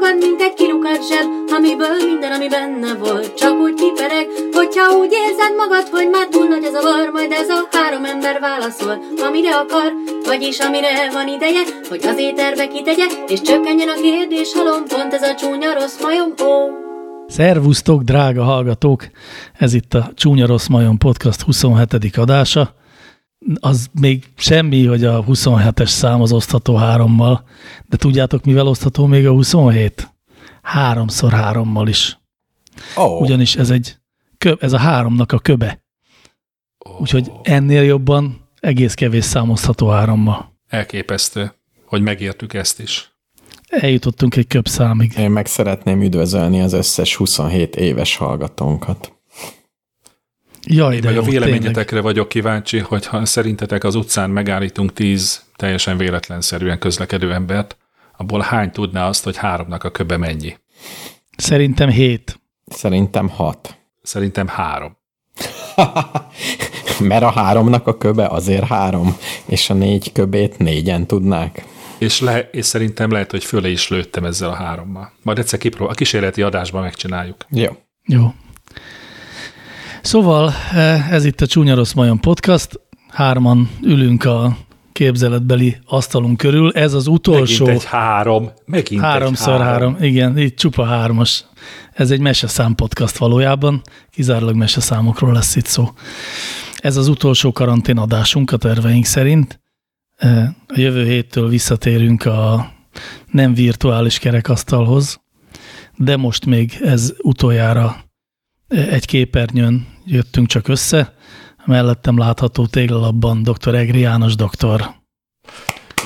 magad, 0.00 0.18
mint 0.18 0.40
egy 0.40 0.54
kilukat 0.54 1.08
zseb, 1.08 1.26
amiből 1.56 1.96
minden, 2.04 2.32
ami 2.32 2.48
benne 2.48 2.94
volt, 2.94 3.34
csak 3.34 3.54
úgy 3.60 3.74
kipereg, 3.74 4.26
hogyha 4.52 4.96
úgy 5.00 5.12
érzed 5.24 5.54
magad, 5.56 5.86
hogy 5.88 6.08
már 6.08 6.26
túl 6.26 6.46
nagy 6.46 6.64
ez 6.64 6.74
a 6.74 6.82
var, 6.82 7.10
majd 7.12 7.32
ez 7.32 7.48
a 7.48 7.68
három 7.70 8.04
ember 8.04 8.40
válaszol, 8.40 8.96
amire 9.26 9.54
akar, 9.56 9.92
vagyis 10.24 10.58
amire 10.58 11.10
van 11.12 11.28
ideje, 11.28 11.62
hogy 11.88 12.02
az 12.06 12.18
éterbe 12.18 12.66
kitegye, 12.66 13.06
és 13.26 13.40
csökkenjen 13.40 13.88
a 13.88 14.00
kérdés 14.02 14.52
halom, 14.52 14.82
pont 14.88 15.14
ez 15.14 15.22
a 15.22 15.34
csúnya 15.34 15.72
rossz 15.74 16.00
majom, 16.02 16.30
ó. 16.42 16.54
Szervusztok, 17.28 18.02
drága 18.02 18.42
hallgatók! 18.42 19.06
Ez 19.58 19.74
itt 19.74 19.94
a 19.94 20.10
Csúnya 20.14 20.46
Rossz 20.46 20.66
Majom 20.66 20.98
Podcast 20.98 21.40
27. 21.40 22.16
adása. 22.16 22.74
Az 23.54 23.88
még 24.00 24.24
semmi, 24.36 24.86
hogy 24.86 25.04
a 25.04 25.24
27-es 25.24 25.86
szám 25.86 26.20
az 26.20 26.32
osztható 26.32 26.76
hárommal, 26.76 27.44
de 27.88 27.96
tudjátok, 27.96 28.44
mivel 28.44 28.66
osztható 28.66 29.06
még 29.06 29.26
a 29.26 29.30
27? 29.30 30.14
Háromszor 30.62 31.32
hárommal 31.32 31.88
is. 31.88 32.18
Oh. 32.96 33.20
Ugyanis 33.20 33.56
ez 33.56 33.70
egy 33.70 33.96
köb, 34.38 34.58
ez 34.62 34.72
a 34.72 34.78
háromnak 34.78 35.32
a 35.32 35.38
köbe. 35.38 35.84
Úgyhogy 36.98 37.32
ennél 37.42 37.82
jobban 37.82 38.48
egész 38.60 38.94
kevés 38.94 39.24
számozható 39.24 39.88
hárommal. 39.88 40.54
Elképesztő, 40.68 41.52
hogy 41.84 42.02
megértük 42.02 42.54
ezt 42.54 42.80
is. 42.80 43.10
Eljutottunk 43.68 44.36
egy 44.36 44.46
köbb 44.46 44.68
számig. 44.68 45.12
Én 45.18 45.30
meg 45.30 45.46
szeretném 45.46 46.02
üdvözölni 46.02 46.60
az 46.60 46.72
összes 46.72 47.16
27 47.16 47.76
éves 47.76 48.16
hallgatónkat. 48.16 49.15
Jaj, 50.68 50.94
Én 50.94 51.00
de 51.00 51.06
meg 51.06 51.16
jó, 51.16 51.22
a 51.22 51.24
tényleg. 51.24 51.48
véleményetekre 51.48 52.00
vagyok 52.00 52.28
kíváncsi, 52.28 52.78
hogyha 52.78 53.24
szerintetek 53.24 53.84
az 53.84 53.94
utcán 53.94 54.30
megállítunk 54.30 54.92
tíz 54.92 55.42
teljesen 55.56 55.96
véletlenszerűen 55.96 56.78
közlekedő 56.78 57.32
embert, 57.32 57.76
abból 58.16 58.40
hány 58.40 58.70
tudná 58.70 59.08
azt, 59.08 59.24
hogy 59.24 59.36
háromnak 59.36 59.84
a 59.84 59.90
köbe 59.90 60.16
mennyi? 60.16 60.56
Szerintem 61.36 61.88
hét. 61.90 62.40
Szerintem 62.66 63.28
6. 63.28 63.76
Szerintem 64.02 64.48
három. 64.48 64.96
Mert 67.00 67.22
a 67.22 67.30
háromnak 67.30 67.86
a 67.86 67.96
köbe 67.96 68.26
azért 68.26 68.64
három, 68.66 69.16
és 69.46 69.70
a 69.70 69.74
négy 69.74 70.12
köbét 70.12 70.58
négyen 70.58 71.06
tudnák. 71.06 71.64
És, 71.98 72.20
le, 72.20 72.48
és 72.52 72.64
szerintem 72.64 73.10
lehet, 73.10 73.30
hogy 73.30 73.44
föle 73.44 73.68
is 73.68 73.88
lőttem 73.88 74.24
ezzel 74.24 74.48
a 74.48 74.54
hárommal. 74.54 75.12
Majd 75.22 75.38
egyszer 75.38 75.58
kipróbál, 75.58 75.92
a 75.92 75.96
kísérleti 75.96 76.42
adásban 76.42 76.82
megcsináljuk. 76.82 77.46
Jó. 77.50 77.76
Jó. 78.04 78.34
Szóval 80.06 80.52
eh, 80.72 81.12
ez 81.12 81.24
itt 81.24 81.40
a 81.40 81.46
Csúnya 81.46 81.74
Rossz 81.74 81.92
Majom 81.92 82.20
Podcast. 82.20 82.80
Hárman 83.08 83.70
ülünk 83.82 84.24
a 84.24 84.56
képzeletbeli 84.92 85.76
asztalunk 85.86 86.36
körül. 86.36 86.72
Ez 86.72 86.92
az 86.92 87.06
utolsó 87.06 87.64
Megint 87.64 87.82
egy 87.82 87.88
három. 87.90 88.50
Megint 88.66 89.00
háromszor 89.02 89.52
egy 89.54 89.60
három. 89.60 89.92
három. 89.94 89.96
Igen, 90.08 90.38
itt 90.38 90.56
csupa 90.56 90.84
hármas. 90.84 91.44
Ez 91.92 92.10
egy 92.10 92.20
meseszám 92.20 92.74
podcast 92.74 93.16
valójában. 93.16 93.82
Kizárólag 94.10 94.54
meseszámokról 94.54 95.32
lesz 95.32 95.56
itt 95.56 95.66
szó. 95.66 95.88
Ez 96.76 96.96
az 96.96 97.08
utolsó 97.08 97.52
karanténadásunk 97.52 98.52
a 98.52 98.56
terveink 98.56 99.04
szerint. 99.04 99.60
Eh, 100.16 100.44
A 100.66 100.74
jövő 100.80 101.04
héttől 101.04 101.48
visszatérünk 101.48 102.24
a 102.24 102.72
nem 103.30 103.54
virtuális 103.54 104.18
kerekasztalhoz, 104.18 105.20
de 105.96 106.16
most 106.16 106.46
még 106.46 106.78
ez 106.82 107.12
utoljára 107.22 108.04
egy 108.68 109.04
képernyőn 109.04 109.86
jöttünk 110.04 110.46
csak 110.46 110.68
össze. 110.68 111.14
Mellettem 111.64 112.18
látható 112.18 112.66
téglalapban 112.66 113.42
dr. 113.42 113.74
Egri 113.74 113.98
János 113.98 114.34
doktor. 114.34 114.94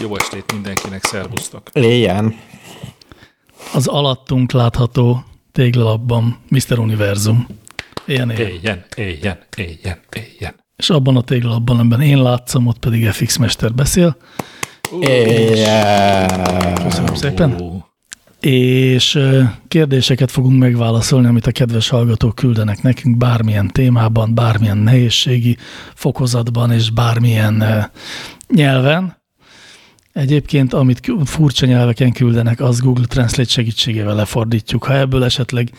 Jó 0.00 0.16
estét 0.16 0.52
mindenkinek, 0.52 1.04
szervusztok. 1.04 1.70
Éljen. 1.72 2.34
Az 3.74 3.86
alattunk 3.86 4.52
látható 4.52 5.24
téglalapban 5.52 6.38
Mr. 6.48 6.78
Univerzum. 6.78 7.46
Ilyen 8.06 8.30
él. 8.30 8.38
Éljen, 8.38 8.84
éljen, 8.96 9.38
éljen, 9.56 10.00
éljen. 10.16 10.54
És 10.76 10.90
abban 10.90 11.16
a 11.16 11.22
téglalapban, 11.22 11.78
amiben 11.78 12.00
én 12.00 12.22
látszom, 12.22 12.66
ott 12.66 12.78
pedig 12.78 13.10
FX 13.10 13.36
Mester 13.36 13.74
beszél. 13.74 14.16
Éljen. 15.00 16.74
Köszönöm 16.74 17.14
szépen. 17.14 17.79
És 18.40 19.18
kérdéseket 19.68 20.30
fogunk 20.30 20.58
megválaszolni, 20.58 21.26
amit 21.26 21.46
a 21.46 21.52
kedves 21.52 21.88
hallgatók 21.88 22.34
küldenek 22.34 22.82
nekünk 22.82 23.16
bármilyen 23.16 23.68
témában, 23.68 24.34
bármilyen 24.34 24.76
nehézségi 24.76 25.56
fokozatban 25.94 26.72
és 26.72 26.90
bármilyen 26.90 27.64
nyelven. 28.48 29.18
Egyébként, 30.12 30.72
amit 30.72 31.12
furcsa 31.24 31.66
nyelveken 31.66 32.12
küldenek, 32.12 32.60
az 32.60 32.80
Google 32.80 33.04
Translate 33.04 33.50
segítségével 33.50 34.14
lefordítjuk. 34.14 34.84
Ha 34.84 34.96
ebből 34.96 35.24
esetleg 35.24 35.70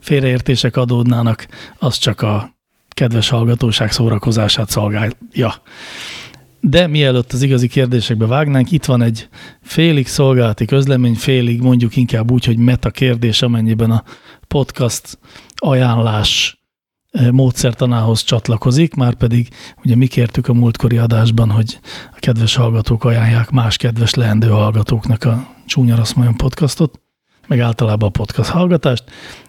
félreértések 0.00 0.76
adódnának, 0.76 1.46
az 1.78 1.96
csak 1.96 2.20
a 2.22 2.56
kedves 2.88 3.28
hallgatóság 3.28 3.92
szórakozását 3.92 4.70
szolgálja. 4.70 5.62
De 6.60 6.86
mielőtt 6.86 7.32
az 7.32 7.42
igazi 7.42 7.68
kérdésekbe 7.68 8.26
vágnánk, 8.26 8.70
itt 8.70 8.84
van 8.84 9.02
egy 9.02 9.28
félig 9.62 10.06
szolgálati 10.06 10.64
közlemény, 10.64 11.14
félig 11.14 11.60
mondjuk 11.60 11.96
inkább 11.96 12.30
úgy, 12.30 12.44
hogy 12.44 12.58
meta 12.58 12.90
kérdés, 12.90 13.42
amennyiben 13.42 13.90
a 13.90 14.04
podcast 14.48 15.18
ajánlás 15.54 16.60
eh, 17.10 17.30
módszertanához 17.30 18.22
csatlakozik, 18.22 18.94
már 18.94 19.14
pedig 19.14 19.48
ugye 19.84 19.96
mi 19.96 20.06
kértük 20.06 20.48
a 20.48 20.54
múltkori 20.54 20.96
adásban, 20.96 21.50
hogy 21.50 21.78
a 22.12 22.18
kedves 22.18 22.54
hallgatók 22.54 23.04
ajánlják 23.04 23.50
más 23.50 23.76
kedves 23.76 24.14
leendő 24.14 24.48
hallgatóknak 24.48 25.24
a 25.24 25.48
Csúnya 25.66 25.96
Rossz 25.96 26.12
Majom 26.12 26.36
podcastot, 26.36 27.00
meg 27.46 27.60
általában 27.60 28.08
a 28.08 28.12
podcast 28.12 28.50
hallgatást. 28.50 29.04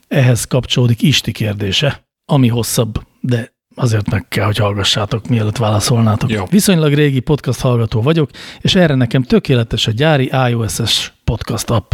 Ehhez 0.08 0.46
kapcsolódik 0.46 1.02
Isti 1.02 1.32
kérdése, 1.32 2.08
ami 2.26 2.48
hosszabb, 2.48 3.02
de 3.22 3.56
azért 3.78 4.10
meg 4.10 4.28
kell, 4.28 4.46
hogy 4.46 4.58
hallgassátok, 4.58 5.28
mielőtt 5.28 5.58
válaszolnátok. 5.58 6.30
Jó. 6.30 6.46
Viszonylag 6.50 6.94
régi 6.94 7.20
podcast 7.20 7.62
hallgató 7.62 8.02
vagyok, 8.02 8.30
és 8.60 8.76
erre 8.76 8.96
nekem 8.96 9.24
tökéletes 9.24 9.88
a 9.88 9.92
gyári 9.92 10.32
iOS-es 10.50 11.14
podcast 11.24 11.70
app. 11.70 11.92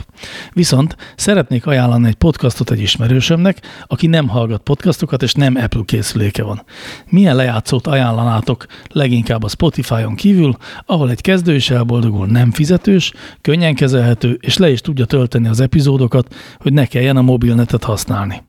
Viszont 0.54 0.96
szeretnék 1.16 1.66
ajánlani 1.66 2.08
egy 2.08 2.16
podcastot 2.16 2.72
egy 2.72 2.82
ismerősömnek, 2.82 3.62
aki 3.88 4.08
nem 4.08 4.28
hallgat 4.28 4.62
podcastokat, 4.62 5.24
és 5.24 5.34
nem 5.34 5.56
Apple 5.56 5.82
készüléke 5.86 6.44
van. 6.44 6.64
Milyen 7.10 7.36
lejátszót 7.36 7.88
ajánlanátok 7.88 8.66
leginkább 8.90 9.44
a 9.44 9.48
Spotify-on 9.48 10.16
kívül, 10.16 10.58
ahol 10.86 11.10
egy 11.10 11.22
kezdő 11.22 11.56
is 11.56 11.70
elboldogul 11.70 12.26
nem 12.28 12.52
fizetős, 12.52 13.14
könnyen 13.42 13.76
kezelhető, 13.76 14.38
és 14.42 14.58
le 14.58 14.70
is 14.70 14.82
tudja 14.82 15.06
tölteni 15.06 15.48
az 15.48 15.60
epizódokat, 15.60 16.36
hogy 16.58 16.74
ne 16.74 16.86
kelljen 16.86 17.18
a 17.18 17.22
mobilnetet 17.22 17.84
használni. 17.84 18.42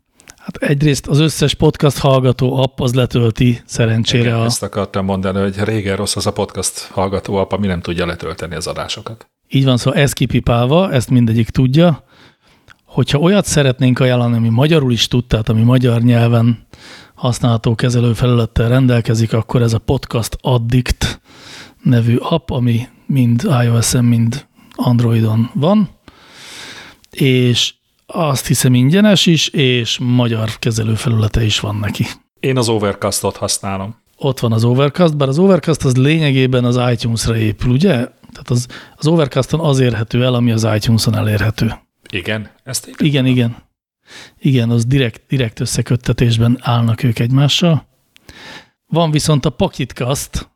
Hát 0.45 0.57
egyrészt 0.57 1.07
az 1.07 1.19
összes 1.19 1.55
podcast 1.55 1.99
hallgató 1.99 2.57
app 2.57 2.81
az 2.81 2.95
letölti 2.95 3.63
szerencsére 3.65 4.23
Igen, 4.23 4.39
a... 4.39 4.45
ezt 4.45 4.63
akartam 4.63 5.05
mondani, 5.05 5.41
hogy 5.41 5.59
régen 5.59 5.97
rossz 5.97 6.17
az 6.17 6.27
a 6.27 6.33
podcast 6.33 6.89
hallgató 6.91 7.37
app, 7.37 7.53
ami 7.53 7.67
nem 7.67 7.81
tudja 7.81 8.07
letölteni 8.07 8.55
az 8.55 8.67
adásokat. 8.67 9.27
Így 9.49 9.65
van, 9.65 9.77
szóval 9.77 10.01
ez 10.01 10.13
kipipálva, 10.13 10.93
ezt 10.93 11.11
mindegyik 11.11 11.49
tudja. 11.49 12.05
Hogyha 12.85 13.19
olyat 13.19 13.45
szeretnénk 13.45 14.01
ajánlani, 14.01 14.37
ami 14.37 14.49
magyarul 14.49 14.93
is 14.93 15.09
tud, 15.09 15.27
tehát 15.27 15.49
ami 15.49 15.63
magyar 15.63 16.03
nyelven 16.03 16.67
használható 17.15 17.75
kezelőfelülettel 17.75 18.69
rendelkezik, 18.69 19.33
akkor 19.33 19.63
ez 19.63 19.73
a 19.73 19.79
Podcast 19.79 20.39
Addict 20.41 21.21
nevű 21.83 22.17
app, 22.17 22.51
ami 22.51 22.89
mind 23.07 23.43
iOS-en, 23.65 24.05
mind 24.05 24.47
Androidon 24.75 25.51
van, 25.55 25.89
és 27.11 27.75
azt 28.07 28.47
hiszem 28.47 28.75
ingyenes 28.75 29.27
is, 29.27 29.49
és 29.49 29.99
magyar 29.99 30.51
kezelőfelülete 30.59 31.45
is 31.45 31.61
van 31.61 31.77
neki. 31.77 32.07
Én 32.41 32.57
az 32.59 32.69
Overcastot 32.69 33.37
használom. 33.37 33.97
Ott 34.17 34.41
van 34.41 34.53
az 34.53 34.65
Overcast, 34.65 35.17
bár 35.17 35.29
az 35.29 35.39
Overcast 35.39 35.85
az 35.85 35.97
lényegében 35.97 36.65
az 36.65 36.81
iTunes-ra 36.93 37.37
épül, 37.37 37.71
ugye? 37.73 37.91
Tehát 38.33 38.51
az, 38.51 38.67
az 38.97 39.07
Overcaston 39.07 39.61
az 39.61 39.81
érhető 39.81 40.25
el, 40.25 40.35
ami 40.35 40.53
az 40.53 40.67
iTunes-on 40.75 41.17
elérhető. 41.17 41.75
Igen, 42.13 42.51
ezt 42.65 42.87
én 42.87 42.95
Igen, 42.99 43.27
igen. 43.27 43.57
Igen, 44.39 44.71
az 44.71 44.85
direkt, 44.85 45.23
direkt 45.29 45.61
összeköttetésben 45.61 46.59
állnak 46.61 47.03
ők 47.03 47.19
egymással. 47.19 47.87
Van 48.87 49.11
viszont 49.11 49.45
a 49.45 49.51
Pakitcast. 49.51 50.49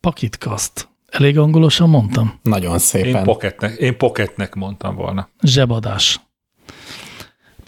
Pakitcast. 0.00 0.88
Elég 1.08 1.38
angolosan 1.38 1.88
mondtam? 1.88 2.38
Nagyon 2.42 2.72
Én 2.72 2.78
szépen. 2.78 3.24
pocketnek, 3.24 3.78
én 3.78 3.96
pocketnek 3.96 4.54
mondtam 4.54 4.94
volna. 4.94 5.28
Zsebadás. 5.42 6.20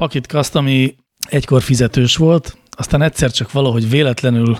Pakitcast, 0.01 0.55
ami 0.55 0.95
egykor 1.29 1.63
fizetős 1.63 2.17
volt, 2.17 2.59
aztán 2.71 3.03
egyszer 3.03 3.31
csak 3.31 3.53
valahogy 3.53 3.91
véletlenül 3.91 4.59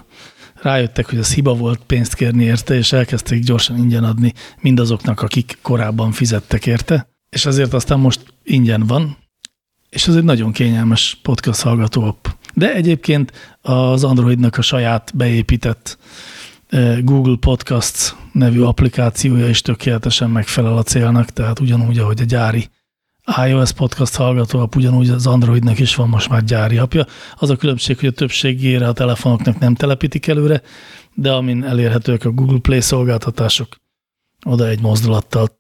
rájöttek, 0.63 1.09
hogy 1.09 1.19
az 1.19 1.35
hiba 1.35 1.55
volt 1.55 1.81
pénzt 1.87 2.15
kérni 2.15 2.45
érte, 2.45 2.75
és 2.75 2.93
elkezdték 2.93 3.43
gyorsan 3.43 3.77
ingyen 3.77 4.05
adni 4.05 4.33
mindazoknak, 4.61 5.23
akik 5.23 5.59
korábban 5.63 6.13
fizettek 6.13 6.67
érte, 6.67 7.09
és 7.31 7.47
ezért 7.47 7.73
aztán 7.73 7.99
most 7.99 8.35
ingyen 8.43 8.87
van, 8.87 9.17
és 9.91 10.07
ez 10.07 10.15
egy 10.15 10.25
nagyon 10.25 10.53
kényelmes 10.53 11.19
podcast 11.23 11.61
hallgató 11.61 12.03
app. 12.03 12.27
De 12.55 12.75
egyébként 12.75 13.33
az 13.61 14.05
Androidnak 14.05 14.57
a 14.57 14.63
saját 14.63 15.13
beépített 15.15 15.99
Google 17.01 17.37
Podcasts 17.41 18.15
nevű 18.33 18.61
applikációja 18.61 19.49
is 19.49 19.63
tökéletesen 19.63 20.31
megfelel 20.31 20.77
a 20.77 20.83
célnak, 20.83 21.31
tehát 21.31 21.61
ugyanúgy, 21.61 21.99
ahogy 21.99 22.21
a 22.21 22.25
gyári 22.25 22.71
iOS 23.47 23.73
podcast 23.73 24.17
hallgató, 24.17 24.69
ugyanúgy 24.77 25.09
az 25.09 25.27
Androidnak 25.27 25.79
is 25.79 25.95
van 25.95 26.09
most 26.09 26.29
már 26.29 26.45
gyári 26.45 26.79
apja. 26.79 27.07
Az 27.37 27.51
a 27.51 27.57
különbség, 27.57 27.99
hogy 27.99 28.09
a 28.09 28.13
többségére 28.13 28.89
a 28.89 28.93
telefonoknak 28.93 29.59
nem 29.59 29.75
telepítik 29.75 30.27
előre, 30.27 30.63
de 31.15 31.33
amin 31.33 31.65
elérhetők 31.65 32.25
a 32.25 32.31
Google 32.31 32.59
Play 32.59 32.81
szolgáltatások, 32.81 33.77
oda 34.47 34.69
egy 34.69 34.81
mozdulattal 34.81 35.59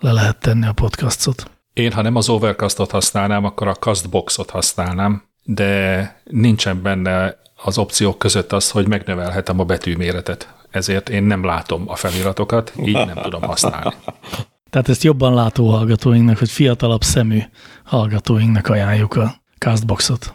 le 0.00 0.12
lehet 0.12 0.40
tenni 0.40 0.66
a 0.66 0.72
podcastot. 0.72 1.50
Én, 1.72 1.92
ha 1.92 2.02
nem 2.02 2.16
az 2.16 2.28
Overcastot 2.28 2.90
használnám, 2.90 3.44
akkor 3.44 3.68
a 3.68 3.74
Castboxot 3.74 4.50
használnám, 4.50 5.22
de 5.44 6.20
nincsen 6.24 6.82
benne 6.82 7.40
az 7.64 7.78
opciók 7.78 8.18
között 8.18 8.52
az, 8.52 8.70
hogy 8.70 8.88
megnövelhetem 8.88 9.60
a 9.60 9.64
betűméretet. 9.64 10.54
Ezért 10.70 11.08
én 11.08 11.22
nem 11.22 11.44
látom 11.44 11.84
a 11.86 11.96
feliratokat, 11.96 12.72
így 12.84 13.06
nem 13.06 13.18
tudom 13.22 13.42
használni. 13.42 13.94
Tehát 14.70 14.88
ezt 14.88 15.02
jobban 15.02 15.34
látó 15.34 15.68
hallgatóinknak, 15.68 16.38
hogy 16.38 16.50
fiatalabb 16.50 17.02
szemű 17.02 17.40
hallgatóinknak 17.84 18.68
ajánljuk 18.68 19.16
a 19.16 19.42
Castboxot. 19.58 20.34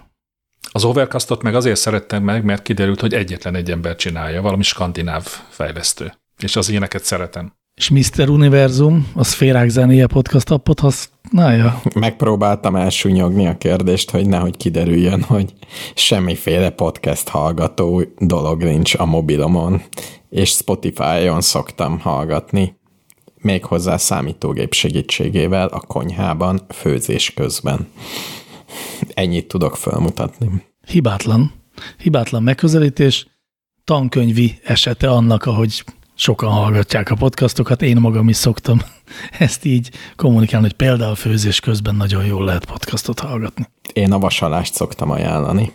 Az 0.72 0.84
Overcastot 0.84 1.44
meg 1.44 1.56
azért 1.56 1.80
szerettem 1.80 2.24
meg, 2.24 2.44
mert 2.44 2.62
kiderült, 2.62 3.02
hogy 3.02 3.14
egyetlen 3.14 3.56
egy 3.56 3.72
ember 3.72 3.96
csinálja, 3.96 4.42
valami 4.42 4.64
skandináv 4.64 5.26
fejlesztő. 5.50 6.14
És 6.38 6.56
az 6.56 6.70
ilyeneket 6.70 7.04
szeretem. 7.04 7.54
És 7.76 7.90
Mr. 7.90 8.30
Univerzum, 8.30 9.12
a 9.16 9.24
Szférák 9.24 9.70
zenéje 9.70 10.08
podcast 10.08 10.52
appot 10.52 10.80
használja? 10.80 11.82
Megpróbáltam 11.96 12.76
elsúnyogni 12.76 13.48
a 13.48 13.58
kérdést, 13.58 14.10
hogy 14.10 14.28
nehogy 14.28 14.58
kiderüljön, 14.58 15.22
hogy 15.22 15.54
semmiféle 15.96 16.70
podcast 16.70 17.28
hallgató 17.28 18.04
dolog 18.18 18.64
nincs 18.64 18.96
a 18.96 19.06
mobilomon, 19.06 19.82
és 20.30 20.50
Spotify-on 20.50 21.42
szoktam 21.42 22.00
hallgatni, 22.00 22.82
méghozzá 23.44 23.98
számítógép 23.98 24.74
segítségével 24.74 25.68
a 25.68 25.80
konyhában 25.80 26.66
főzés 26.70 27.34
közben. 27.34 27.88
Ennyit 29.14 29.48
tudok 29.48 29.78
felmutatni. 29.78 30.48
Hibátlan. 30.88 31.54
Hibátlan 31.98 32.44
megközelítés, 32.44 33.28
tankönyvi 33.84 34.60
esete 34.64 35.10
annak, 35.10 35.46
ahogy 35.46 35.84
sokan 36.16 36.52
hallgatják 36.52 37.12
a 37.12 37.16
podcastokat, 37.16 37.82
én 37.82 37.98
magam 37.98 38.30
is 38.30 38.36
szoktam 38.36 38.82
ezt 39.40 39.66
így 39.66 39.92
kommunikálni, 40.16 40.66
hogy 40.66 40.76
például 40.76 41.16
főzés 41.16 41.60
közben 41.60 41.96
nagyon 41.96 42.26
jól 42.26 42.46
lehet 42.46 42.66
podcastot 42.66 43.20
hallgatni. 43.20 43.68
Én 43.94 44.12
a 44.12 44.20
vasalást 44.20 44.74
szoktam 44.74 45.10
ajánlani. 45.10 45.72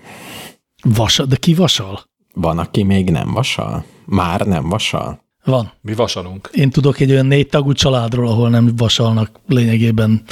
Vasal? 0.83 1.27
De 1.27 1.37
ki 1.37 1.55
vasal? 1.55 2.01
Van, 2.35 2.59
aki 2.59 2.83
még 2.83 3.11
nem 3.11 3.33
vasal? 3.33 3.85
Már 4.05 4.41
nem 4.41 4.69
vasal? 4.69 5.27
Van. 5.49 5.73
Mi 5.81 5.95
vasalunk. 5.95 6.51
Én 6.53 6.71
tudok 6.71 7.01
egy 7.01 7.11
olyan 7.11 7.27
négy 7.27 7.47
tagú 7.47 7.73
családról, 7.73 8.29
ahol 8.29 8.51
nem 8.51 8.77
vasalnak 8.77 9.31
lényegében 9.47 10.23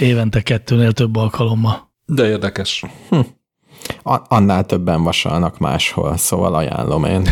évente 0.00 0.40
kettőnél 0.40 0.92
több 0.92 1.16
alkalommal. 1.16 1.90
De 2.06 2.28
érdekes. 2.28 2.84
Hm. 3.08 3.20
Annál 4.02 4.66
többen 4.66 5.02
vasalnak 5.02 5.58
máshol, 5.58 6.16
szóval 6.16 6.54
ajánlom 6.54 7.04
én. 7.04 7.28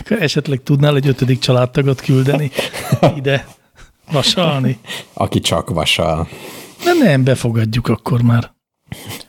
Akkor 0.00 0.22
esetleg 0.22 0.62
tudnál 0.62 0.96
egy 0.96 1.06
ötödik 1.06 1.38
családtagot 1.38 2.00
küldeni 2.00 2.50
ide 3.16 3.46
vasalni? 4.12 4.78
Aki 5.12 5.40
csak 5.40 5.70
vasal. 5.70 6.28
Nem, 6.84 6.98
nem, 6.98 7.24
befogadjuk 7.24 7.88
akkor 7.88 8.22
már. 8.22 8.52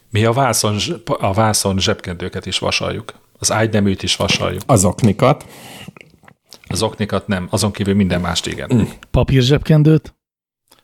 Mi 0.10 0.26
a 0.26 0.32
vászon, 0.32 0.78
a 1.06 1.34
vászon 1.34 1.80
zsebkendőket 1.80 2.46
is 2.46 2.60
vasaljuk. 2.60 3.14
Az 3.40 3.52
ágyneműt 3.52 4.04
is 4.04 4.16
vasaljuk. 4.16 4.62
Az 4.66 4.86
oknikat. 4.86 5.46
Az 6.74 6.82
oknikat 6.82 7.28
nem, 7.28 7.48
azon 7.50 7.72
kívül 7.72 7.94
minden 7.94 8.22
mást 8.22 8.48
igen. 8.48 8.70
Mm. 8.74 8.82
Papír 9.12 9.42
zsebkendőt? 9.42 10.16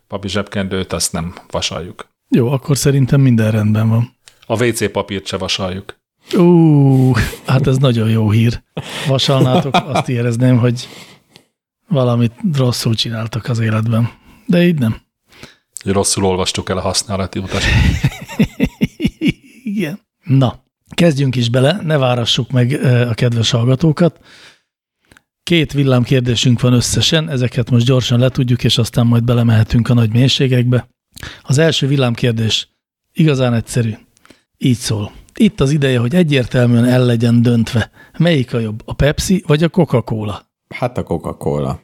Papír 0.07 0.30
zsebkendőt 0.30 0.94
azt 0.94 1.12
nem 1.12 1.33
vasaljuk. 1.51 2.09
Jó, 2.27 2.51
akkor 2.51 2.77
szerintem 2.77 3.21
minden 3.21 3.51
rendben 3.51 3.89
van. 3.89 4.15
A 4.45 4.65
WC 4.65 4.91
papírt 4.91 5.25
se 5.25 5.38
vasaljuk. 5.38 6.00
Ú, 6.33 7.13
hát 7.45 7.68
ez 7.68 7.77
nagyon 7.77 8.09
jó 8.09 8.31
hír. 8.31 8.63
Vasalnátok, 9.07 9.75
azt 9.86 10.09
érezném, 10.09 10.57
hogy 10.57 10.88
valamit 11.88 12.33
rosszul 12.56 12.94
csináltak 12.94 13.50
az 13.50 13.59
életben. 13.59 14.09
De 14.45 14.63
így 14.63 14.80
nem. 14.80 15.01
Rosszul 15.83 16.25
olvastuk 16.25 16.69
el 16.69 16.77
a 16.77 16.81
használati 16.81 17.39
utat. 17.39 17.62
Igen. 19.63 20.00
Na, 20.24 20.63
kezdjünk 20.89 21.36
is 21.36 21.50
bele, 21.50 21.80
ne 21.83 21.97
várassuk 21.97 22.51
meg 22.51 22.71
a 23.09 23.13
kedves 23.13 23.50
hallgatókat. 23.50 24.19
Két 25.50 25.74
villámkérdésünk 25.74 26.62
van 26.62 26.74
összesen, 26.74 27.30
ezeket 27.30 27.69
most 27.69 27.86
gyorsan 27.86 28.19
letudjuk, 28.19 28.63
és 28.63 28.78
aztán 28.78 29.07
majd 29.07 29.24
belemehetünk 29.24 29.90
a 29.90 29.94
nagy 29.94 30.12
mélységekbe. 30.12 30.90
Az 31.44 31.57
első 31.57 31.88
villámkérdés 31.88 32.69
igazán 33.13 33.54
egyszerű. 33.54 33.94
Így 34.57 34.78
szól. 34.78 35.12
Itt 35.36 35.60
az 35.60 35.72
ideje, 35.72 36.00
hogy 36.00 36.16
egyértelműen 36.16 36.86
el 36.86 37.06
legyen 37.06 37.42
döntve. 37.42 37.92
Melyik 38.18 38.54
a 38.54 38.60
jobb, 38.60 38.81
a 38.86 38.94
Pepsi 38.94 39.44
vagy 39.48 39.63
a 39.63 39.69
Coca-Cola? 39.69 40.42
Hát 40.68 40.98
a 40.98 41.04
Coca-Cola. 41.04 41.81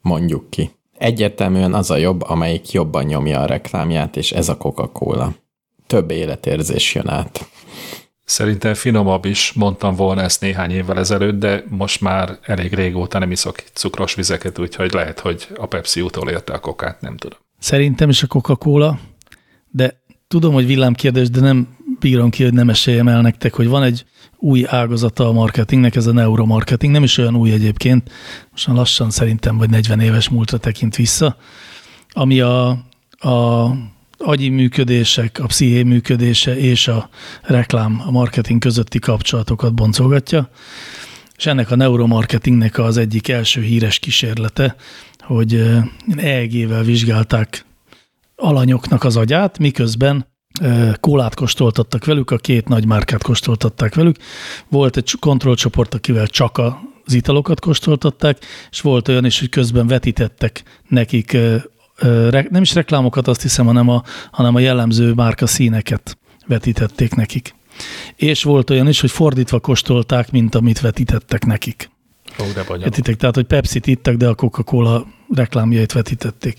Mondjuk 0.00 0.50
ki. 0.50 0.70
Egyértelműen 0.98 1.74
az 1.74 1.90
a 1.90 1.96
jobb, 1.96 2.22
amelyik 2.22 2.70
jobban 2.70 3.04
nyomja 3.04 3.40
a 3.40 3.46
reklámját, 3.46 4.16
és 4.16 4.32
ez 4.32 4.48
a 4.48 4.56
Coca-Cola. 4.56 5.34
Több 5.86 6.10
életérzés 6.10 6.94
jön 6.94 7.08
át. 7.08 7.48
Szerintem 8.26 8.74
finomabb 8.74 9.24
is, 9.24 9.52
mondtam 9.52 9.94
volna 9.94 10.22
ezt 10.22 10.40
néhány 10.40 10.70
évvel 10.70 10.98
ezelőtt, 10.98 11.38
de 11.38 11.64
most 11.68 12.00
már 12.00 12.38
elég 12.42 12.74
régóta 12.74 13.18
nem 13.18 13.30
iszok 13.30 13.56
cukros 13.72 14.14
vizeket, 14.14 14.58
úgyhogy 14.58 14.92
lehet, 14.92 15.20
hogy 15.20 15.48
a 15.56 15.66
Pepsi 15.66 16.00
utolérte 16.00 16.52
a 16.52 16.60
kokát, 16.60 17.00
nem 17.00 17.16
tudom. 17.16 17.38
Szerintem 17.58 18.08
is 18.08 18.22
a 18.22 18.26
Coca-Cola, 18.26 18.98
de 19.70 20.00
tudom, 20.28 20.52
hogy 20.52 20.66
villámkérdés, 20.66 21.30
de 21.30 21.40
nem 21.40 21.76
bírom 22.00 22.30
ki, 22.30 22.42
hogy 22.42 22.52
nem 22.52 22.68
eséljem 22.68 23.08
el 23.08 23.20
nektek, 23.20 23.54
hogy 23.54 23.68
van 23.68 23.82
egy 23.82 24.04
új 24.36 24.64
ágazata 24.66 25.28
a 25.28 25.32
marketingnek, 25.32 25.96
ez 25.96 26.06
a 26.06 26.12
neuromarketing, 26.12 26.92
nem 26.92 27.02
is 27.02 27.18
olyan 27.18 27.36
új 27.36 27.52
egyébként, 27.52 28.10
most 28.50 28.66
lassan 28.66 29.10
szerintem 29.10 29.56
vagy 29.56 29.70
40 29.70 30.00
éves 30.00 30.28
múltra 30.28 30.58
tekint 30.58 30.96
vissza, 30.96 31.36
ami 32.10 32.40
a, 32.40 32.68
a 33.18 33.66
agyi 34.18 34.48
működések, 34.48 35.38
a 35.42 35.46
psziché 35.46 35.82
működése 35.82 36.58
és 36.58 36.88
a 36.88 37.08
reklám, 37.42 38.02
a 38.06 38.10
marketing 38.10 38.60
közötti 38.60 38.98
kapcsolatokat 38.98 39.74
boncolgatja, 39.74 40.50
és 41.36 41.46
ennek 41.46 41.70
a 41.70 41.76
neuromarketingnek 41.76 42.78
az 42.78 42.96
egyik 42.96 43.28
első 43.28 43.60
híres 43.60 43.98
kísérlete, 43.98 44.76
hogy 45.18 45.64
EEG-vel 46.16 46.82
vizsgálták 46.82 47.64
alanyoknak 48.36 49.04
az 49.04 49.16
agyát, 49.16 49.58
miközben 49.58 50.26
kólát 51.00 51.34
kóstoltattak 51.34 52.04
velük, 52.04 52.30
a 52.30 52.36
két 52.36 52.68
nagy 52.68 52.86
márkát 52.86 53.22
kóstoltatták 53.22 53.94
velük. 53.94 54.16
Volt 54.68 54.96
egy 54.96 55.12
kontrollcsoport, 55.20 55.94
akivel 55.94 56.26
csak 56.26 56.58
az 57.04 57.12
italokat 57.12 57.60
kóstoltatták, 57.60 58.38
és 58.70 58.80
volt 58.80 59.08
olyan 59.08 59.24
is, 59.24 59.38
hogy 59.38 59.48
közben 59.48 59.86
vetítettek 59.86 60.62
nekik 60.88 61.36
nem 62.48 62.62
is 62.62 62.74
reklámokat, 62.74 63.28
azt 63.28 63.42
hiszem, 63.42 63.66
hanem 63.66 63.88
a, 63.88 64.02
hanem 64.30 64.54
a 64.54 64.60
jellemző 64.60 65.12
márka 65.12 65.46
színeket 65.46 66.18
vetítették 66.46 67.14
nekik. 67.14 67.54
És 68.16 68.42
volt 68.42 68.70
olyan 68.70 68.88
is, 68.88 69.00
hogy 69.00 69.10
fordítva 69.10 69.60
kóstolták, 69.60 70.30
mint 70.30 70.54
amit 70.54 70.80
vetítettek 70.80 71.44
nekik. 71.44 71.90
Ó, 72.40 72.44
de 72.54 72.84
Értitek, 72.84 73.16
tehát, 73.16 73.34
hogy 73.34 73.44
Pepsi-t 73.44 73.86
ittak, 73.86 74.14
de 74.14 74.28
a 74.28 74.34
Coca-Cola 74.34 75.06
reklámjait 75.34 75.92
vetítették. 75.92 76.58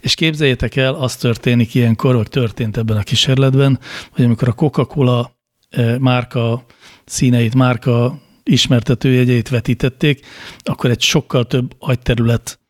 És 0.00 0.14
képzeljétek 0.14 0.76
el, 0.76 0.94
az 0.94 1.16
történik 1.16 1.74
ilyenkor, 1.74 2.14
vagy 2.14 2.28
történt 2.28 2.76
ebben 2.76 2.96
a 2.96 3.02
kísérletben, 3.02 3.78
hogy 4.10 4.24
amikor 4.24 4.48
a 4.48 4.52
Coca-Cola 4.52 5.36
márka 5.98 6.64
színeit, 7.04 7.54
márka 7.54 8.18
ismertetőjegyeit 8.42 9.48
vetítették, 9.48 10.26
akkor 10.62 10.90
egy 10.90 11.00
sokkal 11.00 11.46
több 11.46 11.74
agyterület 11.78 12.60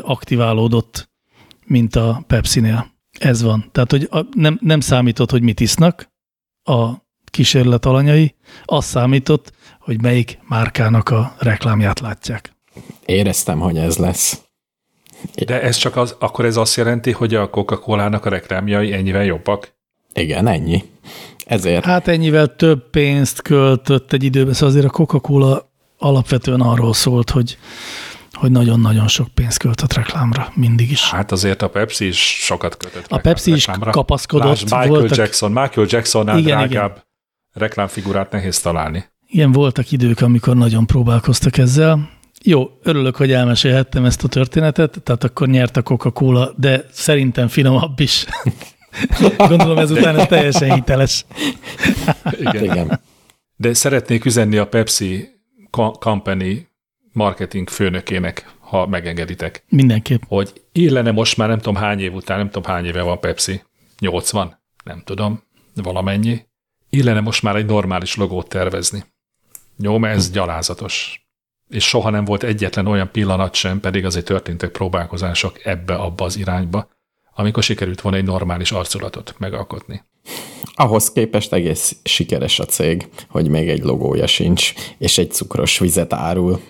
aktiválódott, 0.00 1.08
mint 1.66 1.96
a 1.96 2.24
Pepsi-nél. 2.26 2.86
Ez 3.18 3.42
van. 3.42 3.68
Tehát, 3.72 3.90
hogy 3.90 4.08
nem, 4.34 4.58
nem 4.60 4.80
számított, 4.80 5.30
hogy 5.30 5.42
mit 5.42 5.60
isznak 5.60 6.08
a 6.62 6.92
kísérlet 7.30 7.86
alanyai, 7.86 8.34
az 8.64 8.84
számított, 8.84 9.52
hogy 9.80 10.02
melyik 10.02 10.38
márkának 10.48 11.08
a 11.08 11.34
reklámját 11.38 12.00
látják. 12.00 12.56
Éreztem, 13.04 13.58
hogy 13.58 13.76
ez 13.76 13.96
lesz. 13.96 14.40
De 15.46 15.62
ez 15.62 15.76
csak 15.76 15.96
az, 15.96 16.16
akkor 16.18 16.44
ez 16.44 16.56
azt 16.56 16.76
jelenti, 16.76 17.12
hogy 17.12 17.34
a 17.34 17.50
Coca-Cola-nak 17.50 18.24
a 18.24 18.28
reklámjai 18.28 18.92
ennyivel 18.92 19.24
jobbak? 19.24 19.74
Igen, 20.12 20.46
ennyi. 20.46 20.84
Ezért. 21.44 21.84
Hát 21.84 22.08
ennyivel 22.08 22.56
több 22.56 22.90
pénzt 22.90 23.42
költött 23.42 24.12
egy 24.12 24.24
időben, 24.24 24.52
szóval 24.52 24.68
azért 24.68 24.86
a 24.86 24.90
Coca-Cola 24.90 25.70
alapvetően 25.98 26.60
arról 26.60 26.94
szólt, 26.94 27.30
hogy 27.30 27.58
hogy 28.36 28.50
nagyon-nagyon 28.50 29.08
sok 29.08 29.28
pénzt 29.28 29.58
költött 29.58 29.92
reklámra, 29.92 30.52
mindig 30.54 30.90
is. 30.90 31.10
Hát 31.10 31.32
azért 31.32 31.62
a 31.62 31.68
Pepsi 31.68 32.06
is 32.06 32.18
sokat 32.44 32.76
költött 32.76 33.06
A 33.08 33.18
Pepsi 33.18 33.50
reklámra. 33.50 33.86
is 33.86 33.92
kapaszkodott. 33.92 34.46
Lásd, 34.46 34.62
Michael 34.62 34.88
voltak... 34.88 35.16
Jackson, 35.16 35.52
Michael 35.52 35.86
Jacksonnál 35.90 36.38
igen, 36.38 36.56
drágább 36.56 36.90
igen. 36.90 37.04
reklámfigurát 37.52 38.30
nehéz 38.30 38.60
találni. 38.60 39.04
Igen, 39.26 39.52
voltak 39.52 39.90
idők, 39.90 40.20
amikor 40.20 40.56
nagyon 40.56 40.86
próbálkoztak 40.86 41.58
ezzel. 41.58 42.10
Jó, 42.42 42.70
örülök, 42.82 43.16
hogy 43.16 43.32
elmesélhettem 43.32 44.04
ezt 44.04 44.24
a 44.24 44.28
történetet, 44.28 45.02
tehát 45.02 45.24
akkor 45.24 45.48
nyert 45.48 45.76
a 45.76 45.82
Coca-Cola, 45.82 46.52
de 46.56 46.84
szerintem 46.90 47.48
finomabb 47.48 48.00
is. 48.00 48.26
Gondolom 49.36 49.78
ezután 49.78 50.18
ez 50.18 50.26
teljesen 50.26 50.74
hiteles. 50.74 51.24
Igen. 52.38 52.64
Igen. 52.64 53.00
De 53.56 53.74
szeretnék 53.74 54.24
üzenni 54.24 54.56
a 54.56 54.66
Pepsi 54.66 55.28
Company 55.98 56.68
marketing 57.16 57.68
főnökének, 57.68 58.54
ha 58.58 58.86
megengeditek. 58.86 59.64
Mindenképp. 59.68 60.22
Hogy 60.28 60.52
illene 60.72 61.10
most 61.10 61.36
már 61.36 61.48
nem 61.48 61.58
tudom 61.58 61.74
hány 61.74 62.00
év 62.00 62.14
után, 62.14 62.38
nem 62.38 62.50
tudom 62.50 62.72
hány 62.72 62.84
éve 62.84 63.02
van 63.02 63.20
Pepsi. 63.20 63.62
80? 63.98 64.60
Nem 64.84 65.02
tudom. 65.04 65.42
Valamennyi. 65.74 66.46
Illene 66.90 67.20
most 67.20 67.42
már 67.42 67.56
egy 67.56 67.66
normális 67.66 68.16
logót 68.16 68.48
tervezni. 68.48 69.04
Jó, 69.78 69.98
mert 69.98 70.16
ez 70.16 70.30
gyalázatos. 70.30 71.26
És 71.68 71.88
soha 71.88 72.10
nem 72.10 72.24
volt 72.24 72.42
egyetlen 72.42 72.86
olyan 72.86 73.10
pillanat 73.10 73.54
sem, 73.54 73.80
pedig 73.80 74.04
azért 74.04 74.24
történtek 74.24 74.70
próbálkozások 74.70 75.64
ebbe-abba 75.66 76.24
az 76.24 76.36
irányba, 76.36 76.88
amikor 77.34 77.62
sikerült 77.62 78.00
volna 78.00 78.18
egy 78.18 78.24
normális 78.24 78.72
arculatot 78.72 79.34
megalkotni. 79.38 80.04
Ahhoz 80.74 81.12
képest 81.12 81.52
egész 81.52 81.96
sikeres 82.04 82.58
a 82.58 82.64
cég, 82.64 83.08
hogy 83.28 83.48
még 83.48 83.68
egy 83.68 83.82
logója 83.82 84.26
sincs, 84.26 84.72
és 84.98 85.18
egy 85.18 85.32
cukros 85.32 85.78
vizet 85.78 86.12
árul. 86.12 86.60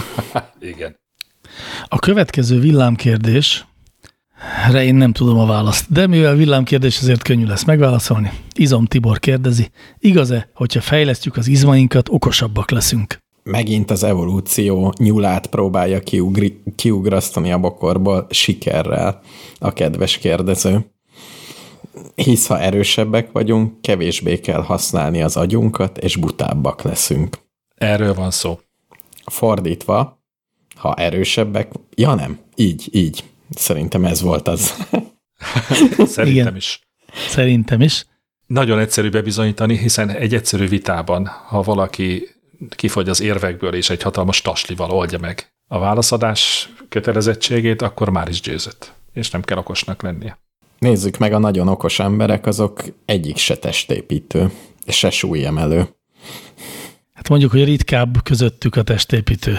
Igen. 0.60 1.00
A 1.88 1.98
következő 1.98 2.60
villámkérdés, 2.60 3.66
erre 4.66 4.84
én 4.84 4.94
nem 4.94 5.12
tudom 5.12 5.38
a 5.38 5.46
választ, 5.46 5.92
de 5.92 6.06
mivel 6.06 6.34
villámkérdés, 6.34 6.98
ezért 6.98 7.22
könnyű 7.22 7.44
lesz 7.44 7.64
megválaszolni. 7.64 8.30
Izom 8.54 8.84
Tibor 8.84 9.18
kérdezi, 9.18 9.70
igaz-e, 9.98 10.50
hogyha 10.54 10.80
fejlesztjük 10.80 11.36
az 11.36 11.46
izmainkat, 11.46 12.08
okosabbak 12.10 12.70
leszünk? 12.70 13.18
Megint 13.42 13.90
az 13.90 14.02
evolúció 14.02 14.92
nyulát 14.98 15.46
próbálja 15.46 16.00
kiugri, 16.00 16.62
kiugrasztani 16.76 17.52
a 17.52 17.58
bokorból 17.58 18.26
sikerrel 18.30 19.20
a 19.58 19.72
kedves 19.72 20.18
kérdező. 20.18 20.91
Hisz 22.14 22.46
ha 22.46 22.60
erősebbek 22.60 23.32
vagyunk, 23.32 23.80
kevésbé 23.80 24.40
kell 24.40 24.62
használni 24.62 25.22
az 25.22 25.36
agyunkat, 25.36 25.98
és 25.98 26.16
butábbak 26.16 26.82
leszünk. 26.82 27.38
Erről 27.74 28.14
van 28.14 28.30
szó. 28.30 28.60
Fordítva, 29.24 30.22
ha 30.76 30.94
erősebbek, 30.94 31.72
ja 31.94 32.14
nem, 32.14 32.38
így, 32.54 32.88
így. 32.90 33.24
Szerintem 33.50 34.04
ez 34.04 34.20
volt 34.20 34.48
az. 34.48 34.74
Szerintem 35.96 36.26
Igen. 36.26 36.56
is. 36.56 36.80
Szerintem 37.28 37.80
is. 37.80 38.06
Nagyon 38.46 38.78
egyszerű 38.78 39.10
bebizonyítani, 39.10 39.78
hiszen 39.78 40.10
egy 40.10 40.34
egyszerű 40.34 40.68
vitában, 40.68 41.26
ha 41.26 41.62
valaki 41.62 42.28
kifogy 42.68 43.08
az 43.08 43.20
érvekből, 43.20 43.74
és 43.74 43.90
egy 43.90 44.02
hatalmas 44.02 44.40
taslival 44.40 44.90
oldja 44.90 45.18
meg 45.18 45.52
a 45.68 45.78
válaszadás 45.78 46.72
kötelezettségét, 46.88 47.82
akkor 47.82 48.08
már 48.08 48.28
is 48.28 48.40
győzött, 48.40 48.92
és 49.12 49.30
nem 49.30 49.42
kell 49.42 49.58
okosnak 49.58 50.02
lennie. 50.02 50.38
Nézzük 50.82 51.18
meg, 51.18 51.32
a 51.32 51.38
nagyon 51.38 51.68
okos 51.68 51.98
emberek, 51.98 52.46
azok 52.46 52.82
egyik 53.04 53.36
se 53.36 53.56
testépítő, 53.56 54.50
és 54.84 54.96
se 54.96 55.10
súlyemelő. 55.10 55.88
Hát 57.12 57.28
mondjuk, 57.28 57.50
hogy 57.50 57.64
ritkább 57.64 58.22
közöttük 58.22 58.76
a 58.76 58.82
testépítő. 58.82 59.58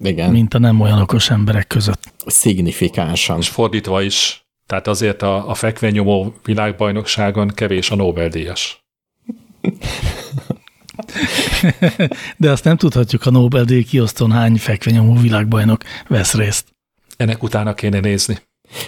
Igen. 0.00 0.30
Mint 0.30 0.54
a 0.54 0.58
nem 0.58 0.80
olyan 0.80 1.00
okos 1.00 1.30
emberek 1.30 1.66
között. 1.66 2.12
Szignifikánsan. 2.26 3.38
És 3.38 3.48
fordítva 3.48 4.02
is. 4.02 4.46
Tehát 4.66 4.86
azért 4.86 5.22
a, 5.22 5.48
a 5.48 5.54
fekvenyomó 5.54 6.34
világbajnokságon 6.44 7.48
kevés 7.48 7.90
a 7.90 7.94
Nobel-díjas. 7.94 8.84
De 12.36 12.50
azt 12.50 12.64
nem 12.64 12.76
tudhatjuk, 12.76 13.26
a 13.26 13.30
Nobel-díj 13.30 13.82
kiosztón 13.82 14.32
hány 14.32 14.56
fekvenyomó 14.56 15.14
világbajnok 15.14 15.82
vesz 16.08 16.34
részt. 16.34 16.64
Ennek 17.16 17.42
utána 17.42 17.74
kéne 17.74 18.00
nézni. 18.00 18.38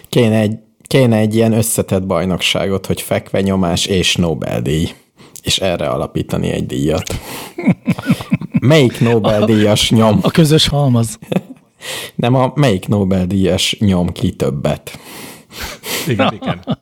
Kéne 0.09 0.39
egy, 0.39 0.59
kéne 0.87 1.17
egy 1.17 1.35
ilyen 1.35 1.53
összetett 1.53 2.07
bajnokságot, 2.07 2.87
hogy 2.87 3.01
fekvenyomás 3.01 3.87
és 3.87 4.17
Nobel-díj, 4.17 4.95
és 5.43 5.59
erre 5.59 5.87
alapítani 5.87 6.49
egy 6.51 6.67
díjat. 6.67 7.15
Melyik 8.61 9.01
Nobel-díjas 9.01 9.91
nyom? 9.91 10.19
A 10.23 10.31
közös 10.31 10.69
halmaz. 10.69 11.19
Nem, 12.15 12.35
a 12.35 12.53
melyik 12.55 12.89
Nobel-díjas 12.89 13.77
nyom 13.79 14.13
ki 14.13 14.33
többet? 14.33 14.99
Igen, 16.07 16.35
igen. 16.35 16.65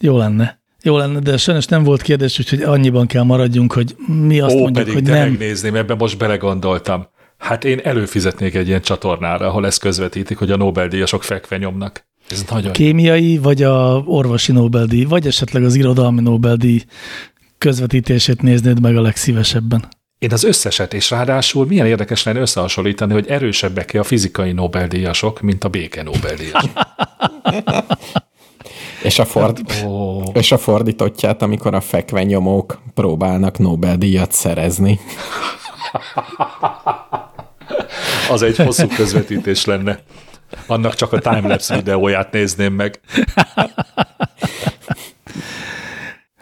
Jó 0.00 0.16
lenne. 0.16 0.58
Jó 0.82 0.96
lenne, 0.96 1.18
de 1.18 1.36
sajnos 1.36 1.66
nem 1.66 1.82
volt 1.82 2.02
kérdés, 2.02 2.38
úgyhogy 2.38 2.62
annyiban 2.62 3.06
kell 3.06 3.22
maradjunk, 3.22 3.72
hogy 3.72 3.96
mi 4.06 4.40
azt 4.40 4.54
Ó, 4.54 4.58
mondjuk, 4.58 4.76
pedig 4.76 4.92
hogy 4.92 5.02
de 5.02 5.12
nem. 5.12 5.28
megnézném, 5.28 5.74
ebben 5.74 5.96
most 5.96 6.18
belegondoltam. 6.18 7.08
Hát 7.38 7.64
én 7.64 7.80
előfizetnék 7.82 8.54
egy 8.54 8.68
ilyen 8.68 8.80
csatornára, 8.80 9.46
ahol 9.46 9.66
ezt 9.66 9.80
közvetítik, 9.80 10.38
hogy 10.38 10.50
a 10.50 10.56
Nobel-díjasok 10.56 11.22
fekve 11.22 11.56
nyomnak. 11.56 12.08
Ez 12.30 12.44
nagyon 12.50 12.72
Kémiai, 12.72 13.38
vagy 13.38 13.62
a 13.62 14.02
orvosi 14.06 14.52
Nobel-díj, 14.52 15.04
vagy 15.04 15.26
esetleg 15.26 15.64
az 15.64 15.74
irodalmi 15.74 16.20
Nobel-díj 16.20 16.82
közvetítését 17.58 18.42
néznéd 18.42 18.80
meg 18.80 18.96
a 18.96 19.00
legszívesebben. 19.00 19.88
Én 20.18 20.32
az 20.32 20.44
összeset, 20.44 20.94
és 20.94 21.10
ráadásul 21.10 21.66
milyen 21.66 21.86
érdekes 21.86 22.22
lenne 22.22 22.40
összehasonlítani, 22.40 23.12
hogy 23.12 23.26
erősebbek 23.28 23.94
a 23.94 24.02
fizikai 24.02 24.52
Nobel-díjasok, 24.52 25.40
mint 25.40 25.64
a 25.64 25.68
béke 25.68 26.02
Nobel-díjasok. 26.02 26.70
És 29.02 29.18
a, 29.18 29.24
ford... 29.24 29.58
Ó, 29.86 30.22
és 30.32 30.52
a 30.52 30.58
fordítottját, 30.58 31.42
amikor 31.42 31.74
a 31.74 31.80
fekvenyomók 31.80 32.80
próbálnak 32.94 33.58
Nobel-díjat 33.58 34.32
szerezni. 34.32 35.00
az 38.30 38.42
egy 38.42 38.56
hosszú 38.56 38.86
közvetítés 38.86 39.64
lenne. 39.64 40.02
Annak 40.66 40.94
csak 40.94 41.12
a 41.12 41.18
timelapse 41.18 41.76
videóját 41.76 42.32
nézném 42.32 42.72
meg. 42.72 43.00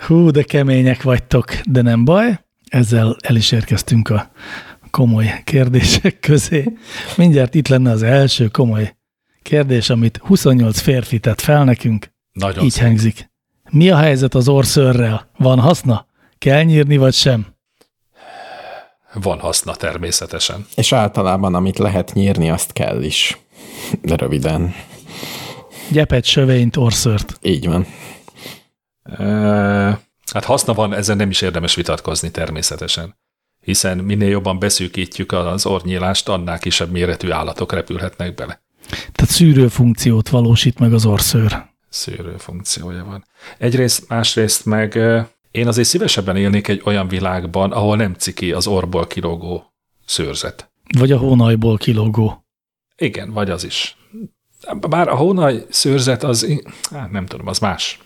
Hú, 0.06 0.30
de 0.30 0.42
kemények 0.42 1.02
vagytok, 1.02 1.54
de 1.64 1.82
nem 1.82 2.04
baj. 2.04 2.40
Ezzel 2.68 3.16
el 3.20 3.36
is 3.36 3.52
érkeztünk 3.52 4.08
a 4.10 4.30
komoly 4.90 5.40
kérdések 5.44 6.18
közé. 6.20 6.72
Mindjárt 7.16 7.54
itt 7.54 7.68
lenne 7.68 7.90
az 7.90 8.02
első 8.02 8.48
komoly 8.48 8.96
kérdés, 9.42 9.90
amit 9.90 10.20
28 10.22 10.80
férfi 10.80 11.18
tett 11.18 11.40
fel 11.40 11.64
nekünk. 11.64 12.12
Nagyon 12.32 12.64
Így 12.64 12.70
szép. 12.70 12.82
hangzik. 12.84 13.30
Mi 13.70 13.90
a 13.90 13.96
helyzet 13.96 14.34
az 14.34 14.48
orszörrel? 14.48 15.30
Van 15.36 15.60
haszna? 15.60 16.06
Kell 16.38 16.62
nyírni, 16.62 16.96
vagy 16.96 17.14
sem? 17.14 17.46
Van 19.12 19.38
haszna 19.38 19.74
természetesen. 19.74 20.66
És 20.74 20.92
általában, 20.92 21.54
amit 21.54 21.78
lehet 21.78 22.12
nyírni, 22.12 22.50
azt 22.50 22.72
kell 22.72 23.02
is. 23.02 23.38
De 24.02 24.16
röviden. 24.16 24.74
Gyepet, 25.90 26.24
sövényt, 26.24 26.76
orszört. 26.76 27.38
Így 27.42 27.66
van. 27.66 27.86
Hát 30.32 30.44
haszna 30.44 30.74
van, 30.74 30.94
ezen 30.94 31.16
nem 31.16 31.30
is 31.30 31.40
érdemes 31.40 31.74
vitatkozni 31.74 32.30
természetesen. 32.30 33.16
Hiszen 33.60 33.98
minél 33.98 34.28
jobban 34.28 34.58
beszűkítjük 34.58 35.32
az 35.32 35.66
ornyílást, 35.66 36.28
annál 36.28 36.58
kisebb 36.58 36.90
méretű 36.90 37.30
állatok 37.30 37.72
repülhetnek 37.72 38.34
bele. 38.34 38.62
Tehát 38.88 39.30
szűrő 39.30 39.68
funkciót 39.68 40.28
valósít 40.28 40.78
meg 40.78 40.92
az 40.92 41.06
orszőr. 41.06 41.66
Szűrő 41.88 42.34
funkciója 42.36 43.04
van. 43.04 43.24
Egyrészt, 43.58 44.08
másrészt 44.08 44.64
meg 44.64 44.98
én 45.50 45.66
azért 45.66 45.88
szívesebben 45.88 46.36
élnék 46.36 46.68
egy 46.68 46.82
olyan 46.84 47.08
világban, 47.08 47.72
ahol 47.72 47.96
nem 47.96 48.14
ciki 48.14 48.52
az 48.52 48.66
orból 48.66 49.06
kilógó 49.06 49.72
szőrzet. 50.06 50.70
Vagy 50.98 51.12
a 51.12 51.18
hónajból 51.18 51.76
kilógó. 51.76 52.44
Igen, 52.98 53.32
vagy 53.32 53.50
az 53.50 53.64
is. 53.64 53.96
Bár 54.88 55.08
a 55.08 55.14
hónaj 55.14 55.64
szőrzet 55.68 56.22
az, 56.22 56.60
hát 56.90 57.10
nem 57.10 57.26
tudom, 57.26 57.46
az 57.46 57.58
más. 57.58 57.98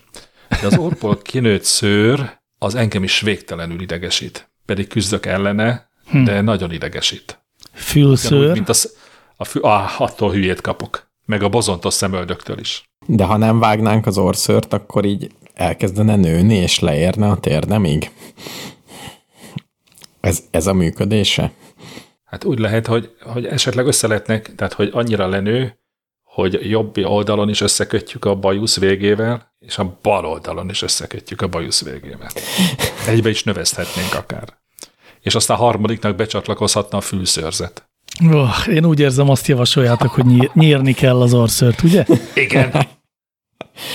De 0.61 0.67
az 0.67 0.77
orból 0.77 1.17
kinőtt 1.17 1.63
szőr 1.63 2.41
az 2.57 2.75
engem 2.75 3.03
is 3.03 3.19
végtelenül 3.19 3.81
idegesít. 3.81 4.51
Pedig 4.65 4.87
küzdök 4.87 5.25
ellene, 5.25 5.89
hm. 6.05 6.23
de 6.23 6.41
nagyon 6.41 6.71
idegesít. 6.71 7.45
Ugyanúgy, 7.73 8.17
Fülszőr. 8.17 8.53
mint 8.53 8.69
az, 8.69 8.95
a 9.37 9.43
fü, 9.43 9.59
ah, 9.61 10.01
attól 10.01 10.31
hülyét 10.31 10.61
kapok. 10.61 11.11
Meg 11.25 11.43
a 11.43 11.49
bozontos 11.49 11.93
szemöldöktől 11.93 12.59
is. 12.59 12.83
De 13.05 13.23
ha 13.23 13.37
nem 13.37 13.59
vágnánk 13.59 14.05
az 14.05 14.17
orszört, 14.17 14.73
akkor 14.73 15.05
így 15.05 15.31
elkezdene 15.53 16.15
nőni, 16.15 16.55
és 16.55 16.79
leérne 16.79 17.27
a 17.27 17.39
térdemig? 17.39 18.11
Ez, 20.21 20.43
ez 20.51 20.67
a 20.67 20.73
működése? 20.73 21.51
Hát 22.33 22.43
úgy 22.43 22.59
lehet, 22.59 22.87
hogy, 22.87 23.15
hogy 23.21 23.45
esetleg 23.45 23.85
össze 23.87 24.07
lehetnek, 24.07 24.55
tehát 24.55 24.73
hogy 24.73 24.89
annyira 24.93 25.27
lenő, 25.27 25.77
hogy 26.23 26.69
jobb 26.69 26.97
oldalon 26.97 27.49
is 27.49 27.61
összekötjük 27.61 28.25
a 28.25 28.35
bajusz 28.35 28.79
végével, 28.79 29.55
és 29.59 29.77
a 29.77 29.97
bal 30.01 30.25
oldalon 30.25 30.69
is 30.69 30.81
összekötjük 30.81 31.41
a 31.41 31.47
bajusz 31.47 31.83
végével. 31.83 32.29
Egybe 33.07 33.29
is 33.29 33.43
növezhetnénk 33.43 34.13
akár. 34.13 34.57
És 35.21 35.35
aztán 35.35 35.57
a 35.57 35.59
harmadiknak 35.59 36.15
becsatlakozhatna 36.15 36.97
a 36.97 37.01
fülszőrzet. 37.01 37.89
Oh, 38.31 38.67
én 38.67 38.85
úgy 38.85 38.99
érzem, 38.99 39.29
azt 39.29 39.47
javasoljátok, 39.47 40.11
hogy 40.11 40.25
nyír, 40.25 40.49
nyírni 40.53 40.93
kell 40.93 41.21
az 41.21 41.33
orszört, 41.33 41.83
ugye? 41.83 42.05
Igen. 42.33 42.71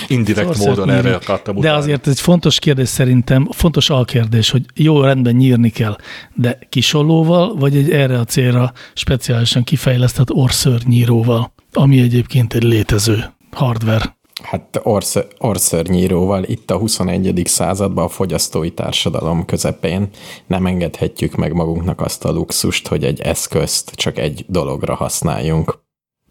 Indirekt 0.07 0.47
Orszert 0.47 0.67
módon 0.69 0.87
nyírni. 0.87 1.07
erre 1.07 1.15
akartam 1.17 1.53
De 1.53 1.59
utalni. 1.59 1.81
azért 1.81 2.07
ez 2.07 2.13
egy 2.13 2.19
fontos 2.19 2.59
kérdés 2.59 2.87
szerintem, 2.89 3.47
fontos 3.51 3.89
alkérdés, 3.89 4.49
hogy 4.49 4.65
jó 4.75 5.01
rendben 5.01 5.35
nyírni 5.35 5.69
kell, 5.69 5.95
de 6.33 6.59
kisolóval, 6.69 7.55
vagy 7.55 7.77
egy 7.77 7.91
erre 7.91 8.19
a 8.19 8.23
célra 8.23 8.71
speciálisan 8.93 9.63
kifejlesztett 9.63 10.31
orszörnyíróval, 10.31 11.53
ami 11.73 11.99
egyébként 11.99 12.53
egy 12.53 12.63
létező 12.63 13.33
hardware. 13.51 14.17
Hát 14.43 14.79
orsz, 14.83 15.17
orszörnyíróval 15.37 16.43
itt 16.43 16.71
a 16.71 16.77
21. 16.77 17.41
században 17.45 18.03
a 18.03 18.09
fogyasztói 18.09 18.69
társadalom 18.71 19.45
közepén 19.45 20.09
nem 20.47 20.65
engedhetjük 20.65 21.35
meg 21.35 21.53
magunknak 21.53 22.01
azt 22.01 22.25
a 22.25 22.31
luxust, 22.31 22.87
hogy 22.87 23.03
egy 23.03 23.21
eszközt 23.21 23.91
csak 23.95 24.17
egy 24.17 24.45
dologra 24.47 24.95
használjunk. 24.95 25.79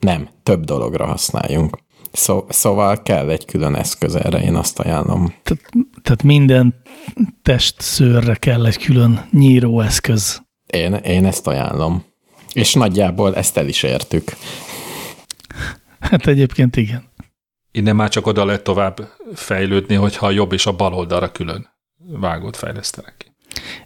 Nem, 0.00 0.28
több 0.42 0.64
dologra 0.64 1.06
használjunk. 1.06 1.78
Szó, 2.12 2.44
szóval 2.48 3.02
kell 3.02 3.30
egy 3.30 3.44
külön 3.44 3.74
eszköz 3.74 4.14
erre, 4.14 4.38
én 4.38 4.54
azt 4.54 4.78
ajánlom. 4.78 5.34
Tehát, 5.42 5.62
tehát 6.02 6.22
minden 6.22 6.74
testszőrre 7.42 8.34
kell 8.34 8.66
egy 8.66 8.78
külön 8.78 9.28
nyíróeszköz. 9.30 10.42
Én, 10.66 10.94
én 10.94 11.26
ezt 11.26 11.46
ajánlom. 11.46 12.04
És 12.52 12.74
nagyjából 12.74 13.36
ezt 13.36 13.56
el 13.56 13.68
is 13.68 13.82
értük. 13.82 14.32
Hát 16.00 16.26
egyébként 16.26 16.76
igen. 16.76 17.02
Innen 17.72 17.96
már 17.96 18.08
csak 18.08 18.26
oda 18.26 18.44
lehet 18.44 18.62
tovább 18.62 19.12
fejlődni, 19.34 19.94
hogyha 19.94 20.26
a 20.26 20.30
jobb 20.30 20.52
és 20.52 20.66
a 20.66 20.72
bal 20.72 20.94
oldalra 20.94 21.32
külön 21.32 21.68
vágót 22.06 22.56
fejlesztenek 22.56 23.14
ki. 23.18 23.26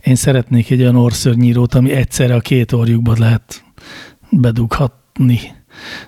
Én 0.02 0.14
szeretnék 0.14 0.70
egy 0.70 0.80
olyan 0.80 0.96
orszörnyírót, 0.96 1.74
ami 1.74 1.90
egyszerre 1.90 2.34
a 2.34 2.40
két 2.40 2.72
orjukba 2.72 3.14
lehet 3.18 3.64
bedughatni. 4.30 5.40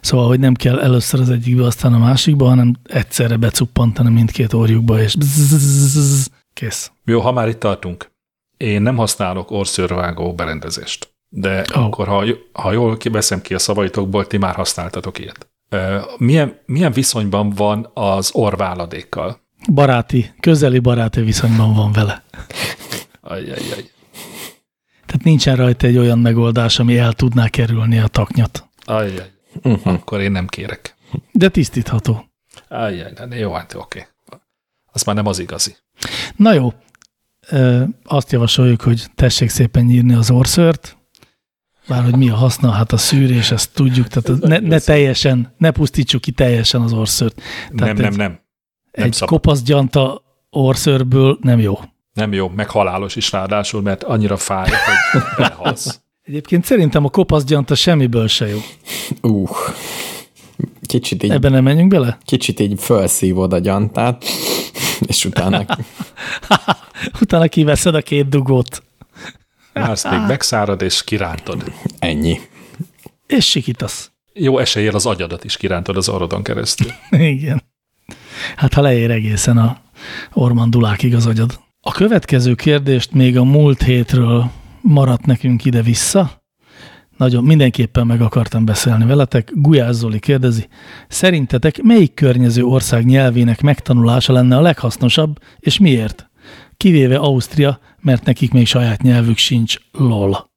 Szóval, 0.00 0.26
hogy 0.26 0.40
nem 0.40 0.54
kell 0.54 0.80
először 0.80 1.20
az 1.20 1.30
egyikbe, 1.30 1.64
aztán 1.64 1.94
a 1.94 1.98
másikba, 1.98 2.48
hanem 2.48 2.76
egyszerre 2.82 3.36
becuppantani 3.36 4.10
mindkét 4.10 4.52
orjukba, 4.52 5.00
és 5.00 5.16
bzzz, 5.16 6.26
kész. 6.52 6.90
Jó, 7.04 7.20
ha 7.20 7.32
már 7.32 7.48
itt 7.48 7.60
tartunk. 7.60 8.12
Én 8.56 8.82
nem 8.82 8.96
használok 8.96 9.50
orszőrvágó 9.50 10.34
berendezést, 10.34 11.14
de 11.28 11.64
oh. 11.74 11.84
akkor, 11.84 12.06
ha, 12.06 12.24
ha 12.52 12.72
jól 12.72 12.96
kiveszem 12.96 13.40
ki 13.42 13.54
a 13.54 13.58
szavaitokból, 13.58 14.26
ti 14.26 14.36
már 14.36 14.54
használtatok 14.54 15.18
ilyet. 15.18 15.48
Milyen, 16.18 16.58
milyen 16.66 16.92
viszonyban 16.92 17.50
van 17.50 17.90
az 17.94 18.30
orváladékkal? 18.32 19.40
Baráti, 19.72 20.34
közeli 20.40 20.78
baráti 20.78 21.20
viszonyban 21.20 21.74
van 21.74 21.92
vele. 21.92 22.24
Ajjajjaj. 23.20 23.90
Tehát 25.06 25.24
nincsen 25.24 25.56
rajta 25.56 25.86
egy 25.86 25.98
olyan 25.98 26.18
megoldás, 26.18 26.78
ami 26.78 26.98
el 26.98 27.12
tudná 27.12 27.48
kerülni 27.48 27.98
a 27.98 28.06
taknyat. 28.06 28.68
Ajjaj. 28.84 29.32
Uh-huh. 29.62 29.92
Akkor 29.92 30.20
én 30.20 30.30
nem 30.32 30.46
kérek. 30.46 30.94
De 31.32 31.48
tisztítható. 31.48 32.24
Ajjaj, 32.68 33.12
jó, 33.30 33.52
hát 33.52 33.74
oké. 33.74 34.06
Az 34.86 35.02
már 35.02 35.14
nem 35.14 35.26
az 35.26 35.38
igazi. 35.38 35.76
Na 36.36 36.52
jó, 36.52 36.72
Ö, 37.50 37.84
azt 38.04 38.32
javasoljuk, 38.32 38.80
hogy 38.82 39.06
tessék 39.14 39.48
szépen 39.48 39.84
nyírni 39.84 40.14
az 40.14 40.30
orszört, 40.30 40.96
bár 41.88 42.02
hogy 42.02 42.16
mi 42.16 42.28
a 42.30 42.34
haszna, 42.34 42.70
hát 42.70 42.92
a 42.92 42.96
szűrés, 42.96 43.50
ezt 43.50 43.74
tudjuk, 43.74 44.08
tehát 44.08 44.40
ne, 44.40 44.58
ne 44.58 44.78
teljesen, 44.78 45.54
ne 45.58 45.70
pusztítsuk 45.70 46.20
ki 46.20 46.32
teljesen 46.32 46.80
az 46.80 46.92
orszört. 46.92 47.34
Tehát 47.76 47.94
nem, 47.94 47.96
nem, 47.96 48.04
egy- 48.12 48.16
nem. 48.16 48.30
Nem 48.92 49.06
Egy 49.06 49.12
szabad. 49.12 49.28
kopasz 49.28 49.62
gyanta 49.62 50.22
orszörből 50.50 51.38
nem 51.40 51.58
jó. 51.60 51.78
Nem 52.12 52.32
jó, 52.32 52.48
meg 52.48 52.70
halálos 52.70 53.16
is 53.16 53.32
ráadásul, 53.32 53.82
mert 53.82 54.02
annyira 54.04 54.36
fáj, 54.36 54.68
hogy 54.70 55.22
belehalsz. 55.36 56.00
Egyébként 56.26 56.64
szerintem 56.64 57.04
a 57.04 57.08
kopasz 57.08 57.44
gyanta 57.44 57.74
semmiből 57.74 58.28
se 58.28 58.46
jó. 58.48 58.58
Uh. 59.22 59.50
Kicsit 60.86 61.22
így, 61.22 61.30
Ebben 61.30 61.52
nem 61.52 61.62
menjünk 61.62 61.88
bele? 61.88 62.18
kicsit 62.24 62.60
így 62.60 62.80
felszívod 62.80 63.52
a 63.52 63.58
gyantát, 63.58 64.24
és 65.06 65.24
utána 65.24 65.64
Utána 67.20 67.48
kiveszed 67.48 67.94
a 67.94 68.02
két 68.02 68.28
dugót, 68.28 68.82
Mársz 69.72 70.10
még 70.10 70.20
megszárad, 70.26 70.82
és 70.82 71.04
kirántod. 71.04 71.72
ennyi. 71.98 72.40
és 73.26 73.48
sikítasz. 73.48 74.10
Jó 74.32 74.58
eséllyel 74.58 74.94
az 74.94 75.06
agyadat 75.06 75.44
is 75.44 75.56
kirántod 75.56 75.96
az 75.96 76.08
orrodon 76.08 76.42
keresztül. 76.42 76.90
Igen. 77.34 77.62
Hát 78.56 78.74
ha 78.74 78.80
leér 78.80 79.10
egészen 79.10 79.56
a 79.58 79.78
ormandulákig 80.32 81.14
az 81.14 81.26
agyad. 81.26 81.60
A 81.80 81.92
következő 81.92 82.54
kérdést 82.54 83.12
még 83.12 83.36
a 83.36 83.44
múlt 83.44 83.82
hétről 83.82 84.50
maradt 84.84 85.26
nekünk 85.26 85.64
ide-vissza. 85.64 86.42
Nagyon 87.16 87.44
mindenképpen 87.44 88.06
meg 88.06 88.20
akartam 88.20 88.64
beszélni 88.64 89.04
veletek. 89.06 89.50
Gulyás 89.54 89.94
Zoli 89.94 90.18
kérdezi, 90.18 90.68
szerintetek 91.08 91.82
melyik 91.82 92.14
környező 92.14 92.64
ország 92.64 93.04
nyelvének 93.04 93.60
megtanulása 93.60 94.32
lenne 94.32 94.56
a 94.56 94.60
leghasznosabb, 94.60 95.38
és 95.58 95.78
miért? 95.78 96.30
Kivéve 96.76 97.16
Ausztria, 97.16 97.78
mert 98.00 98.24
nekik 98.24 98.52
még 98.52 98.66
saját 98.66 99.02
nyelvük 99.02 99.36
sincs, 99.36 99.76
lol. 99.92 100.50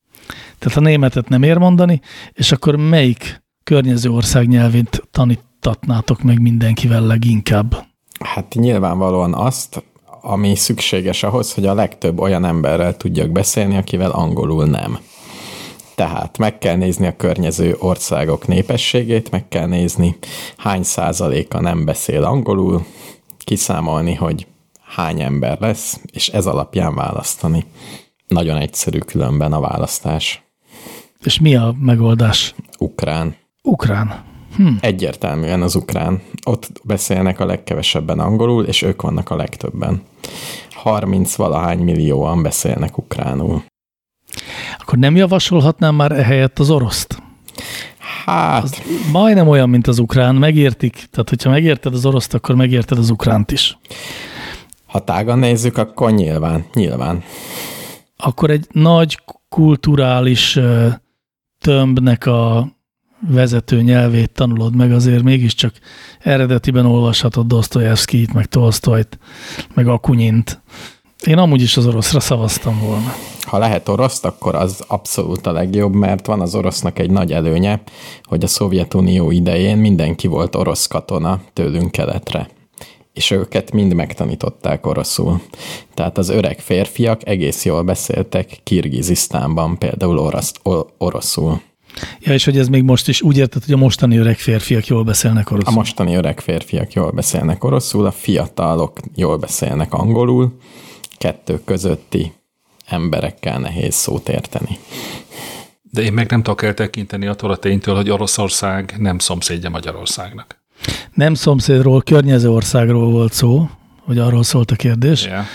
Tehát 0.59 0.77
a 0.77 0.81
németet 0.81 1.29
nem 1.29 1.43
ér 1.43 1.57
mondani, 1.57 2.01
és 2.33 2.51
akkor 2.51 2.75
melyik 2.75 3.43
környező 3.63 4.09
ország 4.09 4.47
nyelvét 4.47 5.07
tanítatnátok 5.11 6.21
meg 6.21 6.41
mindenkivel 6.41 7.01
leginkább? 7.01 7.85
Hát 8.19 8.53
nyilvánvalóan 8.53 9.33
azt, 9.33 9.83
ami 10.27 10.55
szükséges 10.55 11.23
ahhoz, 11.23 11.53
hogy 11.53 11.65
a 11.65 11.73
legtöbb 11.73 12.19
olyan 12.19 12.45
emberrel 12.45 12.97
tudjak 12.97 13.29
beszélni, 13.29 13.77
akivel 13.77 14.11
angolul 14.11 14.65
nem. 14.65 14.99
Tehát 15.95 16.37
meg 16.37 16.57
kell 16.57 16.75
nézni 16.75 17.07
a 17.07 17.15
környező 17.15 17.75
országok 17.79 18.47
népességét, 18.47 19.31
meg 19.31 19.47
kell 19.47 19.67
nézni, 19.67 20.17
hány 20.57 20.83
százaléka 20.83 21.61
nem 21.61 21.85
beszél 21.85 22.23
angolul, 22.23 22.85
kiszámolni, 23.37 24.13
hogy 24.13 24.47
hány 24.81 25.21
ember 25.21 25.59
lesz, 25.59 25.99
és 26.11 26.27
ez 26.27 26.45
alapján 26.45 26.95
választani. 26.95 27.65
Nagyon 28.27 28.57
egyszerű 28.57 28.97
különben 28.97 29.53
a 29.53 29.59
választás. 29.59 30.43
És 31.23 31.39
mi 31.39 31.55
a 31.55 31.75
megoldás? 31.79 32.55
Ukrán. 32.79 33.35
Ukrán. 33.61 34.23
Egyértelműen 34.79 35.61
az 35.61 35.75
ukrán. 35.75 36.21
Ott 36.45 36.71
beszélnek 36.83 37.39
a 37.39 37.45
legkevesebben 37.45 38.19
angolul, 38.19 38.63
és 38.65 38.81
ők 38.81 39.01
vannak 39.01 39.29
a 39.29 39.35
legtöbben. 39.35 40.01
30 40.71 41.35
valahány 41.35 41.79
millióan 41.79 42.43
beszélnek 42.43 42.97
ukránul. 42.97 43.63
Akkor 44.79 44.97
nem 44.97 45.15
javasolhatnám 45.15 45.95
már 45.95 46.11
ehelyett 46.11 46.59
az 46.59 46.69
oroszt? 46.69 47.21
Hát, 48.25 48.63
Az 48.63 48.81
majdnem 49.11 49.47
olyan, 49.47 49.69
mint 49.69 49.87
az 49.87 49.99
ukrán, 49.99 50.35
megértik. 50.35 50.93
Tehát, 51.11 51.29
hogyha 51.29 51.49
megérted 51.49 51.93
az 51.93 52.05
oroszt, 52.05 52.33
akkor 52.33 52.55
megérted 52.55 52.97
az 52.97 53.09
ukránt 53.09 53.51
is. 53.51 53.77
ha 54.85 54.99
tágan 55.03 55.39
nézzük, 55.39 55.77
akkor 55.77 56.11
nyilván, 56.11 56.65
nyilván. 56.73 57.23
Akkor 58.17 58.49
egy 58.49 58.67
nagy 58.71 59.19
kulturális 59.49 60.59
tömbnek 61.59 62.25
a 62.25 62.67
vezető 63.29 63.81
nyelvét 63.81 64.31
tanulod 64.31 64.75
meg, 64.75 64.91
azért 64.91 65.23
mégiscsak 65.23 65.73
eredetiben 66.19 66.85
olvashatod 66.85 67.47
Dostoyevskit, 67.47 68.33
meg 68.33 68.45
Tolstoyt, 68.45 69.19
meg 69.73 69.87
Akunyint. 69.87 70.61
Én 71.25 71.37
amúgy 71.37 71.61
is 71.61 71.77
az 71.77 71.85
oroszra 71.85 72.19
szavaztam 72.19 72.79
volna. 72.79 73.13
Ha 73.41 73.57
lehet 73.57 73.89
oroszt, 73.89 74.25
akkor 74.25 74.55
az 74.55 74.83
abszolút 74.87 75.47
a 75.47 75.51
legjobb, 75.51 75.93
mert 75.93 76.25
van 76.25 76.41
az 76.41 76.55
orosznak 76.55 76.99
egy 76.99 77.09
nagy 77.09 77.33
előnye, 77.33 77.81
hogy 78.23 78.43
a 78.43 78.47
Szovjetunió 78.47 79.31
idején 79.31 79.77
mindenki 79.77 80.27
volt 80.27 80.55
orosz 80.55 80.87
katona 80.87 81.41
tőlünk 81.53 81.91
keletre. 81.91 82.49
És 83.13 83.31
őket 83.31 83.71
mind 83.71 83.93
megtanították 83.93 84.85
oroszul. 84.85 85.41
Tehát 85.93 86.17
az 86.17 86.29
öreg 86.29 86.59
férfiak 86.59 87.27
egész 87.27 87.65
jól 87.65 87.83
beszéltek 87.83 88.59
Kirgizisztánban 88.63 89.77
például 89.77 90.17
orosz, 90.17 90.51
oroszul. 90.97 91.61
Ja, 92.19 92.33
és 92.33 92.45
hogy 92.45 92.57
ez 92.57 92.67
még 92.67 92.83
most 92.83 93.07
is 93.07 93.21
úgy 93.21 93.37
érted, 93.37 93.63
hogy 93.63 93.73
a 93.73 93.77
mostani 93.77 94.17
öreg 94.17 94.37
férfiak 94.37 94.87
jól 94.87 95.03
beszélnek 95.03 95.49
A 95.49 95.53
oroszul. 95.53 95.73
mostani 95.73 96.15
öreg 96.15 96.39
férfiak 96.39 96.93
jól 96.93 97.11
beszélnek 97.11 97.63
oroszul, 97.63 98.05
a 98.05 98.11
fiatalok 98.11 98.99
jól 99.15 99.37
beszélnek 99.37 99.93
angolul, 99.93 100.57
kettő 101.17 101.59
közötti 101.65 102.31
emberekkel 102.85 103.59
nehéz 103.59 103.95
szót 103.95 104.29
érteni. 104.29 104.77
De 105.91 106.01
én 106.01 106.13
meg 106.13 106.29
nem 106.29 106.43
tudok 106.43 106.63
eltekinteni 106.63 107.25
attól 107.27 107.51
a 107.51 107.57
ténytől, 107.57 107.95
hogy 107.95 108.09
Oroszország 108.09 108.93
nem 108.97 109.19
szomszédja 109.19 109.69
Magyarországnak. 109.69 110.61
Nem 111.13 111.33
szomszédról, 111.33 112.01
környező 112.01 112.49
országról 112.49 113.11
volt 113.11 113.33
szó, 113.33 113.69
hogy 114.05 114.17
arról 114.17 114.43
szólt 114.43 114.71
a 114.71 114.75
kérdés, 114.75 115.25
Yeah. 115.25 115.45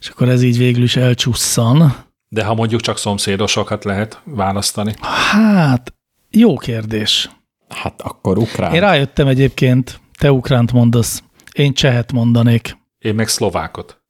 és 0.00 0.08
akkor 0.08 0.28
ez 0.28 0.42
így 0.42 0.58
végül 0.58 0.82
is 0.82 0.96
elcsusszan. 0.96 1.94
De 2.32 2.44
ha 2.44 2.54
mondjuk 2.54 2.80
csak 2.80 2.98
szomszédosokat 2.98 3.84
lehet 3.84 4.20
választani, 4.24 4.94
Hát, 5.32 5.94
jó 6.30 6.56
kérdés. 6.56 7.30
Hát 7.68 8.00
akkor 8.02 8.38
ukrán. 8.38 8.74
Én 8.74 8.80
rájöttem 8.80 9.26
egyébként, 9.26 10.00
te 10.18 10.32
ukránt 10.32 10.72
mondasz, 10.72 11.22
én 11.52 11.72
csehet 11.74 12.12
mondanék. 12.12 12.76
én 12.98 13.14
meg 13.14 13.28
szlovákot. 13.28 14.00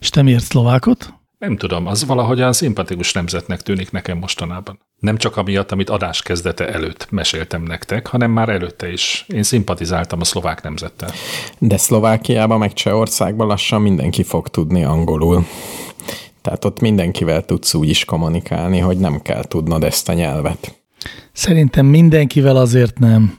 És 0.00 0.08
te 0.08 0.22
miért 0.22 0.44
szlovákot? 0.44 1.14
Nem 1.38 1.56
tudom, 1.56 1.86
az 1.86 2.04
valahogyan 2.04 2.52
szimpatikus 2.52 3.12
nemzetnek 3.12 3.62
tűnik 3.62 3.90
nekem 3.90 4.18
mostanában. 4.18 4.78
Nem 4.98 5.16
csak 5.16 5.36
amiatt, 5.36 5.72
amit 5.72 5.90
adás 5.90 6.22
kezdete 6.22 6.68
előtt 6.72 7.06
meséltem 7.10 7.62
nektek, 7.62 8.06
hanem 8.06 8.30
már 8.30 8.48
előtte 8.48 8.92
is. 8.92 9.24
Én 9.28 9.42
szimpatizáltam 9.42 10.20
a 10.20 10.24
szlovák 10.24 10.62
nemzettel. 10.62 11.10
De 11.58 11.76
Szlovákiában 11.76 12.58
meg 12.58 12.72
Csehországban 12.72 13.46
lassan 13.46 13.82
mindenki 13.82 14.22
fog 14.22 14.48
tudni 14.48 14.84
angolul. 14.84 15.44
Tehát 16.44 16.64
ott 16.64 16.80
mindenkivel 16.80 17.44
tudsz 17.44 17.74
úgy 17.74 17.88
is 17.88 18.04
kommunikálni, 18.04 18.78
hogy 18.78 18.98
nem 18.98 19.22
kell 19.22 19.44
tudnod 19.44 19.84
ezt 19.84 20.08
a 20.08 20.12
nyelvet. 20.12 20.82
Szerintem 21.32 21.86
mindenkivel 21.86 22.56
azért 22.56 22.98
nem. 22.98 23.38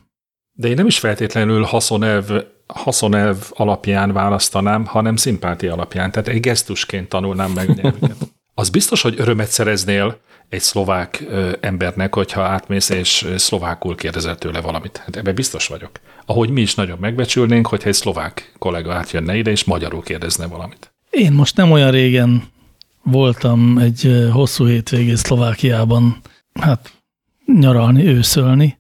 De 0.51 0.67
én 0.67 0.73
nem 0.73 0.85
is 0.85 0.99
feltétlenül 0.99 1.63
haszonelv, 1.63 2.29
haszonelv 2.67 3.51
alapján 3.53 4.13
választanám, 4.13 4.85
hanem 4.85 5.15
szimpátia 5.15 5.73
alapján. 5.73 6.11
Tehát 6.11 6.27
egy 6.27 6.39
gesztusként 6.39 7.09
tanulnám 7.09 7.51
meg 7.51 7.75
nyelvüket. 7.75 8.15
Az 8.53 8.69
biztos, 8.69 9.01
hogy 9.01 9.15
örömet 9.17 9.49
szereznél 9.49 10.17
egy 10.49 10.61
szlovák 10.61 11.23
ö, 11.27 11.51
embernek, 11.59 12.15
hogyha 12.15 12.41
átmész 12.41 12.89
és 12.89 13.27
szlovákul 13.35 13.95
kérdezel 13.95 14.35
tőle 14.35 14.61
valamit. 14.61 14.97
Hát 14.97 15.15
ebben 15.15 15.35
biztos 15.35 15.67
vagyok. 15.67 15.91
Ahogy 16.25 16.49
mi 16.49 16.61
is 16.61 16.75
nagyon 16.75 16.97
megbecsülnénk, 17.01 17.67
hogyha 17.67 17.89
egy 17.89 17.95
szlovák 17.95 18.53
kollega 18.59 18.93
átjönne 18.93 19.35
ide, 19.35 19.51
és 19.51 19.63
magyarul 19.63 20.03
kérdezne 20.03 20.47
valamit. 20.47 20.93
Én 21.09 21.31
most 21.31 21.57
nem 21.57 21.71
olyan 21.71 21.91
régen 21.91 22.53
voltam 23.05 23.77
egy 23.77 24.27
hosszú 24.31 24.65
hétvégén 24.65 25.15
Szlovákiában, 25.15 26.21
hát 26.53 26.93
nyaralni, 27.45 28.05
őszölni, 28.05 28.77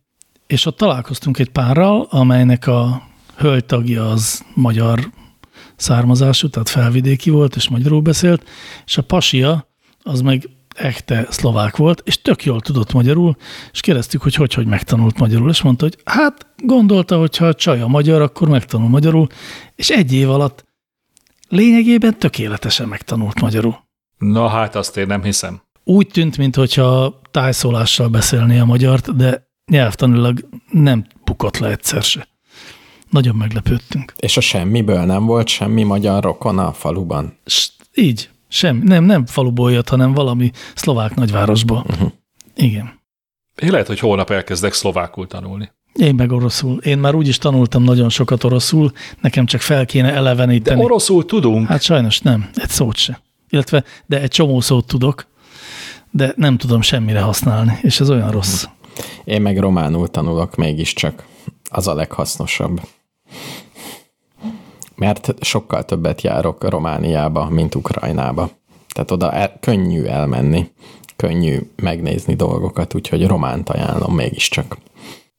és 0.47 0.65
ott 0.65 0.77
találkoztunk 0.77 1.39
egy 1.39 1.49
párral, 1.49 2.07
amelynek 2.09 2.67
a 2.67 3.01
hölgytagja 3.37 4.09
az 4.09 4.45
magyar 4.53 5.11
származású, 5.75 6.49
tehát 6.49 6.69
felvidéki 6.69 7.29
volt, 7.29 7.55
és 7.55 7.69
magyarul 7.69 8.01
beszélt, 8.01 8.43
és 8.85 8.97
a 8.97 9.01
pasia 9.01 9.67
az 10.03 10.21
meg 10.21 10.49
echte 10.75 11.27
szlovák 11.29 11.77
volt, 11.77 12.01
és 12.05 12.21
tök 12.21 12.43
jól 12.43 12.61
tudott 12.61 12.93
magyarul, 12.93 13.35
és 13.71 13.79
kérdeztük, 13.79 14.21
hogy 14.21 14.35
hogy, 14.35 14.53
hogy 14.53 14.65
megtanult 14.65 15.19
magyarul, 15.19 15.49
és 15.49 15.61
mondta, 15.61 15.85
hogy 15.85 15.97
hát 16.05 16.47
gondolta, 16.57 17.17
hogy 17.17 17.37
ha 17.37 17.45
a 17.45 17.53
csaj 17.53 17.81
a 17.81 17.87
magyar, 17.87 18.21
akkor 18.21 18.49
megtanul 18.49 18.89
magyarul, 18.89 19.27
és 19.75 19.89
egy 19.89 20.13
év 20.13 20.29
alatt 20.29 20.65
lényegében 21.49 22.19
tökéletesen 22.19 22.87
megtanult 22.87 23.41
magyarul. 23.41 23.84
Na 24.17 24.47
hát 24.47 24.75
azt 24.75 24.97
én 24.97 25.07
nem 25.07 25.23
hiszem. 25.23 25.61
Úgy 25.83 26.07
tűnt, 26.07 26.37
mintha 26.37 27.21
tájszólással 27.31 28.07
beszélné 28.07 28.59
a 28.59 28.65
magyart, 28.65 29.15
de 29.15 29.47
nyelvtanilag 29.71 30.49
nem 30.71 31.05
bukott 31.23 31.57
le 31.57 31.69
egyszer 31.69 32.03
se. 32.03 32.27
Nagyon 33.09 33.35
meglepődtünk. 33.35 34.13
És 34.17 34.37
a 34.37 34.41
semmiből 34.41 35.05
nem 35.05 35.25
volt 35.25 35.47
semmi 35.47 35.83
magyar 35.83 36.23
rokona 36.23 36.67
a 36.67 36.73
faluban? 36.73 37.37
S 37.45 37.69
így, 37.93 38.29
sem, 38.47 38.81
nem, 38.83 39.03
nem 39.03 39.25
faluból 39.25 39.71
jött, 39.71 39.89
hanem 39.89 40.13
valami 40.13 40.51
szlovák 40.75 41.15
nagyvárosból. 41.15 41.85
Uh-huh. 41.89 42.11
Igen. 42.55 42.99
Én 43.61 43.71
lehet, 43.71 43.87
hogy 43.87 43.99
holnap 43.99 44.29
elkezdek 44.29 44.73
szlovákul 44.73 45.27
tanulni. 45.27 45.71
Én 45.93 46.15
meg 46.15 46.31
oroszul. 46.31 46.77
Én 46.77 46.97
már 46.97 47.15
úgy 47.15 47.27
is 47.27 47.37
tanultam 47.37 47.83
nagyon 47.83 48.09
sokat 48.09 48.43
oroszul, 48.43 48.91
nekem 49.21 49.45
csak 49.45 49.61
fel 49.61 49.85
kéne 49.85 50.13
eleveníteni. 50.13 50.79
De 50.79 50.85
oroszul 50.85 51.25
tudunk. 51.25 51.67
Hát 51.67 51.81
sajnos 51.81 52.19
nem, 52.19 52.49
egy 52.55 52.69
szót 52.69 52.95
se. 52.95 53.21
Illetve, 53.49 53.83
de 54.05 54.21
egy 54.21 54.29
csomó 54.29 54.61
szót 54.61 54.87
tudok, 54.87 55.27
de 56.11 56.33
nem 56.35 56.57
tudom 56.57 56.81
semmire 56.81 57.21
használni, 57.21 57.77
és 57.81 57.99
ez 57.99 58.09
olyan 58.09 58.31
rossz. 58.31 58.65
Én 59.23 59.41
meg 59.41 59.59
románul 59.59 60.07
tanulok 60.07 60.55
mégiscsak. 60.55 61.25
Az 61.69 61.87
a 61.87 61.93
leghasznosabb. 61.93 62.81
Mert 64.95 65.33
sokkal 65.41 65.85
többet 65.85 66.21
járok 66.21 66.69
Romániába, 66.69 67.49
mint 67.49 67.75
Ukrajnába. 67.75 68.49
Tehát 68.93 69.11
oda 69.11 69.31
el, 69.31 69.57
könnyű 69.59 70.03
elmenni, 70.03 70.71
könnyű 71.15 71.59
megnézni 71.75 72.35
dolgokat, 72.35 72.95
úgyhogy 72.95 73.27
románt 73.27 73.69
ajánlom 73.69 74.15
mégiscsak. 74.15 74.77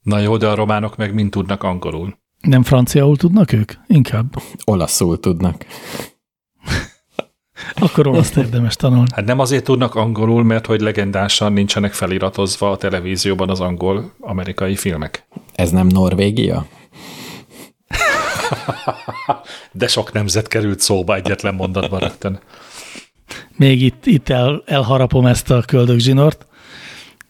Na 0.02 0.18
jó, 0.18 0.36
de 0.36 0.48
a 0.48 0.54
románok 0.54 0.96
meg 0.96 1.14
mind 1.14 1.30
tudnak 1.30 1.62
angolul. 1.62 2.16
Nem 2.40 2.62
franciául 2.62 3.16
tudnak 3.16 3.52
ők? 3.52 3.72
Inkább. 3.86 4.42
Olaszul 4.64 5.20
tudnak. 5.20 5.66
Akkor 7.74 8.06
olaszt 8.06 8.36
érdemes 8.36 8.76
tanulni. 8.76 9.08
Hát 9.14 9.24
nem 9.24 9.38
azért 9.38 9.64
tudnak 9.64 9.94
angolul, 9.94 10.44
mert 10.44 10.66
hogy 10.66 10.80
legendásan 10.80 11.52
nincsenek 11.52 11.92
feliratozva 11.92 12.70
a 12.70 12.76
televízióban 12.76 13.50
az 13.50 13.60
angol-amerikai 13.60 14.76
filmek. 14.76 15.26
Ez 15.54 15.70
nem 15.70 15.86
Norvégia? 15.86 16.66
De 19.72 19.86
sok 19.86 20.12
nemzet 20.12 20.48
került 20.48 20.80
szóba 20.80 21.14
egyetlen 21.14 21.54
mondatban 21.54 22.00
rögtön. 22.00 22.40
Még 23.56 23.82
itt, 23.82 24.06
itt 24.06 24.28
el, 24.28 24.62
elharapom 24.66 25.26
ezt 25.26 25.50
a 25.50 25.62
köldögzsinort, 25.66 26.46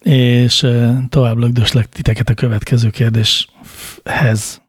és 0.03 0.66
tovább 1.09 1.37
lögdöslek 1.37 1.88
titeket 1.88 2.29
a 2.29 2.35
következő 2.35 2.90
kérdéshez. 2.90 4.62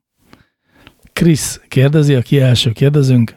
Krisz 1.14 1.62
kérdezi, 1.68 2.16
aki 2.16 2.40
első 2.40 2.72
kérdezünk. 2.72 3.36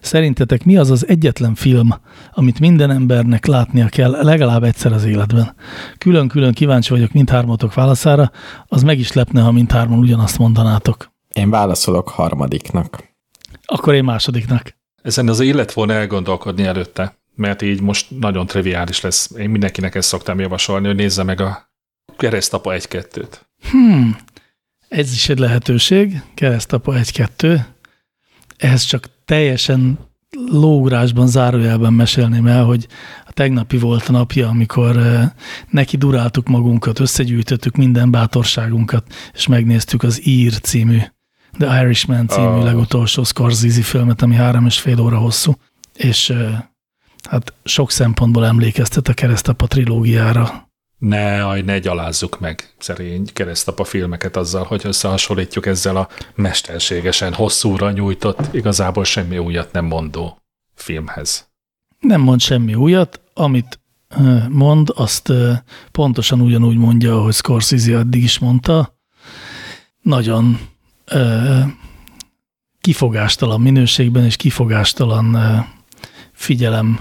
Szerintetek 0.00 0.64
mi 0.64 0.76
az 0.76 0.90
az 0.90 1.08
egyetlen 1.08 1.54
film, 1.54 1.94
amit 2.32 2.60
minden 2.60 2.90
embernek 2.90 3.46
látnia 3.46 3.88
kell 3.88 4.10
legalább 4.10 4.62
egyszer 4.62 4.92
az 4.92 5.04
életben? 5.04 5.54
Külön-külön 5.98 6.52
kíváncsi 6.52 6.90
vagyok 6.90 7.12
mindhármatok 7.12 7.74
válaszára, 7.74 8.30
az 8.66 8.82
meg 8.82 8.98
is 8.98 9.12
lepne, 9.12 9.40
ha 9.40 9.52
mindhárman 9.52 9.98
ugyanazt 9.98 10.38
mondanátok. 10.38 11.12
Én 11.32 11.50
válaszolok 11.50 12.08
harmadiknak. 12.08 13.04
Akkor 13.64 13.94
én 13.94 14.04
másodiknak. 14.04 14.76
Ezen 15.02 15.28
az 15.28 15.40
illet 15.40 15.72
volna 15.72 15.92
elgondolkodni 15.92 16.64
előtte, 16.64 17.18
mert 17.34 17.62
így 17.62 17.80
most 17.80 18.06
nagyon 18.20 18.46
triviális 18.46 19.00
lesz. 19.00 19.30
Én 19.38 19.50
mindenkinek 19.50 19.94
ezt 19.94 20.08
szoktam 20.08 20.40
javasolni, 20.40 20.86
hogy 20.86 20.96
nézze 20.96 21.22
meg 21.22 21.40
a 21.40 21.70
keresztapa 22.16 22.72
1-2-t. 22.74 23.40
Hmm, 23.70 24.16
ez 24.88 25.12
is 25.12 25.28
egy 25.28 25.38
lehetőség, 25.38 26.22
keresztapa 26.34 26.92
1-2. 26.96 27.60
Ehhez 28.56 28.82
csak 28.82 29.10
teljesen 29.24 29.98
lógrásban, 30.50 31.26
zárójelben 31.26 31.92
mesélném 31.92 32.46
el, 32.46 32.64
hogy 32.64 32.86
a 33.26 33.32
tegnapi 33.32 33.78
volt 33.78 34.08
a 34.08 34.12
napja, 34.12 34.48
amikor 34.48 35.00
neki 35.70 35.96
duráltuk 35.96 36.48
magunkat, 36.48 37.00
összegyűjtöttük 37.00 37.76
minden 37.76 38.10
bátorságunkat, 38.10 39.14
és 39.32 39.46
megnéztük 39.46 40.02
az 40.02 40.26
Ír 40.26 40.60
című, 40.60 40.98
The 41.58 41.82
Irishman 41.82 42.28
című 42.28 42.46
oh. 42.46 42.64
legutolsó 42.64 43.24
Scorsese 43.24 43.82
filmet, 43.82 44.22
ami 44.22 44.34
három 44.34 44.66
és 44.66 44.80
fél 44.80 45.00
óra 45.00 45.18
hosszú, 45.18 45.54
és 45.94 46.32
hát 47.28 47.52
sok 47.64 47.90
szempontból 47.90 48.46
emlékeztet 48.46 49.08
a 49.08 49.14
keresztapa 49.14 49.66
trilógiára. 49.66 50.63
Ne, 50.98 51.46
aj, 51.46 51.60
ne 51.62 51.78
gyalázzuk 51.78 52.40
meg 52.40 52.74
szerény 52.78 53.28
keresztapa 53.32 53.84
filmeket 53.84 54.36
azzal, 54.36 54.64
hogy 54.64 54.80
összehasonlítjuk 54.84 55.66
ezzel 55.66 55.96
a 55.96 56.08
mesterségesen 56.34 57.34
hosszúra 57.34 57.90
nyújtott, 57.90 58.54
igazából 58.54 59.04
semmi 59.04 59.38
újat 59.38 59.72
nem 59.72 59.84
mondó 59.84 60.38
filmhez. 60.74 61.52
Nem 61.98 62.20
mond 62.20 62.40
semmi 62.40 62.74
újat, 62.74 63.20
amit 63.34 63.80
mond, 64.48 64.88
azt 64.94 65.32
pontosan 65.90 66.40
ugyanúgy 66.40 66.76
mondja, 66.76 67.16
ahogy 67.16 67.34
Scorsese 67.34 67.98
addig 67.98 68.22
is 68.22 68.38
mondta. 68.38 68.98
Nagyon 70.02 70.58
kifogástalan 72.80 73.60
minőségben 73.60 74.24
és 74.24 74.36
kifogástalan 74.36 75.36
figyelem 76.32 77.00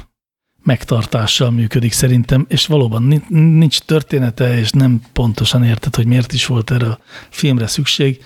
megtartással 0.63 1.51
működik 1.51 1.91
szerintem, 1.91 2.45
és 2.49 2.65
valóban 2.65 3.23
nincs 3.29 3.79
története, 3.79 4.57
és 4.57 4.71
nem 4.71 5.01
pontosan 5.13 5.63
érted, 5.63 5.95
hogy 5.95 6.05
miért 6.05 6.33
is 6.33 6.45
volt 6.45 6.71
erre 6.71 6.87
a 6.87 6.99
filmre 7.29 7.67
szükség, 7.67 8.23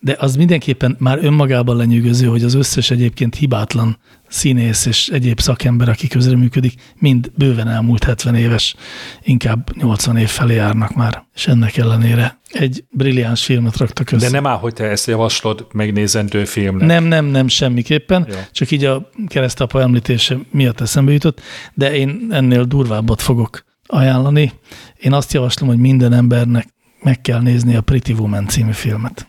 de 0.00 0.16
az 0.18 0.36
mindenképpen 0.36 0.96
már 0.98 1.18
önmagában 1.24 1.76
lenyűgöző, 1.76 2.26
hogy 2.26 2.42
az 2.42 2.54
összes 2.54 2.90
egyébként 2.90 3.34
hibátlan 3.34 3.98
színész 4.28 4.86
és 4.86 5.08
egyéb 5.08 5.40
szakember, 5.40 5.88
aki 5.88 6.08
közreműködik, 6.08 6.74
mind 6.98 7.30
bőven 7.34 7.68
elmúlt 7.68 8.04
70 8.04 8.34
éves, 8.34 8.74
inkább 9.22 9.76
80 9.76 10.16
év 10.16 10.28
felé 10.28 10.54
járnak 10.54 10.94
már, 10.94 11.24
és 11.34 11.46
ennek 11.46 11.76
ellenére 11.76 12.38
egy 12.50 12.84
brilliáns 12.90 13.44
filmet 13.44 13.76
raktak 13.76 14.10
össze. 14.10 14.26
De 14.26 14.32
nem 14.32 14.46
áll, 14.46 14.56
hogy 14.56 14.72
te 14.72 14.84
ezt 14.84 15.06
javaslod 15.06 15.66
megnézendő 15.72 16.44
filmnek. 16.44 16.86
Nem, 16.86 17.04
nem, 17.04 17.24
nem, 17.24 17.48
semmiképpen, 17.48 18.26
Jó. 18.28 18.36
csak 18.52 18.70
így 18.70 18.84
a 18.84 19.10
keresztapa 19.26 19.80
említése 19.80 20.36
miatt 20.50 20.80
eszembe 20.80 21.12
jutott, 21.12 21.40
de 21.74 21.94
én 21.94 22.26
ennél 22.30 22.64
durvábbat 22.64 23.22
fogok 23.22 23.64
ajánlani. 23.86 24.52
Én 24.96 25.12
azt 25.12 25.32
javaslom, 25.32 25.68
hogy 25.68 25.78
minden 25.78 26.12
embernek 26.12 26.66
meg 27.02 27.20
kell 27.20 27.40
nézni 27.40 27.76
a 27.76 27.80
Pretty 27.80 28.12
Woman 28.12 28.46
című 28.46 28.72
filmet. 28.72 29.28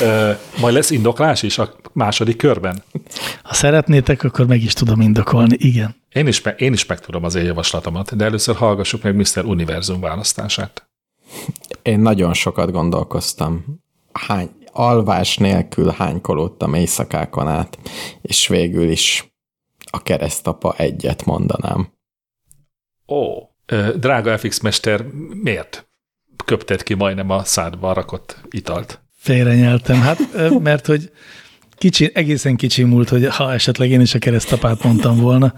Ö, 0.00 0.32
majd 0.60 0.74
lesz 0.74 0.90
indoklás 0.90 1.42
is 1.42 1.58
a 1.58 1.74
második 1.92 2.36
körben? 2.36 2.82
Ha 3.42 3.54
szeretnétek, 3.54 4.22
akkor 4.22 4.46
meg 4.46 4.62
is 4.62 4.72
tudom 4.72 5.00
indokolni, 5.00 5.56
igen. 5.58 5.94
Én 6.12 6.26
is, 6.26 6.42
én 6.56 6.72
is 6.72 6.86
meg 6.86 7.00
tudom 7.00 7.24
az 7.24 7.34
én 7.34 7.44
javaslatomat, 7.44 8.16
de 8.16 8.24
először 8.24 8.56
hallgassuk 8.56 9.02
meg 9.02 9.16
Mr. 9.16 9.44
Univerzum 9.44 10.00
választását. 10.00 10.88
Én 11.82 12.00
nagyon 12.00 12.34
sokat 12.34 12.70
gondolkoztam. 12.70 13.82
Hány, 14.12 14.50
alvás 14.72 15.36
nélkül 15.36 15.90
hánykolódtam 15.90 16.74
éjszakákon 16.74 17.48
át, 17.48 17.78
és 18.22 18.48
végül 18.48 18.90
is 18.90 19.32
a 19.90 20.02
keresztapa 20.02 20.74
egyet 20.76 21.24
mondanám. 21.24 21.92
Ó, 23.08 23.22
drága 23.96 24.38
FX 24.38 24.60
Mester, 24.60 25.04
miért 25.42 25.88
köpted 26.44 26.82
ki 26.82 26.94
majdnem 26.94 27.30
a 27.30 27.44
szádba 27.44 27.92
rakott 27.92 28.40
italt? 28.50 29.00
Félrenyeltem, 29.16 30.00
hát 30.00 30.18
mert 30.62 30.86
hogy 30.86 31.10
kicsi, 31.76 32.10
egészen 32.14 32.56
kicsi 32.56 32.82
múlt, 32.82 33.08
hogy 33.08 33.26
ha 33.26 33.52
esetleg 33.52 33.90
én 33.90 34.00
is 34.00 34.14
a 34.14 34.18
keresztapát 34.18 34.82
mondtam 34.82 35.20
volna, 35.20 35.54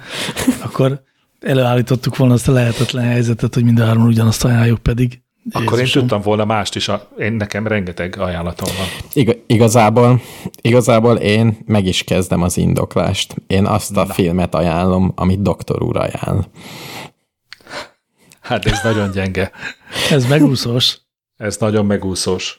akkor 0.64 1.02
előállítottuk 1.40 2.16
volna 2.16 2.34
azt 2.34 2.48
a 2.48 2.52
lehetetlen 2.52 3.04
helyzetet, 3.04 3.54
hogy 3.54 3.64
mind 3.64 3.78
a 3.80 3.84
hárman 3.84 4.06
ugyanazt 4.06 4.44
ajánljuk 4.44 4.78
pedig. 4.78 5.20
Akkor 5.50 5.78
Jézusom. 5.78 6.02
én 6.02 6.08
tudtam 6.08 6.20
volna 6.20 6.44
mást 6.44 6.76
is, 6.76 6.88
a, 6.88 7.08
én 7.18 7.32
nekem 7.32 7.66
rengeteg 7.66 8.18
ajánlatom 8.18 8.68
van. 8.78 8.86
Ig- 9.12 9.38
igazából, 9.46 10.20
igazából 10.60 11.16
én 11.16 11.58
meg 11.66 11.86
is 11.86 12.02
kezdem 12.02 12.42
az 12.42 12.56
indoklást. 12.56 13.34
Én 13.46 13.64
azt 13.66 13.96
a 13.96 14.04
Na. 14.04 14.12
filmet 14.12 14.54
ajánlom, 14.54 15.12
amit 15.14 15.42
doktor 15.42 15.82
úr 15.82 15.96
ajánl. 15.96 16.46
Hát 18.46 18.66
ez 18.66 18.82
nagyon 18.82 19.10
gyenge. 19.10 19.50
ez 20.10 20.26
megúszós. 20.26 21.00
Ez 21.36 21.56
nagyon 21.56 21.86
megúszós. 21.86 22.56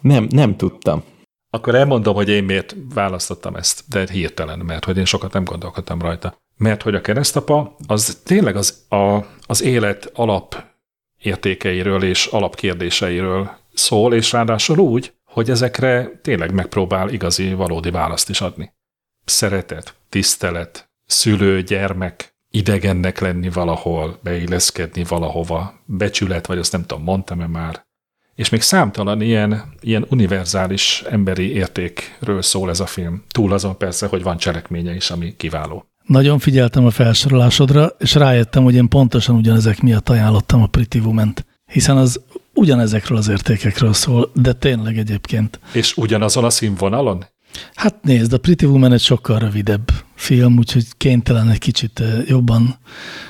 Nem, 0.00 0.26
nem 0.30 0.56
tudtam. 0.56 1.04
Akkor 1.50 1.74
elmondom, 1.74 2.14
hogy 2.14 2.28
én 2.28 2.44
miért 2.44 2.76
választottam 2.94 3.56
ezt, 3.56 3.82
de 3.88 4.06
hirtelen, 4.10 4.58
mert 4.58 4.84
hogy 4.84 4.96
én 4.96 5.04
sokat 5.04 5.32
nem 5.32 5.44
gondolkodtam 5.44 6.00
rajta. 6.00 6.42
Mert 6.56 6.82
hogy 6.82 6.94
a 6.94 7.00
keresztapa 7.00 7.76
az 7.86 8.20
tényleg 8.24 8.56
az, 8.56 8.84
a, 8.88 9.18
az 9.46 9.62
élet 9.62 10.10
alap 10.14 10.64
értékeiről 11.18 12.02
és 12.02 12.26
alapkérdéseiről 12.26 13.50
szól, 13.72 14.14
és 14.14 14.32
ráadásul 14.32 14.78
úgy, 14.78 15.12
hogy 15.24 15.50
ezekre 15.50 16.20
tényleg 16.22 16.52
megpróbál 16.52 17.08
igazi, 17.08 17.52
valódi 17.52 17.90
választ 17.90 18.28
is 18.28 18.40
adni. 18.40 18.72
Szeretet, 19.24 19.94
tisztelet, 20.08 20.90
szülő, 21.06 21.62
gyermek, 21.62 22.34
idegennek 22.50 23.18
lenni 23.18 23.50
valahol, 23.50 24.18
beilleszkedni 24.22 25.04
valahova, 25.04 25.80
becsület, 25.84 26.46
vagy 26.46 26.58
azt 26.58 26.72
nem 26.72 26.84
tudom, 26.86 27.04
mondtam-e 27.04 27.46
már. 27.46 27.88
És 28.34 28.48
még 28.48 28.60
számtalan 28.60 29.20
ilyen, 29.20 29.72
ilyen 29.80 30.06
univerzális 30.10 31.02
emberi 31.10 31.54
értékről 31.54 32.42
szól 32.42 32.70
ez 32.70 32.80
a 32.80 32.86
film. 32.86 33.24
Túl 33.28 33.52
azon 33.52 33.76
persze, 33.76 34.06
hogy 34.06 34.22
van 34.22 34.36
cselekménye 34.36 34.94
is, 34.94 35.10
ami 35.10 35.36
kiváló. 35.36 35.84
Nagyon 36.06 36.38
figyeltem 36.38 36.86
a 36.86 36.90
felsorolásodra, 36.90 37.86
és 37.98 38.14
rájöttem, 38.14 38.62
hogy 38.62 38.74
én 38.74 38.88
pontosan 38.88 39.36
ugyanezek 39.36 39.80
miatt 39.80 40.08
ajánlottam 40.08 40.62
a 40.62 40.66
Pretty 40.66 40.98
woman 40.98 41.34
hiszen 41.70 41.96
az 41.96 42.20
ugyanezekről 42.54 43.18
az 43.18 43.28
értékekről 43.28 43.92
szól, 43.92 44.30
de 44.34 44.52
tényleg 44.52 44.98
egyébként. 44.98 45.60
És 45.72 45.96
ugyanazon 45.96 46.44
a 46.44 46.50
színvonalon? 46.50 47.24
Hát 47.74 48.02
nézd, 48.02 48.32
a 48.32 48.38
Pretty 48.38 48.64
Woman 48.64 48.92
egy 48.92 49.00
sokkal 49.00 49.38
rövidebb 49.38 49.90
film, 50.14 50.58
úgyhogy 50.58 50.84
kénytelen 50.96 51.48
egy 51.48 51.58
kicsit 51.58 52.02
jobban 52.26 52.78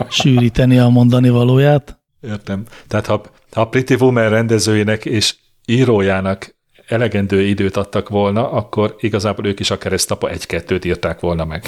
sűríteni 0.09 0.79
a 0.79 0.89
mondani 0.89 1.29
valóját. 1.29 2.01
Értem. 2.21 2.65
Tehát 2.87 3.07
ha, 3.07 3.23
ha 3.53 3.61
a 3.61 3.69
Pretty 3.69 3.95
Woman 3.95 4.29
rendezőjének 4.29 5.05
és 5.05 5.37
írójának 5.67 6.59
elegendő 6.87 7.43
időt 7.43 7.77
adtak 7.77 8.09
volna, 8.09 8.51
akkor 8.51 8.97
igazából 8.99 9.47
ők 9.47 9.61
is 9.61 9.71
a 9.71 9.79
keresztapa 9.79 10.31
egy-kettőt 10.31 10.85
írták 10.85 11.21
volna 11.21 11.45
meg. 11.45 11.65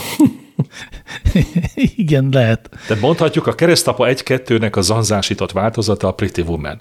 Igen, 1.97 2.29
lehet. 2.33 2.71
Tehát 2.87 3.03
mondhatjuk, 3.03 3.47
a 3.47 3.55
keresztapa 3.55 4.07
egy-kettőnek 4.07 4.77
a 4.77 4.81
zanzásított 4.81 5.53
változata 5.53 6.09
a 6.09 6.12
Pretty 6.12 6.41
Woman. 6.41 6.81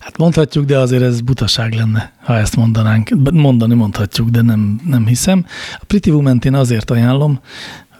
Hát 0.00 0.16
mondhatjuk, 0.16 0.64
de 0.64 0.78
azért 0.78 1.02
ez 1.02 1.20
butaság 1.20 1.74
lenne, 1.74 2.12
ha 2.22 2.36
ezt 2.36 2.56
mondanánk. 2.56 3.32
Mondani 3.32 3.74
mondhatjuk, 3.74 4.28
de 4.28 4.42
nem, 4.42 4.80
nem 4.84 5.06
hiszem. 5.06 5.46
A 5.78 5.84
Pretty 5.86 6.10
woman 6.10 6.40
én 6.44 6.54
azért 6.54 6.90
ajánlom, 6.90 7.40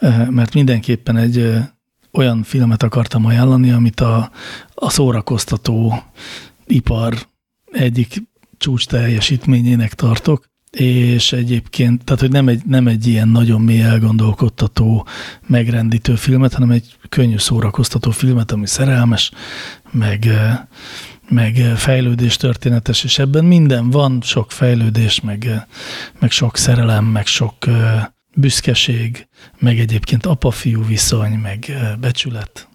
eh, 0.00 0.28
mert 0.28 0.54
mindenképpen 0.54 1.16
egy 1.16 1.38
eh, 1.38 1.66
olyan 2.12 2.42
filmet 2.42 2.82
akartam 2.82 3.24
ajánlani, 3.24 3.70
amit 3.70 4.00
a, 4.00 4.30
a 4.74 4.90
szórakoztató 4.90 6.02
ipar 6.66 7.14
egyik 7.72 8.22
csúcs 8.58 8.86
teljesítményének 8.86 9.94
tartok, 9.94 10.44
és 10.70 11.32
egyébként, 11.32 12.04
tehát 12.04 12.20
hogy 12.20 12.30
nem 12.30 12.48
egy, 12.48 12.62
nem 12.64 12.86
egy 12.86 13.06
ilyen 13.06 13.28
nagyon 13.28 13.60
mély 13.60 13.82
elgondolkodtató, 13.82 15.06
megrendítő 15.46 16.14
filmet, 16.14 16.52
hanem 16.52 16.70
egy 16.70 16.96
könnyű 17.08 17.38
szórakoztató 17.38 18.10
filmet, 18.10 18.52
ami 18.52 18.66
szerelmes, 18.66 19.30
meg, 19.90 20.28
meg 21.28 21.54
fejlődés 21.76 22.36
történetes, 22.36 23.04
és 23.04 23.18
ebben 23.18 23.44
minden 23.44 23.90
van, 23.90 24.20
sok 24.22 24.52
fejlődés, 24.52 25.20
meg, 25.20 25.66
meg 26.18 26.30
sok 26.30 26.56
szerelem, 26.56 27.04
meg 27.04 27.26
sok 27.26 27.54
büszkeség, 28.34 29.28
meg 29.58 29.78
egyébként 29.78 30.26
apa-fiú 30.26 30.86
viszony, 30.86 31.32
meg 31.32 31.72
becsület. 32.00 32.68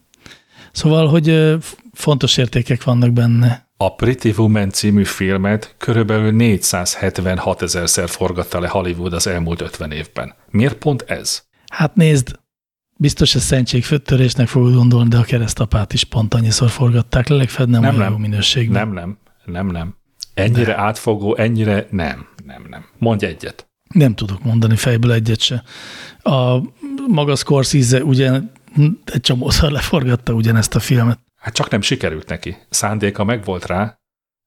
Szóval, 0.72 1.08
hogy 1.08 1.58
fontos 1.94 2.38
értékek 2.38 2.84
vannak 2.84 3.12
benne, 3.12 3.70
a 3.78 3.96
Pretty 3.96 4.30
Woman 4.38 4.70
című 4.70 5.04
filmet 5.04 5.76
körülbelül 5.78 6.32
476 6.32 7.62
ezerszer 7.62 8.10
forgatta 8.10 8.60
le 8.60 8.68
Hollywood 8.68 9.14
az 9.14 9.28
elmúlt 9.28 9.62
50 9.62 9.92
évben. 9.92 10.34
Miért 10.50 10.76
pont 10.76 11.02
ez? 11.02 11.44
Hát 11.72 11.96
nézd, 11.96 12.40
biztos 13.02 13.36
ez 13.36 13.44
szentségföttörésnek 13.44 14.48
fogod 14.48 14.74
gondolni, 14.74 15.10
de 15.10 15.18
a 15.18 15.24
keresztapát 15.24 15.94
is 15.94 16.04
pont 16.04 16.34
annyiszor 16.34 16.70
forgatták 16.70 17.28
le, 17.28 17.36
legfeljebb 17.36 17.72
nem, 17.72 17.82
nem, 17.82 17.96
nem 17.96 18.12
jó 18.12 18.18
minőségben. 18.18 18.88
Nem, 18.88 18.94
nem, 18.94 19.18
nem, 19.46 19.68
nem. 19.68 19.96
Ennyire 20.34 20.64
de. 20.64 20.78
átfogó, 20.78 21.36
ennyire 21.36 21.88
nem, 21.90 22.28
nem, 22.46 22.66
nem. 22.70 22.86
Mondj 22.98 23.26
egyet. 23.26 23.70
Nem 23.94 24.16
tudok 24.16 24.44
mondani 24.44 24.76
fejből 24.76 25.12
egyet 25.12 25.40
se. 25.40 25.64
A 26.20 26.62
maga 27.08 27.36
Scorsese 27.36 28.04
ugye 28.04 28.40
egy 29.06 29.22
csomószor 29.22 29.72
leforgatta 29.72 30.34
ugyanezt 30.34 30.76
a 30.76 30.80
filmet. 30.80 31.20
Hát 31.36 31.54
csak 31.54 31.70
nem 31.70 31.82
sikerült 31.82 32.30
neki. 32.30 32.58
Szándéka 32.70 33.24
meg 33.24 33.44
volt 33.44 33.66
rá, 33.66 34.00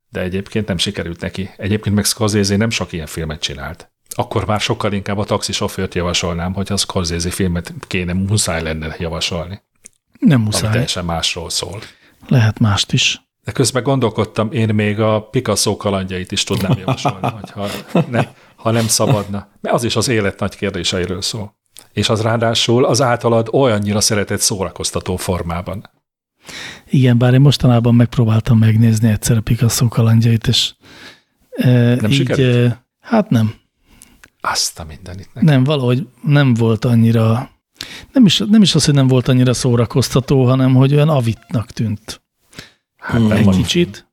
de 0.09 0.21
egyébként 0.21 0.67
nem 0.67 0.79
sikerült 0.79 1.21
neki. 1.21 1.51
Egyébként 1.57 1.95
meg 1.95 2.05
Scorsese 2.05 2.57
nem 2.57 2.71
sok 2.71 2.93
ilyen 2.93 3.07
filmet 3.07 3.41
csinált. 3.41 3.93
Akkor 4.15 4.47
már 4.47 4.61
sokkal 4.61 4.93
inkább 4.93 5.19
a 5.19 5.25
taxisofőrt 5.25 5.95
javasolnám, 5.95 6.53
hogy 6.53 6.73
a 6.73 6.77
Scorsese 6.77 7.31
filmet 7.31 7.75
kéne 7.87 8.13
muszáj 8.13 8.63
lenne 8.63 8.97
javasolni. 8.99 9.63
Nem 10.19 10.41
muszáj. 10.41 10.63
Ami 10.63 10.73
teljesen 10.73 11.05
másról 11.05 11.51
szól. 11.51 11.81
Lehet 12.29 12.59
mást 12.59 12.93
is. 12.93 13.23
De 13.45 13.53
közben 13.53 13.83
gondolkodtam, 13.83 14.53
én 14.53 14.75
még 14.75 15.01
a 15.01 15.21
Picasso 15.21 15.77
kalandjait 15.77 16.33
is 16.33 16.45
tudnám 16.45 16.79
javasolni, 16.79 17.29
hogyha 17.41 17.67
ne, 18.11 18.27
ha 18.57 18.71
nem 18.71 18.87
szabadna. 18.87 19.49
Mert 19.61 19.75
az 19.75 19.85
is 19.85 19.97
az 19.97 20.09
élet 20.09 20.39
nagy 20.39 20.57
kérdéseiről 20.57 21.23
szól. 21.23 21.57
És 21.93 22.09
az 22.09 22.21
ráadásul 22.23 22.85
az 22.85 23.03
általad 23.03 23.49
olyannyira 23.53 24.01
szeretett 24.01 24.41
szórakoztató 24.41 25.17
formában. 25.17 25.91
Igen, 26.91 27.19
bár 27.19 27.35
én 27.35 27.41
mostanában 27.41 27.95
megpróbáltam 27.95 28.59
megnézni 28.59 29.09
egyszer 29.09 29.37
a 29.37 29.41
Picasso 29.41 29.89
kalandjait, 29.89 30.47
és 30.47 30.75
e, 31.51 31.71
nem 31.71 32.11
így, 32.11 32.17
sikerült? 32.17 32.71
E, 32.71 32.87
hát 33.01 33.31
nem. 33.31 33.55
Azt 34.45 34.79
a 34.79 34.85
mindenit. 34.85 35.29
Nekem. 35.35 35.49
Nem, 35.49 35.65
valahogy 35.65 36.09
nem 36.23 36.55
volt 36.55 36.85
annyira, 36.85 37.51
nem 38.13 38.27
is, 38.27 38.39
nem 38.39 38.63
is 38.63 38.75
az, 38.75 38.85
hogy 38.85 38.95
nem 38.95 39.07
volt 39.07 39.29
annyira 39.29 39.55
szórakoztató, 39.55 40.45
hanem 40.45 40.75
hogy 40.75 40.95
olyan 40.95 41.09
avitnak 41.09 41.71
tűnt. 41.71 42.23
Hát 42.97 43.29
nem 43.29 43.31
egy 43.31 43.57
kicsit. 43.57 44.07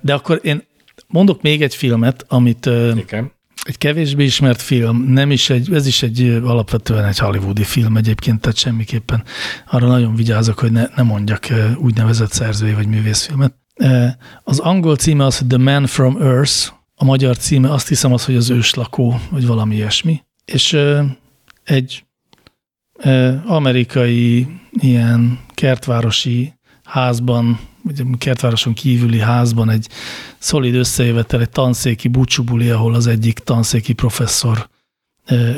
De 0.00 0.14
akkor 0.14 0.40
én 0.42 0.62
mondok 1.06 1.42
még 1.42 1.62
egy 1.62 1.74
filmet, 1.74 2.24
amit 2.28 2.66
Igen 2.96 3.32
egy 3.62 3.78
kevésbé 3.78 4.24
ismert 4.24 4.62
film, 4.62 5.02
nem 5.02 5.30
is 5.30 5.50
egy, 5.50 5.72
ez 5.72 5.86
is 5.86 6.02
egy 6.02 6.20
alapvetően 6.44 7.04
egy 7.04 7.18
hollywoodi 7.18 7.64
film 7.64 7.96
egyébként, 7.96 8.40
tehát 8.40 8.56
semmiképpen 8.56 9.24
arra 9.70 9.86
nagyon 9.86 10.14
vigyázok, 10.14 10.58
hogy 10.58 10.72
ne, 10.72 10.86
ne 10.96 11.02
mondjak 11.02 11.46
úgynevezett 11.76 12.32
szerzői 12.32 12.74
vagy 12.74 12.86
művészfilmet. 12.86 13.54
Az 14.44 14.58
angol 14.58 14.96
címe 14.96 15.24
az, 15.24 15.38
hogy 15.38 15.46
The 15.46 15.58
Man 15.58 15.86
from 15.86 16.16
Earth, 16.20 16.72
a 17.02 17.04
magyar 17.04 17.36
címe 17.36 17.72
azt 17.72 17.88
hiszem 17.88 18.12
az, 18.12 18.24
hogy 18.24 18.36
az 18.36 18.50
őslakó, 18.50 19.20
vagy 19.30 19.46
valami 19.46 19.74
ilyesmi. 19.74 20.22
És 20.44 20.76
egy 21.64 22.04
amerikai 23.46 24.46
ilyen 24.70 25.38
kertvárosi 25.54 26.52
házban 26.84 27.58
ugye 27.84 28.04
kertvároson 28.18 28.72
kívüli 28.72 29.18
házban 29.18 29.70
egy 29.70 29.88
szolid 30.38 30.74
összejövetel, 30.74 31.40
egy 31.40 31.50
tanszéki 31.50 32.08
búcsúbuli, 32.08 32.70
ahol 32.70 32.94
az 32.94 33.06
egyik 33.06 33.38
tanszéki 33.38 33.92
professzor 33.92 34.68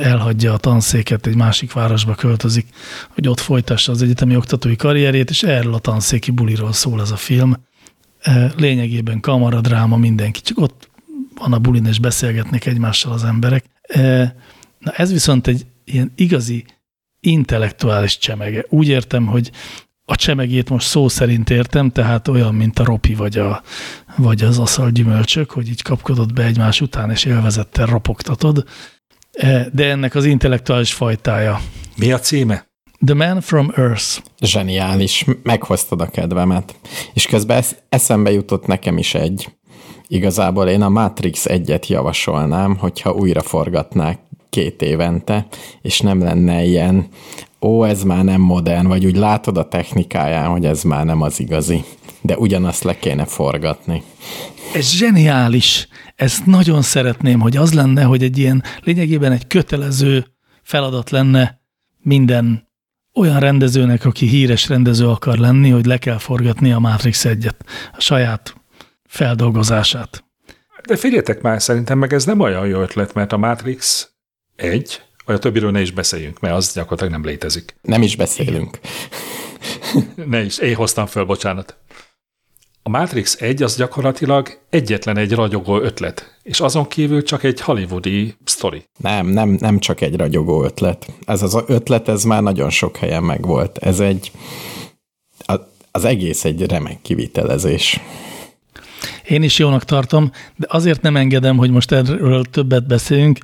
elhagyja 0.00 0.52
a 0.52 0.58
tanszéket, 0.58 1.26
egy 1.26 1.36
másik 1.36 1.72
városba 1.72 2.14
költözik, 2.14 2.66
hogy 3.08 3.28
ott 3.28 3.40
folytassa 3.40 3.92
az 3.92 4.02
egyetemi 4.02 4.36
oktatói 4.36 4.76
karrierjét, 4.76 5.30
és 5.30 5.42
erről 5.42 5.74
a 5.74 5.78
tanszéki 5.78 6.30
buliról 6.30 6.72
szól 6.72 7.00
ez 7.00 7.10
a 7.10 7.16
film. 7.16 7.54
Lényegében 8.56 9.20
kamaradráma, 9.20 9.96
mindenki, 9.96 10.40
csak 10.40 10.58
ott 10.58 10.92
van 11.38 11.52
a 11.52 11.58
bulin, 11.58 11.86
és 11.86 11.98
beszélgetnek 11.98 12.66
egymással 12.66 13.12
az 13.12 13.24
emberek. 13.24 13.64
Na 14.78 14.90
ez 14.96 15.12
viszont 15.12 15.46
egy 15.46 15.66
ilyen 15.84 16.12
igazi 16.16 16.64
intellektuális 17.20 18.18
csemege. 18.18 18.64
Úgy 18.68 18.88
értem, 18.88 19.26
hogy 19.26 19.50
a 20.04 20.16
csemegét 20.16 20.70
most 20.70 20.86
szó 20.86 21.08
szerint 21.08 21.50
értem, 21.50 21.90
tehát 21.90 22.28
olyan, 22.28 22.54
mint 22.54 22.78
a 22.78 22.84
ropi 22.84 23.14
vagy, 23.14 23.38
a, 23.38 23.62
vagy 24.16 24.42
az 24.42 24.58
aszal 24.58 24.90
gyümölcsök, 24.90 25.50
hogy 25.50 25.68
így 25.68 25.82
kapkodod 25.82 26.32
be 26.32 26.44
egymás 26.44 26.80
után, 26.80 27.10
és 27.10 27.24
élvezettel 27.24 27.86
ropogtatod. 27.86 28.64
E, 29.32 29.68
de 29.72 29.90
ennek 29.90 30.14
az 30.14 30.24
intellektuális 30.24 30.92
fajtája. 30.92 31.60
Mi 31.96 32.12
a 32.12 32.18
címe? 32.18 32.66
The 33.04 33.14
Man 33.14 33.40
from 33.40 33.72
Earth. 33.76 34.18
Zseniális, 34.40 35.24
meghoztad 35.42 36.00
a 36.00 36.06
kedvemet. 36.06 36.74
És 37.14 37.26
közben 37.26 37.64
eszembe 37.88 38.30
jutott 38.30 38.66
nekem 38.66 38.98
is 38.98 39.14
egy. 39.14 39.48
Igazából 40.08 40.68
én 40.68 40.82
a 40.82 40.88
Matrix 40.88 41.46
egyet 41.46 41.86
javasolnám, 41.86 42.76
hogyha 42.76 43.12
újra 43.12 43.42
forgatnák 43.42 44.18
két 44.50 44.82
évente, 44.82 45.46
és 45.82 46.00
nem 46.00 46.22
lenne 46.22 46.64
ilyen, 46.64 47.06
ó, 47.60 47.84
ez 47.84 48.02
már 48.02 48.24
nem 48.24 48.40
modern, 48.40 48.86
vagy 48.86 49.06
úgy 49.06 49.16
látod 49.16 49.56
a 49.56 49.68
technikáján, 49.68 50.50
hogy 50.50 50.64
ez 50.64 50.82
már 50.82 51.04
nem 51.04 51.22
az 51.22 51.40
igazi. 51.40 51.84
De 52.20 52.36
ugyanazt 52.36 52.82
le 52.82 52.98
kéne 52.98 53.24
forgatni. 53.24 54.02
Ez 54.74 54.90
zseniális. 54.90 55.88
Ezt 56.14 56.46
nagyon 56.46 56.82
szeretném, 56.82 57.40
hogy 57.40 57.56
az 57.56 57.72
lenne, 57.72 58.02
hogy 58.02 58.22
egy 58.22 58.38
ilyen 58.38 58.62
lényegében 58.82 59.32
egy 59.32 59.46
kötelező 59.46 60.26
feladat 60.62 61.10
lenne 61.10 61.60
minden 62.02 62.68
olyan 63.14 63.40
rendezőnek, 63.40 64.04
aki 64.04 64.26
híres 64.26 64.68
rendező 64.68 65.08
akar 65.08 65.38
lenni, 65.38 65.70
hogy 65.70 65.86
le 65.86 65.98
kell 65.98 66.18
forgatni 66.18 66.72
a 66.72 66.78
Matrix 66.78 67.24
egyet, 67.24 67.64
a 67.92 68.00
saját 68.00 68.54
feldolgozását. 69.14 70.24
De 70.86 70.96
figyeljetek 70.96 71.42
már, 71.42 71.62
szerintem 71.62 71.98
meg 71.98 72.12
ez 72.12 72.24
nem 72.24 72.40
olyan 72.40 72.66
jó 72.66 72.80
ötlet, 72.80 73.14
mert 73.14 73.32
a 73.32 73.36
Matrix 73.36 74.10
egy, 74.56 75.02
vagy 75.24 75.34
a 75.34 75.38
többiről 75.38 75.70
ne 75.70 75.80
is 75.80 75.90
beszéljünk, 75.90 76.40
mert 76.40 76.54
az 76.54 76.72
gyakorlatilag 76.72 77.12
nem 77.12 77.24
létezik. 77.24 77.76
Nem 77.82 78.02
is 78.02 78.16
beszélünk. 78.16 78.78
ne 80.26 80.42
is, 80.42 80.58
én 80.58 80.74
hoztam 80.74 81.06
föl, 81.06 81.24
bocsánat. 81.24 81.76
A 82.82 82.88
Matrix 82.88 83.40
1 83.40 83.62
az 83.62 83.76
gyakorlatilag 83.76 84.58
egyetlen 84.70 85.16
egy 85.16 85.32
ragyogó 85.32 85.80
ötlet, 85.80 86.38
és 86.42 86.60
azon 86.60 86.88
kívül 86.88 87.22
csak 87.22 87.42
egy 87.42 87.60
hollywoodi 87.60 88.34
sztori. 88.44 88.84
Nem, 88.98 89.26
nem, 89.26 89.56
nem 89.60 89.78
csak 89.78 90.00
egy 90.00 90.16
ragyogó 90.16 90.64
ötlet. 90.64 91.06
Ez 91.26 91.42
az 91.42 91.62
ötlet, 91.66 92.08
ez 92.08 92.22
már 92.22 92.42
nagyon 92.42 92.70
sok 92.70 92.96
helyen 92.96 93.22
megvolt. 93.22 93.78
Ez 93.78 94.00
egy, 94.00 94.32
az 95.90 96.04
egész 96.04 96.44
egy 96.44 96.66
remek 96.66 97.02
kivitelezés. 97.02 98.00
Én 99.28 99.42
is 99.42 99.58
jónak 99.58 99.84
tartom, 99.84 100.30
de 100.56 100.66
azért 100.70 101.02
nem 101.02 101.16
engedem, 101.16 101.56
hogy 101.56 101.70
most 101.70 101.92
erről 101.92 102.44
többet 102.44 102.86
beszéljünk, 102.86 103.38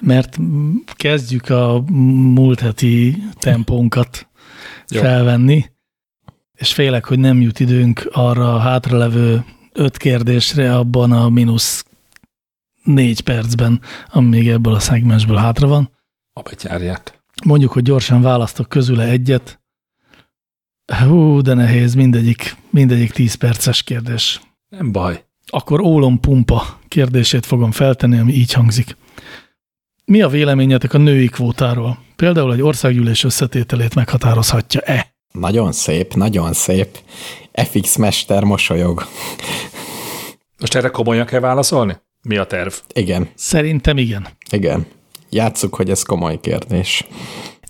mert 0.00 0.38
kezdjük 0.86 1.48
a 1.48 1.82
múlt 2.34 2.60
heti 2.60 3.22
tempónkat 3.38 4.28
Jó. 4.88 5.00
felvenni, 5.00 5.64
és 6.54 6.72
félek, 6.72 7.04
hogy 7.04 7.18
nem 7.18 7.40
jut 7.40 7.60
időnk 7.60 8.08
arra 8.12 8.54
a 8.54 8.58
hátralevő 8.58 9.44
öt 9.72 9.96
kérdésre 9.96 10.76
abban 10.76 11.12
a 11.12 11.28
mínusz 11.28 11.84
négy 12.82 13.20
percben, 13.20 13.80
ami 14.08 14.28
még 14.28 14.48
ebből 14.48 14.74
a 14.74 14.80
szegmensből 14.80 15.36
hátra 15.36 15.66
van. 15.66 15.90
A 16.32 16.42
betyárját. 16.42 17.22
Mondjuk, 17.44 17.72
hogy 17.72 17.82
gyorsan 17.82 18.22
választok 18.22 18.68
közüle 18.68 19.04
egyet. 19.04 19.60
Hú, 20.92 21.40
de 21.40 21.54
nehéz, 21.54 21.94
mindegyik, 21.94 22.56
mindegyik 22.70 23.12
tíz 23.12 23.34
perces 23.34 23.82
kérdés. 23.82 24.40
Nem 24.70 24.92
baj. 24.92 25.24
Akkor 25.46 25.80
ólompumpa 25.80 26.78
kérdését 26.88 27.46
fogom 27.46 27.70
feltenni, 27.70 28.18
ami 28.18 28.32
így 28.32 28.52
hangzik. 28.52 28.96
Mi 30.04 30.22
a 30.22 30.28
véleményetek 30.28 30.94
a 30.94 30.98
női 30.98 31.28
kvótáról? 31.28 31.98
Például 32.16 32.52
egy 32.52 32.62
országgyűlés 32.62 33.24
összetételét 33.24 33.94
meghatározhatja-e? 33.94 35.14
Nagyon 35.32 35.72
szép, 35.72 36.14
nagyon 36.14 36.52
szép. 36.52 36.98
FX 37.52 37.96
Mester 37.96 38.44
mosolyog. 38.44 39.06
Most 40.60 40.74
erre 40.74 40.88
komolyan 40.88 41.26
kell 41.26 41.40
válaszolni? 41.40 41.96
Mi 42.22 42.36
a 42.36 42.44
terv? 42.44 42.72
Igen. 42.92 43.28
Szerintem 43.34 43.98
igen. 43.98 44.26
Igen. 44.50 44.86
Játsszuk, 45.30 45.74
hogy 45.74 45.90
ez 45.90 46.02
komoly 46.02 46.40
kérdés. 46.40 47.06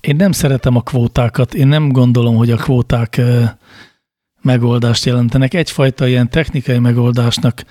Én 0.00 0.16
nem 0.16 0.32
szeretem 0.32 0.76
a 0.76 0.82
kvótákat. 0.82 1.54
Én 1.54 1.66
nem 1.66 1.92
gondolom, 1.92 2.36
hogy 2.36 2.50
a 2.50 2.56
kvóták 2.56 3.20
megoldást 4.42 5.04
jelentenek. 5.04 5.54
Egyfajta 5.54 6.06
ilyen 6.06 6.30
technikai 6.30 6.78
megoldásnak 6.78 7.64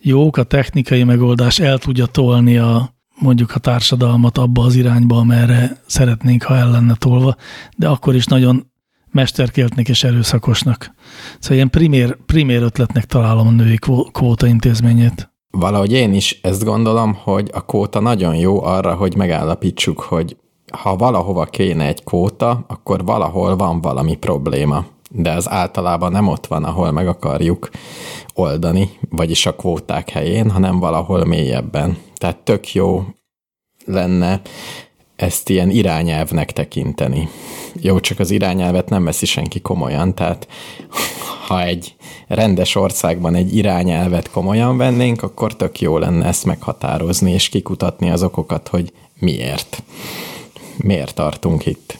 jók, 0.00 0.36
a 0.36 0.42
technikai 0.42 1.04
megoldás 1.04 1.58
el 1.58 1.78
tudja 1.78 2.06
tolni 2.06 2.56
a, 2.56 2.94
mondjuk 3.18 3.54
a 3.54 3.58
társadalmat 3.58 4.38
abba 4.38 4.62
az 4.62 4.74
irányba, 4.74 5.16
amerre 5.16 5.80
szeretnénk, 5.86 6.42
ha 6.42 6.56
el 6.56 6.70
lenne 6.70 6.94
tolva, 6.94 7.36
de 7.76 7.88
akkor 7.88 8.14
is 8.14 8.26
nagyon 8.26 8.70
mesterkéltnek 9.12 9.88
és 9.88 10.04
erőszakosnak. 10.04 10.94
Szóval 11.38 11.56
ilyen 11.56 11.70
primér, 11.70 12.16
primér 12.26 12.62
ötletnek 12.62 13.04
találom 13.04 13.46
a 13.46 13.50
női 13.50 13.78
kvóta 14.12 14.46
intézményét. 14.46 15.30
Valahogy 15.50 15.92
én 15.92 16.14
is 16.14 16.38
ezt 16.42 16.64
gondolom, 16.64 17.14
hogy 17.22 17.50
a 17.52 17.64
kvóta 17.64 18.00
nagyon 18.00 18.34
jó 18.34 18.62
arra, 18.62 18.94
hogy 18.94 19.16
megállapítsuk, 19.16 20.00
hogy 20.00 20.36
ha 20.72 20.96
valahova 20.96 21.44
kéne 21.44 21.86
egy 21.86 22.04
kvóta, 22.04 22.64
akkor 22.68 23.04
valahol 23.04 23.56
van 23.56 23.80
valami 23.80 24.16
probléma. 24.16 24.84
De 25.12 25.32
az 25.32 25.48
általában 25.48 26.12
nem 26.12 26.28
ott 26.28 26.46
van, 26.46 26.64
ahol 26.64 26.90
meg 26.90 27.08
akarjuk 27.08 27.70
oldani, 28.34 28.90
vagyis 29.08 29.46
a 29.46 29.54
kvóták 29.54 30.10
helyén, 30.10 30.50
hanem 30.50 30.78
valahol 30.78 31.24
mélyebben. 31.24 31.98
Tehát 32.14 32.36
tök 32.36 32.72
jó 32.74 33.04
lenne 33.84 34.40
ezt 35.16 35.48
ilyen 35.48 35.70
irányelvnek 35.70 36.52
tekinteni. 36.52 37.28
Jó, 37.80 38.00
csak 38.00 38.18
az 38.18 38.30
irányelvet 38.30 38.88
nem 38.88 39.04
veszi 39.04 39.26
senki 39.26 39.60
komolyan, 39.60 40.14
tehát 40.14 40.48
ha 41.46 41.62
egy 41.62 41.94
rendes 42.28 42.74
országban 42.74 43.34
egy 43.34 43.56
irányelvet 43.56 44.30
komolyan 44.30 44.76
vennénk, 44.76 45.22
akkor 45.22 45.56
tök 45.56 45.80
jó 45.80 45.98
lenne 45.98 46.26
ezt 46.26 46.44
meghatározni, 46.44 47.32
és 47.32 47.48
kikutatni 47.48 48.10
az 48.10 48.22
okokat, 48.22 48.68
hogy 48.68 48.92
miért. 49.18 49.82
Miért 50.76 51.14
tartunk 51.14 51.66
itt. 51.66 51.98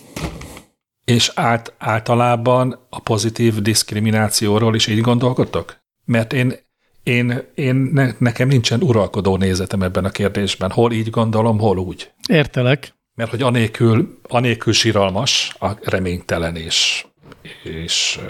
És 1.10 1.32
át, 1.34 1.74
általában 1.78 2.86
a 2.90 3.00
pozitív 3.00 3.54
diszkriminációról 3.54 4.74
is 4.74 4.86
így 4.86 5.00
gondolkodtok? 5.00 5.76
Mert 6.04 6.32
én, 6.32 6.54
én, 7.02 7.42
én 7.54 7.74
ne, 7.74 8.10
nekem 8.18 8.48
nincsen 8.48 8.82
uralkodó 8.82 9.36
nézetem 9.36 9.82
ebben 9.82 10.04
a 10.04 10.10
kérdésben. 10.10 10.70
Hol 10.70 10.92
így 10.92 11.10
gondolom, 11.10 11.58
hol 11.58 11.78
úgy. 11.78 12.10
Értelek 12.28 12.98
mert 13.20 13.32
hogy 13.32 13.42
anélkül, 13.42 14.18
anélkül 14.22 14.72
síralmas, 14.72 15.56
a 15.58 15.70
reménytelen 15.82 16.56
és, 16.56 17.06
és 17.62 18.20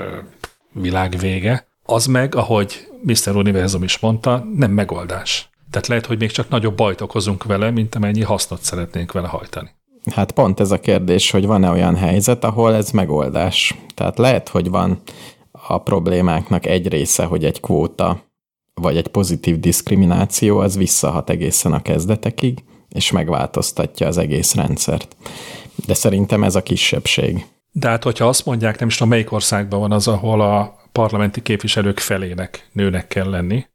világ 0.73 1.19
vége, 1.19 1.66
az 1.83 2.07
meg, 2.07 2.35
ahogy 2.35 2.88
Mr. 3.03 3.37
Univerzum 3.37 3.83
is 3.83 3.99
mondta, 3.99 4.47
nem 4.55 4.71
megoldás. 4.71 5.51
Tehát 5.71 5.87
lehet, 5.87 6.07
hogy 6.07 6.19
még 6.19 6.31
csak 6.31 6.49
nagyobb 6.49 6.77
bajt 6.77 7.01
okozunk 7.01 7.45
vele, 7.45 7.71
mint 7.71 7.95
amennyi 7.95 8.23
hasznot 8.23 8.62
szeretnénk 8.62 9.12
vele 9.12 9.29
hajtani. 9.29 9.71
Hát 10.11 10.33
pont 10.33 10.61
ez 10.61 10.70
a 10.70 10.81
kérdés, 10.81 11.31
hogy 11.31 11.46
van-e 11.46 11.70
olyan 11.70 11.96
helyzet, 11.96 12.44
ahol 12.44 12.75
ez 12.75 12.90
megoldás. 12.90 13.75
Tehát 13.94 14.18
lehet, 14.18 14.49
hogy 14.49 14.70
van 14.70 15.03
a 15.51 15.79
problémáknak 15.79 16.66
egy 16.66 16.88
része, 16.88 17.25
hogy 17.25 17.44
egy 17.44 17.61
kvóta 17.61 18.29
vagy 18.75 18.96
egy 18.96 19.09
pozitív 19.09 19.61
diszkrimináció 19.61 20.59
az 20.59 20.77
visszahat 20.77 21.31
egészen 21.31 21.73
a 21.73 21.83
kezdetekig, 21.83 22.64
és 22.88 23.11
megváltoztatja 23.11 24.07
az 24.07 24.18
egész 24.18 24.55
rendszert. 24.55 25.16
De 25.87 25.94
szerintem 25.94 26.44
ez 26.44 26.55
a 26.55 26.62
kisebbség. 26.62 27.46
De 27.73 27.88
hát, 27.88 28.03
hogyha 28.03 28.29
azt 28.29 28.46
mondják, 28.46 28.79
nem 28.79 28.88
is 28.88 28.94
tudom, 28.94 29.09
melyik 29.09 29.33
országban 29.33 29.81
van 29.81 29.92
az, 29.92 30.09
ahol 30.09 30.40
a 30.40 30.79
parlamenti 30.92 31.42
képviselők 31.42 31.99
felének 31.99 32.68
nőnek 32.73 33.09
kell 33.09 33.31
lenni, 33.31 33.66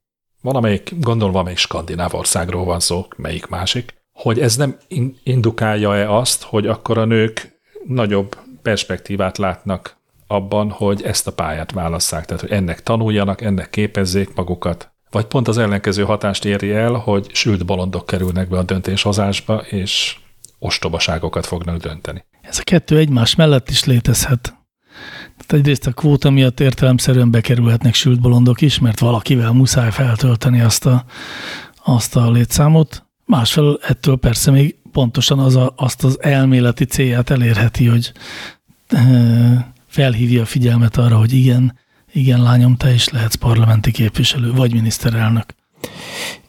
valamelyik, 0.42 0.94
gondolom 1.00 1.32
valamelyik 1.32 1.60
skandináv 1.60 2.14
országról 2.14 2.66
van 2.66 2.80
szó, 2.80 3.06
melyik 3.16 3.48
másik, 3.48 3.94
hogy 4.16 4.40
ez 4.40 4.56
nem 4.56 4.78
indukálja-e 5.24 6.16
azt, 6.16 6.44
hogy 6.44 6.68
akkor 6.68 6.98
a 6.98 7.06
nők 7.06 7.60
nagyobb 7.88 8.38
perspektívát 8.62 9.38
látnak 9.38 9.98
abban, 10.28 10.70
hogy 10.70 11.02
ezt 11.02 11.28
a 11.28 11.32
pályát 11.32 11.72
válasszák, 11.72 12.26
tehát 12.26 12.42
hogy 12.42 12.52
ennek 12.52 12.84
tanuljanak, 12.84 13.42
ennek 13.42 13.70
képezzék 13.70 14.36
magukat, 14.36 14.94
vagy 15.10 15.26
pont 15.26 15.48
az 15.48 15.58
ellenkező 15.58 16.04
hatást 16.04 16.46
éri 16.46 16.72
el, 16.72 16.94
hogy 16.94 17.30
sült 17.34 17.66
bolondok 17.66 18.06
kerülnek 18.06 18.50
be 18.50 18.58
a 18.58 18.64
döntéshozásba, 18.64 19.58
és 19.58 20.18
ostobaságokat 20.60 21.46
fognak 21.46 21.78
dönteni. 21.78 22.26
Ez 22.42 22.60
a 22.60 22.64
kettő 22.64 22.98
egymás 22.98 23.36
mellett 23.36 23.70
is 23.70 23.84
létezhet. 23.84 24.42
Tehát 25.38 25.54
egyrészt 25.54 25.88
a 25.88 25.92
kvóta 25.92 26.30
miatt 26.30 26.60
értelemszerűen 26.60 27.32
bekerülhetnek 27.32 27.94
sült 27.94 28.22
bolondok 28.22 28.62
is, 28.62 28.80
mert 28.80 29.00
valakivel 29.00 29.52
muszáj 29.52 29.92
feltölteni 29.92 30.62
azt 30.62 30.86
a, 30.86 31.06
azt 31.84 32.16
a 32.16 32.32
létszámot. 32.32 33.05
Másfelől 33.26 33.80
ettől 33.82 34.18
persze 34.18 34.52
még 34.52 34.76
pontosan 34.92 35.40
az 35.40 35.56
a, 35.56 35.74
azt 35.76 36.04
az 36.04 36.18
elméleti 36.22 36.86
célját 36.86 37.30
elérheti, 37.30 37.86
hogy 37.86 38.12
e, 38.88 39.74
felhívja 39.88 40.42
a 40.42 40.46
figyelmet 40.46 40.98
arra, 40.98 41.18
hogy 41.18 41.34
igen, 41.34 41.80
igen, 42.14 42.44
lányom, 42.44 42.76
te 42.76 42.94
is 42.94 43.10
lehetsz 43.10 43.36
parlamenti 43.36 43.92
képviselő, 43.92 44.54
vagy 44.54 44.74
miniszterelnök. 44.74 45.46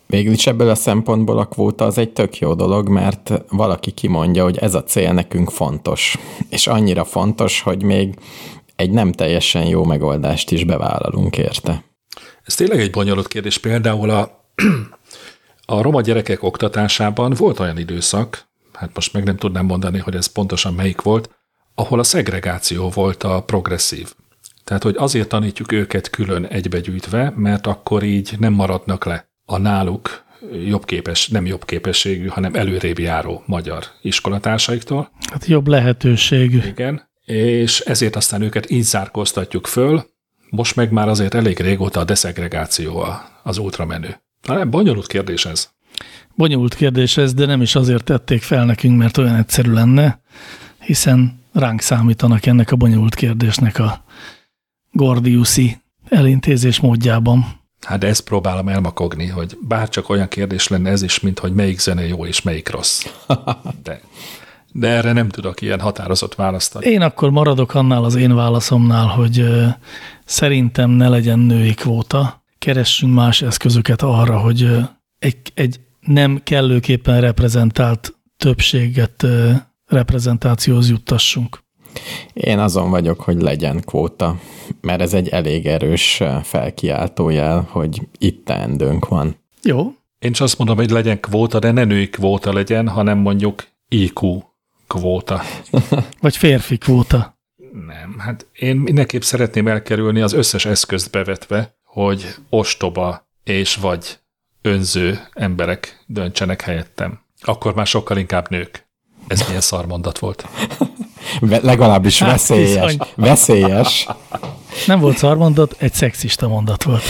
Végülis 0.06 0.46
ebből 0.46 0.68
a 0.68 0.74
szempontból 0.74 1.38
a 1.38 1.44
kvóta 1.44 1.84
az 1.84 1.98
egy 1.98 2.12
tök 2.12 2.38
jó 2.38 2.54
dolog, 2.54 2.88
mert 2.88 3.32
valaki 3.48 3.90
kimondja, 3.90 4.42
hogy 4.42 4.56
ez 4.56 4.74
a 4.74 4.84
cél 4.84 5.12
nekünk 5.12 5.50
fontos. 5.50 6.16
És 6.48 6.66
annyira 6.66 7.04
fontos, 7.04 7.60
hogy 7.60 7.82
még 7.82 8.14
egy 8.76 8.90
nem 8.90 9.12
teljesen 9.12 9.66
jó 9.66 9.84
megoldást 9.84 10.50
is 10.50 10.64
bevállalunk 10.64 11.38
érte. 11.38 11.84
Ez 12.44 12.54
tényleg 12.54 12.80
egy 12.80 12.90
bonyolult 12.90 13.28
kérdés. 13.28 13.58
Például 13.58 14.10
a, 14.10 14.50
a 15.66 15.82
roma 15.82 16.00
gyerekek 16.00 16.42
oktatásában 16.42 17.32
volt 17.32 17.58
olyan 17.58 17.78
időszak, 17.78 18.48
hát 18.72 18.90
most 18.94 19.12
meg 19.12 19.24
nem 19.24 19.36
tudnám 19.36 19.66
mondani, 19.66 19.98
hogy 19.98 20.14
ez 20.14 20.26
pontosan 20.26 20.74
melyik 20.74 21.02
volt, 21.02 21.30
ahol 21.74 21.98
a 21.98 22.04
szegregáció 22.04 22.88
volt 22.88 23.22
a 23.22 23.42
progresszív. 23.42 24.14
Tehát, 24.64 24.82
hogy 24.82 24.94
azért 24.98 25.28
tanítjuk 25.28 25.72
őket 25.72 26.10
külön 26.10 26.44
egybegyűjtve, 26.44 27.32
mert 27.36 27.66
akkor 27.66 28.02
így 28.02 28.34
nem 28.38 28.52
maradnak 28.52 29.04
le 29.04 29.28
a 29.44 29.58
náluk 29.58 30.24
jobb 30.66 30.84
képes, 30.84 31.28
nem 31.28 31.46
jobb 31.46 31.64
képességű, 31.64 32.26
hanem 32.26 32.54
előrébb 32.54 32.98
járó 32.98 33.42
magyar 33.46 33.84
iskolatársaiktól. 34.02 35.10
Hát 35.30 35.46
jobb 35.46 35.66
lehetőségű. 35.66 36.60
Igen, 36.66 37.08
és 37.24 37.80
ezért 37.80 38.16
aztán 38.16 38.42
őket 38.42 38.70
így 38.70 38.82
zárkóztatjuk 38.82 39.66
föl, 39.66 40.06
most 40.50 40.76
meg 40.76 40.90
már 40.90 41.08
azért 41.08 41.34
elég 41.34 41.58
régóta 41.60 42.00
a 42.00 42.04
deszegregáció 42.04 43.04
az 43.42 43.58
ultramenő. 43.58 44.20
Nem, 44.42 44.70
bonyolult 44.70 45.06
kérdés 45.06 45.46
ez. 45.46 45.70
Bonyolult 46.34 46.74
kérdés 46.74 47.16
ez, 47.16 47.34
de 47.34 47.46
nem 47.46 47.62
is 47.62 47.74
azért 47.74 48.04
tették 48.04 48.42
fel 48.42 48.64
nekünk, 48.64 48.98
mert 48.98 49.16
olyan 49.16 49.34
egyszerű 49.34 49.72
lenne, 49.72 50.20
hiszen 50.78 51.40
ránk 51.52 51.80
számítanak 51.80 52.46
ennek 52.46 52.72
a 52.72 52.76
bonyolult 52.76 53.14
kérdésnek 53.14 53.78
a 53.78 54.04
Gordiuszi 54.92 55.76
elintézés 56.08 56.80
módjában. 56.80 57.44
Hát 57.86 57.98
de 57.98 58.06
ezt 58.06 58.24
próbálom 58.24 58.68
elmakogni, 58.68 59.26
hogy 59.26 59.58
bárcsak 59.60 60.08
olyan 60.08 60.28
kérdés 60.28 60.68
lenne 60.68 60.90
ez 60.90 61.02
is, 61.02 61.20
mint 61.20 61.38
hogy 61.38 61.54
melyik 61.54 61.78
zene 61.78 62.06
jó 62.06 62.26
és 62.26 62.42
melyik 62.42 62.70
rossz. 62.70 63.06
De, 63.82 64.00
de 64.72 64.88
erre 64.88 65.12
nem 65.12 65.28
tudok 65.28 65.60
ilyen 65.60 65.80
határozott 65.80 66.34
választ 66.34 66.74
Én 66.74 67.02
akkor 67.02 67.30
maradok 67.30 67.74
annál 67.74 68.04
az 68.04 68.14
én 68.14 68.34
válaszomnál, 68.34 69.06
hogy 69.06 69.44
szerintem 70.24 70.90
ne 70.90 71.08
legyen 71.08 71.38
női 71.38 71.74
kvóta, 71.74 72.44
keressünk 72.66 73.14
más 73.14 73.42
eszközöket 73.42 74.02
arra, 74.02 74.38
hogy 74.38 74.68
egy, 75.18 75.36
egy 75.54 75.80
nem 76.00 76.40
kellőképpen 76.44 77.20
reprezentált 77.20 78.14
többséget 78.36 79.26
reprezentációhoz 79.84 80.88
juttassunk. 80.90 81.58
Én 82.32 82.58
azon 82.58 82.90
vagyok, 82.90 83.20
hogy 83.20 83.40
legyen 83.40 83.80
kvóta, 83.80 84.40
mert 84.80 85.00
ez 85.00 85.14
egy 85.14 85.28
elég 85.28 85.66
erős 85.66 86.22
felkiáltójel, 86.42 87.68
hogy 87.70 88.00
itt 88.18 88.44
teendőnk 88.44 89.08
van. 89.08 89.36
Jó. 89.62 89.92
Én 90.18 90.32
csak 90.32 90.46
azt 90.46 90.58
mondom, 90.58 90.76
hogy 90.76 90.90
legyen 90.90 91.20
kvóta, 91.20 91.58
de 91.58 91.70
ne 91.70 91.84
női 91.84 92.08
kvóta 92.08 92.52
legyen, 92.52 92.88
hanem 92.88 93.18
mondjuk 93.18 93.66
IQ 93.88 94.42
kvóta. 94.86 95.40
Vagy 96.20 96.36
férfi 96.36 96.78
kvóta. 96.78 97.38
Nem, 97.86 98.18
hát 98.18 98.46
én 98.52 98.76
mindenképp 98.76 99.22
szeretném 99.22 99.68
elkerülni 99.68 100.20
az 100.20 100.32
összes 100.32 100.64
eszközt 100.64 101.10
bevetve, 101.10 101.76
hogy 101.96 102.34
ostoba 102.50 103.28
és 103.44 103.74
vagy 103.74 104.18
önző 104.62 105.28
emberek 105.32 106.04
döntsenek 106.06 106.60
helyettem. 106.60 107.20
Akkor 107.40 107.74
már 107.74 107.86
sokkal 107.86 108.16
inkább 108.16 108.50
nők. 108.50 108.86
Ez 109.26 109.46
milyen 109.46 109.60
szarmondat 109.60 110.18
volt. 110.18 110.48
Legalábbis 111.40 112.18
hát, 112.18 112.30
veszélyes. 112.30 112.68
Bizony. 112.68 113.08
Veszélyes. 113.14 114.08
Nem 114.86 115.00
volt 115.00 115.16
szarmondat, 115.16 115.74
egy 115.78 115.92
szexista 115.92 116.48
mondat 116.48 116.82
volt. 116.82 117.04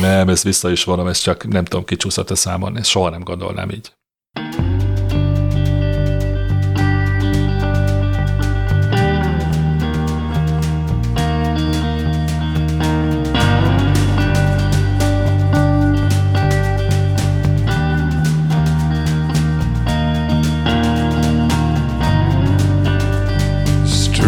Nem, 0.00 0.28
ezt 0.28 0.42
vissza 0.42 0.70
is 0.70 0.84
vonom, 0.84 1.06
ez 1.06 1.18
csak 1.18 1.48
nem 1.48 1.64
tudom, 1.64 1.84
kicsúszott 1.84 2.30
a 2.30 2.34
számon, 2.34 2.78
ezt 2.78 2.90
soha 2.90 3.08
nem 3.08 3.22
gondolnám 3.22 3.70
így. 3.70 3.92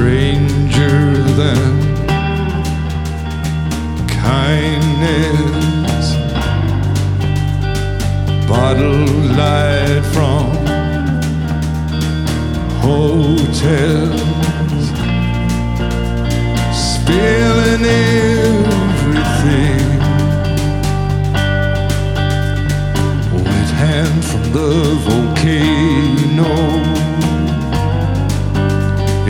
stranger 0.05 1.17
than 1.41 1.65
kindness. 4.07 6.07
bottled 8.47 9.25
light 9.41 10.03
from 10.13 10.45
hotels, 12.85 14.21
spilling 16.93 17.87
everything. 18.05 19.89
Wet 23.33 23.71
hand 23.81 24.21
from 24.23 24.45
the 24.53 24.71
volcano 25.07 26.94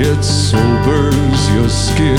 it 0.07 0.23
sobers 0.23 1.51
your 1.55 1.69
skin. 1.69 2.19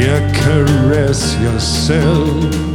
you 0.00 0.16
caress 0.34 1.20
yourself. 1.40 2.67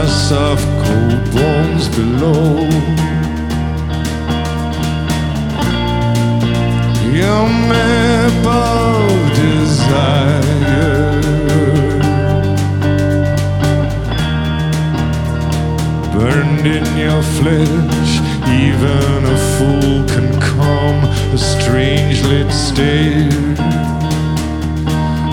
of 0.00 0.58
cold 0.82 1.24
bones 1.34 1.88
below. 1.90 2.56
Your 7.12 7.46
map 7.68 8.46
of 8.46 9.10
desire. 9.36 10.40
Burned 16.14 16.66
in 16.66 16.86
your 16.96 17.22
flesh, 17.38 18.12
even 18.48 19.24
a 19.26 19.38
fool 19.52 20.04
can 20.08 20.40
come 20.40 21.04
a 21.34 21.38
strange 21.38 22.22
lit 22.22 22.50
stare 22.50 23.28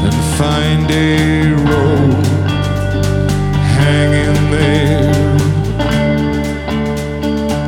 and 0.06 0.18
find 0.38 0.92
a 0.92 1.54
rope 1.54 2.28
hanging 3.80 4.37
there, 4.52 5.40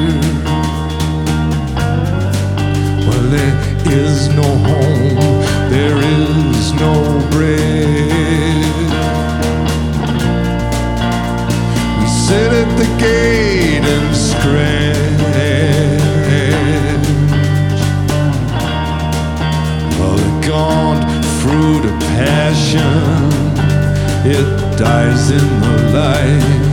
Well, 3.08 3.26
there 3.30 3.58
is 3.88 4.28
no 4.30 4.44
home, 4.44 5.70
there 5.70 5.98
is 5.98 6.74
no 6.74 6.94
bread. 7.32 7.95
sit 12.36 12.52
at 12.52 12.70
the 12.78 12.90
gate 13.00 13.86
and 13.96 14.14
scratch. 14.14 14.96
Well, 19.98 20.18
the 20.26 20.34
gaunt 20.48 21.04
fruit 21.40 21.84
of 21.90 21.98
passion, 22.20 23.32
it 24.36 24.48
dies 24.78 25.30
in 25.32 25.48
the 25.62 25.76
light. 25.98 26.65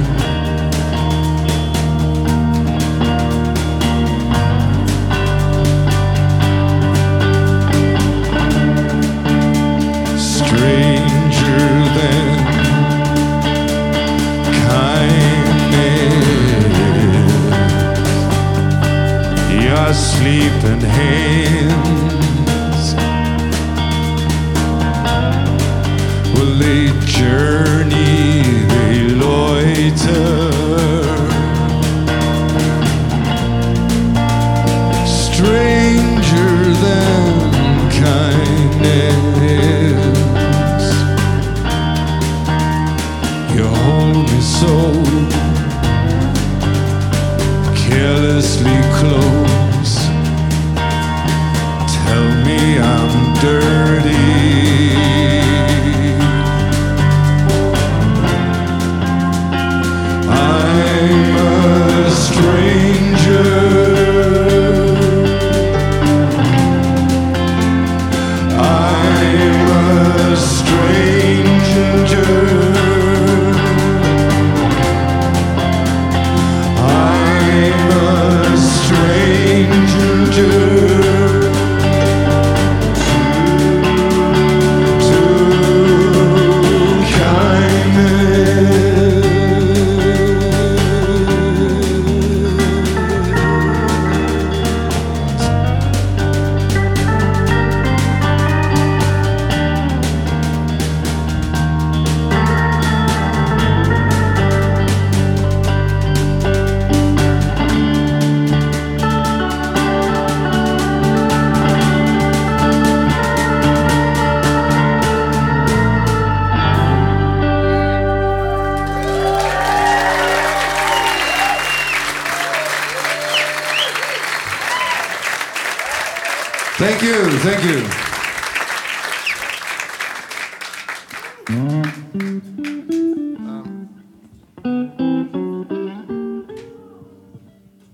sleep 20.22 20.64
and 20.64 20.82
hate. 20.82 21.41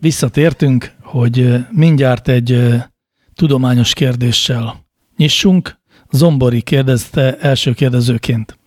Visszatértünk, 0.09 0.93
hogy 1.03 1.57
mindjárt 1.71 2.29
egy 2.29 2.75
tudományos 3.35 3.93
kérdéssel 3.93 4.87
nyissunk. 5.17 5.79
Zombori 6.11 6.61
kérdezte 6.63 7.37
első 7.37 7.73
kérdezőként. 7.73 8.59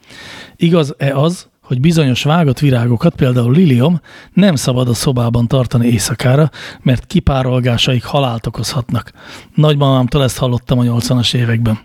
Igaz-e 0.56 1.18
az, 1.18 1.50
hogy 1.62 1.80
bizonyos 1.80 2.24
vágott 2.24 2.60
virágokat, 2.60 3.16
például 3.16 3.52
lilium, 3.52 4.02
nem 4.34 4.56
szabad 4.56 4.88
a 4.88 4.94
szobában 4.94 5.48
tartani 5.48 5.88
éjszakára, 5.88 6.50
mert 6.82 7.06
kipárolgásaik 7.06 8.04
halált 8.04 8.48
okozhatnak. 8.48 9.12
Nagymamámtól 9.56 10.24
ezt 10.24 10.38
hallottam 10.38 10.80
a 10.80 10.84
80-as 10.84 11.36
években. 11.36 11.80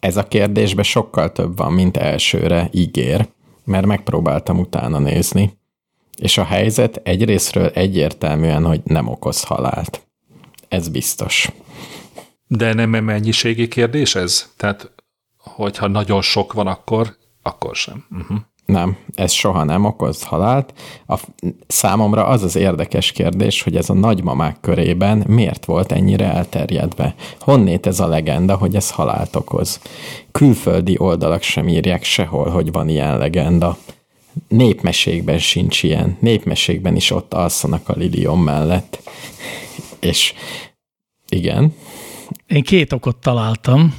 Ez 0.00 0.16
a 0.16 0.28
kérdésben 0.28 0.84
sokkal 0.84 1.32
több 1.32 1.56
van, 1.56 1.72
mint 1.72 1.96
elsőre 1.96 2.68
ígér, 2.72 3.28
mert 3.64 3.86
megpróbáltam 3.86 4.58
utána 4.58 4.98
nézni. 4.98 5.62
És 6.16 6.38
a 6.38 6.44
helyzet 6.44 7.00
egyrésztről 7.04 7.66
egyértelműen, 7.66 8.64
hogy 8.64 8.80
nem 8.84 9.08
okoz 9.08 9.42
halált. 9.42 10.06
Ez 10.68 10.88
biztos. 10.88 11.48
De 12.46 12.74
nem 12.74 12.94
egy 12.94 13.02
mennyiségi 13.02 13.68
kérdés 13.68 14.14
ez? 14.14 14.52
Tehát, 14.56 14.92
hogyha 15.36 15.86
nagyon 15.86 16.22
sok 16.22 16.52
van, 16.52 16.66
akkor, 16.66 17.16
akkor 17.42 17.76
sem. 17.76 18.04
Uh-huh. 18.10 18.38
Nem, 18.66 18.96
ez 19.14 19.32
soha 19.32 19.64
nem 19.64 19.84
okoz 19.84 20.22
halált. 20.22 20.72
A, 21.06 21.18
számomra 21.66 22.26
az 22.26 22.42
az 22.42 22.56
érdekes 22.56 23.12
kérdés, 23.12 23.62
hogy 23.62 23.76
ez 23.76 23.90
a 23.90 23.94
nagymamák 23.94 24.56
körében 24.60 25.24
miért 25.26 25.64
volt 25.64 25.92
ennyire 25.92 26.32
elterjedve. 26.32 27.14
Honnét 27.40 27.86
ez 27.86 28.00
a 28.00 28.06
legenda, 28.06 28.56
hogy 28.56 28.74
ez 28.74 28.90
halált 28.90 29.36
okoz? 29.36 29.80
Külföldi 30.32 30.98
oldalak 30.98 31.42
sem 31.42 31.68
írják 31.68 32.04
sehol, 32.04 32.48
hogy 32.48 32.72
van 32.72 32.88
ilyen 32.88 33.18
legenda. 33.18 33.76
Népmesékben 34.48 35.38
sincs 35.38 35.82
ilyen. 35.82 36.16
Népmesékben 36.20 36.96
is 36.96 37.10
ott 37.10 37.34
alszanak 37.34 37.88
a 37.88 37.94
lilium 37.96 38.42
mellett. 38.42 39.10
És 40.00 40.34
igen, 41.28 41.72
Én 42.46 42.62
két 42.62 42.92
okot 42.92 43.16
találtam. 43.16 43.94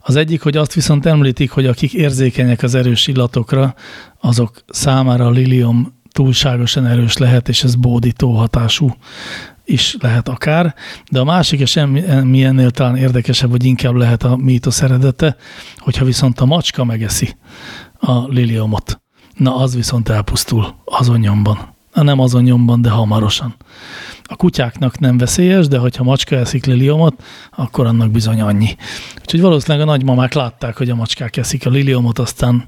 Az 0.00 0.16
egyik, 0.16 0.42
hogy 0.42 0.56
azt 0.56 0.74
viszont 0.74 1.06
említik, 1.06 1.50
hogy 1.50 1.66
akik 1.66 1.92
érzékenyek 1.92 2.62
az 2.62 2.74
erős 2.74 3.06
illatokra, 3.06 3.74
azok 4.20 4.64
számára 4.68 5.26
a 5.26 5.30
lilium 5.30 5.94
túlságosan 6.12 6.86
erős 6.86 7.16
lehet, 7.16 7.48
és 7.48 7.62
ez 7.64 7.74
bódító 7.74 8.32
hatású 8.32 8.96
is 9.64 9.96
lehet 10.00 10.28
akár. 10.28 10.74
De 11.10 11.20
a 11.20 11.24
másik, 11.24 11.60
és 11.60 11.80
mi 12.22 12.44
ennél 12.44 12.70
talán 12.70 12.96
érdekesebb, 12.96 13.50
hogy 13.50 13.64
inkább 13.64 13.94
lehet 13.94 14.22
a 14.22 14.36
mítosz 14.36 14.82
eredete, 14.82 15.36
hogyha 15.76 16.04
viszont 16.04 16.40
a 16.40 16.44
macska 16.44 16.84
megeszi 16.84 17.36
a 17.98 18.28
liliumot. 18.28 19.00
Na, 19.36 19.56
az 19.56 19.74
viszont 19.74 20.08
elpusztul 20.08 20.74
azon 20.84 21.18
nyomban. 21.18 21.74
Na, 21.92 22.02
nem 22.02 22.20
azon 22.20 22.42
nyomban, 22.42 22.82
de 22.82 22.90
hamarosan. 22.90 23.54
A 24.22 24.36
kutyáknak 24.36 24.98
nem 24.98 25.18
veszélyes, 25.18 25.68
de 25.68 25.78
hogyha 25.78 26.04
macska 26.04 26.36
eszik 26.36 26.64
liliomot, 26.64 27.22
akkor 27.50 27.86
annak 27.86 28.10
bizony 28.10 28.40
annyi. 28.40 28.76
Úgyhogy 29.20 29.40
valószínűleg 29.40 29.86
a 29.86 29.90
nagymamák 29.90 30.32
látták, 30.32 30.76
hogy 30.76 30.90
a 30.90 30.94
macskák 30.94 31.36
eszik 31.36 31.66
a 31.66 31.70
liliomot, 31.70 32.18
aztán 32.18 32.66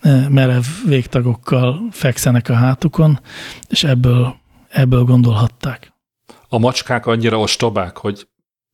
eh, 0.00 0.28
merev 0.28 0.64
végtagokkal 0.86 1.80
fekszenek 1.90 2.48
a 2.48 2.54
hátukon, 2.54 3.20
és 3.68 3.84
ebből, 3.84 4.36
ebből 4.68 5.04
gondolhatták. 5.04 5.92
A 6.48 6.58
macskák 6.58 7.06
annyira 7.06 7.38
ostobák, 7.38 7.96
hogy 7.96 8.28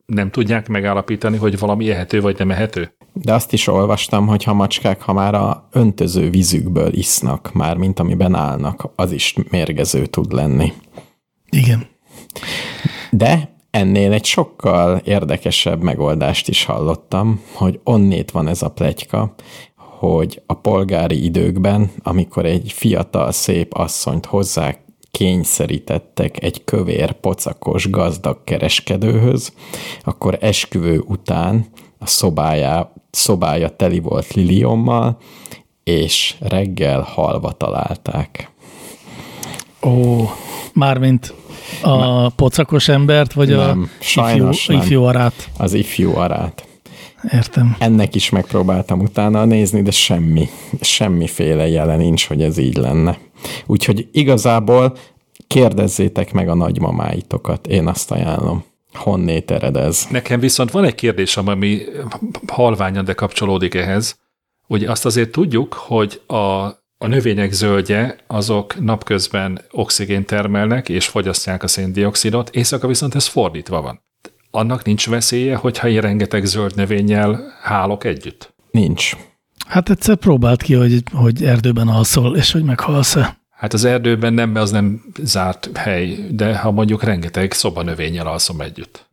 nem 0.07 0.31
tudják 0.31 0.69
megállapítani, 0.69 1.37
hogy 1.37 1.59
valami 1.59 1.91
ehető 1.91 2.21
vagy 2.21 2.39
nem 2.39 2.51
ehető? 2.51 2.97
De 3.17 3.35
azt 3.35 3.53
is 3.53 3.67
olvastam, 3.67 4.27
hogy 4.27 4.45
ha 4.45 4.55
macskák, 4.55 5.03
ha 5.03 5.13
már 5.13 5.35
a 5.35 5.69
öntöző 5.73 6.31
vízükből 6.31 6.93
isznak, 6.93 7.53
már 7.53 7.77
mint 7.77 7.99
amiben 7.99 8.35
állnak, 8.35 8.91
az 8.97 9.13
is 9.13 9.35
mérgező 9.51 10.07
tud 10.07 10.33
lenni. 10.33 10.73
Igen. 11.51 11.87
De 13.11 13.57
ennél 13.71 14.13
egy 14.13 14.25
sokkal 14.25 14.97
érdekesebb 15.05 15.83
megoldást 15.83 16.49
is 16.49 16.65
hallottam, 16.65 17.41
hogy 17.53 17.81
onnét 17.85 18.31
van 18.31 18.49
ez 18.49 18.63
a 18.63 18.71
pletyka, 18.71 19.35
hogy 19.77 20.43
a 20.47 20.55
polgári 20.55 21.25
időkben, 21.25 21.91
amikor 22.03 22.45
egy 22.47 22.73
fiatal, 22.73 23.33
szép 23.33 23.75
asszonyt 23.75 24.27
hozzá 24.27 24.75
kényszerítettek 25.11 26.43
egy 26.43 26.65
kövér, 26.65 27.13
pocakos, 27.13 27.91
gazdag 27.91 28.45
kereskedőhöz, 28.45 29.53
akkor 30.05 30.39
esküvő 30.41 30.99
után 30.99 31.67
a 31.99 32.07
szobája, 32.07 32.93
szobája 33.15 33.69
teli 33.69 34.01
volt 34.01 34.33
liliommal, 34.33 35.17
és 35.85 36.35
reggel 36.41 37.01
halva 37.01 37.53
találták. 37.53 38.51
Ó, 39.83 40.25
mármint 40.73 41.35
a 41.83 42.29
pocakos 42.29 42.89
embert, 42.89 43.33
vagy 43.33 43.49
Nem, 43.49 43.91
a 44.15 44.31
ifjú, 44.31 44.45
nem. 44.45 44.81
ifjú 44.81 45.03
arát. 45.03 45.49
Az 45.59 45.73
ifjú 45.73 46.17
arát. 46.17 46.67
Értem. 47.33 47.77
Ennek 47.79 48.15
is 48.15 48.31
megpróbáltam 48.31 49.01
utána 49.01 49.45
nézni, 49.45 49.83
de 49.83 49.91
semmi, 49.91 50.49
semmiféle 50.81 51.69
jele 51.69 51.97
nincs, 51.97 52.27
hogy 52.27 52.43
ez 52.43 52.59
így 52.59 52.77
lenne. 52.77 53.19
Úgyhogy 53.67 54.09
igazából 54.13 54.97
kérdezzétek 55.47 56.33
meg 56.33 56.49
a 56.49 56.55
nagymamáitokat, 56.55 57.67
én 57.67 57.87
azt 57.87 58.11
ajánlom. 58.11 58.65
Honnét 58.97 59.51
ered 59.51 59.77
ez? 59.77 60.07
Nekem 60.11 60.41
viszont 60.41 60.71
van 60.71 60.85
egy 60.85 60.95
kérdésem, 60.95 61.49
ami 61.49 61.83
halványan, 62.47 63.05
de 63.05 63.13
kapcsolódik 63.13 63.75
ehhez. 63.75 64.19
Ugye 64.67 64.91
azt 64.91 65.05
azért 65.05 65.31
tudjuk, 65.31 65.73
hogy 65.73 66.21
a, 66.27 66.35
a 66.99 67.07
növények 67.07 67.53
zöldje, 67.53 68.17
azok 68.27 68.81
napközben 68.81 69.61
oxigént 69.71 70.27
termelnek, 70.27 70.89
és 70.89 71.07
fogyasztják 71.07 71.63
a 71.63 71.69
széndiokszidot, 71.69 72.51
éjszaka 72.51 72.87
viszont 72.87 73.15
ez 73.15 73.27
fordítva 73.27 73.81
van. 73.83 74.03
Annak 74.51 74.85
nincs 74.85 75.09
veszélye, 75.09 75.57
hogyha 75.57 75.89
én 75.89 76.01
rengeteg 76.01 76.45
zöld 76.45 76.77
növényel 76.77 77.41
hálok 77.63 78.05
együtt? 78.05 78.55
Nincs. 78.71 79.17
Hát 79.67 79.91
egyszer 79.91 80.17
próbált 80.17 80.63
ki, 80.63 80.75
hogy, 80.75 81.03
hogy 81.13 81.45
erdőben 81.45 81.89
alszol, 81.89 82.37
és 82.37 82.53
hogy 82.53 82.65
meghalsz-e. 82.65 83.43
Hát 83.57 83.73
az 83.73 83.85
erdőben 83.85 84.33
nem, 84.33 84.51
mert 84.51 84.65
az 84.65 84.71
nem 84.71 85.03
zárt 85.23 85.71
hely, 85.75 86.17
de 86.31 86.57
ha 86.57 86.71
mondjuk 86.71 87.03
rengeteg 87.03 87.53
szobanövényel 87.53 88.27
alszom 88.27 88.61
együtt. 88.61 89.07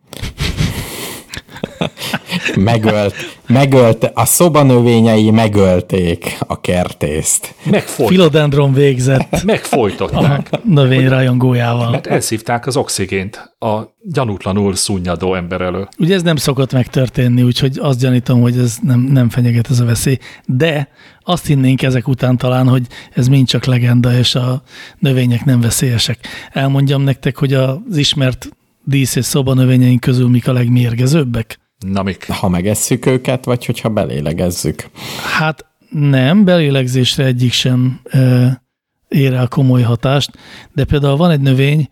Megölt, 2.55 3.13
megölt, 3.47 4.11
a 4.13 4.25
szobanövényei 4.25 5.31
megölték 5.31 6.37
a 6.47 6.61
kertészt. 6.61 7.53
Megfolyt, 7.63 8.09
Filodendron 8.09 8.73
végzett 8.73 9.43
megfojtották. 9.43 10.47
a 10.51 10.59
növény 10.63 11.07
rajongójával. 11.07 11.89
Mert 11.89 12.07
elszívták 12.07 12.67
az 12.67 12.77
oxigént 12.77 13.53
a 13.59 13.79
gyanútlanul 14.03 14.75
szunnyadó 14.75 15.35
ember 15.35 15.61
elől. 15.61 15.87
Ugye 15.97 16.15
ez 16.15 16.21
nem 16.21 16.35
szokott 16.35 16.73
megtörténni, 16.73 17.41
úgyhogy 17.43 17.77
azt 17.81 17.99
gyanítom, 17.99 18.41
hogy 18.41 18.57
ez 18.57 18.77
nem, 18.81 18.99
nem 18.99 19.29
fenyeget 19.29 19.69
ez 19.69 19.79
a 19.79 19.85
veszély. 19.85 20.17
De 20.45 20.87
azt 21.23 21.45
hinnénk 21.45 21.81
ezek 21.81 22.07
után 22.07 22.37
talán, 22.37 22.67
hogy 22.67 22.81
ez 23.13 23.27
mind 23.27 23.47
csak 23.47 23.65
legenda, 23.65 24.17
és 24.17 24.35
a 24.35 24.61
növények 24.99 25.45
nem 25.45 25.61
veszélyesek. 25.61 26.17
Elmondjam 26.51 27.01
nektek, 27.01 27.37
hogy 27.37 27.53
az 27.53 27.97
ismert 27.97 28.49
dísz- 28.83 29.15
és 29.15 29.25
szobanövényeink 29.25 29.99
közül 29.99 30.29
mik 30.29 30.47
a 30.47 30.53
legmérgezőbbek? 30.53 31.59
Na 31.87 32.03
mik? 32.03 32.29
Ha 32.29 32.49
megesszük 32.49 33.05
őket, 33.05 33.45
vagy 33.45 33.65
hogyha 33.65 33.89
belélegezzük. 33.89 34.89
Hát 35.37 35.65
nem, 35.89 36.45
belélegzésre 36.45 37.25
egyik 37.25 37.51
sem 37.51 37.99
e, 38.03 38.63
ér 39.07 39.33
el 39.33 39.47
komoly 39.47 39.81
hatást, 39.81 40.31
de 40.73 40.85
például 40.85 41.17
van 41.17 41.31
egy 41.31 41.41
növény, 41.41 41.89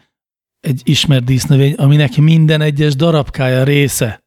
egy 0.59 0.81
ismert 0.83 1.23
dísznövény, 1.23 1.73
aminek 1.73 2.17
minden 2.17 2.61
egyes 2.61 2.95
darabkája 2.95 3.63
része 3.63 4.23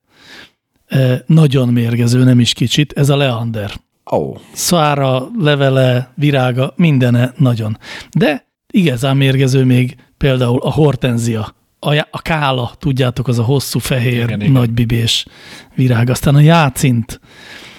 e, 0.86 1.22
nagyon 1.26 1.68
mérgező, 1.68 2.24
nem 2.24 2.40
is 2.40 2.52
kicsit, 2.52 2.92
ez 2.92 3.08
a 3.08 3.16
leander. 3.16 3.72
Oh, 4.04 4.36
Szára, 4.52 5.28
levele, 5.38 6.12
virága, 6.14 6.72
mindene 6.76 7.32
nagyon. 7.36 7.78
De 8.16 8.46
igazán 8.72 9.16
mérgező 9.16 9.64
még 9.64 9.96
például 10.16 10.58
a 10.60 10.72
hortenzia, 10.72 11.54
a, 11.84 12.08
a 12.10 12.22
kála, 12.22 12.72
tudjátok, 12.78 13.28
az 13.28 13.38
a 13.38 13.42
hosszú, 13.42 13.78
fehér, 13.78 14.12
Igen, 14.12 14.26
igen, 14.26 14.40
igen. 14.40 14.52
nagy 14.52 14.70
bibés 14.70 15.26
virág. 15.74 16.10
Aztán 16.10 16.34
a 16.34 16.40
jácint, 16.40 17.20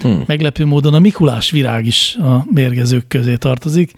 Hmm. 0.03 0.23
meglepő 0.25 0.65
módon 0.65 0.93
a 0.93 0.99
Mikulás 0.99 1.49
virág 1.51 1.85
is 1.85 2.15
a 2.15 2.45
mérgezők 2.51 3.07
közé 3.07 3.35
tartozik, 3.35 3.93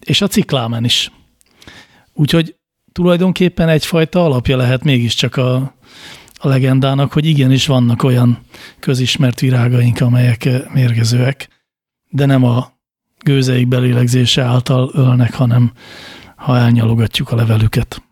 és 0.00 0.20
a 0.20 0.26
ciklámen 0.26 0.84
is. 0.84 1.12
Úgyhogy 2.14 2.56
tulajdonképpen 2.92 3.68
egyfajta 3.68 4.24
alapja 4.24 4.56
lehet 4.56 4.84
mégiscsak 4.84 5.36
a, 5.36 5.54
a 6.34 6.48
legendának, 6.48 7.12
hogy 7.12 7.26
igenis 7.26 7.66
vannak 7.66 8.02
olyan 8.02 8.38
közismert 8.78 9.40
virágaink, 9.40 10.00
amelyek 10.00 10.44
eh, 10.44 10.62
mérgezőek, 10.72 11.48
de 12.08 12.26
nem 12.26 12.44
a 12.44 12.72
gőzeik 13.24 13.68
belélegzése 13.68 14.42
által 14.42 14.90
ölnek, 14.92 15.34
hanem 15.34 15.72
ha 16.36 16.56
elnyalogatjuk 16.56 17.30
a 17.30 17.36
levelüket. 17.36 18.02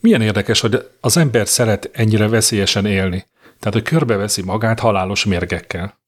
Milyen 0.00 0.20
érdekes, 0.20 0.60
hogy 0.60 0.88
az 1.00 1.16
ember 1.16 1.48
szeret 1.48 1.90
ennyire 1.92 2.28
veszélyesen 2.28 2.86
élni. 2.86 3.24
Tehát, 3.58 3.72
hogy 3.72 3.82
körbeveszi 3.82 4.42
magát 4.42 4.80
halálos 4.80 5.24
mérgekkel. 5.24 6.02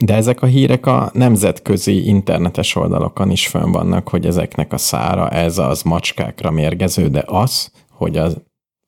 De 0.00 0.14
ezek 0.14 0.42
a 0.42 0.46
hírek 0.46 0.86
a 0.86 1.10
nemzetközi 1.14 2.06
internetes 2.06 2.74
oldalokon 2.74 3.30
is 3.30 3.46
fönn 3.46 3.72
vannak, 3.72 4.08
hogy 4.08 4.26
ezeknek 4.26 4.72
a 4.72 4.78
szára, 4.78 5.30
ez 5.30 5.58
az 5.58 5.82
macskákra 5.82 6.50
mérgező, 6.50 7.08
de 7.08 7.22
az, 7.26 7.70
hogy 7.90 8.16
az, 8.16 8.36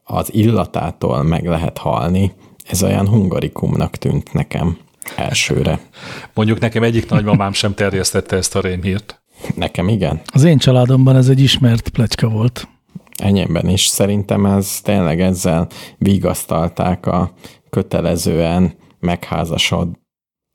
az 0.04 0.34
illatától 0.34 1.22
meg 1.22 1.46
lehet 1.46 1.78
halni, 1.78 2.32
ez 2.68 2.82
olyan 2.82 3.08
hungarikumnak 3.08 3.96
tűnt 3.96 4.32
nekem 4.32 4.78
elsőre. 5.16 5.80
Mondjuk 6.34 6.60
nekem 6.60 6.82
egyik 6.82 7.08
nagymamám 7.08 7.52
sem 7.52 7.74
terjesztette 7.74 8.36
ezt 8.36 8.56
a 8.56 8.60
rémhírt. 8.60 9.22
Nekem 9.54 9.88
igen, 9.88 10.20
Az 10.32 10.44
én 10.44 10.58
családomban 10.58 11.16
ez 11.16 11.28
egy 11.28 11.40
ismert 11.40 11.88
pletyka 11.88 12.28
volt. 12.28 12.68
Enyémben 13.16 13.68
is. 13.68 13.86
Szerintem 13.86 14.46
ez 14.46 14.80
tényleg 14.80 15.20
ezzel 15.20 15.68
vigasztalták 15.98 17.06
a 17.06 17.32
kötelezően 17.70 18.74
megházasod 19.00 19.88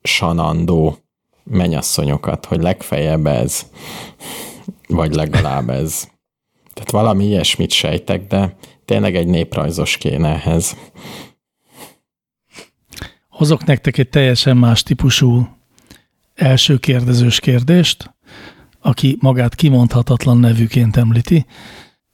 sanandó 0.02 0.98
menyasszonyokat, 1.44 2.46
hogy 2.46 2.62
legfeljebb 2.62 3.26
ez, 3.26 3.66
vagy 4.88 5.14
legalább 5.14 5.70
ez. 5.70 6.08
Tehát 6.74 6.92
valami 6.92 7.26
ilyesmit 7.26 7.72
sejtek, 7.72 8.28
de 8.28 8.56
tényleg 8.86 9.16
egy 9.16 9.28
néprajzos 9.28 9.98
kéne 9.98 10.30
ehhez. 10.30 10.76
Hozok 13.28 13.66
nektek 13.66 13.98
egy 13.98 14.10
teljesen 14.10 14.58
más 14.58 14.84
típusú 14.84 15.48
első 16.36 16.78
kérdezős 16.78 17.40
kérdést, 17.40 18.16
aki 18.80 19.18
magát 19.20 19.56
kimondhatatlan 19.56 20.38
nevűként 20.38 20.98
említi, 20.98 21.46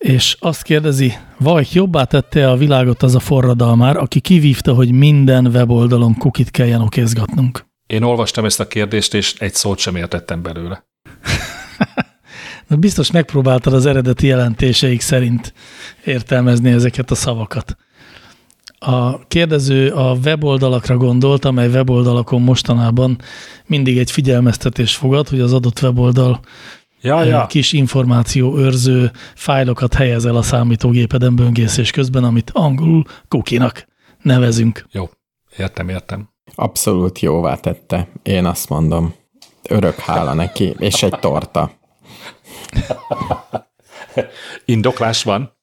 és 0.05 0.37
azt 0.39 0.63
kérdezi, 0.63 1.13
vagy 1.39 1.69
jobbá 1.73 2.03
tette 2.03 2.49
a 2.49 2.55
világot 2.55 3.03
az 3.03 3.15
a 3.15 3.19
forradalmár, 3.19 3.97
aki 3.97 4.19
kivívta, 4.19 4.73
hogy 4.73 4.91
minden 4.91 5.47
weboldalon 5.47 6.17
kukit 6.17 6.51
kelljen 6.51 6.81
okézgatnunk. 6.81 7.65
Én 7.87 8.03
olvastam 8.03 8.45
ezt 8.45 8.59
a 8.59 8.67
kérdést, 8.67 9.13
és 9.13 9.33
egy 9.37 9.53
szót 9.53 9.77
sem 9.77 9.95
értettem 9.95 10.41
belőle. 10.41 10.85
Na, 12.67 12.75
biztos 12.75 13.11
megpróbáltad 13.11 13.73
az 13.73 13.85
eredeti 13.85 14.27
jelentéseik 14.27 15.01
szerint 15.01 15.53
értelmezni 16.03 16.71
ezeket 16.71 17.11
a 17.11 17.15
szavakat. 17.15 17.77
A 18.79 19.27
kérdező 19.27 19.89
a 19.89 20.17
weboldalakra 20.23 20.97
gondolt, 20.97 21.45
amely 21.45 21.67
weboldalakon 21.67 22.41
mostanában 22.41 23.17
mindig 23.65 23.97
egy 23.97 24.11
figyelmeztetés 24.11 24.95
fogad, 24.95 25.27
hogy 25.27 25.39
az 25.39 25.53
adott 25.53 25.81
weboldal 25.81 26.39
Ja, 27.05 27.23
ja. 27.23 27.45
kis 27.45 27.73
információ 27.73 28.57
őrző 28.57 29.11
fájlokat 29.35 29.93
helyez 29.93 30.25
el 30.25 30.35
a 30.35 30.41
számítógépeden 30.41 31.35
böngészés 31.35 31.91
közben, 31.91 32.23
amit 32.23 32.51
angolul 32.53 33.03
kukinak 33.27 33.87
nevezünk. 34.21 34.85
Jó, 34.91 35.09
értem, 35.57 35.89
értem. 35.89 36.29
Abszolút 36.55 37.19
jóvá 37.19 37.55
tette, 37.55 38.07
én 38.23 38.45
azt 38.45 38.69
mondom. 38.69 39.13
Örök 39.69 39.99
hála 39.99 40.33
neki, 40.33 40.75
és 40.77 41.03
egy 41.03 41.19
torta. 41.19 41.71
Indoklás 44.65 45.23
van? 45.23 45.53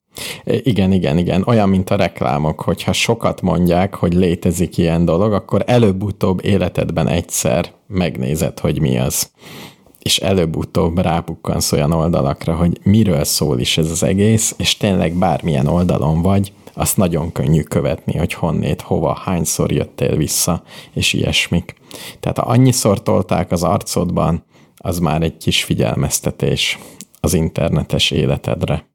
Igen, 0.44 0.92
igen, 0.92 1.18
igen. 1.18 1.42
Olyan, 1.46 1.68
mint 1.68 1.90
a 1.90 1.96
reklámok, 1.96 2.60
hogyha 2.60 2.92
sokat 2.92 3.40
mondják, 3.40 3.94
hogy 3.94 4.14
létezik 4.14 4.78
ilyen 4.78 5.04
dolog, 5.04 5.32
akkor 5.32 5.62
előbb-utóbb 5.66 6.44
életedben 6.44 7.08
egyszer 7.08 7.72
megnézed, 7.86 8.58
hogy 8.58 8.80
mi 8.80 8.98
az. 8.98 9.30
És 10.02 10.18
előbb-utóbb 10.18 10.98
rábukkansz 10.98 11.72
olyan 11.72 11.92
oldalakra, 11.92 12.54
hogy 12.54 12.78
miről 12.82 13.24
szól 13.24 13.60
is 13.60 13.78
ez 13.78 13.90
az 13.90 14.02
egész, 14.02 14.54
és 14.58 14.76
tényleg 14.76 15.14
bármilyen 15.14 15.66
oldalon 15.66 16.22
vagy, 16.22 16.52
azt 16.74 16.96
nagyon 16.96 17.32
könnyű 17.32 17.62
követni, 17.62 18.18
hogy 18.18 18.32
honnét, 18.32 18.80
hova, 18.80 19.14
hányszor 19.14 19.72
jöttél 19.72 20.16
vissza, 20.16 20.62
és 20.92 21.12
ilyesmik. 21.12 21.74
Tehát 22.20 22.38
ha 22.38 22.44
annyiszor 22.44 23.02
tolták 23.02 23.50
az 23.50 23.62
arcodban, 23.62 24.44
az 24.76 24.98
már 24.98 25.22
egy 25.22 25.36
kis 25.36 25.64
figyelmeztetés 25.64 26.78
az 27.20 27.34
internetes 27.34 28.10
életedre. 28.10 28.90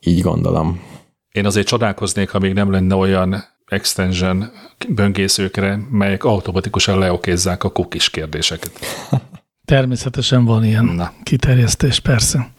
Így 0.00 0.20
gondolom. 0.20 0.80
Én 1.32 1.46
azért 1.46 1.66
csodálkoznék, 1.66 2.30
ha 2.30 2.38
még 2.38 2.52
nem 2.52 2.70
lenne 2.70 2.94
olyan 2.94 3.44
extension 3.66 4.50
böngészőkre, 4.88 5.78
melyek 5.90 6.24
automatikusan 6.24 6.98
leokézzák 6.98 7.64
a 7.64 7.70
cookies 7.70 8.10
kérdéseket. 8.10 8.72
Természetesen 9.70 10.44
van 10.44 10.64
ilyen 10.64 10.84
Na. 10.84 11.12
kiterjesztés, 11.22 12.00
persze. 12.00 12.50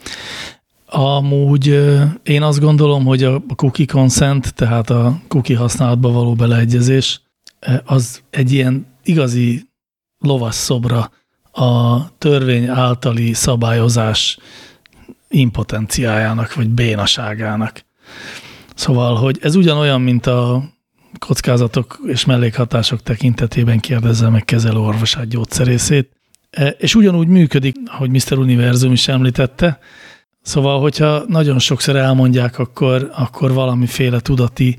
Amúgy 0.86 1.68
én 2.24 2.41
azt 2.41 2.59
gondolom, 2.59 3.05
hogy 3.05 3.24
a 3.24 3.41
cookie 3.55 3.86
consent, 3.86 4.53
tehát 4.53 4.89
a 4.89 5.22
cookie 5.28 5.57
használatba 5.57 6.12
való 6.12 6.34
beleegyezés, 6.34 7.22
az 7.86 8.22
egy 8.30 8.51
ilyen 8.51 8.86
igazi 9.03 9.70
lovas 10.20 10.55
szobra 10.55 11.12
a 11.51 12.07
törvény 12.18 12.68
általi 12.68 13.34
szabályozás 13.34 14.38
impotenciájának, 15.30 16.53
vagy 16.53 16.70
bénaságának. 16.70 17.86
Szóval, 18.76 19.16
hogy 19.16 19.39
ez 19.41 19.55
ugyanolyan, 19.55 20.01
mint 20.01 20.26
a 20.26 20.64
kockázatok 21.20 21.99
és 22.05 22.26
mellékhatások 22.26 23.03
tekintetében 23.03 23.80
kérdezze 23.80 24.30
meg 24.30 24.45
kezelő 24.45 24.80
orvosát 24.80 25.28
gyógyszerészét, 25.28 26.21
és 26.78 26.95
ugyanúgy 26.95 27.28
működik, 27.28 27.76
ahogy 27.86 28.10
Mr. 28.10 28.38
Univerzum 28.38 28.91
is 28.91 29.08
említette, 29.08 29.80
szóval, 30.41 30.80
hogyha 30.80 31.24
nagyon 31.28 31.60
sokszor 31.60 31.95
elmondják, 31.95 32.60
akkor, 32.60 33.10
akkor 33.14 33.54
valamiféle 33.54 34.20
tudati, 34.20 34.78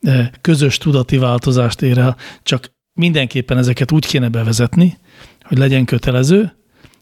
e, 0.00 0.30
közös 0.40 0.78
tudati 0.78 1.16
változást 1.16 1.82
ér 1.82 1.98
el, 1.98 2.16
csak 2.42 2.72
mindenképpen 2.92 3.58
ezeket 3.58 3.92
úgy 3.92 4.06
kéne 4.06 4.28
bevezetni, 4.28 4.98
hogy 5.42 5.58
legyen 5.58 5.84
kötelező 5.84 6.56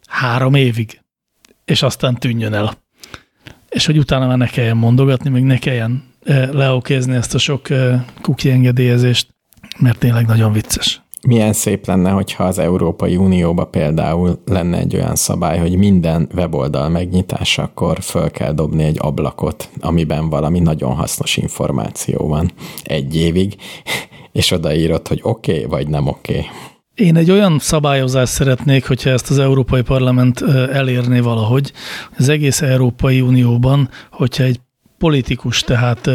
három 0.07 0.55
évig, 0.55 1.01
és 1.64 1.82
aztán 1.82 2.14
tűnjön 2.14 2.53
el. 2.53 2.78
És 3.68 3.86
hogy 3.86 3.98
utána 3.98 4.26
már 4.26 4.38
ne 4.38 4.46
kelljen 4.46 4.76
mondogatni, 4.76 5.30
meg 5.30 5.42
ne 5.42 5.59
kelljen 5.59 6.05
e, 6.24 6.53
leokézni 6.53 7.14
ezt 7.14 7.34
a 7.34 7.38
sok 7.38 7.70
e, 7.70 8.05
cookie 8.20 8.53
engedélyezést, 8.53 9.34
mert 9.78 9.98
tényleg 9.98 10.26
nagyon 10.26 10.53
vicces. 10.53 11.01
Milyen 11.27 11.53
szép 11.53 11.87
lenne, 11.87 12.11
hogyha 12.11 12.45
az 12.45 12.59
Európai 12.59 13.16
Unióba 13.16 13.64
például 13.64 14.43
lenne 14.47 14.79
egy 14.79 14.95
olyan 14.95 15.14
szabály, 15.14 15.59
hogy 15.59 15.77
minden 15.77 16.29
weboldal 16.35 16.89
megnyitásakor 16.89 18.01
föl 18.01 18.31
kell 18.31 18.53
dobni 18.53 18.83
egy 18.83 18.97
ablakot, 19.01 19.71
amiben 19.81 20.29
valami 20.29 20.59
nagyon 20.59 20.95
hasznos 20.95 21.37
információ 21.37 22.27
van 22.27 22.53
egy 22.83 23.16
évig, 23.16 23.57
és 24.33 24.51
odaírod, 24.51 25.09
hogy 25.09 25.21
oké 25.23 25.53
okay, 25.53 25.64
vagy 25.64 25.89
nem 25.89 26.07
oké. 26.07 26.33
Okay. 26.33 26.47
Én 26.95 27.16
egy 27.16 27.31
olyan 27.31 27.59
szabályozást 27.59 28.33
szeretnék, 28.33 28.87
hogyha 28.87 29.11
ezt 29.11 29.31
az 29.31 29.39
Európai 29.39 29.83
Parlament 29.83 30.43
elérné 30.73 31.21
valahogy, 31.21 31.73
az 32.18 32.29
egész 32.29 32.62
Európai 32.62 33.21
Unióban, 33.21 33.89
hogyha 34.11 34.45
egy 34.45 34.61
politikus, 34.99 35.62
tehát 35.62 36.11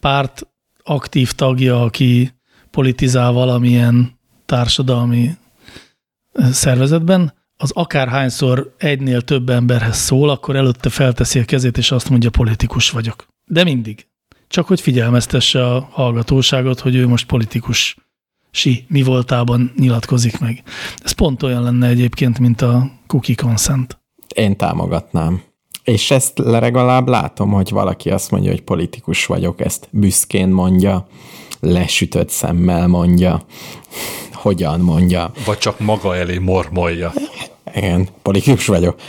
párt 0.00 0.46
aktív 0.82 1.32
tagja, 1.32 1.82
aki 1.82 2.30
politizál 2.70 3.32
valamilyen 3.32 4.18
társadalmi 4.50 5.30
szervezetben, 6.52 7.32
az 7.56 7.70
akárhányszor 7.70 8.74
egynél 8.78 9.22
több 9.22 9.48
emberhez 9.48 9.96
szól, 9.96 10.30
akkor 10.30 10.56
előtte 10.56 10.88
felteszi 10.88 11.38
a 11.38 11.44
kezét, 11.44 11.78
és 11.78 11.90
azt 11.90 12.10
mondja, 12.10 12.30
politikus 12.30 12.90
vagyok. 12.90 13.26
De 13.44 13.64
mindig. 13.64 14.06
Csak 14.48 14.66
hogy 14.66 14.80
figyelmeztesse 14.80 15.66
a 15.66 15.88
hallgatóságot, 15.90 16.80
hogy 16.80 16.94
ő 16.94 17.06
most 17.06 17.26
politikus 17.26 17.96
si 18.50 18.84
mi 18.88 19.02
voltában 19.02 19.72
nyilatkozik 19.76 20.38
meg. 20.38 20.62
Ez 21.02 21.12
pont 21.12 21.42
olyan 21.42 21.62
lenne 21.62 21.86
egyébként, 21.86 22.38
mint 22.38 22.60
a 22.60 22.90
cookie 23.06 23.34
consent. 23.34 24.00
Én 24.34 24.56
támogatnám. 24.56 25.42
És 25.84 26.10
ezt 26.10 26.38
legalább 26.38 27.08
látom, 27.08 27.50
hogy 27.50 27.70
valaki 27.70 28.10
azt 28.10 28.30
mondja, 28.30 28.50
hogy 28.50 28.62
politikus 28.62 29.26
vagyok, 29.26 29.60
ezt 29.60 29.88
büszkén 29.90 30.48
mondja, 30.48 31.06
lesütött 31.60 32.28
szemmel 32.28 32.86
mondja, 32.86 33.42
hogyan 34.40 34.80
mondja. 34.80 35.32
Vagy 35.44 35.58
csak 35.58 35.78
maga 35.78 36.16
elé 36.16 36.38
mormolja. 36.38 37.12
Igen, 37.74 38.08
politikus 38.22 38.66
vagyok. 38.66 39.00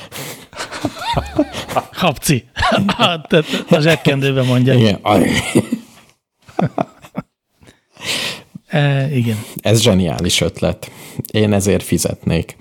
Hapci. 1.91 2.45
a 3.69 3.79
zsekkendőben 3.79 4.45
mondja. 4.45 4.73
Igen. 4.73 4.99
E, 8.67 9.15
igen. 9.15 9.37
Ez 9.61 9.81
zseniális 9.81 10.41
ötlet. 10.41 10.91
Én 11.31 11.53
ezért 11.53 11.83
fizetnék. 11.83 12.55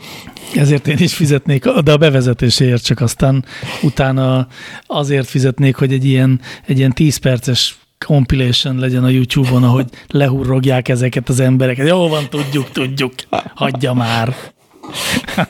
Ezért 0.55 0.87
én 0.87 0.99
is 0.99 1.15
fizetnék, 1.15 1.69
de 1.69 1.93
a 1.93 1.97
bevezetéséért 1.97 2.85
csak 2.85 3.01
aztán 3.01 3.45
utána 3.83 4.49
azért 4.87 5.29
fizetnék, 5.29 5.77
hogy 5.77 5.93
egy 5.93 6.05
ilyen, 6.05 6.41
egy 6.67 6.79
ilyen 6.79 6.93
10 6.93 7.17
perces 7.17 7.80
compilation 8.07 8.79
legyen 8.79 9.05
a 9.05 9.09
YouTube-on, 9.09 9.65
ahogy 9.65 9.87
lehurrogják 10.07 10.89
ezeket 10.89 11.29
az 11.29 11.41
embereket. 11.41 11.89
Jó 11.89 12.09
van, 12.09 12.29
tudjuk, 12.29 12.71
tudjuk, 12.71 13.13
hagyja 13.55 13.93
már. 13.93 14.35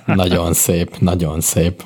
Nagyon 0.07 0.53
szép, 0.53 0.99
nagyon 0.99 1.41
szép. 1.41 1.83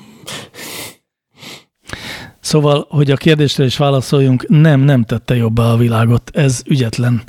Szóval, 2.40 2.86
hogy 2.88 3.10
a 3.10 3.16
kérdésre 3.16 3.64
is 3.64 3.76
válaszoljunk, 3.76 4.48
nem, 4.48 4.80
nem 4.80 5.04
tette 5.04 5.36
jobbá 5.36 5.64
a 5.64 5.76
világot. 5.76 6.30
Ez 6.34 6.62
ügyetlen, 6.66 7.22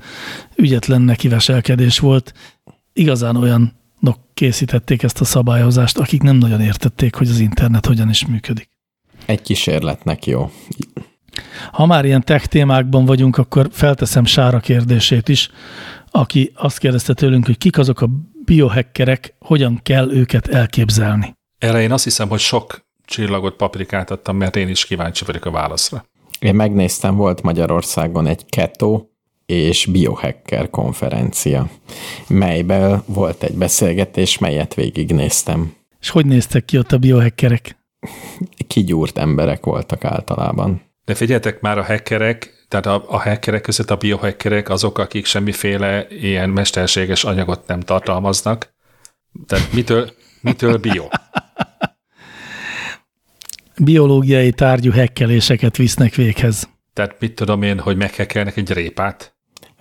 ügyetlen 0.55 1.01
nekiveselkedés 1.01 1.99
volt. 1.99 2.33
Igazán 2.93 3.35
olyanok 3.35 4.19
készítették 4.33 5.03
ezt 5.03 5.21
a 5.21 5.25
szabályozást, 5.25 5.97
akik 5.97 6.21
nem 6.21 6.35
nagyon 6.35 6.61
értették, 6.61 7.15
hogy 7.15 7.29
az 7.29 7.39
internet 7.39 7.85
hogyan 7.85 8.09
is 8.09 8.25
működik. 8.25 8.69
Egy 9.25 9.41
kísérletnek 9.41 10.25
jó. 10.25 10.51
Ha 11.71 11.85
már 11.85 12.05
ilyen 12.05 12.23
tech 12.23 12.45
témákban 12.45 13.05
vagyunk, 13.05 13.37
akkor 13.37 13.69
felteszem 13.71 14.25
Sára 14.25 14.59
kérdését 14.59 15.29
is, 15.29 15.49
aki 16.11 16.51
azt 16.55 16.77
kérdezte 16.77 17.13
tőlünk, 17.13 17.45
hogy 17.45 17.57
kik 17.57 17.77
azok 17.77 18.01
a 18.01 18.09
biohackerek, 18.45 19.35
hogyan 19.39 19.79
kell 19.83 20.11
őket 20.11 20.47
elképzelni. 20.47 21.33
Erre 21.57 21.81
én 21.81 21.91
azt 21.91 22.03
hiszem, 22.03 22.29
hogy 22.29 22.39
sok 22.39 22.85
csillagot 23.05 23.55
paprikát 23.55 24.11
adtam, 24.11 24.37
mert 24.37 24.55
én 24.55 24.69
is 24.69 24.85
kíváncsi 24.85 25.25
vagyok 25.25 25.45
a 25.45 25.51
válaszra. 25.51 26.05
Én 26.39 26.55
megnéztem, 26.55 27.15
volt 27.15 27.41
Magyarországon 27.41 28.27
egy 28.27 28.45
keto 28.45 29.05
és 29.45 29.85
biohacker 29.85 30.69
konferencia, 30.69 31.69
melyben 32.27 33.03
volt 33.05 33.43
egy 33.43 33.55
beszélgetés, 33.55 34.37
melyet 34.37 34.73
végignéztem. 34.73 35.73
És 35.99 36.09
hogy 36.09 36.25
néztek 36.25 36.65
ki 36.65 36.77
ott 36.77 36.91
a 36.91 36.97
biohackerek? 36.97 37.77
Kigyúrt 38.67 39.17
emberek 39.17 39.65
voltak 39.65 40.03
általában. 40.03 40.81
De 41.05 41.15
figyeljetek 41.15 41.61
már 41.61 41.77
a 41.77 41.83
hackerek, 41.83 42.65
tehát 42.67 42.85
a, 42.85 43.03
a 43.07 43.21
hackerek 43.21 43.61
között 43.61 43.89
a 43.89 43.95
biohackerek 43.95 44.69
azok, 44.69 44.97
akik 44.97 45.25
semmiféle 45.25 46.07
ilyen 46.09 46.49
mesterséges 46.49 47.23
anyagot 47.23 47.67
nem 47.67 47.79
tartalmaznak. 47.79 48.73
Tehát 49.47 49.73
mitől, 49.73 50.11
mitől 50.41 50.77
bio? 50.77 51.07
Biológiai 53.77 54.51
tárgyú 54.51 54.91
hekkeléseket 54.91 55.77
visznek 55.77 56.15
véghez. 56.15 56.69
Tehát 56.93 57.15
mit 57.19 57.35
tudom 57.35 57.61
én, 57.61 57.79
hogy 57.79 57.97
meghekkelnek 57.97 58.57
egy 58.57 58.71
répát? 58.71 59.35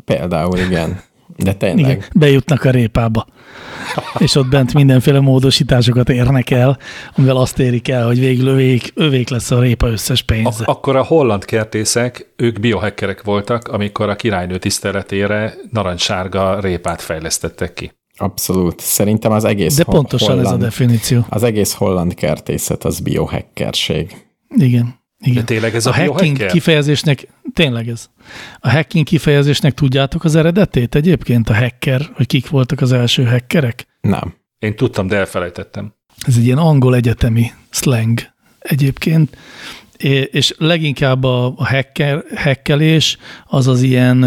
Például, 0.04 0.58
igen. 0.58 1.02
De 1.36 1.52
tényleg. 1.52 1.78
Igen, 1.78 2.04
bejutnak 2.14 2.64
a 2.64 2.70
répába. 2.70 3.26
És 4.18 4.34
ott 4.34 4.48
bent 4.48 4.74
mindenféle 4.74 5.20
módosításokat 5.20 6.08
érnek 6.08 6.50
el, 6.50 6.78
amivel 7.16 7.36
azt 7.36 7.58
érik 7.58 7.88
el, 7.88 8.06
hogy 8.06 8.18
végül 8.18 8.46
övék, 8.46 8.92
övék 8.94 9.28
lesz 9.28 9.50
a 9.50 9.60
répa 9.60 9.88
összes 9.88 10.22
pénze. 10.22 10.48
Ak- 10.48 10.68
akkor 10.68 10.96
a 10.96 11.04
holland 11.04 11.44
kertészek, 11.44 12.32
ők 12.36 12.60
biohackerek 12.60 13.22
voltak, 13.22 13.68
amikor 13.68 14.08
a 14.08 14.16
királynő 14.16 14.58
tiszteletére 14.58 15.54
narancssárga 15.70 16.60
répát 16.60 17.02
fejlesztettek 17.02 17.74
ki. 17.74 17.92
Abszolút. 18.16 18.80
Szerintem 18.80 19.32
az 19.32 19.44
egész 19.44 19.76
De 19.76 19.84
pontosan 19.84 20.28
holland, 20.28 20.46
ez 20.46 20.52
a 20.52 20.56
definíció. 20.56 21.26
Az 21.28 21.42
egész 21.42 21.72
holland 21.72 22.14
kertészet 22.14 22.84
az 22.84 23.00
biohackerség. 23.00 24.26
Igen. 24.56 25.02
Igen. 25.24 25.34
De 25.34 25.44
tényleg 25.44 25.74
ez 25.74 25.86
a, 25.86 25.90
a 25.90 25.92
hacking 25.92 26.46
kifejezésnek, 26.46 27.28
tényleg 27.54 27.88
ez. 27.88 28.10
A 28.58 28.70
hacking 28.70 29.04
kifejezésnek 29.04 29.74
tudjátok 29.74 30.24
az 30.24 30.34
eredetét 30.34 30.94
egyébként, 30.94 31.48
a 31.48 31.54
hacker, 31.54 32.10
hogy 32.14 32.26
kik 32.26 32.48
voltak 32.48 32.80
az 32.80 32.92
első 32.92 33.24
hackerek? 33.24 33.86
Nem. 34.00 34.34
Én 34.58 34.76
tudtam, 34.76 35.06
de 35.06 35.16
elfelejtettem. 35.16 35.94
Ez 36.26 36.36
egy 36.36 36.44
ilyen 36.44 36.58
angol 36.58 36.94
egyetemi 36.94 37.52
slang 37.70 38.20
egyébként, 38.58 39.36
és 40.30 40.54
leginkább 40.58 41.24
a 41.24 41.54
hacker, 41.56 42.24
hackelés 42.34 43.18
az 43.44 43.66
az 43.66 43.82
ilyen, 43.82 44.18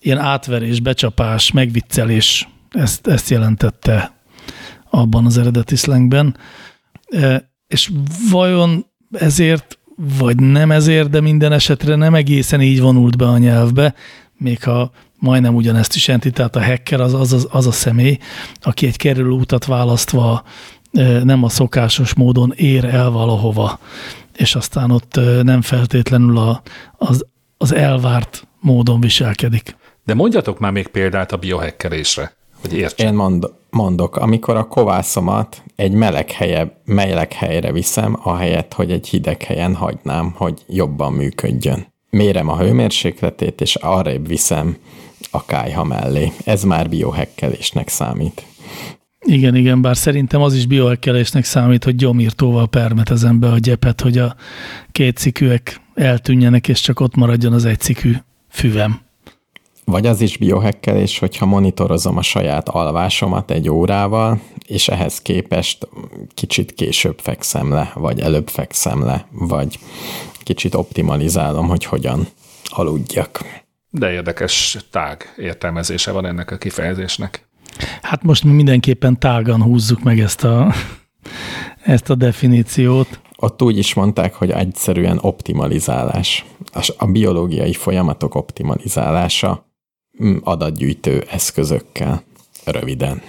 ilyen 0.00 0.18
átverés, 0.18 0.80
becsapás, 0.80 1.52
megviccelés, 1.52 2.48
ezt, 2.70 3.06
ezt 3.06 3.30
jelentette 3.30 4.14
abban 4.90 5.26
az 5.26 5.38
eredeti 5.38 5.76
slangben. 5.76 6.36
És 7.66 7.90
vajon 8.30 8.86
ezért 9.12 9.78
vagy 9.96 10.36
nem 10.36 10.70
ezért, 10.70 11.10
de 11.10 11.20
minden 11.20 11.52
esetre 11.52 11.94
nem 11.94 12.14
egészen 12.14 12.60
így 12.60 12.80
vonult 12.80 13.16
be 13.16 13.26
a 13.26 13.38
nyelvbe, 13.38 13.94
még 14.36 14.62
ha 14.62 14.90
majdnem 15.18 15.54
ugyanezt 15.54 15.94
is 15.94 16.06
jelenti, 16.06 16.30
tehát 16.30 16.56
a 16.56 16.64
hacker 16.64 17.00
az, 17.00 17.14
az, 17.14 17.32
az, 17.32 17.48
az 17.50 17.66
a 17.66 17.72
személy, 17.72 18.18
aki 18.60 18.86
egy 18.86 18.96
kerülő 18.96 19.30
utat 19.30 19.64
választva 19.64 20.44
nem 21.22 21.42
a 21.42 21.48
szokásos 21.48 22.14
módon 22.14 22.52
ér 22.56 22.84
el 22.84 23.10
valahova, 23.10 23.78
és 24.36 24.54
aztán 24.54 24.90
ott 24.90 25.20
nem 25.42 25.62
feltétlenül 25.62 26.38
a, 26.38 26.62
az, 26.96 27.26
az 27.56 27.74
elvárt 27.74 28.46
módon 28.60 29.00
viselkedik. 29.00 29.76
De 30.04 30.14
mondjatok 30.14 30.58
már 30.58 30.72
még 30.72 30.88
példát 30.88 31.32
a 31.32 31.36
biohackerésre, 31.36 32.35
hogy 32.60 32.72
értsem. 32.72 33.06
Én 33.06 33.14
mond, 33.14 33.50
mondok, 33.70 34.16
amikor 34.16 34.56
a 34.56 34.64
kovászomat 34.68 35.62
egy 35.76 35.92
meleg, 35.92 36.30
helye, 36.30 36.80
meleg 36.84 37.32
helyre 37.32 37.72
viszem, 37.72 38.18
ahelyett, 38.22 38.72
hogy 38.72 38.90
egy 38.90 39.08
hideg 39.08 39.42
helyen 39.42 39.74
hagynám, 39.74 40.32
hogy 40.36 40.64
jobban 40.68 41.12
működjön. 41.12 41.86
Mérem 42.10 42.48
a 42.48 42.58
hőmérsékletét, 42.58 43.60
és 43.60 43.74
arrébb 43.74 44.28
viszem 44.28 44.76
a 45.30 45.44
kájha 45.44 45.84
mellé. 45.84 46.32
Ez 46.44 46.64
már 46.64 46.88
biohekkelésnek 46.88 47.88
számít. 47.88 48.46
Igen, 49.20 49.54
igen, 49.54 49.82
bár 49.82 49.96
szerintem 49.96 50.40
az 50.42 50.54
is 50.54 50.66
biohekkelésnek 50.66 51.44
számít, 51.44 51.84
hogy 51.84 51.96
gyomírtóval 51.96 52.68
permetezem 52.68 53.40
be 53.40 53.48
a 53.48 53.58
gyepet, 53.58 54.00
hogy 54.00 54.18
a 54.18 54.36
két 54.92 55.16
cikűek 55.16 55.80
eltűnjenek, 55.94 56.68
és 56.68 56.80
csak 56.80 57.00
ott 57.00 57.14
maradjon 57.14 57.52
az 57.52 57.64
egy 57.64 57.80
cikű 57.80 58.12
füvem. 58.48 59.05
Vagy 59.90 60.06
az 60.06 60.20
is 60.20 60.36
biohekkelés, 60.36 61.18
hogyha 61.18 61.46
monitorozom 61.46 62.16
a 62.16 62.22
saját 62.22 62.68
alvásomat 62.68 63.50
egy 63.50 63.68
órával, 63.68 64.40
és 64.66 64.88
ehhez 64.88 65.22
képest 65.22 65.88
kicsit 66.34 66.72
később 66.72 67.18
fekszem 67.18 67.72
le, 67.72 67.92
vagy 67.94 68.20
előbb 68.20 68.48
fekszem 68.48 69.04
le, 69.04 69.26
vagy 69.30 69.78
kicsit 70.42 70.74
optimalizálom, 70.74 71.68
hogy 71.68 71.84
hogyan 71.84 72.26
aludjak. 72.64 73.40
De 73.90 74.12
érdekes 74.12 74.76
tág 74.90 75.34
értelmezése 75.36 76.10
van 76.10 76.26
ennek 76.26 76.50
a 76.50 76.56
kifejezésnek. 76.56 77.48
Hát 78.02 78.22
most 78.22 78.44
mi 78.44 78.52
mindenképpen 78.52 79.18
tágan 79.18 79.62
húzzuk 79.62 80.02
meg 80.02 80.20
ezt 80.20 80.44
a, 80.44 80.74
ezt 81.94 82.10
a 82.10 82.14
definíciót. 82.14 83.20
Ott 83.36 83.62
úgy 83.62 83.78
is 83.78 83.94
mondták, 83.94 84.34
hogy 84.34 84.50
egyszerűen 84.50 85.18
optimalizálás. 85.20 86.44
A 86.96 87.06
biológiai 87.06 87.72
folyamatok 87.72 88.34
optimalizálása 88.34 89.66
adatgyűjtő 90.42 91.24
eszközökkel, 91.30 92.22
röviden. 92.64 93.22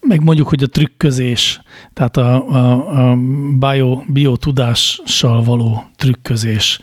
Meg 0.00 0.22
mondjuk, 0.22 0.48
hogy 0.48 0.62
a 0.62 0.66
trükközés, 0.68 1.60
tehát 1.92 2.16
a, 2.16 2.48
a, 2.48 3.10
a 3.10 3.16
bio, 3.58 4.02
biotudással 4.06 5.42
való 5.42 5.84
trükközés 5.96 6.80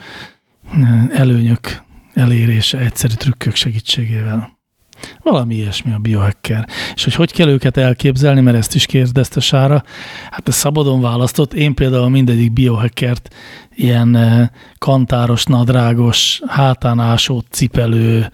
előnyök 1.12 1.84
elérése 2.14 2.78
egyszerű 2.78 3.14
trükkök 3.14 3.56
segítségével. 3.56 4.60
Valami 5.24 5.56
ilyesmi 5.56 5.94
a 5.94 5.98
biohacker. 5.98 6.68
És 6.96 7.04
hogy 7.04 7.14
hogy 7.16 7.32
kell 7.32 7.48
őket 7.48 7.78
elképzelni, 7.78 8.42
mert 8.42 8.58
ezt 8.58 8.76
is 8.76 8.86
kérdezte 8.86 9.40
Sára, 9.40 9.84
hát 10.32 10.48
ez 10.48 10.56
szabadon 10.56 11.02
választott. 11.02 11.54
Én 11.54 11.74
például 11.74 12.10
mindegyik 12.10 12.54
biohackert 12.54 13.36
ilyen 13.76 14.16
eh, 14.16 14.48
kantáros, 14.78 15.44
nadrágos, 15.44 16.42
hátán 16.48 17.00
ásót 17.00 17.46
cipelő 17.50 18.32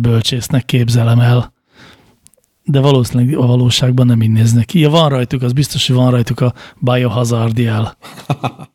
bölcsésznek 0.00 0.64
képzelem 0.64 1.20
el. 1.20 1.52
De 2.64 2.80
valószínűleg 2.80 3.36
a 3.36 3.46
valóságban 3.46 4.06
nem 4.06 4.22
így 4.22 4.30
néznek 4.30 4.66
ki. 4.66 4.78
Ja, 4.78 4.90
van 4.90 5.08
rajtuk, 5.08 5.42
az 5.42 5.52
biztos, 5.52 5.86
hogy 5.86 5.96
van 5.96 6.10
rajtuk 6.10 6.40
a 6.40 6.54
biohazard 6.78 7.58
jel. 7.58 7.96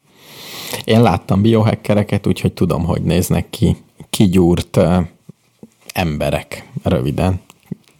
Én 0.83 1.01
láttam 1.01 1.41
biohackereket, 1.41 2.27
úgyhogy 2.27 2.53
tudom, 2.53 2.83
hogy 2.83 3.01
néznek 3.01 3.49
ki. 3.49 3.75
Kigyúrt 4.09 4.77
uh, 4.77 4.97
emberek, 5.93 6.69
röviden. 6.83 7.41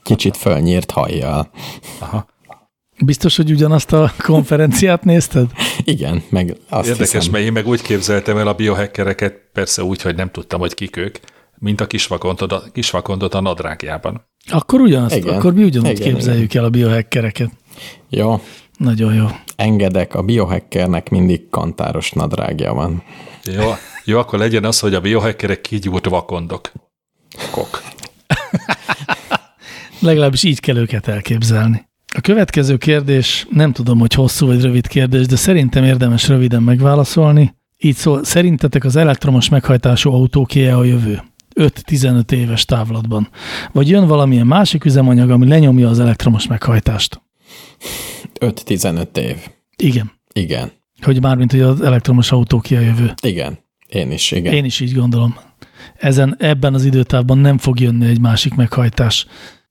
Kicsit 0.04 0.38
fölnyírt 0.38 0.92
hajjal. 0.92 1.50
Aha. 2.00 2.26
Biztos, 3.06 3.36
hogy 3.36 3.52
ugyanazt 3.52 3.94
a 3.94 4.12
konferenciát 4.18 5.04
nézted? 5.04 5.52
Igen, 5.84 6.24
meg 6.30 6.58
azt 6.70 6.88
Érdekes, 6.88 7.12
hiszem, 7.12 7.32
mert 7.32 7.46
én 7.46 7.52
meg 7.52 7.68
úgy 7.68 7.82
képzeltem 7.82 8.38
el 8.38 8.48
a 8.48 8.54
biohackereket, 8.54 9.42
persze 9.54 9.84
úgy, 9.84 10.02
hogy 10.02 10.16
nem 10.16 10.32
tudtam, 10.32 10.60
hogy 10.60 10.74
kik 10.74 10.98
ők, 10.98 11.18
mint 11.60 11.82
a 11.82 11.88
kisvakondot 11.88 12.52
a, 12.52 12.64
kisvakondot 12.72 13.34
a 13.34 13.42
nadrágjában. 13.42 14.26
Akkor 14.50 14.82
ugyanazt, 14.82 15.16
Igen. 15.16 15.36
akkor 15.36 15.54
mi 15.54 15.64
ugyanúgy 15.64 16.00
Igen, 16.00 16.14
képzeljük 16.14 16.54
el 16.54 16.64
a 16.64 16.70
biohackereket. 16.70 17.52
Jó, 18.10 18.42
Nagyon 18.78 19.14
jó. 19.14 19.26
engedek, 19.56 20.16
a 20.16 20.22
biohackernek 20.22 21.10
mindig 21.10 21.50
kantáros 21.50 22.12
nadrágja 22.12 22.74
van. 22.74 23.04
Jó, 23.44 23.74
jó, 24.06 24.20
akkor 24.20 24.40
legyen 24.40 24.64
az, 24.64 24.80
hogy 24.80 24.94
a 24.94 25.02
biohackerek 25.02 25.62
kigyúrt 25.62 26.06
vakondok. 26.06 26.72
Kok. 27.52 27.82
Legalábbis 30.00 30.44
így 30.44 30.60
kell 30.60 30.78
őket 30.78 31.08
elképzelni. 31.08 31.86
A 32.16 32.22
következő 32.22 32.78
kérdés, 32.78 33.48
nem 33.50 33.72
tudom, 33.72 34.00
hogy 34.00 34.14
hosszú 34.14 34.46
vagy 34.46 34.62
rövid 34.62 34.88
kérdés, 34.88 35.26
de 35.26 35.36
szerintem 35.36 35.84
érdemes 35.84 36.28
röviden 36.28 36.64
megválaszolni. 36.64 37.56
Így 37.78 37.96
szól, 37.96 38.24
szerintetek 38.24 38.84
az 38.84 38.96
elektromos 38.96 39.50
meghajtású 39.50 40.12
autóké 40.12 40.70
a 40.70 40.84
jövő? 40.84 41.22
5-15 41.58 42.32
éves 42.32 42.66
távlatban. 42.66 43.30
Vagy 43.72 43.90
jön 43.90 44.08
valamilyen 44.08 44.48
másik 44.48 44.86
üzemanyag, 44.86 45.30
ami 45.30 45.48
lenyomja 45.48 45.90
az 45.90 46.00
elektromos 46.00 46.48
meghajtást? 46.48 47.22
5-15 48.40 49.18
év. 49.18 49.36
Igen. 49.76 50.12
Igen, 50.34 50.72
Hogy 51.02 51.22
mármint, 51.22 51.52
hogy 51.52 51.62
az 51.62 51.82
elektromos 51.82 52.32
autóké 52.32 52.76
a 52.76 52.80
jövő. 52.80 53.14
igen. 53.24 53.58
Én 53.88 54.12
is, 54.12 54.32
igen. 54.32 54.54
Én 54.54 54.66
is 54.66 54.80
így 54.80 54.94
gondolom. 54.94 55.36
Ezen, 55.98 56.36
ebben 56.40 56.74
az 56.74 56.86
időtávban 56.86 57.38
nem 57.38 57.58
fog 57.58 57.80
jönni 57.80 58.06
egy 58.06 58.20
másik 58.20 58.56
meghajtás. 58.56 59.26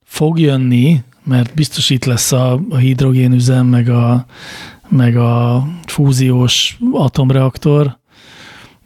Fog 0.05 0.39
jönni, 0.39 1.01
mert 1.25 1.55
biztos 1.55 1.91
itt 1.91 2.05
lesz 2.05 2.33
a, 2.33 2.61
a 2.71 2.77
hidrogénüzem, 2.77 3.67
meg 3.67 3.89
a, 3.89 4.27
meg 4.89 5.17
a 5.17 5.67
fúziós 5.87 6.79
atomreaktor, 6.93 7.99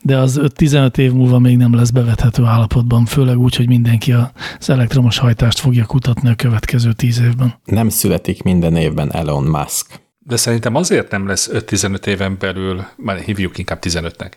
de 0.02 0.16
az 0.16 0.40
5-15 0.42 0.98
év 0.98 1.12
múlva 1.12 1.38
még 1.38 1.56
nem 1.56 1.74
lesz 1.74 1.90
bevethető 1.90 2.44
állapotban, 2.44 3.04
főleg 3.04 3.38
úgy, 3.38 3.56
hogy 3.56 3.68
mindenki 3.68 4.12
az 4.58 4.70
elektromos 4.70 5.18
hajtást 5.18 5.58
fogja 5.58 5.86
kutatni 5.86 6.28
a 6.28 6.34
következő 6.34 6.92
10 6.92 7.20
évben. 7.20 7.54
Nem 7.64 7.88
születik 7.88 8.42
minden 8.42 8.76
évben 8.76 9.12
Elon 9.14 9.44
Musk. 9.44 10.00
De 10.18 10.36
szerintem 10.36 10.74
azért 10.74 11.10
nem 11.10 11.26
lesz 11.26 11.50
5-15 11.52 12.06
éven 12.06 12.36
belül, 12.38 12.84
már 12.96 13.18
hívjuk 13.18 13.58
inkább 13.58 13.78
15-nek, 13.82 14.32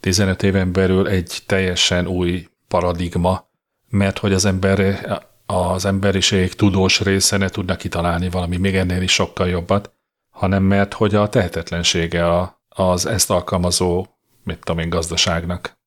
15 0.00 0.42
éven 0.42 0.72
belül 0.72 1.08
egy 1.08 1.38
teljesen 1.46 2.06
új 2.06 2.48
paradigma, 2.68 3.50
mert 3.88 4.18
hogy 4.18 4.32
az 4.32 4.44
ember, 4.44 4.98
az 5.46 5.84
emberiség 5.84 6.54
tudós 6.54 7.00
része 7.00 7.36
ne 7.36 7.48
tudna 7.48 7.76
kitalálni 7.76 8.30
valami 8.30 8.56
még 8.56 8.74
ennél 8.74 9.02
is 9.02 9.12
sokkal 9.12 9.48
jobbat, 9.48 9.92
hanem 10.30 10.62
mert 10.62 10.94
hogy 10.94 11.14
a 11.14 11.28
tehetetlensége 11.28 12.26
a, 12.34 12.62
az 12.68 13.06
ezt 13.06 13.30
alkalmazó, 13.30 14.06
mit 14.46 14.58
tudom 14.58 14.82
én, 14.82 14.88
gazdaságnak 14.88 15.78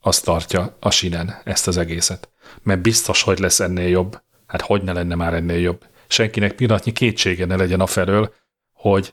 azt 0.00 0.24
tartja 0.24 0.76
a 0.80 0.90
sinen, 0.90 1.40
ezt 1.44 1.66
az 1.66 1.76
egészet. 1.76 2.28
Mert 2.62 2.80
biztos, 2.80 3.22
hogy 3.22 3.38
lesz 3.38 3.60
ennél 3.60 3.88
jobb. 3.88 4.20
Hát 4.46 4.60
hogy 4.60 4.82
ne 4.82 4.92
lenne 4.92 5.14
már 5.14 5.34
ennél 5.34 5.58
jobb? 5.58 5.84
Senkinek 6.08 6.52
pillanatnyi 6.52 6.92
kétsége 6.92 7.44
ne 7.44 7.56
legyen 7.56 7.80
afelől, 7.80 8.34
hogy 8.72 9.12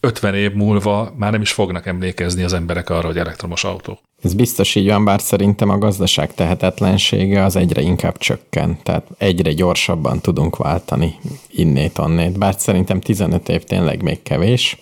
50 0.00 0.34
év 0.34 0.52
múlva 0.52 1.12
már 1.16 1.32
nem 1.32 1.40
is 1.40 1.52
fognak 1.52 1.86
emlékezni 1.86 2.42
az 2.42 2.52
emberek 2.52 2.90
arra, 2.90 3.06
hogy 3.06 3.18
elektromos 3.18 3.64
autó. 3.64 3.98
Ez 4.22 4.34
biztos 4.34 4.74
így 4.74 4.88
van, 4.88 5.04
bár 5.04 5.20
szerintem 5.20 5.68
a 5.68 5.78
gazdaság 5.78 6.34
tehetetlensége 6.34 7.44
az 7.44 7.56
egyre 7.56 7.80
inkább 7.80 8.18
csökken, 8.18 8.82
tehát 8.82 9.06
egyre 9.18 9.52
gyorsabban 9.52 10.20
tudunk 10.20 10.56
váltani 10.56 11.14
innét 11.50 11.98
annét, 11.98 12.38
bár 12.38 12.54
szerintem 12.58 13.00
15 13.00 13.48
év 13.48 13.64
tényleg 13.64 14.02
még 14.02 14.22
kevés, 14.22 14.78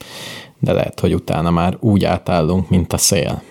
de 0.58 0.72
lehet, 0.72 1.00
hogy 1.00 1.14
utána 1.14 1.50
már 1.50 1.76
úgy 1.80 2.04
átállunk, 2.04 2.68
mint 2.68 2.92
a 2.92 2.96
szél. 2.96 3.42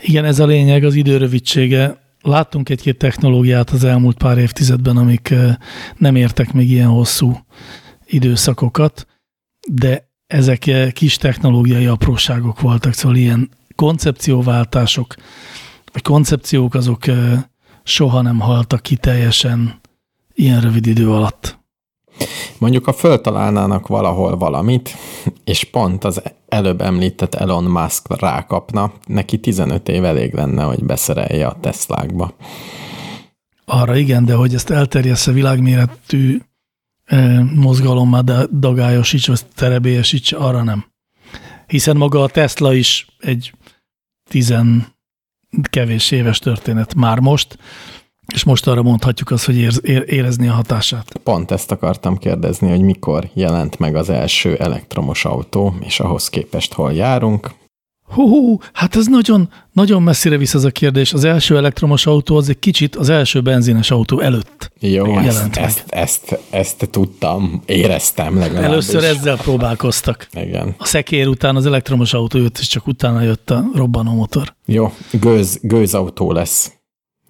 Igen, 0.00 0.24
ez 0.24 0.38
a 0.38 0.46
lényeg, 0.46 0.84
az 0.84 0.94
idő 0.94 1.16
rövidsége. 1.16 2.04
Láttunk 2.22 2.68
egy-két 2.68 2.98
technológiát 2.98 3.70
az 3.70 3.84
elmúlt 3.84 4.16
pár 4.16 4.38
évtizedben, 4.38 4.96
amik 4.96 5.30
eh, 5.30 5.56
nem 5.96 6.16
értek 6.16 6.52
még 6.52 6.70
ilyen 6.70 6.88
hosszú 6.88 7.36
időszakokat, 8.06 9.06
de 9.68 10.10
ezek 10.26 10.66
eh, 10.66 10.90
kis 10.90 11.16
technológiai 11.16 11.86
apróságok 11.86 12.60
voltak, 12.60 12.92
szóval 12.92 13.16
ilyen 13.16 13.50
koncepcióváltások, 13.74 15.14
vagy 15.92 16.02
koncepciók 16.02 16.74
azok 16.74 17.06
eh, 17.06 17.42
soha 17.82 18.20
nem 18.20 18.38
haltak 18.38 18.82
ki 18.82 18.96
teljesen 18.96 19.80
ilyen 20.34 20.60
rövid 20.60 20.86
idő 20.86 21.10
alatt. 21.10 21.65
Mondjuk, 22.58 22.84
ha 22.84 22.92
föltalálnának 22.92 23.86
valahol 23.86 24.36
valamit, 24.36 24.96
és 25.44 25.64
pont 25.64 26.04
az 26.04 26.22
előbb 26.48 26.80
említett 26.80 27.34
Elon 27.34 27.64
Musk 27.64 28.20
rákapna, 28.20 28.92
neki 29.06 29.40
15 29.40 29.88
év 29.88 30.04
elég 30.04 30.34
lenne, 30.34 30.62
hogy 30.62 30.84
beszerelje 30.84 31.46
a 31.46 31.56
Teslákba. 31.60 32.34
Arra 33.64 33.96
igen, 33.96 34.24
de 34.24 34.34
hogy 34.34 34.54
ezt 34.54 34.70
elterjessze 34.70 35.32
világméretű 35.32 36.40
eh, 37.04 37.40
mozgalommá 37.54 38.20
dagályosíts, 38.58 39.26
vagy 39.26 39.46
terebélyesíts, 39.54 40.32
arra 40.32 40.62
nem. 40.62 40.84
Hiszen 41.66 41.96
maga 41.96 42.22
a 42.22 42.28
Tesla 42.28 42.74
is 42.74 43.06
egy 43.18 43.52
tizen 44.30 44.86
kevés 45.62 46.10
éves 46.10 46.38
történet 46.38 46.94
már 46.94 47.18
most, 47.18 47.58
és 48.34 48.44
most 48.44 48.66
arra 48.66 48.82
mondhatjuk 48.82 49.30
azt, 49.30 49.44
hogy 49.44 49.56
érz, 49.56 49.80
ér, 49.84 50.04
érezni 50.06 50.48
a 50.48 50.52
hatását. 50.52 51.12
Pont 51.22 51.50
ezt 51.50 51.70
akartam 51.70 52.16
kérdezni, 52.18 52.68
hogy 52.68 52.80
mikor 52.80 53.28
jelent 53.34 53.78
meg 53.78 53.96
az 53.96 54.10
első 54.10 54.54
elektromos 54.56 55.24
autó, 55.24 55.74
és 55.80 56.00
ahhoz 56.00 56.28
képest 56.28 56.72
hol 56.72 56.92
járunk. 56.92 57.50
Hú, 58.06 58.28
hú, 58.28 58.58
hát 58.72 58.96
ez 58.96 59.06
nagyon, 59.06 59.48
nagyon 59.72 60.02
messzire 60.02 60.36
visz 60.36 60.54
ez 60.54 60.64
a 60.64 60.70
kérdés. 60.70 61.12
Az 61.12 61.24
első 61.24 61.56
elektromos 61.56 62.06
autó 62.06 62.36
az 62.36 62.48
egy 62.48 62.58
kicsit 62.58 62.96
az 62.96 63.08
első 63.08 63.40
benzines 63.42 63.90
autó 63.90 64.20
előtt. 64.20 64.70
Jó, 64.80 65.06
Igen, 65.06 65.18
ezt, 65.18 65.34
jelent 65.34 65.54
meg. 65.54 65.64
ezt, 65.64 65.84
ezt, 65.88 66.38
ezt 66.50 66.88
tudtam, 66.90 67.62
éreztem 67.66 68.38
legalábbis. 68.38 68.66
Először 68.68 69.04
ezzel 69.04 69.36
próbálkoztak. 69.36 70.28
Igen. 70.32 70.74
A 70.78 70.84
szekér 70.84 71.26
után 71.26 71.56
az 71.56 71.66
elektromos 71.66 72.12
autó 72.12 72.38
jött, 72.38 72.58
és 72.58 72.66
csak 72.66 72.86
utána 72.86 73.22
jött 73.22 73.50
a 73.50 73.64
robbanó 73.74 74.14
motor. 74.14 74.54
Jó, 74.66 74.92
gőz, 75.10 75.58
gőzautó 75.62 76.32
lesz. 76.32 76.75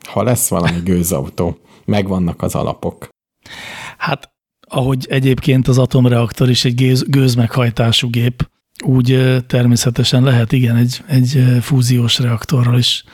Ha 0.06 0.22
lesz 0.22 0.48
valami 0.48 0.80
gőzautó, 0.84 1.58
megvannak 1.84 2.42
az 2.42 2.54
alapok. 2.54 3.08
Hát, 3.98 4.30
ahogy 4.68 5.06
egyébként 5.08 5.68
az 5.68 5.78
atomreaktor 5.78 6.50
is 6.50 6.64
egy 6.64 6.74
gőz, 6.74 7.04
gőzmeghajtású 7.08 8.10
gép, 8.10 8.48
úgy 8.84 9.36
természetesen 9.46 10.22
lehet, 10.22 10.52
igen, 10.52 10.76
egy, 10.76 11.02
egy 11.06 11.42
fúziós 11.60 12.18
reaktorral 12.18 12.78
is 12.78 13.04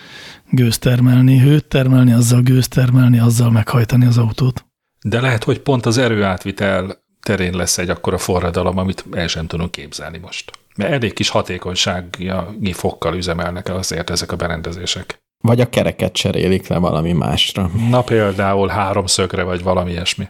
gőzt 0.50 0.80
termelni, 0.80 1.38
hőt 1.38 1.64
termelni, 1.64 2.12
azzal 2.12 2.42
gőzt 2.42 2.70
termelni, 2.70 3.18
azzal 3.18 3.50
meghajtani 3.50 4.06
az 4.06 4.18
autót. 4.18 4.64
De 5.04 5.20
lehet, 5.20 5.44
hogy 5.44 5.60
pont 5.60 5.86
az 5.86 5.98
erőátvitel 5.98 7.04
terén 7.22 7.56
lesz 7.56 7.78
egy 7.78 7.90
akkora 7.90 8.18
forradalom, 8.18 8.78
amit 8.78 9.04
el 9.12 9.26
sem 9.26 9.46
tudunk 9.46 9.70
képzelni 9.70 10.18
most. 10.18 10.50
Mert 10.76 10.92
elég 10.92 11.12
kis 11.12 11.28
hatékonysági 11.28 12.72
fokkal 12.72 13.14
üzemelnek 13.14 13.68
azért 13.68 14.10
ezek 14.10 14.32
a 14.32 14.36
berendezések. 14.36 15.21
Vagy 15.42 15.60
a 15.60 15.68
kereket 15.68 16.12
cserélik 16.12 16.66
le 16.66 16.78
valami 16.78 17.12
másra. 17.12 17.70
Na 17.90 18.02
például 18.02 18.68
háromszögre, 18.68 19.42
vagy 19.42 19.62
valami 19.62 19.90
ilyesmi. 19.90 20.28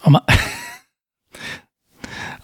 A 0.00 0.10
má- 0.10 0.24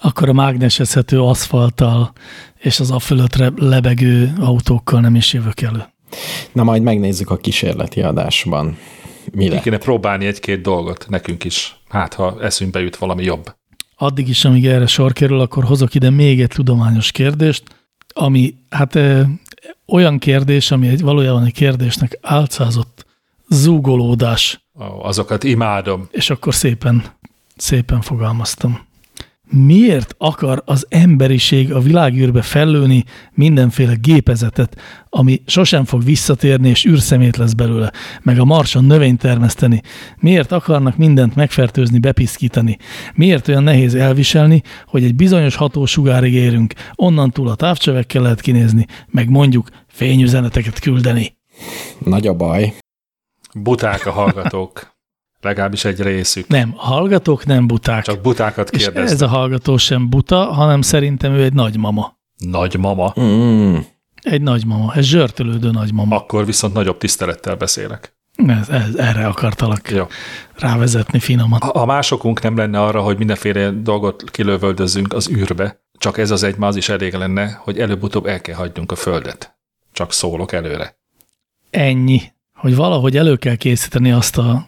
Akkor 0.00 0.28
a 0.28 0.32
mágnesezhető 0.32 1.20
aszfalttal 1.22 2.12
és 2.58 2.80
az 2.80 2.90
a 2.90 2.98
fölöttre 2.98 3.50
lebegő 3.56 4.32
autókkal 4.40 5.00
nem 5.00 5.14
is 5.14 5.32
jövök 5.32 5.60
elő. 5.60 5.84
Na 6.52 6.62
majd 6.62 6.82
megnézzük 6.82 7.30
a 7.30 7.36
kísérleti 7.36 8.02
adásban. 8.02 8.78
Mi 9.32 9.44
Ki 9.44 9.50
lett. 9.50 9.62
kéne 9.62 9.78
próbálni 9.78 10.26
egy-két 10.26 10.60
dolgot 10.62 11.06
nekünk 11.08 11.44
is. 11.44 11.76
Hát, 11.88 12.14
ha 12.14 12.36
eszünkbe 12.42 12.80
jut 12.80 12.96
valami 12.96 13.24
jobb. 13.24 13.54
Addig 13.96 14.28
is, 14.28 14.44
amíg 14.44 14.66
erre 14.66 14.86
sor 14.86 15.12
kerül, 15.12 15.40
akkor 15.40 15.64
hozok 15.64 15.94
ide 15.94 16.10
még 16.10 16.40
egy 16.40 16.48
tudományos 16.48 17.10
kérdést, 17.12 17.62
ami 18.12 18.54
hát 18.70 18.94
e, 18.94 19.28
olyan 19.86 20.18
kérdés, 20.18 20.70
ami 20.70 20.88
egy 20.88 21.00
valójában 21.00 21.44
egy 21.44 21.52
kérdésnek 21.52 22.18
álcázott 22.22 23.06
zúgolódás 23.48 24.62
Ó, 24.80 25.04
azokat 25.04 25.44
imádom. 25.44 26.08
És 26.10 26.30
akkor 26.30 26.54
szépen, 26.54 27.04
szépen 27.56 28.00
fogalmaztam. 28.00 28.86
Miért 29.55 30.14
akar 30.18 30.62
az 30.64 30.86
emberiség 30.88 31.72
a 31.72 31.80
világűrbe 31.80 32.42
fellőni 32.42 33.05
mindenféle 33.34 33.94
gépezetet, 33.94 34.80
ami 35.09 35.42
sosem 35.46 35.84
fog 35.84 36.05
visszatérni, 36.05 36.68
és 36.68 36.84
űrszemét 36.84 37.36
lesz 37.36 37.53
belőle, 37.53 37.92
meg 38.22 38.38
a 38.38 38.44
marson 38.44 38.84
növényt 38.84 39.18
termeszteni? 39.18 39.80
Miért 40.16 40.53
akarnak 40.53 40.96
mindent 40.96 41.34
megfertőzni, 41.34 41.98
bepiszkítani? 41.98 42.78
Miért 43.14 43.48
olyan 43.48 43.62
nehéz 43.62 43.94
elviselni, 43.94 44.62
hogy 44.86 45.05
egy 45.05 45.14
bizonyos 45.14 45.55
hatósugárig 45.55 46.32
érünk, 46.34 46.74
onnantúl 46.94 47.48
a 47.48 47.55
távcsövekkel 47.55 48.22
lehet 48.22 48.40
kinézni, 48.40 48.86
meg 49.07 49.28
mondjuk 49.28 49.68
fényüzeneteket 49.86 50.78
küldeni? 50.78 51.36
Nagy 51.98 52.26
a 52.26 52.34
baj. 52.34 52.74
Buták 53.55 54.07
a 54.07 54.11
hallgatók. 54.11 54.91
Legalábbis 55.43 55.84
egy 55.84 56.01
részük. 56.01 56.47
Nem, 56.47 56.74
a 56.76 56.86
hallgatók 56.86 57.47
nem 57.47 57.66
buták. 57.66 58.05
Csak 58.05 58.20
butákat 58.20 58.70
és 58.70 58.82
kérdeznek. 58.82 59.12
ez 59.12 59.22
a 59.22 59.28
hallgató 59.28 59.76
sem 59.76 60.09
buta, 60.09 60.53
hanem 60.53 60.82
szerintem 60.82 61.32
ő 61.32 61.43
egy 61.43 61.53
nagymama. 61.53 62.16
Nagymama. 62.36 63.14
Mm. 63.20 63.76
Egy 64.22 64.43
nagymama, 64.43 64.95
ez 64.95 65.05
zsörtölődő 65.05 65.70
nagymama. 65.70 66.16
Akkor 66.16 66.47
viszont 66.47 66.74
nagyobb 66.74 66.99
tisztelettel 66.99 67.57
beszélek. 67.57 68.16
Ez, 68.47 68.68
ez, 68.68 68.95
erre 68.95 69.26
akartalak 69.26 69.90
Jó. 69.90 70.07
rávezetni 70.55 71.18
finoman. 71.18 71.61
Ha 71.61 71.78
ha 71.78 71.86
másokunk 71.86 72.43
nem 72.43 72.57
lenne 72.57 72.80
arra, 72.80 73.01
hogy 73.01 73.18
mindenféle 73.18 73.70
dolgot 73.70 74.30
kilövöldözzünk 74.30 75.12
az 75.12 75.30
űrbe, 75.30 75.82
csak 75.99 76.18
ez 76.18 76.30
az 76.30 76.43
egy 76.43 76.57
ma 76.57 76.66
az 76.66 76.76
is 76.76 76.88
elég 76.88 77.14
lenne, 77.14 77.61
hogy 77.62 77.78
előbb-utóbb 77.78 78.26
el 78.26 78.40
kell 78.40 78.55
hagynunk 78.55 78.93
a 78.93 78.97
Földet. 78.97 79.57
Csak 79.93 80.12
szólok 80.12 80.53
előre. 80.53 80.97
Ennyi, 81.70 82.22
hogy 82.55 82.76
valahogy 82.76 83.16
elő 83.16 83.36
kell 83.36 83.55
készíteni 83.55 84.12
azt 84.12 84.38
a 84.38 84.66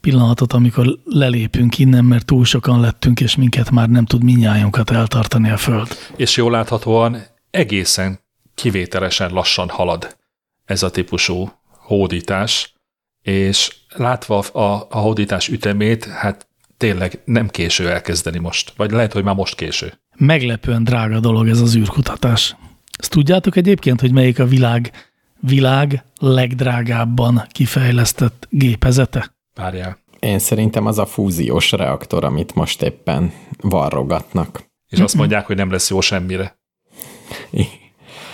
pillanatot, 0.00 0.52
amikor 0.52 0.98
lelépünk 1.04 1.78
innen, 1.78 2.04
mert 2.04 2.26
túl 2.26 2.44
sokan 2.44 2.80
lettünk, 2.80 3.20
és 3.20 3.36
minket 3.36 3.70
már 3.70 3.88
nem 3.88 4.04
tud 4.04 4.24
minnyájunkat 4.24 4.90
eltartani 4.90 5.50
a 5.50 5.56
föld. 5.56 5.88
És 6.16 6.36
jól 6.36 6.50
láthatóan 6.50 7.22
egészen 7.50 8.20
kivételesen 8.54 9.30
lassan 9.32 9.68
halad 9.68 10.16
ez 10.64 10.82
a 10.82 10.90
típusú 10.90 11.52
hódítás, 11.78 12.74
és 13.22 13.74
látva 13.96 14.38
a, 14.38 14.86
a 14.90 14.98
hódítás 14.98 15.48
ütemét, 15.48 16.04
hát 16.04 16.46
tényleg 16.76 17.22
nem 17.24 17.48
késő 17.48 17.90
elkezdeni 17.90 18.38
most. 18.38 18.72
Vagy 18.76 18.90
lehet, 18.90 19.12
hogy 19.12 19.24
már 19.24 19.34
most 19.34 19.54
késő. 19.54 19.92
Meglepően 20.16 20.84
drága 20.84 21.20
dolog 21.20 21.48
ez 21.48 21.60
az 21.60 21.76
űrkutatás. 21.76 22.56
Ezt 22.98 23.10
tudjátok 23.10 23.56
egyébként, 23.56 24.00
hogy 24.00 24.12
melyik 24.12 24.38
a 24.38 24.46
világ, 24.46 24.92
világ 25.40 26.04
legdrágábban 26.18 27.46
kifejlesztett 27.48 28.46
gépezete? 28.50 29.33
Várjál. 29.54 29.98
Én 30.18 30.38
szerintem 30.38 30.86
az 30.86 30.98
a 30.98 31.06
fúziós 31.06 31.72
reaktor, 31.72 32.24
amit 32.24 32.54
most 32.54 32.82
éppen 32.82 33.32
varrogatnak. 33.60 34.64
És 34.88 35.00
azt 35.00 35.14
mondják, 35.14 35.46
hogy 35.46 35.56
nem 35.56 35.70
lesz 35.70 35.90
jó 35.90 36.00
semmire. 36.00 36.58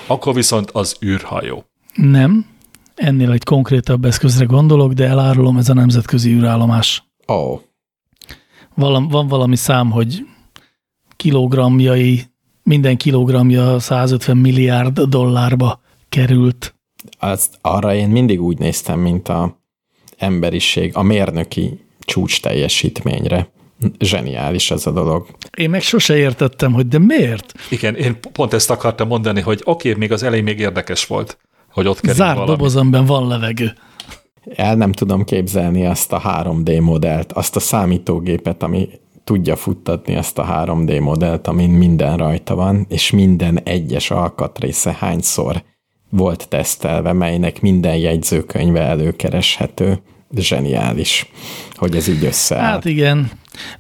Akkor 0.07 0.35
viszont 0.35 0.71
az 0.71 0.97
űrhajó. 1.05 1.65
Nem, 1.95 2.47
ennél 2.95 3.31
egy 3.31 3.45
konkrétabb 3.45 4.05
eszközre 4.05 4.45
gondolok, 4.45 4.93
de 4.93 5.07
elárulom, 5.07 5.57
ez 5.57 5.69
a 5.69 5.75
nemzetközi 5.75 6.31
űrállomás. 6.31 7.05
Ó, 7.29 7.35
oh, 7.35 7.61
Valam, 8.75 9.09
van 9.09 9.27
valami 9.27 9.57
szám, 9.57 9.91
hogy 9.91 10.27
kilogramjai, 11.17 12.23
minden 12.63 12.97
kilogramja 12.97 13.79
150 13.79 14.37
milliárd 14.37 15.01
dollárba 15.01 15.81
került. 16.09 16.75
azt, 17.19 17.59
arra 17.61 17.95
én 17.95 18.09
mindig 18.09 18.43
úgy 18.43 18.59
néztem, 18.59 18.99
mint 19.01 19.29
a 19.29 19.60
emberiség, 20.21 20.91
a 20.95 21.03
mérnöki 21.03 21.81
csúcs 22.01 22.41
teljesítményre. 22.41 23.49
Zseniális 23.99 24.71
ez 24.71 24.87
a 24.87 24.91
dolog. 24.91 25.27
Én 25.57 25.71
meg 25.71 25.83
sose 25.83 26.17
értettem, 26.17 26.73
hogy 26.73 26.89
de 26.89 26.99
miért? 26.99 27.53
Igen, 27.71 27.95
én 27.95 28.19
pont 28.33 28.53
ezt 28.53 28.71
akartam 28.71 29.09
mondani, 29.09 29.41
hogy 29.41 29.61
oké, 29.65 29.89
okay, 29.89 30.01
még 30.01 30.13
az 30.13 30.23
elején 30.23 30.45
még 30.45 30.59
érdekes 30.59 31.07
volt, 31.07 31.39
hogy 31.73 31.87
ott 31.87 32.01
kerül 32.01 32.17
Zárt 32.17 32.35
valami. 32.35 32.57
dobozomban 32.57 33.05
van 33.05 33.29
levegő. 33.29 33.73
El 34.55 34.77
nem 34.77 34.93
tudom 34.93 35.25
képzelni 35.25 35.87
azt 35.87 36.13
a 36.13 36.21
3D 36.21 36.83
modellt, 36.83 37.33
azt 37.33 37.57
a 37.57 37.61
számítógépet, 37.61 38.63
ami 38.63 38.89
tudja 39.25 39.57
futtatni 39.57 40.15
ezt 40.15 40.39
a 40.39 40.65
3D 40.67 41.01
modellt, 41.01 41.47
amin 41.47 41.71
minden 41.71 42.17
rajta 42.17 42.55
van, 42.55 42.87
és 42.89 43.11
minden 43.11 43.61
egyes 43.65 44.11
alkatrésze 44.11 44.97
hányszor 44.99 45.63
volt 46.11 46.49
tesztelve, 46.49 47.13
melynek 47.13 47.61
minden 47.61 47.97
jegyzőkönyve 47.97 48.81
előkereshető. 48.81 50.03
Zseniális, 50.35 51.31
hogy 51.75 51.97
ez 51.97 52.09
így 52.09 52.25
összeáll. 52.25 52.63
Hát 52.71 52.85
igen, 52.85 53.31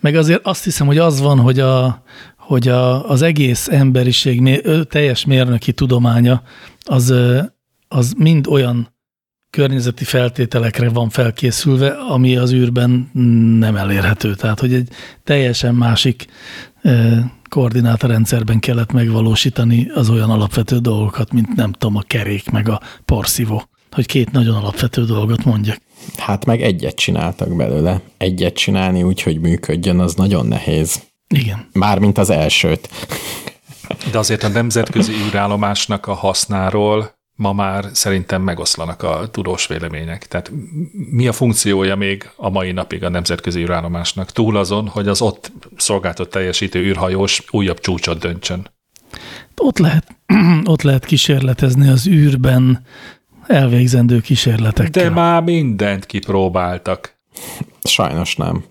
meg 0.01 0.15
azért 0.15 0.47
azt 0.47 0.65
hiszem, 0.65 0.87
hogy 0.87 0.99
az 0.99 1.21
van, 1.21 1.39
hogy, 1.39 1.59
a, 1.61 2.03
hogy 2.37 2.69
a, 2.69 3.09
az 3.09 3.23
egész 3.23 3.69
emberiség 3.69 4.61
teljes 4.89 5.25
mérnöki 5.25 5.73
tudománya 5.73 6.43
az, 6.85 7.15
az 7.89 8.15
mind 8.17 8.47
olyan 8.47 8.95
környezeti 9.51 10.05
feltételekre 10.05 10.89
van 10.89 11.09
felkészülve, 11.09 11.89
ami 11.89 12.37
az 12.37 12.53
űrben 12.53 13.11
nem 13.59 13.77
elérhető. 13.77 14.35
Tehát, 14.35 14.61
hogy 14.61 14.75
egy 14.75 14.89
teljesen 15.25 15.75
másik 15.75 16.27
ö, 16.83 17.17
koordinátorrendszerben 17.49 18.59
kellett 18.59 18.93
megvalósítani 18.93 19.91
az 19.95 20.11
olyan 20.11 20.31
alapvető 20.31 20.79
dolgokat, 20.79 21.33
mint 21.33 21.55
nem 21.55 21.73
tudom, 21.73 21.97
a 21.97 22.03
kerék 22.07 22.51
meg 22.51 22.69
a 22.69 22.81
porszívó. 23.05 23.63
Hogy 23.91 24.07
két 24.07 24.33
nagyon 24.33 24.55
alapvető 24.55 25.05
dolgot 25.05 25.45
mondjak. 25.45 25.79
Hát 26.17 26.45
meg 26.45 26.63
egyet 26.63 26.95
csináltak 26.95 27.57
belőle. 27.57 28.01
Egyet 28.17 28.55
csinálni 28.55 29.03
úgy, 29.03 29.23
hogy 29.23 29.41
működjön, 29.41 29.99
az 29.99 30.15
nagyon 30.15 30.47
nehéz. 30.47 31.03
Igen. 31.35 31.69
Mármint 31.73 32.19
az 32.19 32.31
elsőt. 32.31 32.89
De 34.11 34.19
azért 34.19 34.43
a 34.43 34.49
nemzetközi 34.49 35.13
űrállomásnak 35.13 36.07
a 36.07 36.15
hasznáról 36.15 37.19
ma 37.41 37.53
már 37.53 37.85
szerintem 37.93 38.43
megoszlanak 38.43 39.03
a 39.03 39.29
tudós 39.31 39.67
vélemények. 39.67 40.27
Tehát 40.27 40.53
mi 41.11 41.29
a 41.29 41.33
funkciója 41.33 41.97
még 41.97 42.31
a 42.37 42.51
mai 42.51 42.73
napig 42.73 43.05
a 43.05 43.09
nemzetközi 43.09 43.61
űrállomásnak? 43.61 44.33
Túl 44.33 44.57
azon, 44.57 44.89
hogy 44.89 45.09
az 45.09 45.23
ott 45.23 45.53
szolgáltat 45.77 46.31
teljesítő 46.31 46.79
űrhajós 46.79 47.43
újabb 47.51 47.81
csúcsot 47.81 48.19
döntsön. 48.19 48.71
Ott 49.57 49.79
lehet, 49.79 50.07
ott 50.73 50.83
lehet 50.83 51.05
kísérletezni 51.05 51.89
az 51.89 52.07
űrben 52.07 52.85
elvégzendő 53.47 54.21
kísérletekkel. 54.21 55.03
De 55.03 55.11
már 55.11 55.43
mindent 55.43 56.07
kipróbáltak. 56.07 57.19
Sajnos 57.83 58.37
nem. 58.37 58.65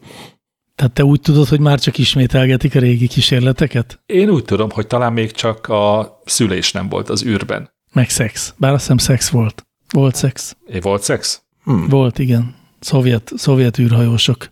Tehát 0.75 0.93
te 0.93 1.03
úgy 1.03 1.21
tudod, 1.21 1.47
hogy 1.47 1.59
már 1.59 1.79
csak 1.79 1.97
ismételgetik 1.97 2.75
a 2.75 2.79
régi 2.79 3.07
kísérleteket? 3.07 3.99
Én 4.05 4.29
úgy 4.29 4.45
tudom, 4.45 4.69
hogy 4.69 4.87
talán 4.87 5.13
még 5.13 5.31
csak 5.31 5.67
a 5.67 6.19
szülés 6.25 6.71
nem 6.71 6.89
volt 6.89 7.09
az 7.09 7.25
űrben. 7.25 7.77
Meg 7.91 8.09
szex. 8.09 8.53
Bár 8.57 8.71
azt 8.71 8.81
hiszem 8.81 8.97
szex 8.97 9.29
volt. 9.29 9.67
Volt 9.89 10.15
szex. 10.15 10.57
É, 10.67 10.79
volt 10.79 11.03
szex? 11.03 11.41
Volt, 11.63 12.19
igen. 12.19 12.55
Szovjet, 12.79 13.31
szovjet 13.35 13.77
űrhajósok 13.79 14.49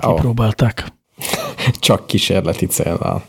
kipróbálták. 0.00 0.86
Csak 1.80 2.06
kísérleti 2.06 2.66
célral. 2.66 3.26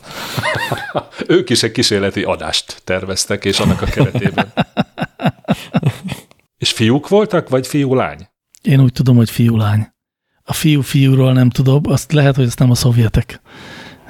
Ők 1.27 1.49
is 1.49 1.63
egy 1.63 1.71
kísérleti 1.71 2.23
adást 2.23 2.81
terveztek, 2.83 3.45
és 3.45 3.59
annak 3.59 3.81
a 3.81 3.85
keretében. 3.85 4.53
és 6.63 6.71
fiúk 6.71 7.07
voltak, 7.07 7.49
vagy 7.49 7.67
fiú-lány? 7.67 8.27
Én 8.61 8.79
úgy 8.79 8.91
tudom, 8.91 9.15
hogy 9.15 9.29
fiú-lány. 9.29 9.87
A 10.43 10.53
fiú-fiúról 10.53 11.33
nem 11.33 11.49
tudom, 11.49 11.81
azt 11.83 12.11
lehet, 12.11 12.35
hogy 12.35 12.45
ezt 12.45 12.59
nem 12.59 12.71
a 12.71 12.75
szovjetek 12.75 13.41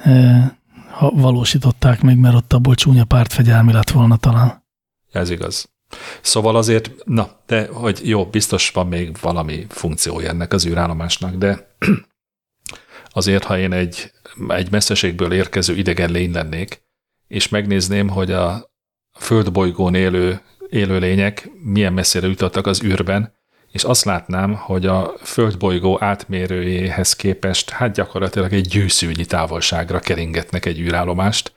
eh, 0.04 0.50
ha 0.98 1.12
valósították 1.12 2.02
meg, 2.02 2.18
mert 2.18 2.36
ott 2.36 2.54
abból 2.54 2.76
csúnya 2.76 3.06
pártfegyelmi 3.06 3.72
lett 3.72 3.90
volna 3.90 4.18
talán. 4.18 4.66
Ez 5.12 5.30
igaz. 5.30 5.70
Szóval 6.22 6.56
azért, 6.56 6.92
na, 7.06 7.40
de 7.46 7.68
hogy 7.68 8.00
jó, 8.04 8.26
biztos 8.26 8.70
van 8.70 8.88
még 8.88 9.18
valami 9.22 9.66
funkciója 9.70 10.30
ennek 10.30 10.54
az 10.54 10.66
űrállomásnak, 10.66 11.36
de 11.36 11.76
azért, 13.10 13.44
ha 13.44 13.58
én 13.58 13.72
egy, 13.72 14.12
egy 14.48 14.72
messzeségből 14.72 15.34
érkező 15.34 15.76
idegen 15.76 16.12
lény 16.12 16.32
lennék, 16.32 16.82
és 17.28 17.50
megnézném, 17.50 18.10
hogy 18.10 18.32
a 18.32 18.72
földbolygón 19.20 19.96
élő 19.96 20.42
élőlények 20.70 21.50
milyen 21.64 21.94
messzire 21.94 22.28
jutottak 22.28 22.68
az 22.68 22.84
űrben, 22.84 23.36
és 23.72 23.84
azt 23.84 24.06
látnám, 24.06 24.54
hogy 24.56 24.86
a 24.86 25.14
földbolygó 25.24 25.98
átmérőjéhez 26.02 27.16
képest 27.16 27.70
hát 27.70 27.94
gyakorlatilag 27.94 28.54
egy 28.54 28.68
gyűszűnyi 28.68 29.26
távolságra 29.26 30.00
keringetnek 30.00 30.66
egy 30.66 30.80
űrállomást, 30.80 31.54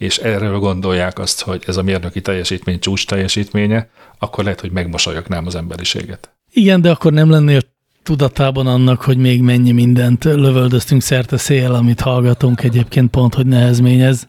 és 0.00 0.18
erről 0.18 0.58
gondolják 0.58 1.18
azt, 1.18 1.42
hogy 1.42 1.64
ez 1.66 1.76
a 1.76 1.82
mérnöki 1.82 2.20
teljesítmény 2.20 2.78
csúcs 2.78 3.06
teljesítménye, 3.06 3.88
akkor 4.18 4.44
lehet, 4.44 4.60
hogy 4.60 4.70
megmosolyognám 4.70 5.46
az 5.46 5.54
emberiséget. 5.54 6.30
Igen, 6.52 6.80
de 6.80 6.90
akkor 6.90 7.12
nem 7.12 7.30
lennél 7.30 7.60
tudatában 8.02 8.66
annak, 8.66 9.00
hogy 9.00 9.16
még 9.16 9.42
mennyi 9.42 9.72
mindent 9.72 10.24
lövöldöztünk 10.24 11.02
szerte 11.02 11.36
szél, 11.36 11.74
amit 11.74 12.00
hallgatunk 12.00 12.62
egyébként 12.62 13.10
pont, 13.10 13.34
hogy 13.34 13.46
nehezményez. 13.46 14.28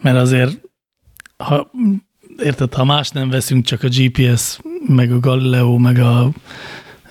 Mert 0.00 0.16
azért, 0.16 0.60
ha, 1.36 1.70
érted, 2.42 2.74
ha 2.74 2.84
más 2.84 3.08
nem 3.10 3.30
veszünk, 3.30 3.64
csak 3.64 3.82
a 3.82 3.88
GPS, 3.88 4.58
meg 4.86 5.12
a 5.12 5.20
Galileo, 5.20 5.78
meg 5.78 5.98
a 5.98 6.30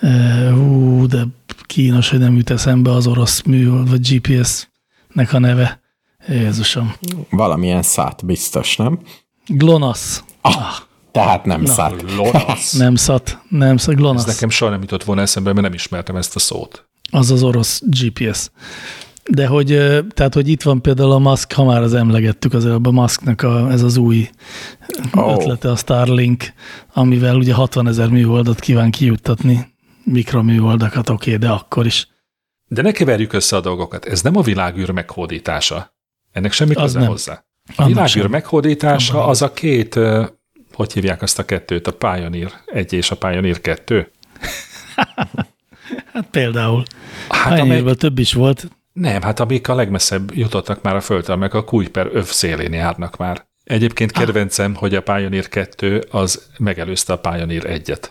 e, 0.02 0.50
hú, 0.52 1.08
de 1.08 1.24
kínos, 1.66 2.10
hogy 2.10 2.20
nem 2.20 2.36
jut 2.36 2.50
eszembe 2.50 2.92
az 2.92 3.08
orosz 3.08 3.42
műhold, 3.42 3.90
vagy 3.90 4.14
GPS-nek 4.14 5.34
a 5.34 5.40
neve. 5.40 5.88
Jézusom. 6.30 6.94
Valamilyen 7.30 7.82
szát 7.82 8.26
biztos, 8.26 8.76
nem? 8.76 9.00
GLONASS. 9.48 10.24
Ah, 10.42 10.76
tehát 11.12 11.46
nem 11.46 11.62
Na. 11.62 11.74
szát. 11.74 12.04
Lonasz. 12.16 12.74
Nem 12.78 12.96
szat, 12.96 13.38
nem 13.50 13.78
szat, 13.78 13.94
Ez 13.94 14.00
GLONASS. 14.00 14.26
nekem 14.26 14.50
soha 14.50 14.72
nem 14.72 14.82
jutott 14.82 15.04
volna 15.04 15.22
eszembe, 15.22 15.52
mert 15.54 15.66
nem 15.66 15.74
ismertem 15.74 16.16
ezt 16.16 16.36
a 16.36 16.40
szót. 16.40 16.90
Az 17.12 17.32
az 17.32 17.44
orosz 17.44 17.82
GPS. 17.86 18.50
De 19.32 19.48
hogy, 19.48 19.68
tehát, 20.14 20.34
hogy 20.34 20.48
itt 20.48 20.62
van 20.62 20.82
például 20.82 21.12
a 21.12 21.18
Musk, 21.18 21.54
ha 21.54 21.64
már 21.64 21.82
az 21.82 21.94
emlegettük 21.94 22.54
az 22.54 22.66
előbb, 22.66 22.86
a 22.86 22.92
Musknak 22.92 23.42
a, 23.42 23.72
ez 23.72 23.82
az 23.82 23.98
új 23.98 24.30
oh. 25.14 25.32
ötlete, 25.32 25.72
a 25.72 25.76
Starlink, 25.76 26.44
amivel 26.94 27.36
ugye 27.36 27.54
60 27.54 27.88
ezer 27.88 28.10
műholdat 28.10 28.60
kíván 28.60 28.92
kijuttatni, 28.92 29.74
mikroműholdakat, 30.04 31.10
oké, 31.10 31.34
okay, 31.34 31.48
de 31.48 31.54
akkor 31.54 31.86
is. 31.86 32.08
De 32.68 32.82
ne 32.82 32.92
keverjük 32.92 33.34
össze 33.34 33.56
a 33.56 33.62
dolgokat. 33.62 34.06
Ez 34.06 34.22
nem 34.22 34.36
a 34.36 34.42
világűr 34.42 34.90
meghódítása. 34.92 35.98
Ennek 36.40 36.52
semmi 36.52 36.74
Az 36.74 36.82
köze 36.82 37.00
nem. 37.00 37.08
hozzá. 37.08 37.34
A 37.34 37.72
Annak 37.76 37.88
világűr 37.88 38.22
sem. 38.22 38.32
meghódítása 38.32 39.18
Abban 39.18 39.30
az 39.30 39.42
a 39.42 39.54
két, 39.54 40.00
hogy 40.74 40.94
hívják 40.94 41.22
azt 41.22 41.40
a 41.40 41.46
kettőt, 41.46 41.88
a 41.88 41.92
Pioneer 41.94 42.52
1 42.66 42.94
és 42.94 43.12
a 43.12 43.16
Pioneer 43.18 43.62
2? 43.62 44.08
Hát 46.14 46.28
például. 46.32 46.84
Hát 47.30 47.60
amely, 47.60 47.84
több 47.96 48.20
is 48.20 48.34
volt. 48.34 48.68
nem, 48.94 49.22
hát 49.22 49.40
amik 49.40 49.68
a 49.68 49.76
legmesszebb 49.76 50.36
jutottak 50.36 50.82
már 50.82 50.96
a 50.96 51.02
Földtől, 51.02 51.36
meg 51.36 51.54
a 51.56 51.64
Kuiper 51.64 52.10
öv 52.14 52.26
szélén 52.26 52.74
járnak 52.74 53.18
már. 53.18 53.48
Egyébként 53.64 54.12
kedvencem, 54.12 54.76
hogy 54.76 54.96
a 54.96 55.02
Pioneer 55.02 55.48
2 55.48 56.04
az 56.12 56.48
megelőzte 56.58 57.14
a 57.14 57.18
Pioneer 57.20 57.64
1-et. 57.66 58.10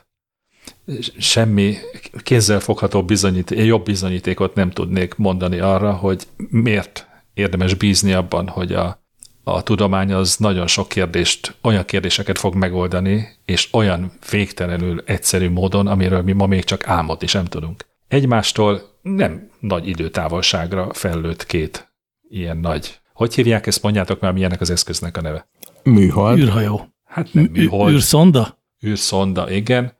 Semmi 1.19 1.77
kézzelfogható 2.23 3.05
bizonyíték, 3.05 3.65
jobb 3.65 3.85
bizonyítékot 3.85 4.55
nem 4.55 4.71
tudnék 4.71 5.15
mondani 5.15 5.59
arra, 5.59 5.93
hogy 5.93 6.23
miért 6.51 7.08
érdemes 7.39 7.75
bízni 7.75 8.13
abban, 8.13 8.49
hogy 8.49 8.73
a, 8.73 9.03
a 9.45 9.63
tudomány 9.63 10.13
az 10.13 10.37
nagyon 10.37 10.67
sok 10.67 10.89
kérdést, 10.89 11.57
olyan 11.63 11.85
kérdéseket 11.85 12.39
fog 12.39 12.55
megoldani, 12.55 13.29
és 13.45 13.69
olyan 13.73 14.13
végtelenül 14.31 15.03
egyszerű 15.07 15.51
módon, 15.51 15.87
amiről 15.87 16.23
mi 16.23 16.33
ma 16.33 16.47
még 16.47 16.65
csak 16.65 16.89
álmodni 16.89 17.27
sem 17.27 17.45
tudunk. 17.45 17.87
Egymástól 18.09 18.81
nem 19.03 19.51
nagy 19.61 19.89
időtávolságra 19.89 20.93
fellőtt 20.93 21.47
két 21.47 21.93
ilyen 22.29 22.57
nagy. 22.57 23.01
Hogy 23.13 23.35
hívják 23.35 23.67
ezt, 23.67 23.83
mondjátok 23.83 24.21
már, 24.21 24.33
milyenek 24.33 24.61
az 24.61 24.71
eszköznek 24.71 25.17
a 25.17 25.21
neve? 25.21 25.49
Műhold. 25.83 26.39
űrhajó. 26.39 26.95
Hát 27.05 27.33
nem 27.33 27.49
műhold, 27.53 27.93
űrszonda? 27.93 28.59
űrszonda, 28.87 29.51
igen, 29.51 29.93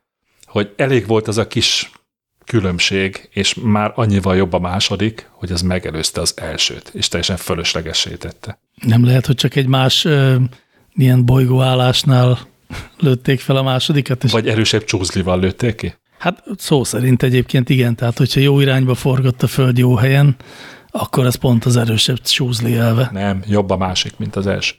hogy 0.47 0.73
elég 0.77 1.07
volt 1.07 1.29
az 1.29 1.39
a 1.39 1.47
kis 1.47 1.93
különbség, 2.49 3.29
és 3.33 3.55
már 3.63 3.93
annyival 3.95 4.37
jobb 4.37 4.53
a 4.53 4.59
második, 4.59 5.29
hogy 5.33 5.53
az 5.53 5.63
megelőzte 5.63 6.21
az 6.21 6.35
elsőt, 6.37 6.91
és 6.95 7.09
teljesen 7.09 7.37
fölöslegessé 7.37 8.15
tette. 8.15 8.61
Nem 8.75 9.05
lehet, 9.05 9.27
hogy 9.27 9.35
csak 9.35 9.57
egy 9.57 9.67
más 9.67 10.05
ö, 10.05 10.37
ilyen 10.95 11.25
bolygóállásnál 11.25 12.39
lőtték 12.99 13.41
fel 13.41 13.57
a 13.57 13.63
másodikat, 13.63 14.25
és 14.25 14.33
Vagy 14.33 14.49
erősebb 14.49 14.85
csúzlival 14.85 15.41
lőtték 15.41 15.75
ki? 15.75 15.95
Hát 16.19 16.45
szó 16.57 16.85
szerint 16.85 17.23
egyébként 17.23 17.69
igen, 17.69 17.97
tehát 17.97 18.19
hogyha 18.19 18.41
jó 18.41 18.61
irányba 18.61 18.95
forgott 18.95 19.43
a 19.43 19.47
Föld 19.47 19.79
jó 19.79 19.95
helyen, 19.95 20.37
akkor 20.91 21.27
ez 21.27 21.35
pont 21.35 21.65
az 21.65 21.77
erősebb 21.77 22.19
súzli 22.25 22.77
elve. 22.77 23.11
Nem, 23.13 23.43
jobb 23.47 23.71
a 23.71 23.77
másik, 23.77 24.17
mint 24.17 24.37
az 24.37 24.47
első. 24.47 24.75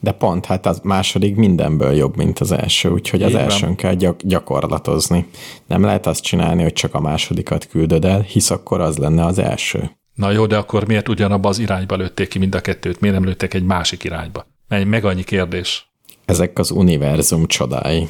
De 0.00 0.12
pont, 0.12 0.46
hát 0.46 0.66
az 0.66 0.80
második 0.82 1.36
mindenből 1.36 1.92
jobb, 1.92 2.16
mint 2.16 2.38
az 2.38 2.52
első, 2.52 2.88
úgyhogy 2.88 3.22
az 3.22 3.28
Így 3.28 3.34
van. 3.34 3.44
elsőn 3.44 3.74
kell 3.76 3.94
gyak- 3.94 4.26
gyakorlatozni. 4.26 5.26
Nem 5.66 5.82
lehet 5.82 6.06
azt 6.06 6.22
csinálni, 6.22 6.62
hogy 6.62 6.72
csak 6.72 6.94
a 6.94 7.00
másodikat 7.00 7.66
küldöd 7.66 8.04
el, 8.04 8.20
hisz 8.20 8.50
akkor 8.50 8.80
az 8.80 8.96
lenne 8.96 9.24
az 9.24 9.38
első. 9.38 9.90
Na 10.14 10.30
jó, 10.30 10.46
de 10.46 10.56
akkor 10.56 10.86
miért 10.86 11.08
ugyanabba 11.08 11.48
az 11.48 11.58
irányba 11.58 11.96
lőtték 11.96 12.28
ki 12.28 12.38
mind 12.38 12.54
a 12.54 12.60
kettőt? 12.60 13.00
Miért 13.00 13.16
nem 13.16 13.24
lőttek 13.24 13.54
egy 13.54 13.64
másik 13.64 14.04
irányba? 14.04 14.46
Menj, 14.68 14.84
meg 14.84 15.04
annyi 15.04 15.24
kérdés. 15.24 15.90
Ezek 16.24 16.58
az 16.58 16.70
univerzum 16.70 17.46
csodái. 17.46 18.08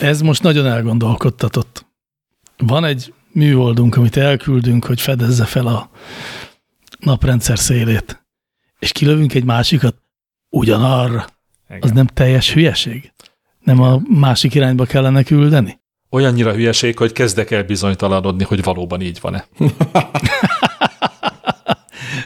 Ez 0.00 0.20
most 0.20 0.42
nagyon 0.42 0.66
elgondolkodtatott. 0.66 1.86
Van 2.56 2.84
egy 2.84 3.14
műholdunk, 3.32 3.96
amit 3.96 4.16
elküldünk, 4.16 4.84
hogy 4.84 5.00
fedezze 5.00 5.44
fel 5.44 5.66
a 5.66 5.90
naprendszer 6.98 7.58
szélét, 7.58 8.26
és 8.78 8.92
kilövünk 8.92 9.34
egy 9.34 9.44
másikat 9.44 9.94
ugyanarra. 10.52 11.26
Igen. 11.68 11.80
Az 11.82 11.90
nem 11.90 12.06
teljes 12.06 12.52
hülyeség? 12.52 13.12
Nem 13.60 13.80
a 13.80 14.00
másik 14.08 14.54
irányba 14.54 14.84
kellene 14.84 15.22
küldeni? 15.22 15.80
Olyannyira 16.10 16.52
hülyeség, 16.52 16.98
hogy 16.98 17.12
kezdek 17.12 17.50
el 17.50 17.62
bizonytalanodni, 17.62 18.44
hogy 18.44 18.62
valóban 18.62 19.00
így 19.00 19.18
van-e. 19.20 19.44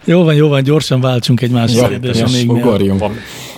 Jó 0.05 0.23
van, 0.23 0.35
jó 0.35 0.49
van, 0.49 0.63
gyorsan 0.63 1.01
váltsunk 1.01 1.41
egy 1.41 1.51
másik 1.51 1.89
kérdésre 1.89 2.29
még 2.31 2.51
ugorjunk. 2.51 3.05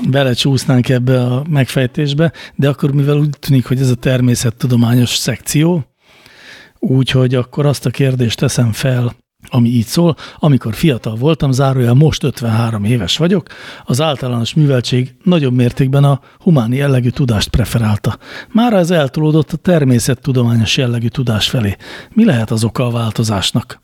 Belecsúsznánk 0.08 0.88
ebbe 0.88 1.20
a 1.20 1.44
megfejtésbe, 1.50 2.32
de 2.54 2.68
akkor 2.68 2.92
mivel 2.92 3.16
úgy 3.16 3.38
tűnik, 3.38 3.66
hogy 3.66 3.80
ez 3.80 3.90
a 3.90 3.94
természettudományos 3.94 5.16
szekció, 5.16 5.84
úgyhogy 6.78 7.34
akkor 7.34 7.66
azt 7.66 7.86
a 7.86 7.90
kérdést 7.90 8.38
teszem 8.38 8.72
fel, 8.72 9.16
ami 9.50 9.68
így 9.68 9.86
szól, 9.86 10.16
amikor 10.38 10.74
fiatal 10.74 11.14
voltam, 11.14 11.52
zárójel 11.52 11.94
most 11.94 12.22
53 12.22 12.84
éves 12.84 13.16
vagyok, 13.16 13.46
az 13.84 14.00
általános 14.00 14.54
műveltség 14.54 15.14
nagyobb 15.22 15.54
mértékben 15.54 16.04
a 16.04 16.20
humáni 16.38 16.76
jellegű 16.76 17.08
tudást 17.08 17.48
preferálta. 17.48 18.18
Mára 18.52 18.76
ez 18.76 18.90
eltolódott 18.90 19.52
a 19.52 19.56
természettudományos 19.56 20.76
jellegű 20.76 21.08
tudás 21.08 21.48
felé. 21.48 21.76
Mi 22.14 22.24
lehet 22.24 22.50
az 22.50 22.64
oka 22.64 22.86
a 22.86 22.90
változásnak? 22.90 23.80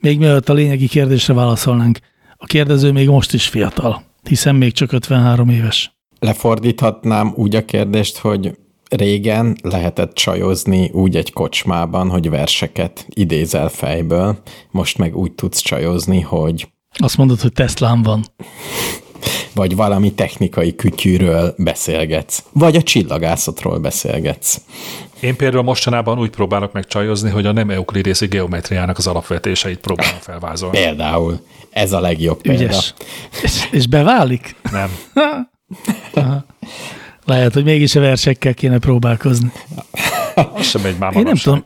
Még 0.00 0.18
mielőtt 0.18 0.48
a 0.48 0.52
lényegi 0.52 0.88
kérdésre 0.88 1.34
válaszolnánk, 1.34 1.98
a 2.36 2.46
kérdező 2.46 2.92
még 2.92 3.08
most 3.08 3.32
is 3.32 3.48
fiatal, 3.48 4.02
hiszen 4.22 4.54
még 4.54 4.72
csak 4.72 4.92
53 4.92 5.48
éves. 5.48 5.98
Lefordíthatnám 6.18 7.32
úgy 7.36 7.54
a 7.54 7.64
kérdést, 7.64 8.18
hogy 8.18 8.58
régen 8.96 9.56
lehetett 9.62 10.14
csajozni 10.14 10.90
úgy 10.92 11.16
egy 11.16 11.32
kocsmában, 11.32 12.10
hogy 12.10 12.30
verseket 12.30 13.06
idézel 13.08 13.68
fejből, 13.68 14.38
most 14.70 14.98
meg 14.98 15.16
úgy 15.16 15.32
tudsz 15.32 15.60
csajozni, 15.60 16.20
hogy 16.20 16.68
Azt 16.98 17.16
mondod, 17.16 17.40
hogy 17.40 17.52
Teslám 17.52 18.02
van. 18.02 18.24
vagy 19.54 19.76
valami 19.76 20.12
technikai 20.12 20.74
kütyűről 20.74 21.54
beszélgetsz, 21.58 22.42
vagy 22.52 22.76
a 22.76 22.82
csillagászatról 22.82 23.78
beszélgetsz. 23.78 24.60
Én 25.20 25.36
például 25.36 25.62
mostanában 25.62 26.18
úgy 26.18 26.30
próbálok 26.30 26.72
meg 26.72 26.86
csajozni, 26.86 27.30
hogy 27.30 27.46
a 27.46 27.52
nem 27.52 27.70
euklidészi 27.70 28.26
geometriának 28.26 28.98
az 28.98 29.06
alapvetéseit 29.06 29.78
próbálom 29.78 30.18
felvázolni. 30.20 30.78
Például 30.78 31.40
ez 31.70 31.92
a 31.92 32.00
legjobb 32.00 32.40
példa. 32.40 32.62
Ügyes. 32.62 32.94
És, 33.42 33.68
és 33.70 33.86
beválik? 33.86 34.56
Nem. 34.70 34.90
Lehet, 37.30 37.54
hogy 37.54 37.64
mégis 37.64 37.94
a 37.94 38.00
versekkel 38.00 38.54
kéne 38.54 38.78
próbálkozni. 38.78 39.52
Az 40.34 40.66
sem 40.66 40.84
egy 40.84 40.98
már 40.98 41.16
Én 41.16 41.22
nem 41.22 41.34
tudom. 41.34 41.62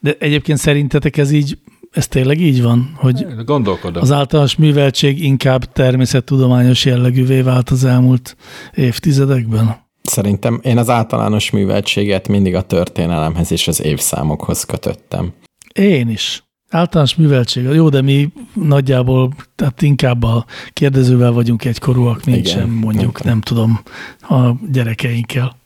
De 0.00 0.16
egyébként 0.18 0.58
szerintetek 0.58 1.16
ez 1.16 1.30
így, 1.30 1.58
ez 1.90 2.08
tényleg 2.08 2.40
így 2.40 2.62
van, 2.62 2.94
hogy 2.96 3.26
Gondolkodom. 3.44 4.02
az 4.02 4.12
általános 4.12 4.56
műveltség 4.56 5.22
inkább 5.22 5.72
természettudományos 5.72 6.84
jellegűvé 6.84 7.40
vált 7.40 7.70
az 7.70 7.84
elmúlt 7.84 8.36
évtizedekben? 8.74 9.76
Szerintem 10.02 10.60
én 10.62 10.78
az 10.78 10.88
általános 10.90 11.50
műveltséget 11.50 12.28
mindig 12.28 12.54
a 12.54 12.62
történelemhez 12.62 13.52
és 13.52 13.68
az 13.68 13.82
évszámokhoz 13.82 14.64
kötöttem. 14.64 15.32
Én 15.74 16.08
is. 16.08 16.43
Általános 16.74 17.14
műveltség. 17.14 17.64
Jó, 17.64 17.88
de 17.88 18.02
mi 18.02 18.32
nagyjából, 18.52 19.32
tehát 19.54 19.82
inkább 19.82 20.22
a 20.22 20.44
kérdezővel 20.72 21.32
vagyunk 21.32 21.64
egykorúak, 21.64 22.24
mint 22.24 22.46
sem 22.46 22.70
mondjuk, 22.70 23.24
nem 23.24 23.40
tudom, 23.40 23.80
a 24.20 24.50
gyerekeinkkel. 24.72 25.56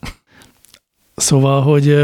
Szóval, 1.17 1.63
hogy 1.63 1.97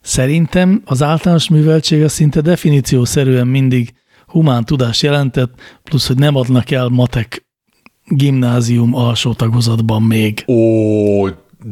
szerintem 0.00 0.82
az 0.84 1.02
általános 1.02 1.48
műveltség 1.48 2.02
az 2.02 2.12
szinte 2.12 2.40
definíciószerűen 2.40 3.46
mindig 3.46 3.94
humán 4.26 4.64
tudás 4.64 5.02
jelentett, 5.02 5.60
plusz, 5.82 6.06
hogy 6.06 6.18
nem 6.18 6.36
adnak 6.36 6.70
el 6.70 6.88
matek 6.88 7.46
gimnázium 8.04 8.94
alsó 8.94 9.32
tagozatban 9.32 10.02
még. 10.02 10.44
Ó, 10.46 11.26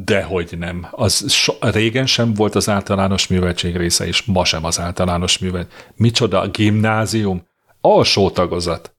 dehogy 0.04 0.54
nem. 0.58 0.86
Az 0.90 1.32
so, 1.32 1.52
régen 1.60 2.06
sem 2.06 2.34
volt 2.34 2.54
az 2.54 2.68
általános 2.68 3.26
műveltség 3.26 3.76
része, 3.76 4.06
és 4.06 4.22
ma 4.22 4.44
sem 4.44 4.64
az 4.64 4.80
általános 4.80 5.38
műveltség. 5.38 5.72
Micsoda, 5.96 6.40
a 6.40 6.48
gimnázium? 6.48 7.46
Alsó 7.80 8.30
tagozat. 8.30 8.94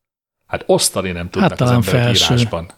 Hát 0.47 0.63
osztani 0.65 1.11
nem 1.11 1.29
tudnak 1.29 1.49
Hát 1.49 1.61
az 1.61 1.71
emberek 1.71 2.01
felső. 2.01 2.33
írásban. 2.33 2.71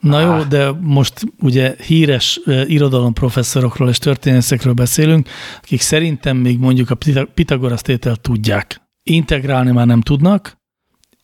Na 0.00 0.20
jó, 0.20 0.42
de 0.42 0.70
most 0.80 1.12
ugye 1.40 1.74
híres 1.86 2.40
irodalomprofesszorokról 2.66 3.88
és 3.88 3.98
történészekről 3.98 4.72
beszélünk, 4.72 5.28
akik 5.62 5.80
szerintem 5.80 6.36
még 6.36 6.58
mondjuk 6.58 6.90
a 6.90 6.94
Pita- 6.94 7.28
Pitagorasz 7.34 7.82
tételt 7.82 8.20
tudják. 8.20 8.82
Integrálni 9.02 9.70
már 9.70 9.86
nem 9.86 10.00
tudnak, 10.00 10.56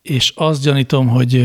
és 0.02 0.32
azt 0.36 0.62
gyanítom, 0.62 1.08
hogy 1.08 1.36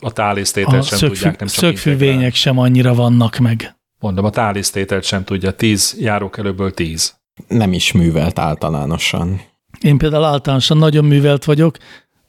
A 0.00 0.12
tálisztételt 0.12 0.84
sem 0.86 0.98
tudják, 0.98 1.38
nem 1.38 1.48
csak 1.48 1.58
szögfűvények 1.58 2.34
sem 2.34 2.58
annyira 2.58 2.94
vannak 2.94 3.38
meg. 3.38 3.76
Mondom, 4.04 4.24
a 4.24 4.30
tálisztételt 4.30 5.04
sem 5.04 5.24
tudja. 5.24 5.50
Tíz 5.50 5.96
járókelőből 5.98 6.74
tíz. 6.74 7.14
nem 7.48 7.72
is 7.72 7.92
művelt 7.92 8.38
általánosan. 8.38 9.40
Én 9.80 9.98
például 9.98 10.24
általánosan 10.24 10.76
nagyon 10.76 11.04
művelt 11.04 11.44
vagyok, 11.44 11.76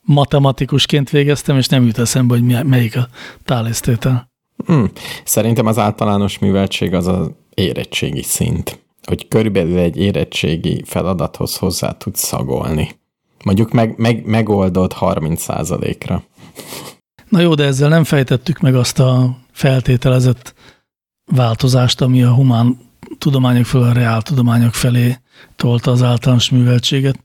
matematikusként 0.02 1.10
végeztem, 1.10 1.58
és 1.58 1.68
nem 1.68 1.86
jut 1.86 1.98
eszembe, 1.98 2.34
hogy 2.34 2.66
melyik 2.66 2.98
a 2.98 3.08
tálésztétel. 3.44 4.32
Hmm. 4.66 4.92
Szerintem 5.24 5.66
az 5.66 5.78
általános 5.78 6.40
műveltség 6.40 6.94
az 6.94 7.08
az 7.08 7.32
érettségi 7.54 8.24
szint. 8.24 8.80
Hogy 9.04 9.28
körülbelül 9.28 9.78
egy 9.78 9.98
érettségi 9.98 10.84
feladathoz 10.86 11.58
hozzá 11.58 11.92
tudsz 11.92 12.24
szagolni. 12.24 12.90
Mondjuk 13.44 13.72
meg, 13.72 13.94
meg, 13.98 14.26
megoldod 14.26 14.94
30 14.94 15.46
ra 16.06 16.24
Na 17.30 17.40
jó, 17.40 17.54
de 17.54 17.64
ezzel 17.64 17.90
nem 17.90 18.04
fejtettük 18.04 18.60
meg 18.60 18.76
azt 18.76 19.00
a 19.00 19.38
feltételezett 19.52 20.54
változást, 21.26 22.02
ami 22.02 22.24
a 22.24 22.34
humán 22.34 22.78
tudományok 23.18 23.66
felől 23.66 23.88
a 23.88 23.94
reál 23.94 24.22
tudományok 24.22 24.74
felé 24.74 25.20
tolta 25.56 25.92
az 25.92 26.04
általános 26.04 26.50
műveltséget. 26.50 27.24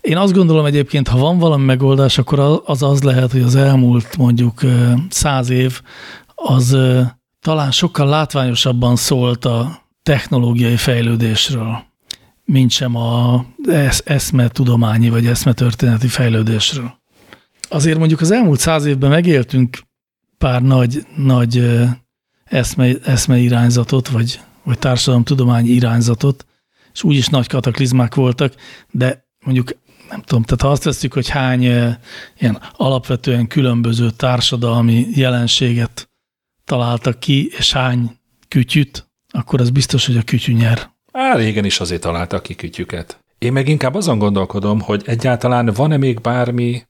Én 0.00 0.16
azt 0.16 0.32
gondolom 0.32 0.64
egyébként, 0.64 1.08
ha 1.08 1.18
van 1.18 1.38
valami 1.38 1.64
megoldás, 1.64 2.18
akkor 2.18 2.62
az 2.64 2.82
az 2.82 3.02
lehet, 3.02 3.32
hogy 3.32 3.42
az 3.42 3.54
elmúlt 3.54 4.16
mondjuk 4.16 4.60
száz 5.08 5.50
év 5.50 5.80
az 6.34 6.76
talán 7.40 7.70
sokkal 7.70 8.06
látványosabban 8.06 8.96
szólt 8.96 9.44
a 9.44 9.82
technológiai 10.02 10.76
fejlődésről, 10.76 11.82
mint 12.44 12.70
sem 12.70 12.96
a 12.96 13.44
eszme 14.04 14.48
tudományi 14.48 15.10
vagy 15.10 15.26
eszme 15.26 15.52
történeti 15.52 16.08
fejlődésről. 16.08 16.98
Azért 17.68 17.98
mondjuk 17.98 18.20
az 18.20 18.30
elmúlt 18.30 18.60
száz 18.60 18.84
évben 18.84 19.10
megéltünk 19.10 19.78
pár 20.38 20.62
nagy, 20.62 21.06
nagy 21.16 21.64
eszme, 22.50 22.92
eszme 23.04 23.38
irányzatot, 23.38 24.08
vagy, 24.08 24.40
vagy 24.62 24.78
társadalomtudományi 24.78 25.68
irányzatot, 25.68 26.46
és 26.92 27.02
úgyis 27.02 27.26
nagy 27.26 27.48
kataklizmák 27.48 28.14
voltak, 28.14 28.54
de 28.90 29.28
mondjuk 29.44 29.70
nem 30.10 30.22
tudom, 30.22 30.42
tehát 30.42 30.60
ha 30.60 30.70
azt 30.70 30.84
veszük, 30.84 31.12
hogy 31.12 31.28
hány 31.28 31.62
ilyen 32.38 32.62
alapvetően 32.72 33.46
különböző 33.46 34.10
társadalmi 34.10 35.06
jelenséget 35.14 36.10
találtak 36.64 37.20
ki, 37.20 37.50
és 37.56 37.72
hány 37.72 38.18
kütyüt, 38.48 39.10
akkor 39.30 39.60
az 39.60 39.70
biztos, 39.70 40.06
hogy 40.06 40.16
a 40.16 40.22
kütyű 40.22 40.52
nyer. 40.52 40.90
Á, 41.12 41.34
régen 41.34 41.64
is 41.64 41.80
azért 41.80 42.00
találtak 42.00 42.42
ki 42.42 42.54
kütyüket. 42.54 43.24
Én 43.38 43.52
meg 43.52 43.68
inkább 43.68 43.94
azon 43.94 44.18
gondolkodom, 44.18 44.80
hogy 44.80 45.02
egyáltalán 45.06 45.66
van-e 45.66 45.96
még 45.96 46.20
bármi 46.20 46.82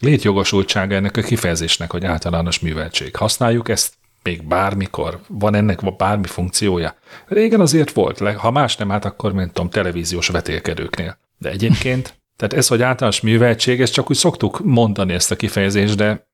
létjogosultsága 0.00 0.94
ennek 0.94 1.16
a 1.16 1.22
kifejezésnek, 1.22 1.90
hogy 1.90 2.04
általános 2.04 2.58
műveltség. 2.58 3.16
Használjuk 3.16 3.68
ezt 3.68 3.94
még 4.22 4.46
bármikor? 4.46 5.20
Van 5.28 5.54
ennek 5.54 5.96
bármi 5.96 6.26
funkciója? 6.26 6.94
Régen 7.26 7.60
azért 7.60 7.92
volt, 7.92 8.18
ha 8.34 8.50
más 8.50 8.76
nem, 8.76 8.88
hát 8.88 9.04
akkor, 9.04 9.32
mint 9.32 9.52
tudom, 9.52 9.70
televíziós 9.70 10.28
vetélkedőknél. 10.28 11.18
De 11.38 11.50
egyébként, 11.50 12.14
tehát 12.36 12.54
ez, 12.54 12.68
hogy 12.68 12.82
általános 12.82 13.20
műveltség, 13.20 13.80
ezt 13.80 13.92
csak 13.92 14.10
úgy 14.10 14.16
szoktuk 14.16 14.60
mondani 14.64 15.12
ezt 15.12 15.30
a 15.30 15.36
kifejezést, 15.36 15.96
de 15.96 16.28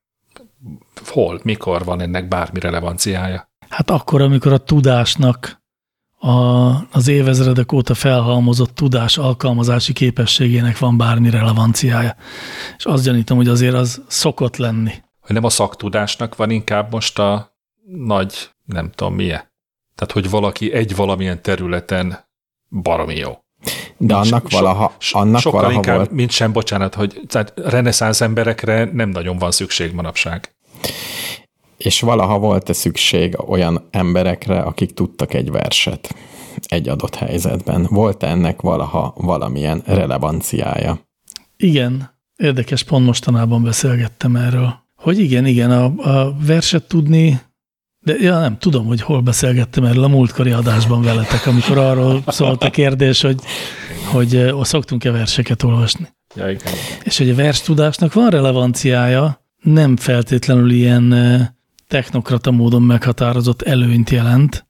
hol, 1.05 1.39
mikor 1.43 1.83
van 1.83 2.01
ennek 2.01 2.27
bármi 2.27 2.59
relevanciája? 2.59 3.51
Hát 3.69 3.89
akkor, 3.89 4.21
amikor 4.21 4.53
a 4.53 4.57
tudásnak 4.57 5.61
a, 6.19 6.69
az 6.91 7.07
évezredek 7.07 7.71
óta 7.71 7.93
felhalmozott 7.93 8.75
tudás 8.75 9.17
alkalmazási 9.17 9.93
képességének 9.93 10.77
van 10.77 10.97
bármi 10.97 11.29
relevanciája. 11.29 12.15
És 12.77 12.85
azt 12.85 13.03
gyanítom, 13.03 13.37
hogy 13.37 13.47
azért 13.47 13.73
az 13.73 14.01
szokott 14.07 14.57
lenni. 14.57 14.91
Hogy 15.19 15.35
nem 15.35 15.43
a 15.43 15.49
szaktudásnak 15.49 16.35
van 16.35 16.49
inkább 16.49 16.91
most 16.91 17.19
a 17.19 17.56
nagy, 17.89 18.49
nem 18.65 18.91
tudom 18.91 19.13
milyen. 19.13 19.51
Tehát, 19.95 20.13
hogy 20.13 20.29
valaki 20.29 20.73
egy 20.73 20.95
valamilyen 20.95 21.41
területen 21.41 22.25
baromi 22.69 23.15
jó. 23.15 23.37
De 23.97 24.15
annak 24.15 24.49
so, 24.49 24.57
valaha, 24.57 24.95
annak 25.11 25.41
sokkal 25.41 25.59
valaha 25.59 25.75
inkább, 25.77 25.95
volt. 25.97 26.11
mint 26.11 26.31
sem, 26.31 26.51
bocsánat, 26.51 26.95
hogy 26.95 27.21
tehát 27.27 27.53
reneszánsz 27.55 28.21
emberekre 28.21 28.89
nem 28.93 29.09
nagyon 29.09 29.37
van 29.37 29.51
szükség 29.51 29.93
manapság. 29.93 30.55
És 31.77 32.01
valaha 32.01 32.39
volt-e 32.39 32.73
szükség 32.73 33.49
olyan 33.49 33.87
emberekre, 33.91 34.59
akik 34.59 34.93
tudtak 34.93 35.33
egy 35.33 35.51
verset 35.51 36.15
egy 36.65 36.89
adott 36.89 37.15
helyzetben? 37.15 37.87
Volt 37.89 38.23
-e 38.23 38.27
ennek 38.27 38.61
valaha 38.61 39.13
valamilyen 39.17 39.81
relevanciája? 39.85 40.99
Igen, 41.57 42.19
érdekes, 42.35 42.83
pont 42.83 43.05
mostanában 43.05 43.63
beszélgettem 43.63 44.35
erről. 44.35 44.75
Hogy 44.95 45.19
igen, 45.19 45.45
igen, 45.45 45.71
a, 45.71 45.93
a 45.97 46.35
verset 46.45 46.87
tudni, 46.87 47.41
de 48.07 48.15
ja, 48.19 48.39
nem 48.39 48.57
tudom, 48.57 48.85
hogy 48.85 49.01
hol 49.01 49.21
beszélgettem 49.21 49.83
erről 49.83 50.03
a 50.03 50.07
múltkori 50.07 50.51
adásban 50.51 51.01
veletek, 51.01 51.45
amikor 51.45 51.77
arról 51.77 52.23
szólt 52.27 52.63
a 52.63 52.69
kérdés, 52.69 53.21
hogy, 53.21 53.39
hogy 54.11 54.53
szoktunk-e 54.61 55.11
verseket 55.11 55.63
olvasni. 55.63 56.07
Ja, 56.35 56.49
igen. 56.49 56.73
És 57.03 57.17
hogy 57.17 57.29
a 57.29 57.35
vers 57.35 57.61
tudásnak 57.61 58.13
van 58.13 58.29
relevanciája, 58.29 59.45
nem 59.61 59.95
feltétlenül 59.95 60.71
ilyen 60.71 61.15
technokrata 61.87 62.51
módon 62.51 62.81
meghatározott 62.81 63.61
előnyt 63.61 64.09
jelent, 64.09 64.67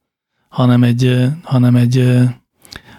hanem 0.50 0.84
egy, 0.84 1.26
hanem 1.44 1.76
egy 1.76 2.00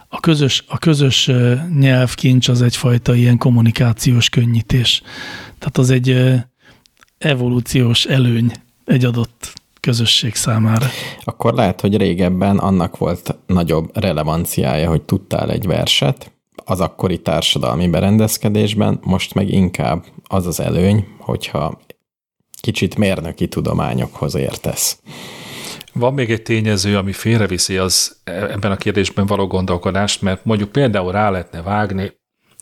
a 0.08 0.20
közös, 0.20 0.64
a 0.68 0.78
közös 0.78 1.30
nyelvkincs 1.78 2.48
az 2.48 2.62
egyfajta 2.62 3.14
ilyen 3.14 3.38
kommunikációs 3.38 4.28
könnyítés. 4.28 5.02
Tehát 5.58 5.78
az 5.78 5.90
egy 5.90 6.34
evolúciós 7.18 8.04
előny 8.04 8.52
egy 8.84 9.04
adott 9.04 9.57
közösség 9.80 10.34
számára. 10.34 10.86
Akkor 11.24 11.54
lehet, 11.54 11.80
hogy 11.80 11.96
régebben 11.96 12.58
annak 12.58 12.96
volt 12.96 13.36
nagyobb 13.46 13.98
relevanciája, 13.98 14.88
hogy 14.88 15.02
tudtál 15.02 15.50
egy 15.50 15.66
verset, 15.66 16.32
az 16.64 16.80
akkori 16.80 17.22
társadalmi 17.22 17.88
berendezkedésben, 17.88 18.98
most 19.02 19.34
meg 19.34 19.48
inkább 19.48 20.04
az 20.24 20.46
az 20.46 20.60
előny, 20.60 21.06
hogyha 21.18 21.80
kicsit 22.60 22.96
mérnöki 22.96 23.48
tudományokhoz 23.48 24.34
értesz. 24.34 25.00
Van 25.92 26.14
még 26.14 26.30
egy 26.30 26.42
tényező, 26.42 26.96
ami 26.96 27.12
félreviszi 27.12 27.76
az 27.76 28.20
ebben 28.24 28.70
a 28.70 28.76
kérdésben 28.76 29.26
való 29.26 29.46
gondolkodást, 29.46 30.22
mert 30.22 30.44
mondjuk 30.44 30.72
például 30.72 31.12
rá 31.12 31.30
lehetne 31.30 31.62
vágni, 31.62 32.12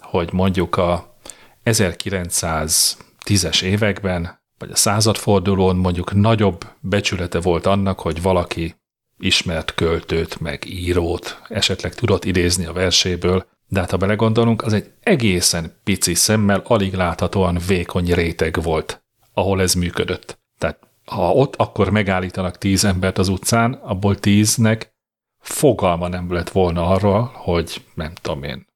hogy 0.01 0.33
mondjuk 0.33 0.77
a 0.77 1.17
1910-es 1.65 3.63
években, 3.63 4.45
vagy 4.59 4.71
a 4.71 4.77
századfordulón 4.77 5.77
mondjuk 5.77 6.15
nagyobb 6.15 6.67
becsülete 6.81 7.41
volt 7.41 7.67
annak, 7.67 8.01
hogy 8.01 8.23
valaki 8.23 8.75
ismert 9.19 9.75
költőt, 9.75 10.41
meg 10.41 10.65
írót 10.65 11.41
esetleg 11.49 11.95
tudott 11.95 12.25
idézni 12.25 12.67
a 12.67 12.73
verséből, 12.73 13.47
de 13.69 13.81
hát 13.81 13.91
ha 13.91 13.97
belegondolunk, 13.97 14.63
az 14.63 14.73
egy 14.73 14.91
egészen 15.01 15.81
pici 15.85 16.15
szemmel 16.15 16.63
alig 16.65 16.95
láthatóan 16.95 17.59
vékony 17.67 18.15
réteg 18.15 18.63
volt 18.63 19.07
ahol 19.37 19.61
ez 19.61 19.75
működött. 19.75 20.39
Tehát 20.59 20.79
ha 21.05 21.33
ott 21.33 21.57
akkor 21.57 21.91
megállítanak 21.91 22.59
tíz 22.59 22.85
embert 22.85 23.19
az 23.19 23.29
utcán, 23.29 23.73
abból 23.73 24.19
tíznek 24.19 24.95
fogalma 25.39 26.09
nem 26.09 26.33
lett 26.33 26.51
volna 26.51 26.87
arról, 26.87 27.31
hogy 27.35 27.85
nem 27.95 28.15
tudom 28.15 28.43
én, 28.43 28.67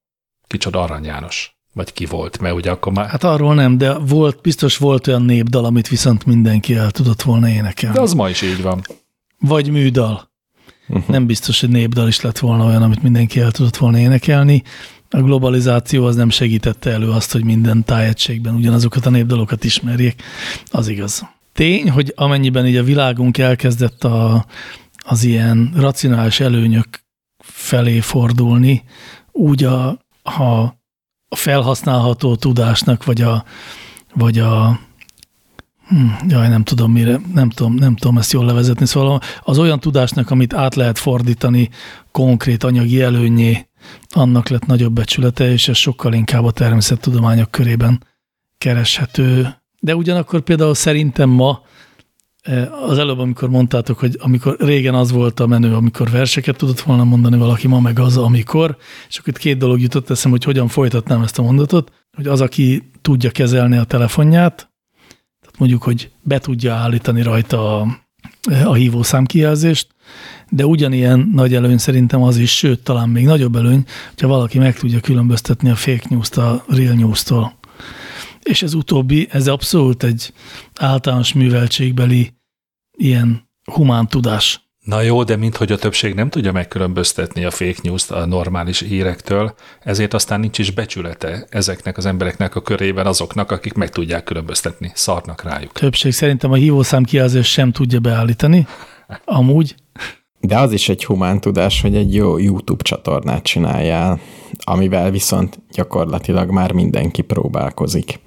kicsoda 0.46 0.82
Arany 0.82 1.04
János, 1.04 1.59
vagy 1.72 1.92
ki 1.92 2.04
volt, 2.04 2.40
mert 2.40 2.54
ugye 2.54 2.70
akkor 2.70 2.92
már... 2.92 3.08
Hát 3.08 3.24
arról 3.24 3.54
nem, 3.54 3.78
de 3.78 3.98
volt, 3.98 4.40
biztos 4.40 4.76
volt 4.76 5.06
olyan 5.06 5.22
népdal, 5.22 5.64
amit 5.64 5.88
viszont 5.88 6.26
mindenki 6.26 6.74
el 6.74 6.90
tudott 6.90 7.22
volna 7.22 7.48
énekelni. 7.48 7.96
De 7.96 8.02
az 8.02 8.12
ma 8.12 8.28
is 8.28 8.42
így 8.42 8.62
van. 8.62 8.82
Vagy 9.38 9.70
műdal. 9.70 10.30
Uh-huh. 10.88 11.08
Nem 11.08 11.26
biztos, 11.26 11.60
hogy 11.60 11.68
népdal 11.68 12.08
is 12.08 12.20
lett 12.20 12.38
volna 12.38 12.64
olyan, 12.64 12.82
amit 12.82 13.02
mindenki 13.02 13.40
el 13.40 13.50
tudott 13.50 13.76
volna 13.76 13.98
énekelni 13.98 14.62
a 15.10 15.20
globalizáció 15.20 16.04
az 16.04 16.16
nem 16.16 16.30
segítette 16.30 16.90
elő 16.90 17.10
azt, 17.10 17.32
hogy 17.32 17.44
minden 17.44 17.84
tájegységben 17.84 18.54
ugyanazokat 18.54 19.06
a 19.06 19.10
népdalokat 19.10 19.64
ismerjék. 19.64 20.22
Az 20.70 20.88
igaz. 20.88 21.26
Tény, 21.52 21.90
hogy 21.90 22.12
amennyiben 22.16 22.66
így 22.66 22.76
a 22.76 22.82
világunk 22.82 23.38
elkezdett 23.38 24.04
a, 24.04 24.46
az 25.04 25.24
ilyen 25.24 25.72
racionális 25.76 26.40
előnyök 26.40 26.86
felé 27.42 28.00
fordulni, 28.00 28.84
úgy 29.32 29.64
a, 29.64 29.88
a, 30.22 30.78
a 31.32 31.36
felhasználható 31.36 32.36
tudásnak, 32.36 33.04
vagy 33.04 33.20
a, 33.20 33.44
vagy 34.14 34.38
a 34.38 34.80
hm, 35.88 36.28
jaj, 36.28 36.48
nem 36.48 36.64
tudom 36.64 36.92
mire, 36.92 37.20
nem 37.34 37.50
tudom, 37.50 37.74
nem 37.74 37.96
tudom 37.96 38.18
ezt 38.18 38.32
jól 38.32 38.44
levezetni, 38.44 38.86
szóval 38.86 39.20
az 39.42 39.58
olyan 39.58 39.80
tudásnak, 39.80 40.30
amit 40.30 40.54
át 40.54 40.74
lehet 40.74 40.98
fordítani 40.98 41.70
konkrét 42.12 42.64
anyagi 42.64 43.02
előnyé, 43.02 43.68
annak 44.08 44.48
lett 44.48 44.66
nagyobb 44.66 44.92
becsülete, 44.92 45.52
és 45.52 45.68
ez 45.68 45.76
sokkal 45.76 46.12
inkább 46.12 46.44
a 46.44 46.50
természettudományok 46.50 47.50
körében 47.50 48.04
kereshető. 48.58 49.54
De 49.80 49.96
ugyanakkor 49.96 50.40
például 50.40 50.74
szerintem 50.74 51.28
ma, 51.28 51.62
az 52.86 52.98
előbb, 52.98 53.18
amikor 53.18 53.48
mondtátok, 53.48 53.98
hogy 53.98 54.16
amikor 54.20 54.56
régen 54.58 54.94
az 54.94 55.10
volt 55.10 55.40
a 55.40 55.46
menő, 55.46 55.74
amikor 55.74 56.10
verseket 56.10 56.56
tudott 56.56 56.80
volna 56.80 57.04
mondani 57.04 57.36
valaki, 57.36 57.66
ma 57.66 57.80
meg 57.80 57.98
az, 57.98 58.16
amikor, 58.16 58.76
és 59.08 59.18
akkor 59.18 59.32
itt 59.32 59.38
két 59.38 59.58
dolog 59.58 59.80
jutott 59.80 60.10
eszem, 60.10 60.30
hogy 60.30 60.44
hogyan 60.44 60.68
folytatnám 60.68 61.22
ezt 61.22 61.38
a 61.38 61.42
mondatot, 61.42 61.92
hogy 62.16 62.26
az, 62.26 62.40
aki 62.40 62.90
tudja 63.02 63.30
kezelni 63.30 63.76
a 63.76 63.84
telefonját, 63.84 64.70
tehát 65.40 65.58
mondjuk, 65.58 65.82
hogy 65.82 66.10
be 66.22 66.38
tudja 66.38 66.74
állítani 66.74 67.22
rajta 67.22 67.80
a, 67.80 67.86
a 68.64 68.74
hívószám 68.74 69.24
kijelzést, 69.24 69.88
de 70.48 70.66
ugyanilyen 70.66 71.30
nagy 71.34 71.54
előny 71.54 71.78
szerintem 71.78 72.22
az 72.22 72.36
is, 72.36 72.56
sőt, 72.56 72.80
talán 72.80 73.08
még 73.08 73.24
nagyobb 73.24 73.56
előny, 73.56 73.84
hogyha 74.08 74.28
valaki 74.28 74.58
meg 74.58 74.78
tudja 74.78 75.00
különböztetni 75.00 75.70
a 75.70 75.74
fake 75.74 76.06
news-t 76.08 76.36
a 76.36 76.64
real 76.68 76.94
news-tól. 76.94 77.58
És 78.42 78.62
ez 78.62 78.74
utóbbi, 78.74 79.28
ez 79.30 79.46
abszolút 79.46 80.02
egy 80.02 80.32
általános 80.78 81.32
műveltségbeli 81.32 82.34
ilyen 82.96 83.48
humán 83.72 84.08
tudás. 84.08 84.68
Na 84.80 85.00
jó, 85.00 85.24
de 85.24 85.36
minthogy 85.36 85.72
a 85.72 85.76
többség 85.76 86.14
nem 86.14 86.28
tudja 86.28 86.52
megkülönböztetni 86.52 87.44
a 87.44 87.50
fake 87.50 87.78
news-t 87.82 88.10
a 88.10 88.26
normális 88.26 88.80
hírektől, 88.80 89.54
ezért 89.80 90.14
aztán 90.14 90.40
nincs 90.40 90.58
is 90.58 90.70
becsülete 90.70 91.46
ezeknek 91.50 91.96
az 91.96 92.06
embereknek 92.06 92.54
a 92.54 92.62
körében 92.62 93.06
azoknak, 93.06 93.50
akik 93.50 93.72
meg 93.72 93.90
tudják 93.90 94.24
különböztetni. 94.24 94.90
Szarnak 94.94 95.42
rájuk. 95.42 95.72
Többség 95.72 96.12
szerintem 96.12 96.52
a 96.52 96.54
hívószám 96.54 97.04
kijelzést 97.04 97.50
sem 97.50 97.72
tudja 97.72 98.00
beállítani. 98.00 98.66
Amúgy 99.24 99.74
De 100.40 100.58
az 100.58 100.72
is 100.72 100.88
egy 100.88 101.04
humán 101.04 101.40
tudás, 101.40 101.80
hogy 101.80 101.96
egy 101.96 102.14
jó 102.14 102.38
YouTube 102.38 102.82
csatornát 102.82 103.42
csináljál, 103.42 104.20
amivel 104.58 105.10
viszont 105.10 105.58
gyakorlatilag 105.72 106.50
már 106.50 106.72
mindenki 106.72 107.22
próbálkozik. 107.22 108.20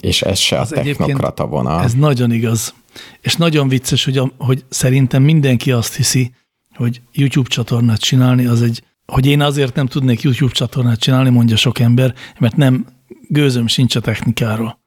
És 0.00 0.22
ez 0.22 0.38
se 0.38 0.56
a 0.56 0.60
Az 0.60 0.72
egyébként- 0.74 0.96
technokrata 0.96 1.46
vonal. 1.46 1.82
Ez 1.82 1.92
nagyon 1.94 2.32
igaz. 2.32 2.74
És 3.20 3.36
nagyon 3.36 3.68
vicces, 3.68 4.04
hogy, 4.04 4.18
a, 4.18 4.30
hogy 4.38 4.64
szerintem 4.68 5.22
mindenki 5.22 5.72
azt 5.72 5.96
hiszi, 5.96 6.34
hogy 6.74 7.00
YouTube 7.12 7.48
csatornát 7.48 8.00
csinálni 8.00 8.46
az 8.46 8.62
egy, 8.62 8.82
hogy 9.06 9.26
én 9.26 9.40
azért 9.40 9.74
nem 9.74 9.86
tudnék 9.86 10.20
YouTube 10.22 10.52
csatornát 10.52 10.98
csinálni, 10.98 11.30
mondja 11.30 11.56
sok 11.56 11.78
ember, 11.78 12.14
mert 12.38 12.56
nem 12.56 12.86
gőzöm 13.28 13.66
sincs 13.66 13.96
a 13.96 14.00
technikáról. 14.00 14.80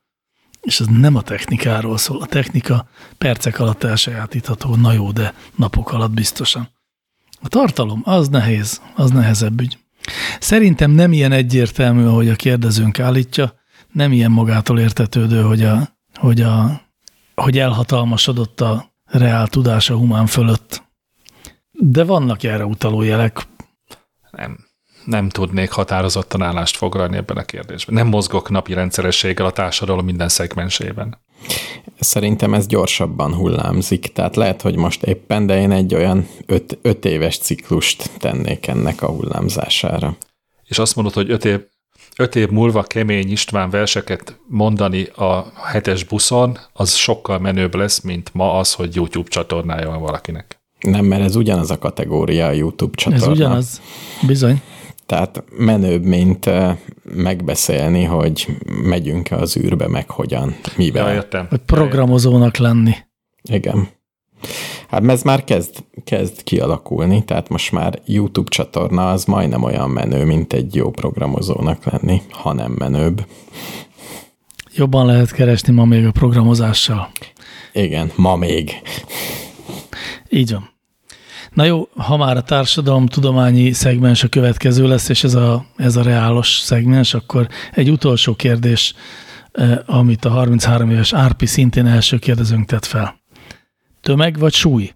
És 0.62 0.80
ez 0.80 0.86
nem 0.88 1.16
a 1.16 1.22
technikáról 1.22 1.98
szól. 1.98 2.22
A 2.22 2.26
technika 2.26 2.88
percek 3.18 3.60
alatt 3.60 3.84
elsajátítható, 3.84 4.76
na 4.76 4.92
jó, 4.94 5.12
de 5.12 5.34
napok 5.56 5.92
alatt 5.92 6.12
biztosan. 6.12 6.70
A 7.42 7.48
tartalom, 7.48 8.02
az 8.04 8.30
nehéz, 8.30 8.82
az 8.96 9.12
nehezebb 9.12 9.62
ügy. 9.62 9.78
Szerintem 10.40 10.92
nem 10.92 11.12
ilyen 11.12 11.32
egyértelmű, 11.32 12.06
ahogy 12.06 12.30
a 12.30 12.36
kérdezőnk 12.36 13.00
állítja, 13.00 13.54
nem 13.92 14.12
ilyen 14.12 14.32
magától 14.32 14.80
értetődő, 14.80 15.42
hogy, 15.42 15.64
a, 15.64 15.98
hogy, 16.14 16.42
a, 16.42 16.82
hogy 17.36 17.60
elhatalmasodott 17.60 18.62
a 18.62 18.94
reál 19.06 19.48
tudás 19.48 19.90
a 19.90 19.96
humán 19.96 20.26
fölött. 20.26 20.84
De 21.72 22.04
vannak 22.04 22.44
erre 22.44 22.66
utaló 22.66 23.02
jelek. 23.02 23.48
Nem, 24.32 24.58
nem 25.06 25.30
tudnék 25.30 25.72
határozottan 25.72 26.42
állást 26.42 26.78
foglalni 26.78 27.18
ebben 27.18 27.38
a 27.38 27.44
kérdésben. 27.44 27.96
Nem 27.96 28.08
mozgok 28.08 28.50
napi 28.50 28.74
rendszerességgel 28.74 29.46
a 29.46 29.52
társadalom 29.52 30.06
minden 30.06 30.30
szegmensében. 30.30 31.18
Szerintem 32.00 32.54
ez 32.54 32.68
gyorsabban 32.68 33.34
hullámzik, 33.34 34.12
tehát 34.14 34.36
lehet, 34.36 34.62
hogy 34.62 34.76
most 34.76 35.04
éppen, 35.04 35.46
de 35.46 35.60
én 35.60 35.72
egy 35.72 35.96
olyan 35.96 36.28
öt, 36.46 36.78
öt 36.82 37.06
éves 37.06 37.38
ciklust 37.38 38.10
tennék 38.20 38.68
ennek 38.68 39.02
a 39.02 39.08
hullámzására. 39.08 40.18
És 40.64 40.80
azt 40.80 40.96
mondod, 40.96 41.14
hogy 41.14 41.32
öt 41.32 41.46
év, 41.46 41.60
öt 42.18 42.36
év 42.36 42.50
múlva 42.50 42.84
kemény 42.84 43.32
István 43.32 43.70
verseket 43.70 44.40
mondani 44.48 45.04
a 45.04 45.52
hetes 45.64 46.04
buszon, 46.04 46.58
az 46.74 46.94
sokkal 46.94 47.40
menőbb 47.40 47.76
lesz, 47.76 48.02
mint 48.02 48.30
ma 48.34 48.58
az, 48.58 48.74
hogy 48.74 48.96
YouTube 48.96 49.30
csatornája 49.30 49.90
van 49.90 50.02
valakinek. 50.02 50.60
Nem, 50.80 51.06
mert 51.06 51.24
ez 51.24 51.36
ugyanaz 51.36 51.72
a 51.72 51.78
kategória 51.78 52.48
a 52.48 52.52
YouTube 52.52 52.96
csatorna. 52.96 53.26
Ez 53.26 53.32
ugyanaz. 53.32 53.82
Bizony. 54.28 54.62
Tehát 55.06 55.44
menőbb, 55.58 56.04
mint 56.04 56.50
megbeszélni, 57.04 58.04
hogy 58.04 58.48
megyünk-e 58.84 59.36
az 59.36 59.58
űrbe, 59.58 59.88
meg 59.88 60.10
hogyan, 60.10 60.56
mivel. 60.78 61.08
Ja, 61.08 61.14
értem. 61.14 61.46
Hogy 61.50 61.62
programozónak 61.66 62.58
lenni. 62.58 62.96
Igen. 63.44 63.88
Hát 64.88 65.10
ez 65.10 65.24
már 65.24 65.44
kezd, 65.44 65.84
kezd 66.04 66.44
kialakulni, 66.44 67.24
tehát 67.24 67.50
most 67.50 67.72
már 67.72 68.02
YouTube 68.06 68.50
csatorna 68.50 69.12
az 69.12 69.26
majdnem 69.26 69.64
olyan 69.64 69.90
menő, 69.90 70.26
mint 70.26 70.54
egy 70.54 70.76
jó 70.76 70.92
programozónak 70.92 71.84
lenni, 71.84 72.22
ha 72.30 72.54
nem 72.54 72.72
menőbb. 72.72 73.26
Jobban 74.76 75.06
lehet 75.06 75.32
keresni 75.32 75.74
ma 75.74 75.86
még 75.86 76.06
a 76.06 76.12
programozással. 76.12 77.12
Igen, 77.74 78.12
ma 78.16 78.36
még. 78.36 78.72
Így 80.30 80.52
van. 80.52 80.75
Na 81.56 81.64
jó, 81.64 81.88
ha 81.96 82.18
már 82.18 82.38
a 82.38 82.42
társadalom 82.42 83.06
tudományi 83.08 83.72
szegmens 83.72 84.24
a 84.24 84.28
következő 84.28 84.88
lesz, 84.88 85.10
és 85.10 85.24
ez 85.24 85.34
a, 85.34 85.66
ez 85.76 85.96
a 85.96 86.02
reálos 86.02 86.58
szegmens, 86.58 87.14
akkor 87.14 87.48
egy 87.72 87.90
utolsó 87.90 88.36
kérdés, 88.36 88.94
eh, 89.52 89.78
amit 89.86 90.26
a 90.26 90.30
33 90.30 90.90
éves 90.90 91.14
Árpi 91.14 91.46
szintén 91.46 91.86
első 91.86 92.18
kérdezőnk 92.18 92.66
tett 92.66 92.86
fel. 92.86 93.20
Tömeg 94.02 94.38
vagy 94.40 94.54
súly? 94.54 94.94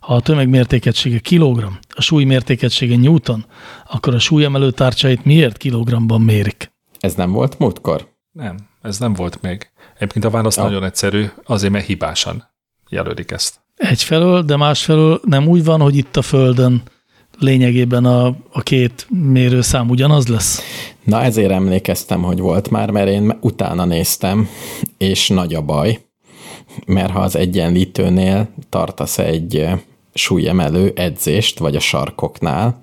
Ha 0.00 0.14
a 0.14 0.20
tömeg 0.20 0.48
mértékegysége 0.48 1.18
kilogramm, 1.18 1.72
a 1.88 2.00
súly 2.00 2.24
mértékegysége 2.24 2.96
newton, 2.96 3.46
akkor 3.90 4.14
a 4.14 4.18
súlyemelő 4.18 4.70
tárcsait 4.70 5.24
miért 5.24 5.56
kilogramban 5.56 6.20
mérik? 6.20 6.72
Ez 7.00 7.14
nem 7.14 7.32
volt 7.32 7.58
múltkor? 7.58 8.08
Nem, 8.32 8.56
ez 8.82 8.98
nem 8.98 9.12
volt 9.12 9.42
még. 9.42 9.70
Egyébként 9.94 10.24
a 10.24 10.30
válasz 10.30 10.56
Ja. 10.56 10.62
nagyon 10.62 10.84
egyszerű, 10.84 11.26
azért 11.44 11.72
mert 11.72 11.86
hibásan 11.86 12.50
jelölik 12.88 13.30
ezt. 13.30 13.61
Egyfelől, 13.82 14.42
de 14.42 14.56
másfelől 14.56 15.20
nem 15.24 15.48
úgy 15.48 15.64
van, 15.64 15.80
hogy 15.80 15.96
itt 15.96 16.16
a 16.16 16.22
Földön 16.22 16.82
lényegében 17.38 18.04
a, 18.04 18.26
a 18.52 18.60
két 18.62 19.06
mérőszám 19.10 19.90
ugyanaz 19.90 20.28
lesz? 20.28 20.60
Na 21.04 21.22
ezért 21.22 21.50
emlékeztem, 21.50 22.22
hogy 22.22 22.38
volt 22.38 22.70
már, 22.70 22.90
mert 22.90 23.08
én 23.08 23.38
utána 23.40 23.84
néztem, 23.84 24.48
és 24.98 25.28
nagy 25.28 25.54
a 25.54 25.60
baj, 25.60 25.98
mert 26.86 27.12
ha 27.12 27.20
az 27.20 27.36
egyenlítőnél 27.36 28.48
tartasz 28.68 29.18
egy 29.18 29.68
súlyemelő 30.14 30.92
edzést, 30.94 31.58
vagy 31.58 31.76
a 31.76 31.80
sarkoknál, 31.80 32.78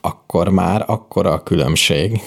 akkor 0.00 0.48
már 0.48 0.84
akkora 0.86 1.32
a 1.32 1.42
különbség, 1.42 2.20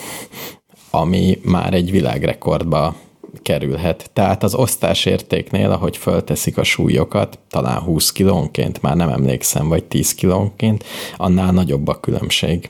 ami 0.92 1.40
már 1.44 1.74
egy 1.74 1.92
világrekordba 1.92 2.96
kerülhet. 3.42 4.10
Tehát 4.14 4.44
az 4.44 4.54
osztásértéknél, 4.54 5.72
ahogy 5.72 5.98
fölteszik 5.98 6.58
a 6.58 6.64
súlyokat, 6.64 7.40
talán 7.50 7.80
20 7.80 8.12
kilónként, 8.12 8.82
már 8.82 8.96
nem 8.96 9.10
emlékszem, 9.10 9.68
vagy 9.68 9.84
10 9.84 10.16
kilónként, 10.16 10.84
annál 11.18 11.52
nagyobb 11.52 11.88
a 11.88 12.00
különbség. 12.00 12.70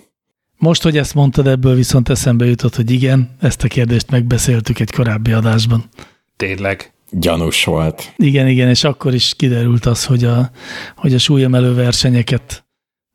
Most, 0.57 0.83
hogy 0.83 0.97
ezt 0.97 1.13
mondtad, 1.13 1.47
ebből 1.47 1.75
viszont 1.75 2.09
eszembe 2.09 2.45
jutott, 2.45 2.75
hogy 2.75 2.91
igen, 2.91 3.35
ezt 3.39 3.63
a 3.63 3.67
kérdést 3.67 4.11
megbeszéltük 4.11 4.79
egy 4.79 4.91
korábbi 4.91 5.31
adásban. 5.31 5.83
Tényleg. 6.35 6.93
Gyanús 7.11 7.63
volt. 7.63 8.13
Igen, 8.15 8.47
igen, 8.47 8.69
és 8.69 8.83
akkor 8.83 9.13
is 9.13 9.33
kiderült 9.35 9.85
az, 9.85 10.05
hogy 10.05 10.23
a, 10.23 10.51
hogy 10.95 11.13
a 11.13 11.17
súlyemelő 11.17 11.73
versenyeket 11.73 12.65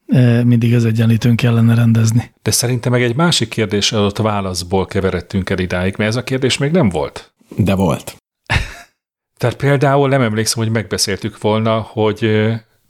eh, 0.07 0.45
mindig 0.45 0.75
az 0.75 0.85
egyenlítőn 0.85 1.37
kellene 1.37 1.75
rendezni. 1.75 2.33
De 2.43 2.51
szerintem 2.51 2.93
meg 2.93 3.03
egy 3.03 3.17
másik 3.17 3.49
kérdés 3.49 3.93
adott 3.93 4.19
válaszból 4.19 4.87
keveredtünk 4.87 5.51
el 5.51 5.59
idáig, 5.59 5.95
mert 5.99 6.11
ez 6.11 6.17
a 6.17 6.25
kérdés 6.25 6.59
még 6.59 6.71
nem 6.71 6.89
volt. 6.89 7.34
De 7.57 7.75
volt. 7.75 8.17
Tehát 9.39 9.57
például 9.57 10.09
nem 10.09 10.21
emlékszem, 10.21 10.63
hogy 10.63 10.73
megbeszéltük 10.73 11.41
volna, 11.41 11.81
hogy 11.81 12.19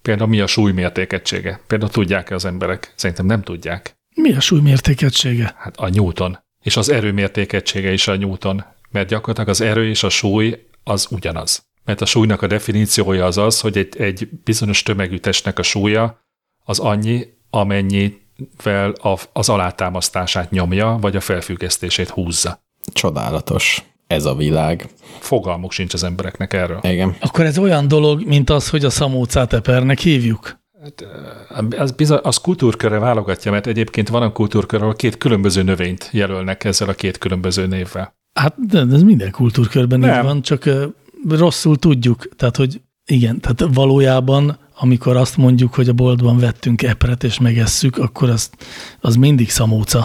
például 0.03 0.29
mi 0.29 0.41
a 0.41 0.47
súlymértékegysége. 0.47 1.61
Például 1.67 1.91
tudják-e 1.91 2.35
az 2.35 2.45
emberek? 2.45 2.93
Szerintem 2.97 3.27
nem 3.27 3.43
tudják. 3.43 3.97
Mi 4.15 4.35
a 4.35 4.41
súlymértékegysége? 4.41 5.55
Hát 5.59 5.77
a 5.77 5.89
Newton. 5.89 6.39
És 6.63 6.77
az 6.77 6.89
erőmértékegysége 6.89 7.93
is 7.93 8.09
a 8.09 8.17
Newton. 8.17 8.65
Mert 8.91 9.09
gyakorlatilag 9.09 9.49
az 9.49 9.61
erő 9.61 9.89
és 9.89 10.03
a 10.03 10.09
súly 10.09 10.67
az 10.85 11.07
ugyanaz. 11.11 11.67
Mert 11.85 12.01
a 12.01 12.07
súlynak 12.07 12.43
a 12.43 12.47
definíciója 12.47 13.25
az 13.25 13.39
az, 13.39 13.61
hogy 13.61 13.79
egy, 13.79 13.97
egy 13.97 14.29
bizonyos 14.45 14.83
tömegű 14.83 15.19
testnek 15.19 15.59
a 15.59 15.63
súlya 15.63 16.21
az 16.65 16.79
annyi, 16.79 17.27
amennyivel 17.51 18.91
a, 18.91 19.19
az 19.33 19.49
alátámasztását 19.49 20.51
nyomja, 20.51 20.99
vagy 21.01 21.17
a 21.17 21.21
felfüggesztését 21.21 22.09
húzza. 22.09 22.63
Csodálatos. 22.93 23.83
Ez 24.15 24.25
a 24.25 24.35
világ. 24.35 24.89
Fogalmuk 25.19 25.73
sincs 25.73 25.95
az 25.95 26.05
embereknek 26.05 26.53
erről. 26.53 26.79
Igen. 26.83 27.17
Akkor 27.21 27.45
ez 27.45 27.59
olyan 27.59 27.89
dolog, 27.89 28.27
mint 28.27 28.51
az, 28.51 28.71
hogy 28.71 28.85
a 28.85 28.91
szamócát 28.91 29.53
epernek 29.53 29.99
hívjuk. 29.99 30.63
Az, 31.79 31.91
bizony, 31.93 32.19
az 32.23 32.37
kultúrkörre 32.37 32.99
válogatja, 32.99 33.51
mert 33.51 33.67
egyébként 33.67 34.09
van 34.09 34.23
a 34.23 34.33
kultúrkör, 34.33 34.83
ahol 34.83 34.95
két 34.95 35.19
különböző 35.19 35.63
növényt 35.63 36.09
jelölnek 36.13 36.65
ezzel 36.65 36.89
a 36.89 36.93
két 36.93 37.19
különböző 37.19 37.67
névvel. 37.67 38.17
Hát 38.33 38.67
de 38.67 38.79
ez 38.93 39.03
minden 39.03 39.31
kultúrkörben 39.31 39.99
így 39.99 40.07
Nem. 40.07 40.25
van, 40.25 40.43
csak 40.43 40.65
ö, 40.65 40.87
rosszul 41.29 41.77
tudjuk. 41.77 42.29
Tehát, 42.37 42.57
hogy 42.57 42.81
igen, 43.07 43.41
tehát 43.41 43.75
valójában, 43.75 44.59
amikor 44.77 45.17
azt 45.17 45.37
mondjuk, 45.37 45.75
hogy 45.75 45.89
a 45.89 45.93
boltban 45.93 46.39
vettünk 46.39 46.83
epret 46.83 47.25
és 47.25 47.39
megesszük, 47.39 47.99
akkor 47.99 48.31
az, 48.31 48.51
az 49.01 49.17
mindig 49.17 49.51
szamóca. 49.51 49.99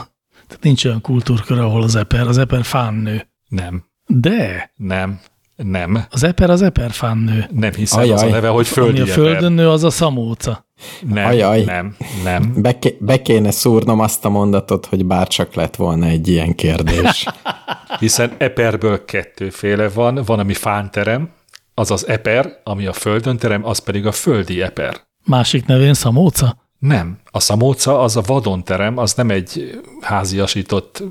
Tehát 0.48 0.64
nincs 0.64 0.86
olyan 0.86 1.02
kultúrkör, 1.02 1.60
ahol 1.60 1.84
az 1.84 1.95
eper, 1.95 2.27
az 2.27 2.38
eper 2.38 2.64
fán 2.64 2.94
nő. 2.94 3.27
Nem, 3.48 3.84
De 4.11 4.72
nem, 4.76 5.19
nem. 5.56 6.06
az 6.10 6.23
eper 6.23 6.49
az 6.49 6.61
eper 6.61 6.91
fán 6.91 7.18
nő. 7.18 7.49
Nem 7.52 7.73
hiszem 7.73 7.99
az 7.99 8.10
a 8.10 8.14
Ajaj. 8.14 8.31
neve, 8.31 8.48
hogy 8.48 8.68
földi 8.68 9.02
Ami 9.02 9.10
a 9.10 9.14
földön 9.14 9.52
nő, 9.52 9.69
az 9.69 9.84
a 9.84 9.90
szamóca. 9.90 10.65
Nem, 11.02 11.26
Ajaj. 11.26 11.64
nem, 11.64 11.95
nem. 12.23 12.53
Be, 12.56 12.80
ké- 12.80 12.98
be 13.03 13.22
kéne 13.22 13.52
szúrnom 13.52 13.99
azt 13.99 14.26
a 14.26 14.30
mondatot, 14.30 14.86
hogy 14.86 15.06
bárcsak 15.06 15.53
lett 15.53 15.76
volna 15.76 16.06
egy 16.06 16.27
ilyen 16.27 16.56
kérdés. 16.56 17.26
Hiszen 17.99 18.31
eperből 18.38 19.06
kettőféle 19.06 19.90
van, 19.90 20.22
van, 20.26 20.40
ami 20.40 20.53
fánterem, 20.53 21.30
az 21.73 21.91
az 21.91 22.07
eper, 22.07 22.60
ami 22.64 22.86
a 22.86 22.94
földön 22.94 23.38
terem, 23.38 23.65
az 23.65 23.80
pedig 23.80 24.06
a 24.06 24.11
földi 24.11 24.61
eper. 24.61 24.95
Másik 25.26 25.65
nevén 25.65 25.94
Szamóca? 25.94 26.57
Nem. 26.80 27.20
A 27.32 27.40
szamóca 27.40 28.00
az 28.00 28.16
a 28.16 28.22
vadonterem, 28.22 28.98
az 28.98 29.14
nem 29.14 29.30
egy 29.30 29.82
háziasított, 30.02 31.04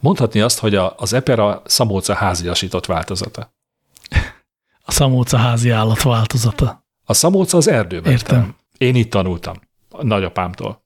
mondhatni 0.00 0.40
azt, 0.40 0.58
hogy 0.58 0.74
a, 0.74 0.94
az 0.96 1.12
eper 1.12 1.38
a 1.38 1.62
szamóca 1.64 2.14
háziasított 2.14 2.86
változata. 2.86 3.54
A 4.84 4.92
Szamóca 4.92 5.36
házi 5.36 5.70
állat 5.70 6.02
változata. 6.02 6.84
A 7.04 7.14
szamóca 7.14 7.56
az 7.56 7.68
erdőben. 7.68 8.12
Értem. 8.12 8.54
Én 8.78 8.94
itt 8.94 9.10
tanultam, 9.10 9.54
a 9.90 10.04
nagyapámtól. 10.04 10.84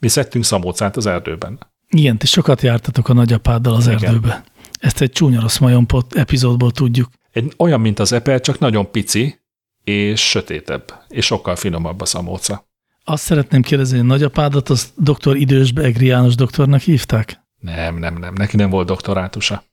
Mi 0.00 0.08
szedtünk 0.08 0.44
szamócát 0.44 0.96
az 0.96 1.06
erdőben. 1.06 1.58
Igen, 1.88 2.18
ti 2.18 2.26
sokat 2.26 2.62
jártatok 2.62 3.08
a 3.08 3.12
nagyapáddal 3.12 3.74
az 3.74 3.86
Igen. 3.86 4.04
erdőbe. 4.04 4.44
Ezt 4.80 5.00
egy 5.00 5.10
csúnya 5.10 5.40
rossz 5.40 5.58
majom 5.58 5.86
pot 5.86 6.14
epizódból 6.14 6.70
tudjuk. 6.70 7.08
Egy, 7.32 7.52
olyan, 7.56 7.80
mint 7.80 7.98
az 7.98 8.12
eper, 8.12 8.40
csak 8.40 8.58
nagyon 8.58 8.90
pici, 8.90 9.40
és 9.84 10.28
sötétebb, 10.28 11.04
és 11.08 11.26
sokkal 11.26 11.56
finomabb 11.56 12.00
a 12.00 12.04
szamóca. 12.04 12.68
Azt 13.08 13.22
szeretném 13.22 13.62
kérdezni, 13.62 13.96
hogy 13.98 14.06
nagyapádat 14.06 14.68
az 14.68 14.92
dr. 14.96 15.36
Idősbe 15.36 15.82
Egri 15.82 16.06
János 16.06 16.34
doktornak 16.34 16.80
hívták? 16.80 17.40
Nem, 17.60 17.96
nem, 17.98 18.16
nem, 18.18 18.34
neki 18.34 18.56
nem 18.56 18.70
volt 18.70 18.86
doktorátusa. 18.86 19.64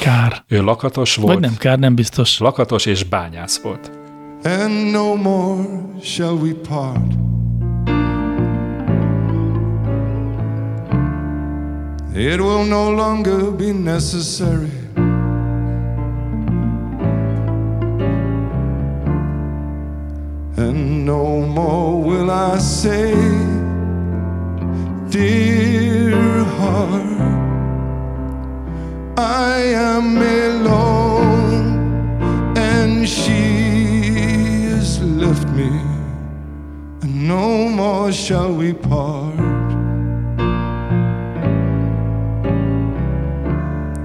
Kár. 0.00 0.44
Ő 0.48 0.62
lakatos 0.62 1.14
volt, 1.16 1.32
Vagy 1.32 1.42
nem 1.42 1.56
kár, 1.56 1.78
nem 1.78 1.94
biztos. 1.94 2.38
lakatos 2.38 2.86
és 2.86 3.04
bányász 3.04 3.58
volt. 3.60 3.90
and 4.44 4.90
no 4.90 5.14
more 5.14 5.64
shall 6.02 6.32
we 6.34 6.52
part. 6.68 7.12
It 12.14 12.40
will 12.40 12.64
no 12.64 12.90
longer 12.94 13.52
be 13.56 13.72
necessary. 13.72 14.85
And 20.58 21.04
no 21.04 21.42
more 21.42 22.02
will 22.02 22.30
I 22.30 22.56
say, 22.56 23.12
Dear 25.10 26.44
heart, 26.44 27.02
I 29.18 29.58
am 29.58 30.16
alone 30.16 31.76
and 32.56 33.06
she 33.06 34.64
has 34.70 34.98
left 35.02 35.46
me, 35.48 35.68
and 37.02 37.28
no 37.28 37.68
more 37.68 38.10
shall 38.10 38.50
we 38.50 38.72
part. 38.72 39.36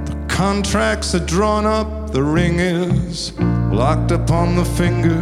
The 0.05 0.25
contracts 0.27 1.15
are 1.15 1.25
drawn 1.25 1.65
up, 1.65 2.11
the 2.11 2.23
ring 2.23 2.59
is 2.59 3.31
locked 3.71 4.11
upon 4.11 4.57
the 4.57 4.65
finger, 4.65 5.17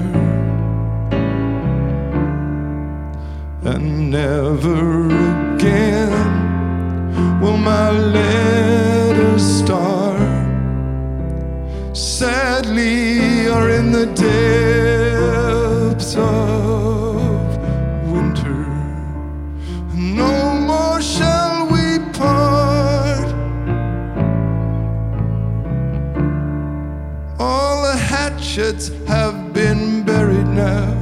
and 3.63 4.09
never 4.09 5.05
again 5.55 7.41
will 7.41 7.57
my 7.57 7.91
letters 7.91 9.43
start 9.43 10.17
sadly 11.93 13.47
are 13.49 13.69
in 13.69 13.91
the 13.91 14.05
depths 14.07 16.15
of 16.15 17.57
winter. 18.11 18.65
No 19.93 20.55
more 20.59 21.01
shall 21.01 21.67
we 21.67 21.99
part. 22.13 23.27
All 27.39 27.83
the 27.83 27.97
hatchets 27.97 28.91
have 29.07 29.53
been 29.53 30.03
buried 30.03 30.47
now. 30.47 30.98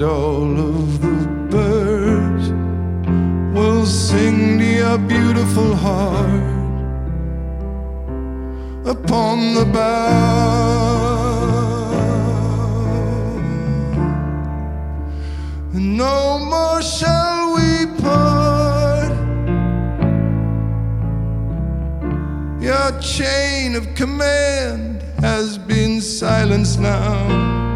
And 0.00 0.08
all 0.08 0.58
of 0.58 1.02
the 1.02 1.26
birds 1.50 2.48
will 3.54 3.84
sing 3.84 4.58
to 4.58 4.64
your 4.64 4.96
beautiful 4.96 5.76
heart 5.76 6.40
upon 8.86 9.52
the 9.52 9.66
bough. 9.66 9.90
And 15.74 15.98
No 15.98 16.38
more 16.38 16.80
shall 16.80 17.56
we 17.56 17.84
part. 18.00 19.12
Your 22.62 22.98
chain 23.02 23.74
of 23.74 23.94
command 23.94 25.02
has 25.20 25.58
been 25.58 26.00
silenced 26.00 26.80
now. 26.80 27.69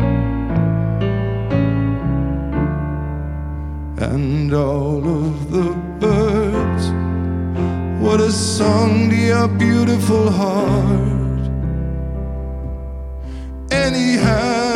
And 3.99 4.53
all 4.53 5.07
of 5.07 5.51
the 5.51 5.73
birds. 6.01 6.89
What 8.03 8.21
a 8.21 8.33
song 8.33 9.11
to 9.11 9.17
your 9.17 9.49
beautiful 9.49 10.31
heart. 10.31 11.49
Anyhow, 13.71 14.75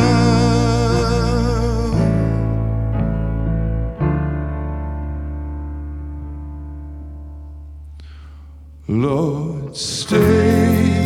Lord, 8.87 9.75
stay 9.75 10.98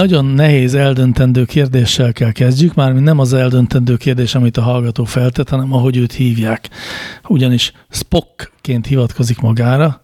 nagyon 0.00 0.24
nehéz 0.24 0.74
eldöntendő 0.74 1.44
kérdéssel 1.44 2.12
kell 2.12 2.32
kezdjük, 2.32 2.74
már 2.74 2.94
nem 2.94 3.18
az 3.18 3.32
eldöntendő 3.32 3.96
kérdés, 3.96 4.34
amit 4.34 4.56
a 4.56 4.62
hallgató 4.62 5.04
feltett, 5.04 5.48
hanem 5.48 5.72
ahogy 5.72 5.96
őt 5.96 6.12
hívják. 6.12 6.68
Ugyanis 7.28 7.72
Spockként 7.88 8.86
hivatkozik 8.86 9.40
magára, 9.40 10.00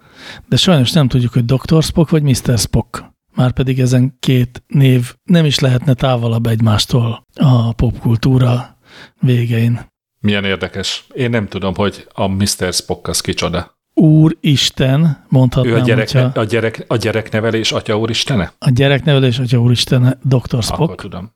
de 0.49 0.57
sajnos 0.57 0.93
nem 0.93 1.09
tudjuk, 1.09 1.33
hogy 1.33 1.45
Dr. 1.45 1.83
Spock 1.83 2.11
vagy 2.11 2.23
Mr. 2.23 2.59
Spock. 2.59 3.05
Márpedig 3.35 3.81
ezen 3.81 4.17
két 4.21 4.63
név 4.67 5.15
nem 5.25 5.45
is 5.45 5.59
lehetne 5.59 5.95
távolabb 5.95 6.47
egymástól 6.47 7.27
a 7.35 7.73
popkultúra 7.73 8.79
végein. 9.21 9.81
Milyen 10.21 10.45
érdekes. 10.45 11.07
Én 11.15 11.31
nem 11.31 11.49
tudom, 11.49 11.75
hogy 11.75 12.07
a 12.15 12.27
Mr. 12.27 12.73
Spock 12.73 13.09
az 13.09 13.21
kicsoda. 13.21 13.76
Úristen, 14.01 15.25
mondhatnám, 15.29 15.75
Ő 15.75 15.77
a, 15.77 15.81
gyerek, 15.81 16.11
hogyha 16.11 16.41
a, 16.41 16.45
gyerek, 16.45 16.85
a 16.89 16.97
gyereknevelés 16.97 17.73
atya 17.73 17.99
úristene? 17.99 18.53
a 18.59 18.71
gyereknevelés, 18.71 19.39
atya 19.39 19.59
úristen, 19.59 20.19
Dr. 20.23 20.63
Spock. 20.63 20.81
Akkor 20.81 20.95
tudom. 20.95 21.33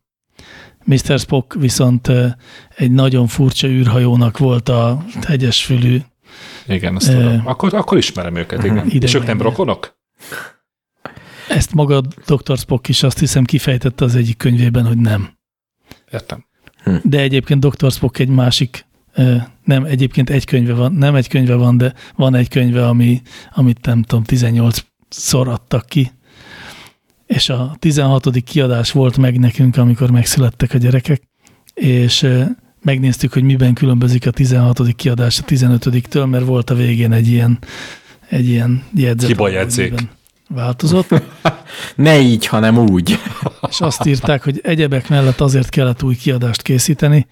Mr. 0.85 1.19
Spock 1.19 1.55
viszont 1.55 2.09
egy 2.77 2.91
nagyon 2.91 3.27
furcsa 3.27 3.69
űrhajónak 3.69 4.39
volt 4.39 4.69
a 4.69 5.05
hegyesfülű. 5.27 5.99
Igen, 6.67 6.97
azt 6.97 7.13
tudom. 7.13 7.43
Akkor, 7.45 7.75
akkor 7.75 7.99
ismerem 7.99 8.37
őket, 8.37 8.65
igen. 8.65 8.89
És 9.01 9.15
ők 9.15 9.27
nem 9.27 9.43
rokonok? 9.43 9.99
Ezt 11.49 11.75
maga 11.75 12.01
Dr. 12.27 12.59
Spock 12.59 12.89
is 12.89 13.03
azt 13.03 13.19
hiszem 13.19 13.45
kifejtette 13.45 14.05
az 14.05 14.15
egyik 14.15 14.37
könyvében, 14.37 14.87
hogy 14.87 14.99
nem. 14.99 15.31
Értem. 16.13 16.45
De 17.03 17.21
egyébként 17.21 17.67
Dr. 17.67 17.91
Spock 17.91 18.19
egy 18.19 18.29
másik, 18.29 18.87
nem, 19.65 19.85
egyébként 19.85 20.31
egy 20.31 20.45
könyve 20.45 20.73
van, 20.73 20.93
nem 20.93 21.15
egy 21.15 21.29
könyve 21.29 21.55
van, 21.55 21.77
de 21.77 21.95
van 22.17 22.35
egy 22.35 22.49
könyve, 22.49 22.87
ami, 22.87 23.23
amit 23.53 23.87
nem 23.87 24.03
tudom, 24.03 24.25
18-szor 24.27 25.47
adtak 25.47 25.87
ki, 25.87 26.11
és 27.27 27.49
a 27.49 27.77
16. 27.79 28.43
kiadás 28.45 28.93
volt 28.93 29.17
meg 29.17 29.39
nekünk, 29.39 29.77
amikor 29.77 30.11
megszülettek 30.11 30.75
a 30.75 30.79
gyerekek, 30.79 31.23
és 31.75 32.27
megnéztük, 32.83 33.33
hogy 33.33 33.43
miben 33.43 33.75
különbözik 33.75 34.27
a 34.27 34.31
16. 34.31 34.95
kiadás 34.97 35.39
a 35.39 35.45
15-től, 35.45 36.31
mert 36.31 36.45
volt 36.45 36.71
a 36.71 36.75
végén 36.75 37.13
egy 37.13 37.29
ilyen, 37.29 37.59
egy 38.29 38.49
ilyen 38.49 38.85
jegyzet. 38.95 39.29
Hibajegyzék. 39.29 39.95
Változott. 40.49 41.09
ne 41.97 42.19
így, 42.19 42.47
hanem 42.47 42.79
úgy. 42.79 43.19
És 43.69 43.81
azt 43.81 44.07
írták, 44.07 44.45
hogy 44.45 44.61
egyebek 44.63 45.09
mellett 45.09 45.41
azért 45.41 45.69
kellett 45.69 46.03
új 46.03 46.17
kiadást 46.17 46.63
készíteni, 46.63 47.27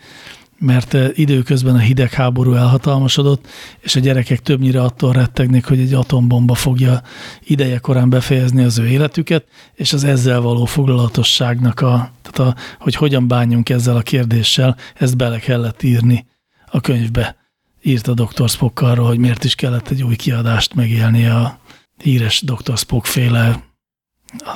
mert 0.59 0.97
időközben 1.18 1.74
a 1.74 1.78
hidegháború 1.78 2.55
elhatalmasodott, 2.55 3.47
és 3.80 3.97
a 3.97 4.01
gyerekek 4.01 4.40
többnyire 4.40 4.82
attól 4.82 5.12
rettegnek, 5.12 5.64
hogy 5.64 5.80
egy 5.80 5.94
atombomba 5.94 6.55
fogja 6.55 7.02
ideje 7.44 7.78
korán 7.78 8.10
befejezni 8.10 8.64
az 8.64 8.78
ő 8.78 8.86
életüket, 8.86 9.44
és 9.74 9.93
az 9.93 10.05
ezzel 10.05 10.40
való 10.40 10.64
foglalatosságnak, 10.64 11.80
a, 11.80 12.12
tehát 12.22 12.52
a, 12.52 12.60
hogy 12.78 12.94
hogyan 12.94 13.28
bánjunk 13.28 13.68
ezzel 13.68 13.97
a 13.97 14.02
kérdéssel, 14.02 14.76
ezt 14.94 15.16
bele 15.16 15.39
kellett 15.39 15.82
írni 15.82 16.26
a 16.70 16.80
könyvbe. 16.80 17.36
Írt 17.82 18.09
a 18.09 18.14
Dr. 18.14 18.48
Spock 18.48 18.80
arról, 18.80 19.06
hogy 19.06 19.18
miért 19.18 19.44
is 19.44 19.55
kellett 19.55 19.89
egy 19.89 20.02
új 20.02 20.16
kiadást 20.16 20.74
megélni 20.74 21.26
a 21.26 21.59
híres 22.02 22.43
Dr. 22.43 22.78
Spock 22.78 23.06
féle, 23.06 23.62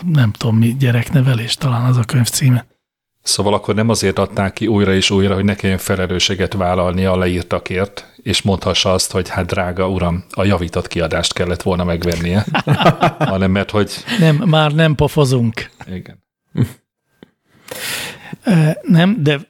nem 0.06 0.32
tudom 0.32 0.56
mi, 0.56 0.76
gyereknevelés, 0.76 1.54
talán 1.54 1.84
az 1.84 1.96
a 1.96 2.04
könyv 2.04 2.28
címe. 2.28 2.66
Szóval 3.22 3.54
akkor 3.54 3.74
nem 3.74 3.88
azért 3.88 4.18
adták 4.18 4.52
ki 4.52 4.66
újra 4.66 4.94
és 4.94 5.10
újra, 5.10 5.34
hogy 5.34 5.44
ne 5.44 5.54
kelljen 5.54 5.78
felelősséget 5.78 6.52
vállalni 6.52 7.04
a 7.04 7.16
leírtakért, 7.16 8.12
és 8.22 8.42
mondhassa 8.42 8.92
azt, 8.92 9.12
hogy 9.12 9.28
hát 9.28 9.46
drága 9.46 9.88
uram, 9.88 10.24
a 10.30 10.44
javított 10.44 10.86
kiadást 10.86 11.32
kellett 11.32 11.62
volna 11.62 11.84
megvennie, 11.84 12.44
hanem 13.18 13.50
mert 13.50 13.70
hogy... 13.70 13.92
Nem, 14.18 14.36
már 14.36 14.72
nem 14.72 14.94
pofozunk. 14.94 15.70
Igen. 15.86 16.22
Nem, 18.82 19.22
de 19.22 19.40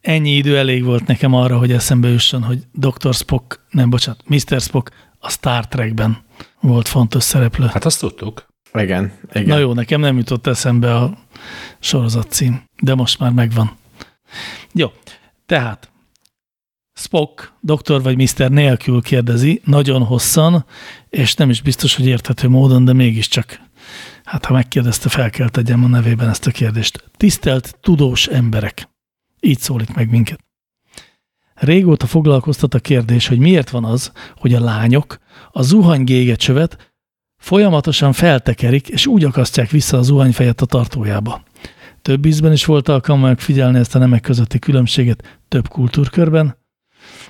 ennyi 0.00 0.30
idő 0.30 0.58
elég 0.58 0.84
volt 0.84 1.06
nekem 1.06 1.34
arra, 1.34 1.58
hogy 1.58 1.72
eszembe 1.72 2.08
jusson, 2.08 2.42
hogy 2.42 2.58
Dr. 2.72 3.14
Spock, 3.14 3.60
nem, 3.70 3.90
bocsánat, 3.90 4.22
Mr. 4.26 4.60
Spock 4.60 4.90
a 5.18 5.30
Star 5.30 5.68
Trekben 5.68 6.18
volt 6.60 6.88
fontos 6.88 7.22
szereplő. 7.22 7.66
Hát 7.66 7.84
azt 7.84 8.00
tudtuk. 8.00 8.46
Igen, 8.72 9.12
igen. 9.32 9.48
Na 9.48 9.58
jó, 9.58 9.72
nekem 9.72 10.00
nem 10.00 10.16
jutott 10.16 10.46
eszembe 10.46 10.94
a 10.94 11.18
sorozat 11.78 12.30
cím, 12.30 12.64
de 12.82 12.94
most 12.94 13.18
már 13.18 13.32
megvan. 13.32 13.76
Jó, 14.72 14.92
tehát 15.46 15.90
Spock, 16.94 17.52
doktor 17.60 18.02
vagy 18.02 18.16
Mr. 18.16 18.50
nélkül 18.50 19.02
kérdezi, 19.02 19.60
nagyon 19.64 20.04
hosszan, 20.04 20.64
és 21.08 21.34
nem 21.34 21.50
is 21.50 21.62
biztos, 21.62 21.96
hogy 21.96 22.06
érthető 22.06 22.48
módon, 22.48 22.84
de 22.84 22.92
mégiscsak, 22.92 23.60
hát 24.24 24.44
ha 24.44 24.52
megkérdezte, 24.52 25.08
fel 25.08 25.30
kell 25.30 25.48
tegyem 25.48 25.84
a 25.84 25.88
nevében 25.88 26.28
ezt 26.28 26.46
a 26.46 26.50
kérdést. 26.50 27.10
Tisztelt 27.16 27.78
tudós 27.80 28.26
emberek! 28.26 28.88
Így 29.40 29.58
szólít 29.58 29.94
meg 29.94 30.10
minket. 30.10 30.44
Régóta 31.54 32.06
foglalkoztat 32.06 32.74
a 32.74 32.78
kérdés, 32.78 33.26
hogy 33.26 33.38
miért 33.38 33.70
van 33.70 33.84
az, 33.84 34.12
hogy 34.36 34.54
a 34.54 34.60
lányok 34.60 35.18
a 35.50 35.62
zuhanygégecsövet 35.62 36.89
Folyamatosan 37.40 38.12
feltekerik, 38.12 38.88
és 38.88 39.06
úgy 39.06 39.24
akasztják 39.24 39.70
vissza 39.70 39.98
a 39.98 40.02
zuhanyfejet 40.02 40.60
a 40.60 40.66
tartójába. 40.66 41.42
Több 42.02 42.26
ízben 42.26 42.52
is 42.52 42.64
volt 42.64 42.88
alkalma 42.88 43.26
megfigyelni 43.26 43.78
ezt 43.78 43.94
a 43.94 43.98
nemek 43.98 44.20
közötti 44.20 44.58
különbséget 44.58 45.38
több 45.48 45.68
kultúrkörben, 45.68 46.56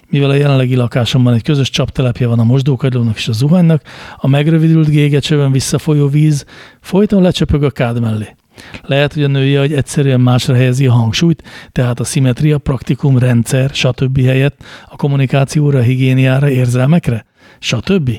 mivel 0.08 0.30
a 0.30 0.34
jelenlegi 0.34 0.74
lakásomban 0.74 1.34
egy 1.34 1.42
közös 1.42 1.70
csaptelepje 1.70 2.26
van 2.26 2.38
a 2.38 2.44
mosdókagylónak 2.44 3.16
és 3.16 3.28
a 3.28 3.32
zuhanynak, 3.32 3.82
a 4.16 4.26
megrövidült 4.26 4.88
gégecsőben 4.88 5.52
visszafolyó 5.52 6.08
víz 6.08 6.44
folyton 6.80 7.22
lecsöpög 7.22 7.62
a 7.62 7.70
kád 7.70 8.00
mellé. 8.00 8.34
Lehet, 8.82 9.12
hogy 9.12 9.22
a 9.22 9.28
női 9.28 9.56
agy 9.56 9.72
egyszerűen 9.72 10.20
másra 10.20 10.54
helyezi 10.54 10.86
a 10.86 10.92
hangsúlyt, 10.92 11.42
tehát 11.72 12.00
a 12.00 12.04
szimetria, 12.04 12.58
praktikum, 12.58 13.18
rendszer, 13.18 13.70
stb. 13.72 14.20
helyett 14.20 14.62
a 14.88 14.96
kommunikációra, 14.96 15.80
higiéniára, 15.80 16.50
érzelmekre? 16.50 17.24
Stb. 17.60 18.10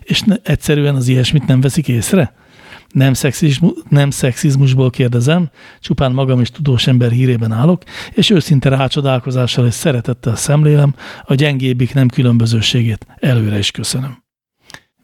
És 0.00 0.20
ne, 0.20 0.34
egyszerűen 0.42 0.94
az 0.94 1.08
ilyesmit 1.08 1.46
nem 1.46 1.60
veszik 1.60 1.88
észre? 1.88 2.34
Nem, 2.92 3.12
szexizmus, 3.12 3.72
nem 3.88 4.10
szexizmusból 4.10 4.90
kérdezem, 4.90 5.50
csupán 5.80 6.12
magam 6.12 6.40
is 6.40 6.50
tudós 6.50 6.86
ember 6.86 7.10
hírében 7.10 7.52
állok, 7.52 7.82
és 8.10 8.30
őszinte 8.30 8.68
rácsodálkozással 8.68 9.66
és 9.66 9.74
szeretettel 9.74 10.36
szemlélem 10.36 10.94
a 11.24 11.34
gyengébbik 11.34 11.94
nem 11.94 12.08
különbözőségét. 12.08 13.06
Előre 13.20 13.58
is 13.58 13.70
köszönöm. 13.70 14.26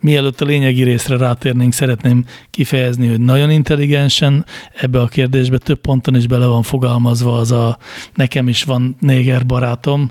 Mielőtt 0.01 0.41
a 0.41 0.45
lényegi 0.45 0.83
részre 0.83 1.17
rátérnénk, 1.17 1.73
szeretném 1.73 2.25
kifejezni, 2.51 3.09
hogy 3.09 3.21
nagyon 3.21 3.51
intelligensen 3.51 4.45
ebbe 4.75 5.01
a 5.01 5.07
kérdésbe 5.07 5.59
több 5.59 5.81
ponton 5.81 6.17
is 6.17 6.27
bele 6.27 6.47
van 6.47 6.63
fogalmazva 6.63 7.39
az 7.39 7.53
a 7.53 7.79
nekem 8.15 8.49
is 8.49 8.65
van 8.65 8.97
néger 9.01 9.47
barátom 9.47 10.11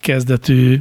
kezdetű 0.00 0.80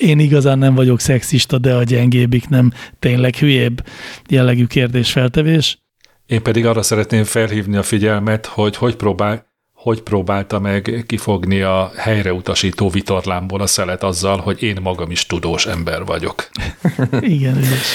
én 0.00 0.18
igazán 0.18 0.58
nem 0.58 0.74
vagyok 0.74 1.00
szexista, 1.00 1.58
de 1.58 1.74
a 1.74 1.82
gyengébbik 1.82 2.48
nem 2.48 2.72
tényleg 2.98 3.34
hülyébb 3.34 3.84
jellegű 4.28 4.66
kérdésfeltevés. 4.66 5.78
Én 6.26 6.42
pedig 6.42 6.66
arra 6.66 6.82
szeretném 6.82 7.24
felhívni 7.24 7.76
a 7.76 7.82
figyelmet, 7.82 8.46
hogy 8.46 8.76
hogy, 8.76 8.96
próbál, 8.96 9.46
hogy 9.72 10.02
próbálta 10.02 10.58
meg 10.58 11.04
kifogni 11.06 11.60
a 11.60 11.90
helyreutasító 11.96 12.88
vitorlámból 12.88 13.60
a 13.60 13.66
szelet 13.66 14.02
azzal, 14.02 14.38
hogy 14.38 14.62
én 14.62 14.76
magam 14.82 15.10
is 15.10 15.26
tudós 15.26 15.66
ember 15.66 16.04
vagyok. 16.04 16.48
Igen, 17.20 17.56
ügyes. 17.56 17.94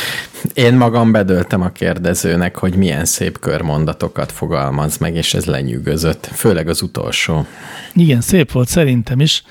Én 0.53 0.73
magam 0.73 1.11
bedöltem 1.11 1.61
a 1.61 1.69
kérdezőnek, 1.69 2.57
hogy 2.57 2.75
milyen 2.75 3.05
szép 3.05 3.39
körmondatokat 3.39 4.31
fogalmaz 4.31 4.97
meg, 4.97 5.15
és 5.15 5.33
ez 5.33 5.45
lenyűgözött, 5.45 6.29
főleg 6.33 6.67
az 6.67 6.81
utolsó. 6.81 7.45
Igen, 7.93 8.21
szép 8.21 8.51
volt 8.51 8.67
szerintem 8.67 9.19
is 9.19 9.43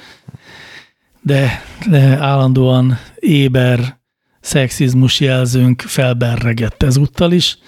de, 1.24 1.62
de 1.90 2.18
állandóan 2.18 2.98
éber 3.18 3.98
szexizmus 4.40 5.20
jelzőnk 5.20 5.80
felberregett 5.80 6.82
ezúttal 6.82 7.32
is. 7.32 7.58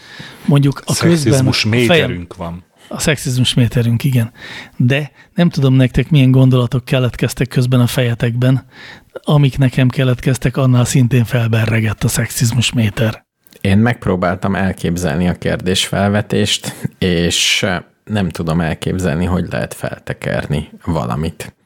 Mondjuk 0.45 0.83
a 0.85 0.93
szexizmus 0.93 1.63
közben 1.63 1.81
méterünk 1.81 2.35
fejem, 2.35 2.51
van. 2.51 2.65
A 2.89 3.01
szexizmus 3.01 3.55
méterünk, 3.55 4.05
igen. 4.05 4.33
De 4.77 5.11
nem 5.35 5.49
tudom 5.49 5.75
nektek 5.75 6.11
milyen 6.11 6.31
gondolatok 6.31 6.85
keletkeztek 6.85 7.49
közben 7.49 7.81
a 7.81 7.87
fejetekben, 7.87 8.67
amik 9.13 9.59
nekem 9.59 9.89
keletkeztek, 9.89 10.57
annál 10.57 10.85
szintén 10.85 11.25
felberregett 11.25 12.05
a 12.05 12.09
szexizmus 12.09 12.73
méter. 12.73 13.27
Én 13.61 13.79
megpróbáltam 13.79 14.55
elképzelni 14.55 15.29
a 15.29 15.35
kérdésfelvetést, 15.35 16.89
és 16.99 17.67
nem 18.05 18.29
tudom 18.29 18.61
elképzelni, 18.61 19.25
hogy 19.25 19.47
lehet 19.51 19.75
feltekerni 19.75 20.69
valamit 20.85 21.57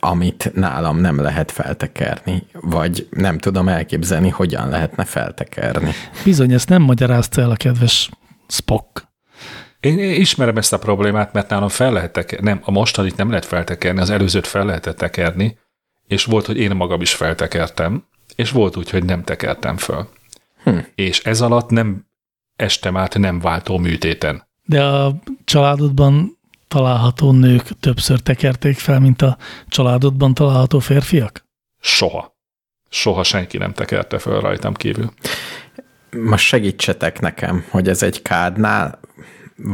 amit 0.00 0.50
nálam 0.54 0.98
nem 0.98 1.20
lehet 1.20 1.50
feltekerni, 1.50 2.46
vagy 2.52 3.08
nem 3.10 3.38
tudom 3.38 3.68
elképzelni, 3.68 4.28
hogyan 4.28 4.68
lehetne 4.68 5.04
feltekerni. 5.04 5.92
Bizony, 6.24 6.52
ezt 6.52 6.68
nem 6.68 6.82
magyarázta 6.82 7.40
el 7.40 7.50
a 7.50 7.56
kedves 7.56 8.10
Spock. 8.48 9.04
Én 9.80 9.98
ismerem 9.98 10.56
ezt 10.56 10.72
a 10.72 10.78
problémát, 10.78 11.32
mert 11.32 11.48
nálam 11.48 11.68
fel 11.68 11.92
lehet 11.92 12.12
tekerni, 12.12 12.44
nem, 12.44 12.60
a 12.64 12.70
mostanit 12.70 13.16
nem 13.16 13.28
lehet 13.28 13.44
feltekerni, 13.44 14.00
az 14.00 14.10
előzőt 14.10 14.46
fel 14.46 14.64
lehetett 14.64 14.96
tekerni, 14.96 15.58
és 16.06 16.24
volt, 16.24 16.46
hogy 16.46 16.58
én 16.58 16.70
magam 16.70 17.00
is 17.00 17.14
feltekertem, 17.14 18.04
és 18.36 18.50
volt 18.50 18.76
úgy, 18.76 18.90
hogy 18.90 19.04
nem 19.04 19.22
tekertem 19.22 19.76
föl. 19.76 20.08
Hm. 20.64 20.78
És 20.94 21.24
ez 21.24 21.40
alatt 21.40 21.70
nem 21.70 22.06
estem 22.56 22.96
át 22.96 23.18
nem 23.18 23.40
váltó 23.40 23.78
műtéten. 23.78 24.48
De 24.64 24.84
a 24.84 25.14
családodban 25.44 26.38
található 26.68 27.32
nők 27.32 27.78
többször 27.80 28.20
tekerték 28.20 28.78
fel, 28.78 29.00
mint 29.00 29.22
a 29.22 29.36
családodban 29.68 30.34
található 30.34 30.78
férfiak? 30.78 31.44
Soha. 31.80 32.36
Soha 32.88 33.22
senki 33.22 33.56
nem 33.56 33.72
tekerte 33.72 34.18
fel 34.18 34.40
rajtam 34.40 34.74
kívül. 34.74 35.12
Most 36.10 36.44
segítsetek 36.44 37.20
nekem, 37.20 37.64
hogy 37.70 37.88
ez 37.88 38.02
egy 38.02 38.22
kádnál 38.22 39.00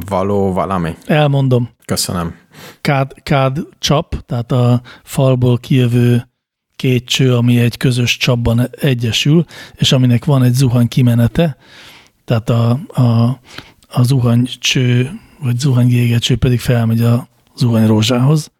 való 0.08 0.52
valami? 0.52 0.96
Elmondom. 1.06 1.70
Köszönöm. 1.84 2.34
Kád, 2.80 3.22
kád 3.22 3.58
csap, 3.78 4.14
tehát 4.26 4.52
a 4.52 4.82
falból 5.02 5.58
kijövő 5.58 6.28
két 6.76 7.08
cső, 7.08 7.34
ami 7.36 7.58
egy 7.58 7.76
közös 7.76 8.16
csapban 8.16 8.68
egyesül, 8.70 9.44
és 9.74 9.92
aminek 9.92 10.24
van 10.24 10.42
egy 10.42 10.52
zuhany 10.52 10.88
kimenete, 10.88 11.56
tehát 12.24 12.50
a, 12.50 12.70
a, 12.88 13.40
a 13.88 14.02
zuhany 14.02 14.48
cső 14.58 15.20
vagy 15.42 15.58
zuhanygégecső 15.58 16.36
pedig 16.36 16.60
felmegy 16.60 17.00
a 17.00 17.28
zuhanyrózsához, 17.56 18.52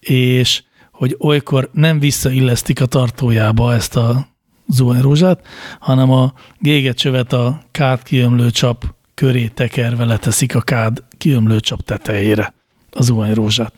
és 0.00 0.62
hogy 0.92 1.16
olykor 1.18 1.70
nem 1.72 1.98
visszaillesztik 1.98 2.80
a 2.80 2.86
tartójába 2.86 3.74
ezt 3.74 3.96
a 3.96 4.28
zuhanyrózsát, 4.66 5.46
hanem 5.80 6.10
a 6.10 6.32
gégecsövet 6.58 7.32
a 7.32 7.60
kárt 7.70 8.02
kiömlő 8.02 8.50
csap 8.50 8.84
köré 9.14 9.46
tekerve 9.46 10.04
leteszik 10.04 10.54
a 10.54 10.60
kád 10.60 11.02
kiömlő 11.18 11.60
csap 11.60 11.80
tetejére 11.80 12.54
a 12.90 13.02
zuhanyrózsát. 13.02 13.72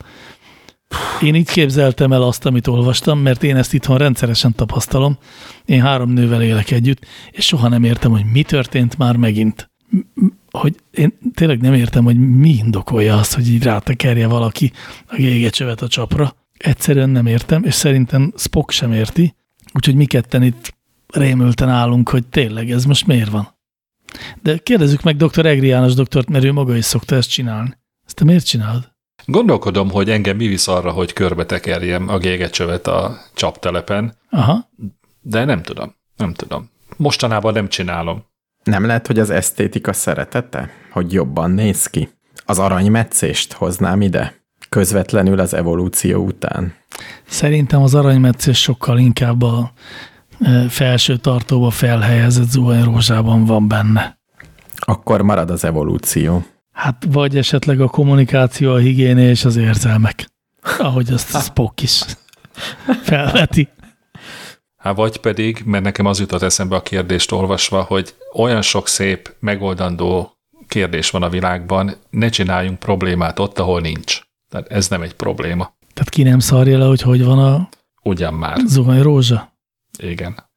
Én 1.23 1.35
így 1.35 1.51
képzeltem 1.51 2.13
el 2.13 2.23
azt, 2.23 2.47
amit 2.47 2.67
olvastam, 2.67 3.19
mert 3.19 3.43
én 3.43 3.57
ezt 3.57 3.73
itthon 3.73 3.99
rendszeresen 3.99 4.55
tapasztalom. 4.55 5.19
Én 5.65 5.81
három 5.81 6.11
nővel 6.11 6.43
élek 6.43 6.71
együtt, 6.71 7.07
és 7.31 7.47
soha 7.47 7.69
nem 7.69 7.85
értem, 7.85 8.11
hogy 8.11 8.25
mi 8.25 8.43
történt 8.43 8.99
már 8.99 9.17
megint. 9.17 9.71
Hogy 10.51 10.77
én 10.91 11.19
tényleg 11.35 11.61
nem 11.61 11.75
értem, 11.75 12.05
hogy 12.05 12.19
mi 12.19 12.49
indokolja 12.49 13.17
azt, 13.19 13.35
hogy 13.35 13.49
így 13.49 13.63
rátekerje 13.63 14.27
valaki 14.27 14.73
a 15.07 15.17
gégecsövet 15.17 15.83
a 15.83 15.89
csapra. 15.89 16.35
Egyszerűen 16.57 17.11
nem 17.11 17.27
értem, 17.27 17.65
és 17.65 17.75
szerintem 17.75 18.33
Spock 18.37 18.71
sem 18.71 18.93
érti. 18.93 19.35
Úgyhogy 19.73 19.95
mi 19.95 20.05
ketten 20.05 20.43
itt 20.43 20.75
rémülten 21.07 21.69
állunk, 21.69 22.09
hogy 22.09 22.27
tényleg 22.27 22.71
ez 22.71 22.85
most 22.85 23.07
miért 23.07 23.31
van. 23.31 23.59
De 24.43 24.59
kérdezzük 24.59 25.03
meg 25.03 25.17
dr. 25.17 25.47
Egri 25.47 25.67
János 25.67 25.95
doktort, 25.95 26.29
mert 26.29 26.45
ő 26.45 26.53
maga 26.53 26.77
is 26.77 26.85
szokta 26.85 27.17
ezt 27.17 27.31
csinálni. 27.31 27.79
Ezt 28.07 28.15
te 28.15 28.25
miért 28.25 28.47
csinálod? 28.47 28.93
Gondolkodom, 29.25 29.91
hogy 29.91 30.11
engem 30.11 30.37
mi 30.37 30.47
visz 30.47 30.69
arra, 30.69 30.91
hogy 30.91 31.13
körbe 31.13 31.47
tekerjem 31.47 32.09
a 32.09 32.19
gégecsövet 32.19 32.87
a 32.87 33.19
csaptelepen, 33.35 34.17
Aha. 34.31 34.71
de 35.21 35.45
nem 35.45 35.63
tudom. 35.63 35.95
Nem 36.17 36.35
tudom. 36.35 36.71
Mostanában 36.97 37.53
nem 37.53 37.69
csinálom. 37.69 38.25
Nem 38.65 38.87
lehet, 38.87 39.07
hogy 39.07 39.19
az 39.19 39.31
esztétika 39.31 39.93
szeretete? 39.93 40.71
Hogy 40.91 41.13
jobban 41.13 41.51
néz 41.51 41.87
ki? 41.87 42.09
Az 42.45 42.59
aranymetszést 42.59 43.53
hoznám 43.53 44.01
ide? 44.01 44.35
Közvetlenül 44.69 45.41
az 45.41 45.55
evolúció 45.55 46.25
után. 46.25 46.75
Szerintem 47.27 47.83
az 47.83 47.95
aranymetszés 47.95 48.59
sokkal 48.61 48.99
inkább 48.99 49.43
a 49.43 49.73
e, 50.41 50.69
felső 50.69 51.17
tartóba 51.17 51.71
felhelyezett 51.71 52.49
zuhanyrózsában 52.49 53.45
van 53.45 53.69
benne. 53.69 54.19
Akkor 54.77 55.23
marad 55.23 55.51
az 55.51 55.65
evolúció. 55.65 56.45
Hát 56.73 57.07
vagy 57.09 57.37
esetleg 57.37 57.81
a 57.81 57.89
kommunikáció, 57.89 58.73
a 58.73 58.79
higiénia 58.79 59.29
és 59.29 59.45
az 59.45 59.57
érzelmek. 59.57 60.27
Ahogy 60.79 61.13
azt 61.13 61.43
Spock 61.43 61.83
is 61.83 62.03
felveti. 63.03 63.69
Hát 64.81 64.97
vagy 64.97 65.17
pedig, 65.17 65.63
mert 65.65 65.85
nekem 65.85 66.07
az 66.07 66.19
jutott 66.19 66.43
eszembe 66.43 66.77
a 66.77 66.83
kérdést 66.83 67.33
olvasva, 67.33 67.83
hogy 67.83 68.15
olyan 68.33 68.63
sok 68.63 68.89
szép, 68.89 69.35
megoldandó 69.41 70.33
kérdés 70.69 71.11
van 71.11 71.23
a 71.23 71.29
világban, 71.29 71.95
ne 72.11 72.29
csináljunk 72.29 72.79
problémát 72.79 73.39
ott, 73.39 73.59
ahol 73.59 73.81
nincs. 73.81 74.21
Tehát 74.49 74.69
ez 74.69 74.89
nem 74.89 75.03
egy 75.03 75.15
probléma. 75.15 75.75
Tehát 75.95 76.09
ki 76.11 76.23
nem 76.23 76.39
szarja 76.39 76.79
le, 76.79 76.85
hogy 76.85 77.01
hogy 77.01 77.25
van 77.25 77.39
a 77.39 77.69
Ugyan 78.03 78.35
már. 78.35 78.59
zuhanyrózsa? 78.67 79.53
Igen. 79.99 80.49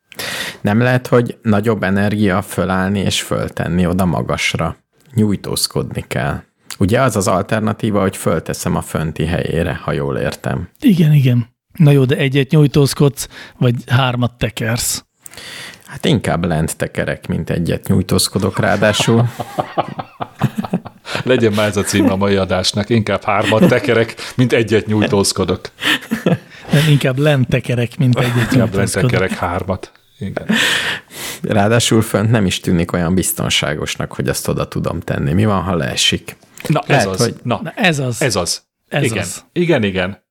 Nem 0.62 0.80
lehet, 0.80 1.08
hogy 1.08 1.38
nagyobb 1.42 1.84
energia 1.84 2.42
fölállni 2.42 3.00
és 3.00 3.22
föltenni 3.22 3.86
oda 3.88 4.06
magasra. 4.06 4.78
Nyújtózkodni 5.14 6.06
kell. 6.08 6.42
Ugye 6.80 7.02
az 7.02 7.16
az 7.16 7.28
alternatíva, 7.28 8.02
hogy 8.02 8.18
fölteszem 8.18 8.76
a 8.76 8.82
fönti 8.82 9.26
helyére, 9.26 9.76
ha 9.84 9.92
jól 9.92 10.18
értem. 10.18 10.70
Igen, 10.80 11.14
igen. 11.14 11.53
Na 11.78 11.92
jó, 11.92 12.06
de 12.06 12.16
egyet 12.18 12.50
nyújtózkodsz, 12.50 13.28
vagy 13.58 13.76
hármat 13.88 14.34
tekersz. 14.38 15.06
Hát 15.86 16.06
inkább 16.06 16.46
lent 16.46 16.78
tekerek, 16.78 17.28
mint 17.28 17.50
egyet 17.50 17.88
nyújtózkodok 17.88 18.60
ráadásul. 18.60 19.30
Legyen 21.24 21.54
már 21.54 21.68
ez 21.68 21.78
a 21.78 21.82
cím 21.84 22.12
a 22.12 22.16
mai 22.16 22.36
adásnak. 22.36 22.90
Inkább 22.90 23.24
hármat 23.24 23.68
tekerek, 23.68 24.16
mint 24.36 24.54
egyet 24.54 24.86
nyújtózkodok. 24.86 25.70
Nem, 26.72 26.88
inkább 26.90 27.18
lent 27.18 27.48
tekerek, 27.48 27.98
mint 27.98 28.20
egyet 28.20 28.36
Inkább 28.36 28.52
nyújtózkodok. 28.74 29.12
letekerek 29.12 29.38
hármat. 29.38 29.92
Igen. 30.20 30.48
Ráadásul 31.42 32.02
fönt 32.02 32.32
nem 32.32 32.46
is 32.46 32.60
tűnik 32.60 32.92
olyan 32.92 33.14
biztonságosnak, 33.16 34.14
hogy 34.14 34.28
azt 34.30 34.48
oda 34.48 34.68
tudom 34.68 35.00
tenni. 35.00 35.34
Mi 35.34 35.46
van, 35.46 35.62
ha 35.62 35.76
leesik? 35.76 36.36
Na, 36.68 36.80
ez 36.80 36.88
Lehet, 36.88 37.08
az. 37.08 37.20
hogy- 37.20 37.36
Na, 37.44 37.60
Na 37.64 37.72
ez 37.76 38.00
az. 38.00 38.22
ez 38.22 38.36
az. 38.36 38.62
Ez 38.90 39.04
igen. 39.04 39.18
az. 39.18 39.44
igen, 39.54 39.84
igen. 39.84 40.23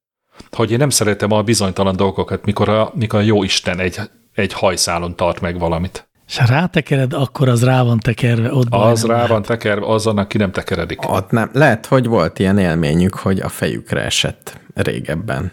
Hogy 0.57 0.71
én 0.71 0.79
nem 0.79 0.91
szeretem 0.91 1.33
a 1.33 1.43
bizonytalan 1.43 1.97
dolgokat, 1.97 2.45
mikor 2.45 2.69
a, 2.69 2.93
mikor 2.95 3.21
a 3.21 3.23
jó 3.23 3.43
Isten 3.43 3.79
egy, 3.79 4.01
egy 4.35 4.53
hajszálon 4.53 5.17
tart 5.17 5.41
meg 5.41 5.59
valamit. 5.59 6.11
És 6.29 6.39
ha 6.39 6.47
rátekered, 6.47 7.13
akkor 7.13 7.49
az 7.49 7.65
rá 7.65 7.83
van 7.83 7.99
tekerve. 7.99 8.55
Ott 8.55 8.67
Az 8.71 9.05
rá 9.05 9.15
lehet. 9.15 9.29
van 9.29 9.43
tekerve, 9.43 9.87
az 9.87 10.07
annak 10.07 10.29
ki 10.29 10.39
nem 10.39 10.53
tekeredik. 10.53 11.11
Ott 11.11 11.31
nem. 11.31 11.51
Lehet, 11.53 11.87
hogy 11.87 12.07
volt 12.07 12.39
ilyen 12.39 12.59
élményük, 12.59 13.15
hogy 13.15 13.41
a 13.41 13.49
fejükre 13.49 14.01
esett 14.01 14.61
régebben. 14.75 15.53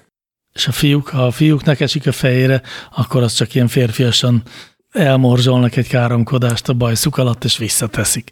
És 0.54 0.68
a 0.68 0.72
fiúk, 0.72 1.08
ha 1.08 1.26
a 1.26 1.32
fiúknak 1.32 1.80
esik 1.80 2.08
a 2.08 2.12
fejére, 2.12 2.62
akkor 2.96 3.24
az 3.24 3.34
csak 3.34 3.56
ilyen 3.56 3.68
férfiasan 3.68 4.44
elmorzsolnak 4.92 5.76
egy 5.76 5.88
káromkodást 5.88 6.70
a 6.70 6.74
bajszuk 6.74 7.18
alatt, 7.18 7.44
és 7.44 7.58
visszateszik. 7.58 8.32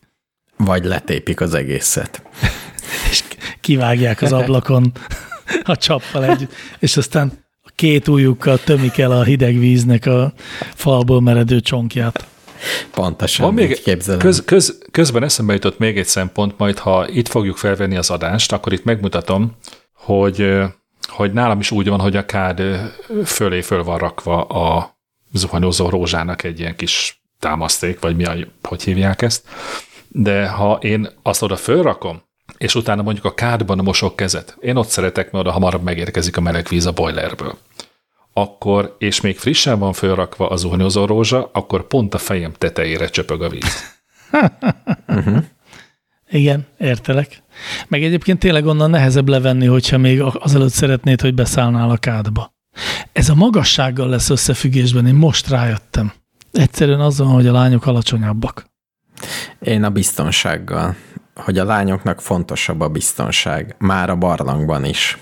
Vagy 0.57 0.85
letépik 0.85 1.41
az 1.41 1.53
egészet. 1.53 2.22
És 3.11 3.23
kivágják 3.61 4.22
az 4.22 4.34
ablakon 4.34 4.91
a 5.64 5.78
csappal 5.78 6.26
együtt, 6.26 6.53
és 6.80 6.98
aztán 6.98 7.32
a 7.61 7.69
két 7.76 8.07
ujjukkal 8.07 8.60
tömik 8.60 8.98
el 8.98 9.11
a 9.11 9.24
hideg 9.24 9.60
víznek 9.60 10.06
a 10.06 10.34
falból 10.76 11.22
meredő 11.22 11.60
csonkját. 11.60 12.28
Pontosan 12.91 13.45
Van 13.45 13.53
még, 13.53 13.82
képzelem. 13.82 14.19
köz, 14.19 14.44
köz, 14.45 14.78
közben 14.91 15.24
eszembe 15.24 15.53
jutott 15.53 15.78
még 15.78 15.98
egy 15.98 16.06
szempont, 16.06 16.57
majd 16.57 16.78
ha 16.78 17.07
itt 17.10 17.28
fogjuk 17.28 17.57
felvenni 17.57 17.98
az 17.98 18.10
adást, 18.10 18.52
akkor 18.52 18.74
itt 18.74 18.84
megmutatom, 18.84 19.56
hogy, 19.94 20.53
hogy 21.07 21.34
nálam 21.34 21.60
is 21.60 21.72
úgy 21.72 21.88
van, 21.88 21.99
hogy 21.99 22.15
a 22.15 22.26
kád 22.26 22.61
fölé 23.26 23.61
föl 23.61 23.84
van 23.84 23.98
rakva 23.98 24.41
a 24.44 24.98
zuhanyozó 25.34 25.90
rózsának 25.90 26.44
egy 26.44 26.60
ilyen 26.60 26.76
kis 26.76 27.22
támaszték, 27.40 27.99
vagy 27.99 28.15
mi 28.15 28.26
a, 28.26 28.36
hogy 28.64 28.84
hívják 28.84 29.22
ezt. 29.22 29.44
De 30.07 30.48
ha 30.48 30.80
én 30.82 31.10
azt 31.24 31.41
oda 31.41 31.56
fölrakom, 31.56 32.22
és 32.58 32.76
utána 32.76 33.02
mondjuk 33.02 33.26
a 33.26 33.34
kádban 33.34 33.78
mosok 33.78 34.16
kezet, 34.16 34.58
én 34.60 34.76
ott 34.76 34.88
szeretek, 34.88 35.32
mert 35.32 35.46
oda 35.46 35.54
hamarabb 35.54 35.84
megérkezik 35.84 36.38
a 36.38 36.42
meleg 36.42 36.68
víz 36.70 36.86
a 36.86 36.92
boilerből 36.92 37.58
akkor, 38.38 38.96
és 39.00 39.22
még 39.22 39.38
frissen 39.38 39.80
van 39.80 39.94
fölrakva 39.94 40.50
az 40.50 40.60
zuhanyozó 40.60 41.06
rózsa, 41.06 41.50
akkor 41.54 41.88
pont 41.88 42.14
a 42.14 42.18
fejem 42.18 42.52
tetejére 42.58 43.08
csöpög 43.08 43.42
a 43.42 43.50
víz. 43.50 43.96
Igen, 46.30 46.66
értelek. 46.78 47.44
Meg 47.88 48.04
egyébként 48.04 48.40
tényleg 48.40 48.66
onnan 48.66 48.90
nehezebb 48.90 49.28
levenni, 49.28 49.66
hogyha 49.66 49.98
még 49.98 50.22
azelőtt 50.22 50.72
szeretnéd, 50.72 51.22
hogy 51.22 51.34
beszállnál 51.34 51.90
a 51.90 51.98
kádba. 51.98 52.56
Ez 53.12 53.30
a 53.30 53.36
magassággal 53.36 54.10
lesz 54.10 54.30
összefüggésben, 54.30 55.08
én 55.08 55.16
most 55.16 55.50
rájöttem. 55.50 56.14
Egyszerűen 56.52 57.00
azon, 57.00 57.28
hogy 57.28 57.48
a 57.48 57.52
lányok 57.52 57.86
alacsonyabbak. 57.86 58.66
Én 59.60 59.84
a 59.84 59.90
biztonsággal. 59.90 60.96
Hogy 61.38 61.57
a 61.57 61.64
lányoknak 61.64 62.22
fontosabb 62.22 62.81
a 62.81 62.89
biztonság. 62.89 63.76
Már 63.80 64.09
a 64.09 64.15
barlangban 64.15 64.85
is. 64.85 65.18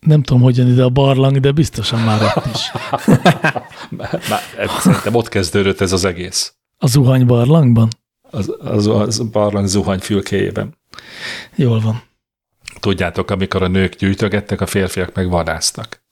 Nem 0.00 0.22
tudom, 0.22 0.42
hogyan 0.42 0.66
ide 0.66 0.82
a 0.82 0.88
barlang, 0.88 1.40
de 1.40 1.52
biztosan 1.52 2.00
már 2.00 2.22
ott 2.22 2.46
is. 2.54 2.70
Már, 3.98 4.40
szerintem 4.80 5.14
ott 5.14 5.28
kezdődött 5.28 5.80
ez 5.80 5.92
az 5.92 6.04
egész. 6.04 6.54
A 6.78 6.86
zuhany 6.86 7.26
barlangban? 7.26 7.88
Az, 8.30 8.54
az, 8.58 8.86
az 8.86 9.18
barlang 9.18 9.66
zuhany 9.66 9.98
fülkéjében. 9.98 10.78
Jól 11.54 11.80
van. 11.80 12.02
Tudjátok, 12.80 13.30
amikor 13.30 13.62
a 13.62 13.68
nők 13.68 13.94
gyűjtögettek, 13.94 14.60
a 14.60 14.66
férfiak 14.66 15.14
meg 15.14 15.28
vadásztak. 15.28 16.02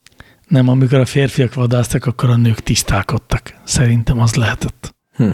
Nem, 0.47 0.67
amikor 0.67 0.99
a 0.99 1.05
férfiak 1.05 1.53
vadásztak, 1.53 2.05
akkor 2.05 2.29
a 2.29 2.35
nők 2.35 2.59
tisztálkodtak. 2.59 3.53
Szerintem 3.63 4.19
az 4.19 4.35
lehetett. 4.35 4.95
Hm. 5.15 5.29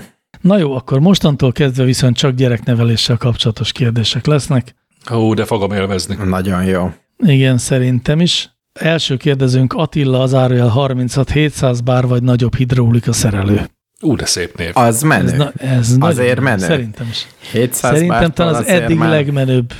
Na 0.45 0.57
jó, 0.57 0.75
akkor 0.75 0.99
mostantól 0.99 1.51
kezdve 1.51 1.83
viszont 1.83 2.17
csak 2.17 2.35
gyerekneveléssel 2.35 3.17
kapcsolatos 3.17 3.71
kérdések 3.71 4.25
lesznek. 4.25 4.75
Ó, 5.11 5.33
de 5.33 5.45
fogom 5.45 5.71
élvezni. 5.71 6.15
Nagyon 6.23 6.63
jó. 6.63 6.93
Igen, 7.17 7.57
szerintem 7.57 8.19
is. 8.19 8.49
Első 8.73 9.17
kérdezőnk 9.17 9.73
Attila, 9.73 10.21
az 10.21 10.33
árójel 10.33 10.67
36 10.67 11.31
700 11.31 11.81
bár 11.81 12.07
vagy 12.07 12.23
nagyobb 12.23 12.55
hidraulika 12.55 13.13
szerelő. 13.13 13.69
Ú, 14.01 14.15
de 14.15 14.25
szép 14.25 14.57
név. 14.57 14.71
Az 14.73 15.01
menő. 15.01 15.23
Ez, 15.27 15.37
na, 15.37 15.51
ez 15.57 15.95
Azért 15.99 16.39
menő. 16.39 16.65
Szerintem 16.65 17.07
is. 17.09 17.27
700 17.51 17.93
Szerintem 17.93 18.31
talán 18.31 18.55
az 18.55 18.65
eddig 18.65 18.97
már... 18.97 19.09
legmenőbb 19.09 19.73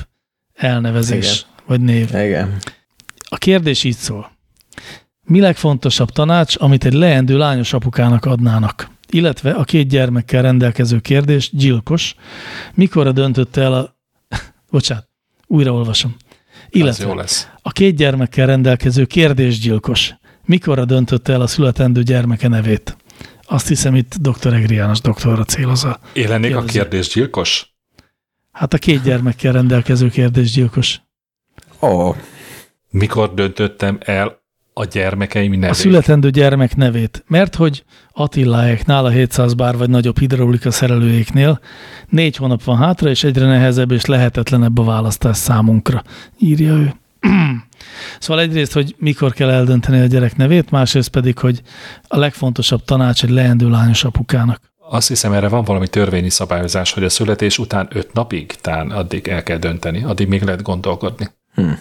elnevezés, 0.54 1.26
Igen. 1.26 1.64
vagy 1.66 1.80
név. 1.80 2.08
Igen. 2.08 2.56
A 3.28 3.36
kérdés 3.36 3.84
így 3.84 3.96
szól. 3.96 4.30
Mi 5.22 5.40
legfontosabb 5.40 6.10
tanács, 6.10 6.56
amit 6.58 6.84
egy 6.84 6.92
leendő 6.92 7.36
lányos 7.36 7.72
apukának 7.72 8.24
adnának? 8.24 8.94
Illetve 9.10 9.50
a 9.50 9.64
két 9.64 9.88
gyermekkel 9.88 10.42
rendelkező 10.42 10.98
kérdés, 11.00 11.50
gyilkos, 11.52 12.14
mikorra 12.74 13.12
döntötte 13.12 13.62
el 13.62 13.72
a... 13.72 13.96
Bocsánat, 14.70 15.08
újraolvasom. 15.46 16.16
Illetve 16.68 17.14
lesz. 17.14 17.48
a 17.62 17.70
két 17.70 17.96
gyermekkel 17.96 18.46
rendelkező 18.46 19.04
kérdésgyilkos, 19.04 20.14
mikorra 20.44 20.84
döntötte 20.84 21.32
el 21.32 21.40
a 21.40 21.46
születendő 21.46 22.02
gyermeke 22.02 22.48
nevét? 22.48 22.96
Azt 23.42 23.68
hiszem 23.68 23.94
itt 23.94 24.14
dr. 24.20 24.54
Egri 24.54 24.74
János 24.74 25.00
doktorra 25.00 25.44
céloz 25.44 25.84
a... 25.84 26.00
Én 26.12 26.28
lennék 26.28 26.56
a 26.56 26.58
Kérdező. 26.58 26.78
kérdésgyilkos? 26.78 27.74
Hát 28.52 28.74
a 28.74 28.78
két 28.78 29.02
gyermekkel 29.02 29.52
rendelkező 29.52 30.08
kérdésgyilkos. 30.08 31.00
Ó, 31.80 32.14
Mikor 32.90 33.34
döntöttem 33.34 33.98
el 34.00 34.44
a 34.78 34.84
gyermekeim 34.84 35.50
nevét. 35.50 35.70
A 35.70 35.74
születendő 35.74 36.30
gyermek 36.30 36.76
nevét, 36.76 37.24
mert 37.26 37.54
hogy 37.54 37.84
Attiláéknál, 38.12 39.04
a 39.04 39.08
700 39.08 39.54
bár 39.54 39.76
vagy 39.76 39.90
nagyobb 39.90 40.18
hidraulika 40.18 40.70
szerelőjéknél 40.70 41.60
négy 42.08 42.36
hónap 42.36 42.64
van 42.64 42.76
hátra, 42.76 43.08
és 43.08 43.24
egyre 43.24 43.46
nehezebb 43.46 43.90
és 43.90 44.04
lehetetlenebb 44.04 44.78
a 44.78 44.84
választás 44.84 45.36
számunkra, 45.36 46.02
írja 46.38 46.72
ő. 46.72 46.94
Szóval 48.18 48.42
egyrészt, 48.42 48.72
hogy 48.72 48.94
mikor 48.98 49.32
kell 49.32 49.50
eldönteni 49.50 50.00
a 50.00 50.06
gyerek 50.06 50.36
nevét, 50.36 50.70
másrészt 50.70 51.08
pedig, 51.08 51.38
hogy 51.38 51.62
a 52.08 52.18
legfontosabb 52.18 52.84
tanács 52.84 53.24
egy 53.24 53.30
leendő 53.30 53.68
lányos 53.68 54.04
apukának. 54.04 54.60
Azt 54.88 55.08
hiszem, 55.08 55.32
erre 55.32 55.48
van 55.48 55.64
valami 55.64 55.88
törvényi 55.88 56.30
szabályozás, 56.30 56.92
hogy 56.92 57.04
a 57.04 57.08
születés 57.08 57.58
után 57.58 57.88
öt 57.92 58.12
napig, 58.12 58.52
tán 58.60 58.90
addig 58.90 59.28
el 59.28 59.42
kell 59.42 59.58
dönteni, 59.58 60.04
addig 60.04 60.28
még 60.28 60.42
lehet 60.42 60.62
gondolkodni. 60.62 61.28
Hm. 61.54 61.72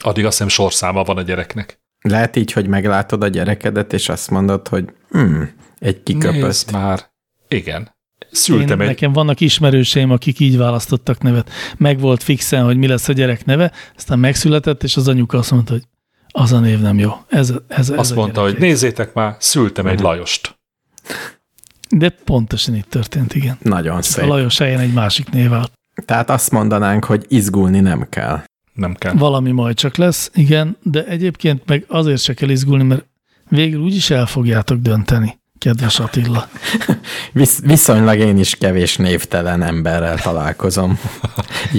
Addig 0.00 0.24
azt 0.24 0.32
hiszem 0.32 0.48
sorszáma 0.48 1.02
van 1.02 1.16
a 1.16 1.22
gyereknek. 1.22 1.82
Lehet 2.08 2.36
így, 2.36 2.52
hogy 2.52 2.66
meglátod 2.66 3.22
a 3.22 3.28
gyerekedet, 3.28 3.92
és 3.92 4.08
azt 4.08 4.30
mondod, 4.30 4.68
hogy 4.68 4.84
hm, 5.10 5.42
egy 5.78 6.02
kiköpött. 6.02 6.40
Nézd 6.40 6.72
már. 6.72 7.00
Igen. 7.48 7.80
Én, 8.18 8.28
Szültem 8.30 8.80
egy... 8.80 8.86
nekem 8.86 9.12
vannak 9.12 9.40
ismerőseim, 9.40 10.10
akik 10.10 10.40
így 10.40 10.56
választottak 10.56 11.22
nevet. 11.22 11.50
Meg 11.76 12.00
volt 12.00 12.22
fixen, 12.22 12.64
hogy 12.64 12.76
mi 12.76 12.86
lesz 12.86 13.08
a 13.08 13.12
gyerek 13.12 13.44
neve, 13.44 13.72
aztán 13.96 14.18
megszületett, 14.18 14.82
és 14.82 14.96
az 14.96 15.08
anyuka 15.08 15.38
azt 15.38 15.50
mondta, 15.50 15.72
hogy 15.72 15.82
az 16.28 16.52
a 16.52 16.60
név 16.60 16.80
nem 16.80 16.98
jó. 16.98 17.12
Ez, 17.28 17.50
ez, 17.68 17.90
ez 17.90 17.98
Azt 17.98 18.12
a 18.12 18.14
mondta, 18.14 18.40
hogy 18.40 18.58
nézzétek 18.58 19.12
már, 19.12 19.36
szültem 19.38 19.86
egy 19.86 20.00
Lajost. 20.00 20.58
De 21.88 22.08
pontosan 22.24 22.74
így 22.74 22.88
történt, 22.88 23.34
igen. 23.34 23.58
Nagyon 23.62 23.96
A 23.96 24.02
szép. 24.02 24.26
Lajos 24.26 24.58
helyén 24.58 24.78
egy 24.78 24.92
másik 24.92 25.30
név 25.30 25.52
állt. 25.52 25.72
Tehát 26.04 26.30
azt 26.30 26.50
mondanánk, 26.50 27.04
hogy 27.04 27.24
izgulni 27.28 27.80
nem 27.80 28.08
kell. 28.08 28.44
Nem 28.74 28.94
kell. 28.94 29.12
Valami 29.12 29.50
majd 29.50 29.76
csak 29.76 29.96
lesz, 29.96 30.30
igen, 30.34 30.76
de 30.82 31.04
egyébként 31.04 31.62
meg 31.66 31.84
azért 31.88 32.22
se 32.22 32.34
kell 32.34 32.48
izgulni, 32.48 32.84
mert 32.84 33.06
végül 33.48 33.80
úgyis 33.80 34.10
el 34.10 34.26
fogjátok 34.26 34.78
dönteni, 34.78 35.38
kedves 35.58 36.00
Attila. 36.00 36.48
Visz, 37.32 37.60
viszonylag 37.60 38.18
én 38.18 38.38
is 38.38 38.54
kevés 38.54 38.96
névtelen 38.96 39.62
emberrel 39.62 40.18
találkozom. 40.18 40.98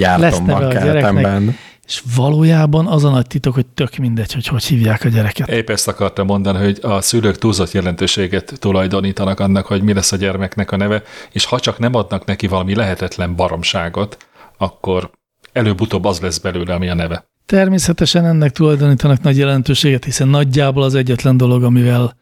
A 0.02 0.40
magkeretemben. 0.40 1.56
És 1.86 2.02
valójában 2.16 2.86
az 2.86 3.04
a 3.04 3.10
nagy 3.10 3.26
titok, 3.26 3.54
hogy 3.54 3.66
tök 3.66 3.96
mindegy, 3.96 4.32
hogy 4.32 4.46
hogy 4.46 4.64
hívják 4.64 5.04
a 5.04 5.08
gyereket. 5.08 5.48
Épp 5.48 5.70
ezt 5.70 5.88
akartam 5.88 6.26
mondani, 6.26 6.58
hogy 6.58 6.78
a 6.82 7.00
szülők 7.00 7.38
túlzott 7.38 7.72
jelentőséget 7.72 8.52
tulajdonítanak 8.58 9.40
annak, 9.40 9.66
hogy 9.66 9.82
mi 9.82 9.92
lesz 9.92 10.12
a 10.12 10.16
gyermeknek 10.16 10.70
a 10.70 10.76
neve, 10.76 11.02
és 11.32 11.44
ha 11.44 11.60
csak 11.60 11.78
nem 11.78 11.94
adnak 11.94 12.24
neki 12.24 12.46
valami 12.46 12.74
lehetetlen 12.74 13.36
baromságot, 13.36 14.16
akkor 14.58 15.10
előbb-utóbb 15.56 16.04
az 16.04 16.20
lesz 16.20 16.38
belőle, 16.38 16.74
ami 16.74 16.88
a 16.88 16.94
neve. 16.94 17.28
Természetesen 17.46 18.24
ennek 18.24 18.52
tulajdonítanak 18.52 19.22
nagy 19.22 19.38
jelentőséget, 19.38 20.04
hiszen 20.04 20.28
nagyjából 20.28 20.82
az 20.82 20.94
egyetlen 20.94 21.36
dolog, 21.36 21.62
amivel, 21.62 22.16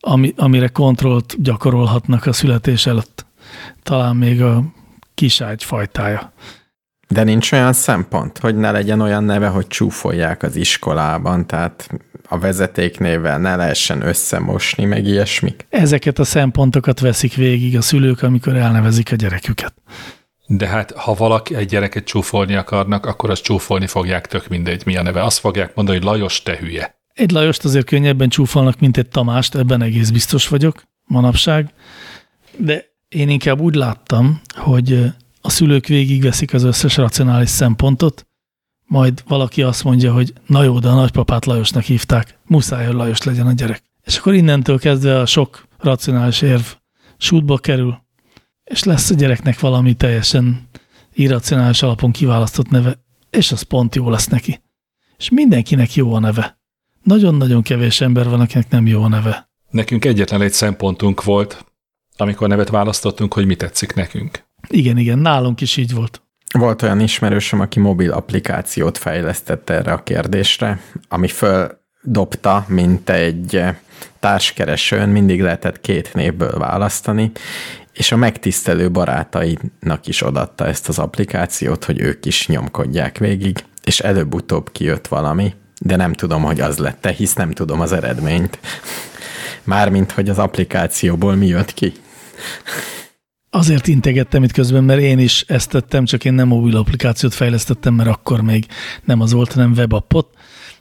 ami, 0.00 0.34
amire 0.36 0.68
kontrollt 0.68 1.42
gyakorolhatnak 1.42 2.26
a 2.26 2.32
születés 2.32 2.86
előtt. 2.86 3.26
Talán 3.82 4.16
még 4.16 4.42
a 4.42 4.64
kiságy 5.14 5.64
fajtája. 5.64 6.32
De 7.08 7.22
nincs 7.22 7.52
olyan 7.52 7.72
szempont, 7.72 8.38
hogy 8.38 8.56
ne 8.56 8.70
legyen 8.70 9.00
olyan 9.00 9.24
neve, 9.24 9.48
hogy 9.48 9.66
csúfolják 9.66 10.42
az 10.42 10.56
iskolában, 10.56 11.46
tehát 11.46 11.88
a 12.28 12.38
vezetéknévvel 12.38 13.38
ne 13.38 13.56
lehessen 13.56 14.06
összemosni, 14.06 14.84
meg 14.84 15.06
ilyesmik. 15.06 15.66
Ezeket 15.68 16.18
a 16.18 16.24
szempontokat 16.24 17.00
veszik 17.00 17.34
végig 17.34 17.76
a 17.76 17.82
szülők, 17.82 18.22
amikor 18.22 18.56
elnevezik 18.56 19.12
a 19.12 19.16
gyereküket. 19.16 19.74
De 20.52 20.66
hát, 20.66 20.92
ha 20.92 21.14
valaki 21.14 21.54
egy 21.54 21.68
gyereket 21.68 22.04
csúfolni 22.04 22.54
akarnak, 22.54 23.06
akkor 23.06 23.30
azt 23.30 23.42
csúfolni 23.42 23.86
fogják, 23.86 24.26
tök 24.26 24.48
mindegy, 24.48 24.82
mi 24.86 24.96
a 24.96 25.02
neve. 25.02 25.24
Azt 25.24 25.38
fogják 25.38 25.74
mondani, 25.74 25.98
hogy 25.98 26.06
Lajos, 26.06 26.42
te 26.42 26.56
hülye. 26.56 27.00
Egy 27.14 27.30
Lajost 27.30 27.64
azért 27.64 27.86
könnyebben 27.86 28.28
csúfolnak, 28.28 28.80
mint 28.80 28.96
egy 28.96 29.08
Tamást, 29.08 29.54
ebben 29.54 29.82
egész 29.82 30.10
biztos 30.10 30.48
vagyok 30.48 30.82
manapság. 31.04 31.72
De 32.56 32.84
én 33.08 33.28
inkább 33.28 33.60
úgy 33.60 33.74
láttam, 33.74 34.40
hogy 34.54 35.12
a 35.40 35.50
szülők 35.50 35.86
végigveszik 35.86 36.54
az 36.54 36.62
összes 36.62 36.96
racionális 36.96 37.48
szempontot, 37.48 38.26
majd 38.84 39.22
valaki 39.28 39.62
azt 39.62 39.84
mondja, 39.84 40.12
hogy 40.12 40.32
na 40.46 40.62
jó, 40.62 40.78
de 40.78 40.88
a 40.88 40.94
nagypapát 40.94 41.46
Lajosnak 41.46 41.82
hívták, 41.82 42.38
muszáj, 42.46 42.86
hogy 42.86 42.94
Lajos 42.94 43.22
legyen 43.22 43.46
a 43.46 43.52
gyerek. 43.52 43.82
És 44.04 44.16
akkor 44.16 44.34
innentől 44.34 44.78
kezdve 44.78 45.18
a 45.18 45.26
sok 45.26 45.66
racionális 45.78 46.42
érv 46.42 46.64
sútba 47.16 47.58
kerül, 47.58 48.08
és 48.70 48.84
lesz 48.84 49.10
a 49.10 49.14
gyereknek 49.14 49.60
valami 49.60 49.94
teljesen 49.94 50.68
irracionális 51.12 51.82
alapon 51.82 52.12
kiválasztott 52.12 52.70
neve, 52.70 52.94
és 53.30 53.52
az 53.52 53.62
pont 53.62 53.94
jó 53.94 54.10
lesz 54.10 54.26
neki. 54.26 54.62
És 55.16 55.30
mindenkinek 55.30 55.94
jó 55.94 56.14
a 56.14 56.18
neve. 56.18 56.58
Nagyon-nagyon 57.02 57.62
kevés 57.62 58.00
ember 58.00 58.28
van, 58.28 58.40
akinek 58.40 58.70
nem 58.70 58.86
jó 58.86 59.02
a 59.02 59.08
neve. 59.08 59.50
Nekünk 59.70 60.04
egyetlen 60.04 60.42
egy 60.42 60.52
szempontunk 60.52 61.24
volt, 61.24 61.64
amikor 62.16 62.48
nevet 62.48 62.68
választottunk, 62.68 63.34
hogy 63.34 63.46
mi 63.46 63.54
tetszik 63.54 63.94
nekünk. 63.94 64.44
Igen, 64.68 64.98
igen, 64.98 65.18
nálunk 65.18 65.60
is 65.60 65.76
így 65.76 65.94
volt. 65.94 66.22
Volt 66.58 66.82
olyan 66.82 67.00
ismerősöm, 67.00 67.60
aki 67.60 67.80
mobil 67.80 68.12
applikációt 68.12 68.98
fejlesztett 68.98 69.70
erre 69.70 69.92
a 69.92 70.02
kérdésre, 70.02 70.80
ami 71.08 71.28
földobta, 71.28 72.64
mint 72.68 73.10
egy 73.10 73.62
társkeresőn, 74.18 75.08
mindig 75.08 75.42
lehetett 75.42 75.80
két 75.80 76.14
névből 76.14 76.58
választani, 76.58 77.32
és 78.00 78.12
a 78.12 78.16
megtisztelő 78.16 78.90
barátainak 78.90 80.06
is 80.06 80.22
odatta 80.22 80.66
ezt 80.66 80.88
az 80.88 80.98
applikációt, 80.98 81.84
hogy 81.84 82.00
ők 82.00 82.26
is 82.26 82.46
nyomkodják 82.46 83.18
végig, 83.18 83.64
és 83.84 84.00
előbb-utóbb 84.00 84.72
kijött 84.72 85.06
valami, 85.06 85.54
de 85.80 85.96
nem 85.96 86.12
tudom, 86.12 86.42
hogy 86.42 86.60
az 86.60 86.78
lett-e, 86.78 87.10
hisz 87.10 87.34
nem 87.34 87.50
tudom 87.50 87.80
az 87.80 87.92
eredményt. 87.92 88.58
Mármint, 89.64 90.12
hogy 90.12 90.28
az 90.28 90.38
applikációból 90.38 91.34
mi 91.34 91.46
jött 91.46 91.74
ki. 91.74 91.92
Azért 93.50 93.86
integettem 93.86 94.42
itt 94.42 94.52
közben, 94.52 94.84
mert 94.84 95.00
én 95.00 95.18
is 95.18 95.44
ezt 95.46 95.70
tettem, 95.70 96.04
csak 96.04 96.24
én 96.24 96.32
nem 96.32 96.48
mobil 96.48 96.76
applikációt 96.76 97.34
fejlesztettem, 97.34 97.94
mert 97.94 98.08
akkor 98.08 98.40
még 98.40 98.66
nem 99.04 99.20
az 99.20 99.32
volt, 99.32 99.52
hanem 99.52 99.72
webappot, 99.72 100.28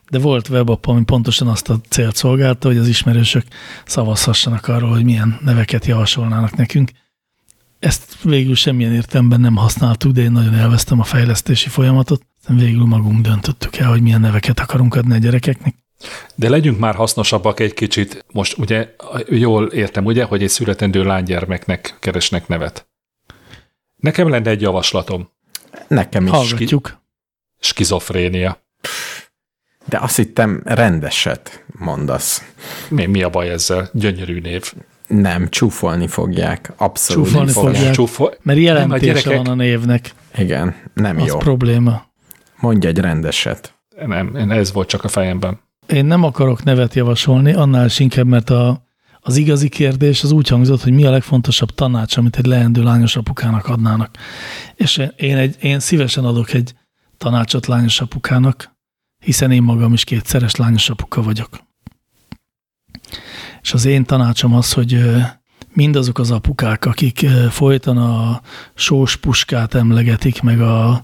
de 0.09 0.19
volt 0.19 0.49
webapp, 0.49 0.85
ami 0.85 1.03
pontosan 1.03 1.47
azt 1.47 1.69
a 1.69 1.79
célt 1.89 2.15
szolgálta, 2.15 2.67
hogy 2.67 2.77
az 2.77 2.87
ismerősök 2.87 3.45
szavazhassanak 3.85 4.67
arról, 4.67 4.89
hogy 4.89 5.03
milyen 5.03 5.39
neveket 5.43 5.85
javasolnának 5.85 6.55
nekünk. 6.55 6.91
Ezt 7.79 8.21
végül 8.23 8.55
semmilyen 8.55 8.93
értelemben 8.93 9.39
nem 9.39 9.55
használtuk, 9.55 10.11
de 10.11 10.21
én 10.21 10.31
nagyon 10.31 10.53
élveztem 10.53 10.99
a 10.99 11.03
fejlesztési 11.03 11.69
folyamatot. 11.69 12.21
Végül 12.47 12.85
magunk 12.85 13.21
döntöttük 13.21 13.77
el, 13.77 13.89
hogy 13.89 14.01
milyen 14.01 14.21
neveket 14.21 14.59
akarunk 14.59 14.95
adni 14.95 15.13
a 15.13 15.17
gyerekeknek. 15.17 15.75
De 16.35 16.49
legyünk 16.49 16.79
már 16.79 16.95
hasznosabbak 16.95 17.59
egy 17.59 17.73
kicsit. 17.73 18.25
Most 18.31 18.57
ugye 18.57 18.95
jól 19.27 19.67
értem, 19.67 20.05
ugye, 20.05 20.23
hogy 20.23 20.43
egy 20.43 20.49
születendő 20.49 21.03
lánygyermeknek 21.03 21.97
keresnek 21.99 22.47
nevet. 22.47 22.87
Nekem 23.95 24.29
lenne 24.29 24.49
egy 24.49 24.61
javaslatom. 24.61 25.29
Nekem 25.87 26.25
is. 26.25 26.31
Hallgatjuk. 26.31 27.01
Skizofrénia. 27.59 28.63
De 29.85 29.97
azt 29.97 30.15
hittem 30.15 30.61
rendeset 30.65 31.63
mondasz. 31.67 32.43
Mi, 32.89 33.05
mi 33.05 33.21
a 33.21 33.29
baj 33.29 33.49
ezzel? 33.49 33.89
Gyönyörű 33.93 34.39
név. 34.39 34.73
Nem, 35.09 35.49
csúfolni 35.49 36.07
fogják. 36.07 36.73
Abszolút 36.77 37.25
Csúfolni 37.25 37.51
fogják. 37.51 37.93
fogják. 37.95 38.39
Mert 38.43 38.59
jelentése 38.59 38.87
Nem, 38.87 38.91
a 38.91 38.97
gyerekek- 38.97 39.37
van 39.37 39.45
a 39.47 39.53
névnek. 39.55 40.13
Igen, 40.37 40.75
nem 40.93 41.17
Az 41.17 41.27
jó. 41.27 41.37
probléma. 41.37 42.05
Mondj 42.59 42.87
egy 42.87 42.97
rendeset. 42.97 43.73
Nem, 44.05 44.35
én- 44.35 44.51
ez 44.51 44.71
volt 44.73 44.87
csak 44.87 45.03
a 45.03 45.07
fejemben. 45.07 45.59
Én 45.87 46.05
nem 46.05 46.23
akarok 46.23 46.63
nevet 46.63 46.93
javasolni, 46.93 47.53
annál 47.53 47.85
is 47.85 47.99
inkább, 47.99 48.27
mert 48.27 48.49
a, 48.49 48.83
az 49.19 49.35
igazi 49.37 49.69
kérdés 49.69 50.23
az 50.23 50.31
úgy 50.31 50.47
hangzott, 50.47 50.81
hogy 50.83 50.93
mi 50.93 51.05
a 51.05 51.09
legfontosabb 51.09 51.69
tanács, 51.69 52.17
amit 52.17 52.37
egy 52.37 52.45
leendő 52.45 52.83
lányos 52.83 53.15
apukának 53.15 53.67
adnának. 53.67 54.15
És 54.75 55.01
én, 55.15 55.37
egy, 55.37 55.55
én 55.61 55.79
szívesen 55.79 56.25
adok 56.25 56.53
egy 56.53 56.73
tanácsot 57.17 57.65
lányos 57.67 58.01
apukának, 58.01 58.71
hiszen 59.19 59.51
én 59.51 59.61
magam 59.63 59.93
is 59.93 60.03
kétszeres 60.03 60.55
lányos 60.55 60.89
apuka 60.89 61.21
vagyok. 61.21 61.49
És 63.61 63.73
az 63.73 63.85
én 63.85 64.03
tanácsom 64.03 64.53
az, 64.53 64.73
hogy 64.73 65.03
mindazok 65.73 66.19
az 66.19 66.31
apukák, 66.31 66.85
akik 66.85 67.25
folyton 67.49 67.97
a 67.97 68.41
sós 68.75 69.15
puskát 69.15 69.73
emlegetik, 69.73 70.41
meg 70.41 70.61
a, 70.61 71.03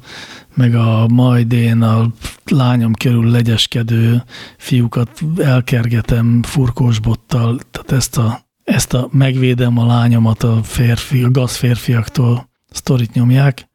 meg 0.54 0.76
a 0.76 1.08
majd 1.08 1.54
én 1.54 1.82
a 1.82 2.12
lányom 2.46 2.94
körül 2.94 3.30
legyeskedő 3.30 4.24
fiúkat 4.58 5.22
elkergetem 5.38 6.44
furkós 6.44 7.00
bottal, 7.00 7.60
tehát 7.72 7.92
ezt 7.92 8.18
a, 8.18 8.40
ezt 8.64 8.94
a 8.94 9.10
megvédem 9.12 9.78
a 9.78 9.86
lányomat 9.86 10.44
a 10.44 10.64
férfi, 10.64 11.24
a 11.24 11.32
gazférfiaktól 11.32 12.50
sztorit 12.70 13.14
nyomják, 13.14 13.70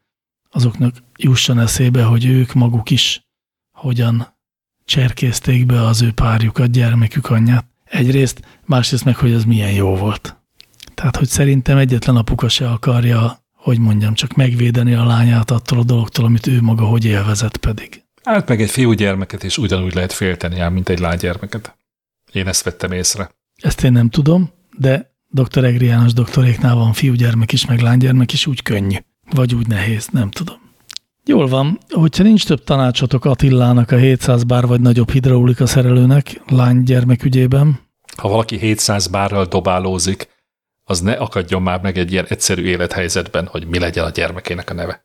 azoknak 0.51 0.94
jusson 1.16 1.59
eszébe, 1.59 2.02
hogy 2.02 2.27
ők 2.27 2.52
maguk 2.52 2.90
is 2.90 3.28
hogyan 3.73 4.39
cserkézték 4.85 5.66
be 5.66 5.86
az 5.86 6.02
ő 6.02 6.12
párjukat, 6.12 6.70
gyermekük 6.70 7.31
anyját. 7.31 7.69
Egyrészt, 7.90 8.40
másrészt 8.64 9.04
meg, 9.04 9.16
hogy 9.16 9.32
ez 9.32 9.44
milyen 9.44 9.72
jó 9.72 9.96
volt. 9.96 10.36
Tehát, 10.94 11.16
hogy 11.16 11.28
szerintem 11.28 11.76
egyetlen 11.76 12.16
apuka 12.16 12.48
se 12.48 12.70
akarja, 12.70 13.44
hogy 13.54 13.78
mondjam, 13.78 14.14
csak 14.14 14.34
megvédeni 14.34 14.94
a 14.94 15.04
lányát 15.04 15.50
attól 15.50 15.78
a 15.78 15.84
dologtól, 15.84 16.24
amit 16.24 16.46
ő 16.46 16.60
maga 16.60 16.84
hogy 16.84 17.04
élvezett 17.04 17.56
pedig. 17.56 18.02
Hát 18.22 18.48
meg 18.48 18.60
egy 18.60 18.70
fiúgyermeket 18.70 19.42
is 19.42 19.58
ugyanúgy 19.58 19.94
lehet 19.94 20.12
félteni 20.12 20.60
ám, 20.60 20.72
mint 20.72 20.88
egy 20.88 20.98
lánygyermeket. 20.98 21.76
Én 22.32 22.46
ezt 22.46 22.62
vettem 22.62 22.92
észre. 22.92 23.30
Ezt 23.62 23.84
én 23.84 23.92
nem 23.92 24.08
tudom, 24.08 24.50
de 24.76 25.14
dr. 25.28 25.64
Egri 25.64 25.84
János 25.84 26.12
doktoréknál 26.12 26.74
van 26.74 26.92
fiúgyermek 26.92 27.52
is, 27.52 27.66
meg 27.66 27.80
lánygyermek 27.80 28.32
is, 28.32 28.46
úgy 28.46 28.62
könnyű. 28.62 28.96
Vagy 29.30 29.54
úgy 29.54 29.66
nehéz, 29.66 30.08
nem 30.12 30.30
tudom. 30.30 30.69
Jól 31.24 31.47
van, 31.47 31.78
hogyha 31.88 32.22
nincs 32.22 32.47
több 32.47 32.64
tanácsotok 32.64 33.24
Attilának 33.24 33.90
a 33.90 33.97
700 33.97 34.44
bár 34.44 34.66
vagy 34.66 34.80
nagyobb 34.80 35.10
hidraulika 35.10 35.66
szerelőnek 35.66 36.42
lánygyermek 36.47 37.24
ügyében, 37.24 37.80
Ha 38.16 38.28
valaki 38.28 38.59
700 38.59 39.06
bárral 39.06 39.44
dobálózik, 39.44 40.28
az 40.84 41.01
ne 41.01 41.12
akadjon 41.12 41.62
már 41.62 41.80
meg 41.80 41.98
egy 41.98 42.12
ilyen 42.12 42.26
egyszerű 42.28 42.62
élethelyzetben, 42.62 43.47
hogy 43.47 43.66
mi 43.66 43.78
legyen 43.78 44.05
a 44.05 44.10
gyermekének 44.10 44.70
a 44.70 44.74
neve. 44.74 45.05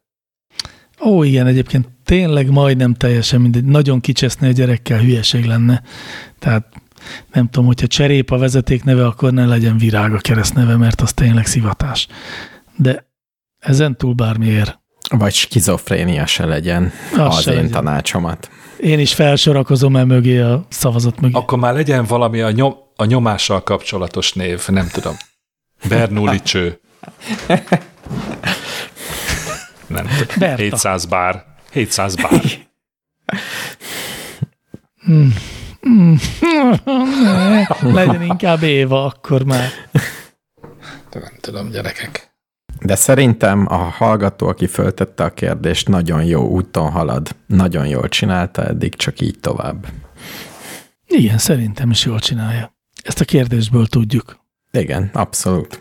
Ó, 1.02 1.24
igen, 1.24 1.48
egyébként 1.48 1.90
tényleg 2.04 2.50
majdnem 2.50 2.94
teljesen 2.94 3.42
mindegy. 3.42 3.64
Nagyon 3.64 4.00
kicseszni 4.00 4.48
a 4.48 4.52
gyerekkel 4.52 5.00
hülyeség 5.00 5.46
lenne. 5.46 5.84
Tehát 6.40 6.74
nem 7.34 7.46
tudom, 7.46 7.66
hogyha 7.66 7.88
cserép 7.88 8.32
a 8.32 8.38
vezeték 8.38 8.84
neve, 8.84 9.06
akkor 9.06 9.34
ne 9.34 9.46
legyen 9.46 9.78
virág 9.78 10.14
a 10.14 10.18
keresztneve, 10.18 10.78
mert 10.78 11.02
az 11.02 11.14
tényleg 11.14 11.46
szivatás. 11.46 12.08
De 12.78 13.10
ezen 13.60 13.98
túl 13.98 14.14
bármiért. 14.14 14.80
Vagy 15.10 15.34
skizofrénia 15.34 16.26
se 16.26 16.46
legyen 16.46 16.92
Az 17.14 17.20
az 17.36 17.42
se 17.42 17.50
én 17.52 17.56
legyen. 17.56 17.72
tanácsomat. 17.72 18.50
Én 18.80 19.00
is 19.00 19.14
felsorakozom 19.14 19.96
el 19.96 20.06
mögé 20.06 20.40
a 20.40 20.66
szavazat 20.70 21.20
mögé. 21.20 21.34
Akkor 21.34 21.58
már 21.58 21.74
legyen 21.74 22.06
valami 22.06 22.42
a, 22.42 22.52
nyom, 22.52 22.76
a 22.96 23.06
nyomással 23.06 23.64
kapcsolatos 23.64 24.34
név, 24.34 24.68
nem 24.68 24.88
tudom. 24.88 25.16
Bernoulli 25.88 26.42
cső. 26.42 26.80
Nem 29.88 30.06
tudom. 30.08 30.36
Berta. 30.40 30.62
700 30.62 31.06
bár. 31.06 31.46
700 31.72 32.16
bár. 32.16 32.42
Legyen 37.82 38.22
inkább 38.22 38.64
Éva, 38.64 39.06
akkor 39.06 39.44
már. 39.44 39.70
Nem 41.12 41.34
tudom, 41.42 41.70
gyerekek. 41.70 42.35
De 42.82 42.96
szerintem 42.96 43.66
a 43.70 43.76
hallgató, 43.76 44.48
aki 44.48 44.68
föltette 44.68 45.24
a 45.24 45.34
kérdést, 45.34 45.88
nagyon 45.88 46.24
jó 46.24 46.48
úton 46.48 46.92
halad. 46.92 47.36
Nagyon 47.48 47.88
jól 47.88 48.10
csinálta 48.10 48.64
eddig, 48.66 48.96
csak 48.96 49.22
így 49.22 49.40
tovább. 49.40 49.88
Igen, 51.08 51.38
szerintem 51.38 51.90
is 51.90 52.06
jól 52.06 52.20
csinálja. 52.20 52.76
Ezt 53.04 53.22
a 53.22 53.26
kérdésből 53.26 53.88
tudjuk. 53.88 54.40
Igen, 54.72 55.10
abszolút. 55.14 55.80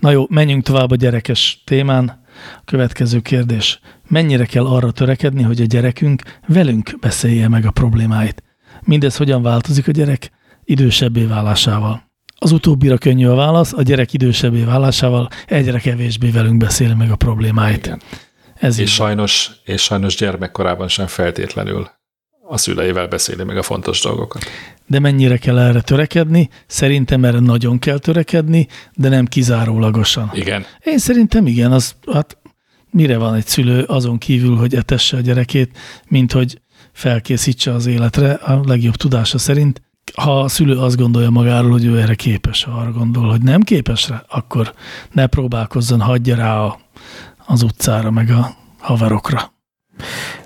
Na 0.00 0.10
jó, 0.10 0.24
menjünk 0.28 0.62
tovább 0.62 0.90
a 0.90 0.96
gyerekes 0.96 1.62
témán. 1.64 2.24
A 2.56 2.62
következő 2.64 3.20
kérdés. 3.20 3.80
Mennyire 4.08 4.44
kell 4.44 4.66
arra 4.66 4.90
törekedni, 4.90 5.42
hogy 5.42 5.60
a 5.60 5.64
gyerekünk 5.64 6.22
velünk 6.46 6.98
beszélje 7.00 7.48
meg 7.48 7.66
a 7.66 7.70
problémáit? 7.70 8.42
Mindez 8.80 9.16
hogyan 9.16 9.42
változik 9.42 9.88
a 9.88 9.90
gyerek 9.90 10.30
idősebbé 10.64 11.24
válásával? 11.24 12.05
Az 12.38 12.52
utóbbira 12.52 12.98
könnyű 12.98 13.26
a 13.26 13.34
válasz, 13.34 13.72
a 13.72 13.82
gyerek 13.82 14.12
idősebbé 14.12 14.62
válásával 14.62 15.28
egyre 15.46 15.78
kevésbé 15.78 16.30
velünk 16.30 16.56
beszél 16.56 16.94
meg 16.94 17.10
a 17.10 17.16
problémáit. 17.16 17.86
Igen. 17.86 18.00
Ez 18.54 18.78
És 18.78 18.92
sajnos, 18.92 19.50
és 19.64 19.82
sajnos 19.82 20.16
gyermekkorában 20.16 20.88
sem 20.88 21.06
feltétlenül 21.06 21.88
a 22.48 22.56
szüleivel 22.56 23.06
beszéli 23.06 23.44
meg 23.44 23.56
a 23.56 23.62
fontos 23.62 24.00
dolgokat. 24.00 24.44
De 24.86 24.98
mennyire 24.98 25.36
kell 25.36 25.58
erre 25.58 25.80
törekedni? 25.80 26.48
Szerintem 26.66 27.24
erre 27.24 27.38
nagyon 27.38 27.78
kell 27.78 27.98
törekedni, 27.98 28.66
de 28.94 29.08
nem 29.08 29.26
kizárólagosan. 29.26 30.30
Igen, 30.34 30.64
Én 30.84 30.98
szerintem 30.98 31.46
igen, 31.46 31.72
az, 31.72 31.96
hát 32.12 32.36
mire 32.90 33.16
van 33.16 33.34
egy 33.34 33.46
szülő 33.46 33.82
azon 33.82 34.18
kívül, 34.18 34.56
hogy 34.56 34.74
etesse 34.74 35.16
a 35.16 35.20
gyerekét, 35.20 35.78
mint 36.08 36.32
hogy 36.32 36.60
felkészítse 36.92 37.72
az 37.72 37.86
életre 37.86 38.32
a 38.32 38.60
legjobb 38.64 38.94
tudása 38.94 39.38
szerint. 39.38 39.82
Ha 40.14 40.40
a 40.40 40.48
szülő 40.48 40.78
azt 40.78 40.96
gondolja 40.96 41.30
magáról, 41.30 41.70
hogy 41.70 41.84
ő 41.84 42.00
erre 42.00 42.14
képes, 42.14 42.64
ha 42.64 42.72
arra 42.72 42.92
gondol, 42.92 43.30
hogy 43.30 43.42
nem 43.42 43.60
képes 43.60 44.08
rá, 44.08 44.24
akkor 44.28 44.74
ne 45.12 45.26
próbálkozzon, 45.26 46.00
hagyja 46.00 46.36
rá 46.36 46.58
a, 46.58 46.78
az 47.46 47.62
utcára, 47.62 48.10
meg 48.10 48.30
a 48.30 48.56
haverokra. 48.78 49.52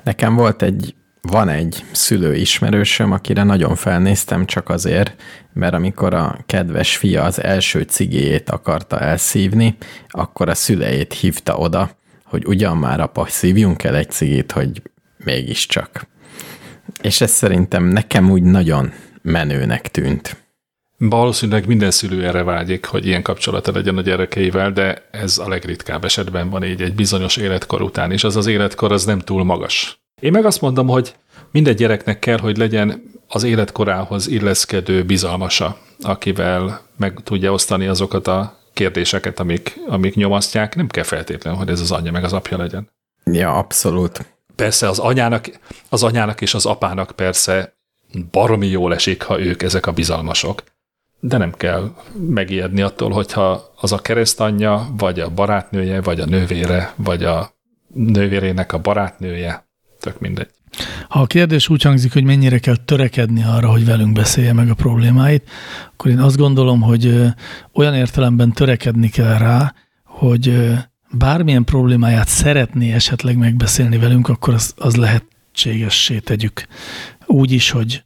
Nekem 0.04 0.34
volt 0.34 0.62
egy, 0.62 0.94
van 1.22 1.48
egy 1.48 1.84
szülő 1.92 2.34
ismerősöm, 2.34 3.12
akire 3.12 3.42
nagyon 3.42 3.74
felnéztem 3.74 4.46
csak 4.46 4.68
azért, 4.68 5.22
mert 5.52 5.74
amikor 5.74 6.14
a 6.14 6.38
kedves 6.46 6.96
fia 6.96 7.22
az 7.22 7.42
első 7.42 7.82
cigéjét 7.82 8.50
akarta 8.50 8.98
elszívni, 8.98 9.76
akkor 10.08 10.48
a 10.48 10.54
szüleit 10.54 11.12
hívta 11.12 11.56
oda, 11.56 11.90
hogy 12.24 12.46
ugyan 12.46 12.76
már 12.76 13.00
apa, 13.00 13.26
szívjunk 13.28 13.84
el 13.84 13.96
egy 13.96 14.10
cigét, 14.10 14.52
hogy 14.52 14.82
mégiscsak. 15.24 16.08
És 17.02 17.20
ez 17.20 17.30
szerintem 17.30 17.84
nekem 17.84 18.30
úgy 18.30 18.42
nagyon 18.42 18.92
menőnek 19.22 19.88
tűnt. 19.88 20.36
valószínűleg 20.96 21.66
minden 21.66 21.90
szülő 21.90 22.26
erre 22.26 22.42
vágyik, 22.42 22.84
hogy 22.84 23.06
ilyen 23.06 23.22
kapcsolata 23.22 23.72
legyen 23.72 23.96
a 23.96 24.00
gyerekeivel, 24.00 24.72
de 24.72 25.08
ez 25.10 25.38
a 25.38 25.48
legritkább 25.48 26.04
esetben 26.04 26.50
van 26.50 26.64
így 26.64 26.82
egy 26.82 26.94
bizonyos 26.94 27.36
életkor 27.36 27.82
után, 27.82 28.12
és 28.12 28.24
az 28.24 28.36
az 28.36 28.46
életkor 28.46 28.92
az 28.92 29.04
nem 29.04 29.18
túl 29.18 29.44
magas. 29.44 30.00
Én 30.20 30.30
meg 30.30 30.44
azt 30.44 30.60
mondom, 30.60 30.86
hogy 30.86 31.14
minden 31.50 31.76
gyereknek 31.76 32.18
kell, 32.18 32.38
hogy 32.38 32.56
legyen 32.56 33.02
az 33.28 33.42
életkorához 33.42 34.26
illeszkedő 34.28 35.04
bizalmasa, 35.04 35.78
akivel 36.00 36.80
meg 36.96 37.20
tudja 37.24 37.52
osztani 37.52 37.86
azokat 37.86 38.26
a 38.26 38.58
kérdéseket, 38.72 39.40
amik, 39.40 39.80
amik 39.86 40.14
nyomasztják. 40.14 40.76
Nem 40.76 40.86
kell 40.86 41.04
feltétlenül, 41.04 41.58
hogy 41.58 41.68
ez 41.68 41.80
az 41.80 41.90
anyja 41.90 42.12
meg 42.12 42.24
az 42.24 42.32
apja 42.32 42.56
legyen. 42.56 42.90
Ja, 43.24 43.54
abszolút. 43.54 44.34
Persze 44.56 44.88
az 44.88 44.98
anyának, 44.98 45.50
az 45.88 46.02
anyának 46.02 46.40
és 46.40 46.54
az 46.54 46.66
apának 46.66 47.12
persze 47.16 47.74
baromi 48.30 48.66
jól 48.66 48.94
esik, 48.94 49.22
ha 49.22 49.40
ők 49.40 49.62
ezek 49.62 49.86
a 49.86 49.92
bizalmasok. 49.92 50.62
De 51.20 51.36
nem 51.36 51.52
kell 51.52 51.94
megijedni 52.28 52.80
attól, 52.80 53.10
hogyha 53.10 53.72
az 53.80 53.92
a 53.92 53.98
keresztanyja, 53.98 54.88
vagy 54.96 55.20
a 55.20 55.30
barátnője, 55.30 56.00
vagy 56.00 56.20
a 56.20 56.24
nővére, 56.24 56.92
vagy 56.96 57.24
a 57.24 57.54
nővérének 57.94 58.72
a 58.72 58.78
barátnője, 58.78 59.68
tök 60.00 60.20
mindegy. 60.20 60.48
Ha 61.08 61.20
a 61.20 61.26
kérdés 61.26 61.68
úgy 61.68 61.82
hangzik, 61.82 62.12
hogy 62.12 62.24
mennyire 62.24 62.58
kell 62.58 62.76
törekedni 62.76 63.44
arra, 63.44 63.70
hogy 63.70 63.84
velünk 63.84 64.12
beszélje 64.12 64.52
meg 64.52 64.70
a 64.70 64.74
problémáit, 64.74 65.50
akkor 65.92 66.10
én 66.10 66.18
azt 66.18 66.36
gondolom, 66.36 66.80
hogy 66.80 67.22
olyan 67.72 67.94
értelemben 67.94 68.52
törekedni 68.52 69.08
kell 69.08 69.38
rá, 69.38 69.74
hogy 70.04 70.72
bármilyen 71.10 71.64
problémáját 71.64 72.28
szeretné 72.28 72.92
esetleg 72.92 73.36
megbeszélni 73.36 73.98
velünk, 73.98 74.28
akkor 74.28 74.54
az, 74.54 74.74
az 74.76 74.96
lehetségessé 74.96 76.18
tegyük. 76.18 76.66
Úgy 77.30 77.52
is, 77.52 77.70
hogy 77.70 78.04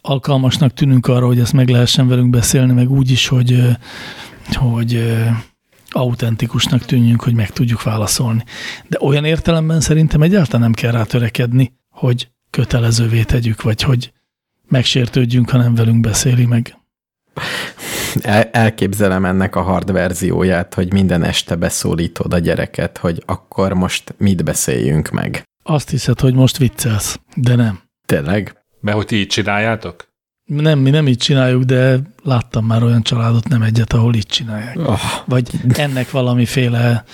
alkalmasnak 0.00 0.74
tűnünk 0.74 1.06
arra, 1.06 1.26
hogy 1.26 1.38
ezt 1.38 1.52
meg 1.52 1.68
lehessen 1.68 2.08
velünk 2.08 2.30
beszélni, 2.30 2.72
meg 2.72 2.90
úgy 2.90 3.10
is, 3.10 3.28
hogy, 3.28 3.60
hogy 4.52 5.14
autentikusnak 5.88 6.84
tűnjünk, 6.84 7.22
hogy 7.22 7.34
meg 7.34 7.50
tudjuk 7.50 7.82
válaszolni. 7.82 8.44
De 8.88 8.98
olyan 9.00 9.24
értelemben 9.24 9.80
szerintem 9.80 10.22
egyáltalán 10.22 10.60
nem 10.60 10.72
kell 10.72 10.90
rá 10.90 11.02
törekedni, 11.02 11.72
hogy 11.90 12.30
kötelezővé 12.50 13.22
tegyük, 13.22 13.62
vagy 13.62 13.82
hogy 13.82 14.12
megsértődjünk, 14.68 15.50
ha 15.50 15.58
nem 15.58 15.74
velünk 15.74 16.00
beszéli 16.00 16.46
meg. 16.46 16.76
El, 18.20 18.42
elképzelem 18.42 19.24
ennek 19.24 19.56
a 19.56 19.62
hard 19.62 19.92
verzióját, 19.92 20.74
hogy 20.74 20.92
minden 20.92 21.22
este 21.22 21.56
beszólítod 21.56 22.32
a 22.32 22.38
gyereket, 22.38 22.98
hogy 22.98 23.22
akkor 23.26 23.72
most 23.72 24.14
mit 24.18 24.44
beszéljünk 24.44 25.10
meg. 25.10 25.42
Azt 25.62 25.90
hiszed, 25.90 26.20
hogy 26.20 26.34
most 26.34 26.56
viccelsz, 26.56 27.20
de 27.34 27.54
nem. 27.54 27.81
Tényleg? 28.06 28.56
Mert 28.80 28.96
hogy 28.96 29.06
ti 29.06 29.16
így 29.16 29.26
csináljátok? 29.26 30.10
Nem, 30.44 30.78
mi 30.78 30.90
nem 30.90 31.08
így 31.08 31.16
csináljuk, 31.16 31.62
de 31.62 32.00
láttam 32.22 32.66
már 32.66 32.82
olyan 32.82 33.02
családot, 33.02 33.48
nem 33.48 33.62
egyet, 33.62 33.92
ahol 33.92 34.14
így 34.14 34.26
csinálják. 34.26 34.78
Oh, 34.78 35.00
Vagy 35.26 35.50
ennek 35.74 36.10
valamiféle 36.10 37.04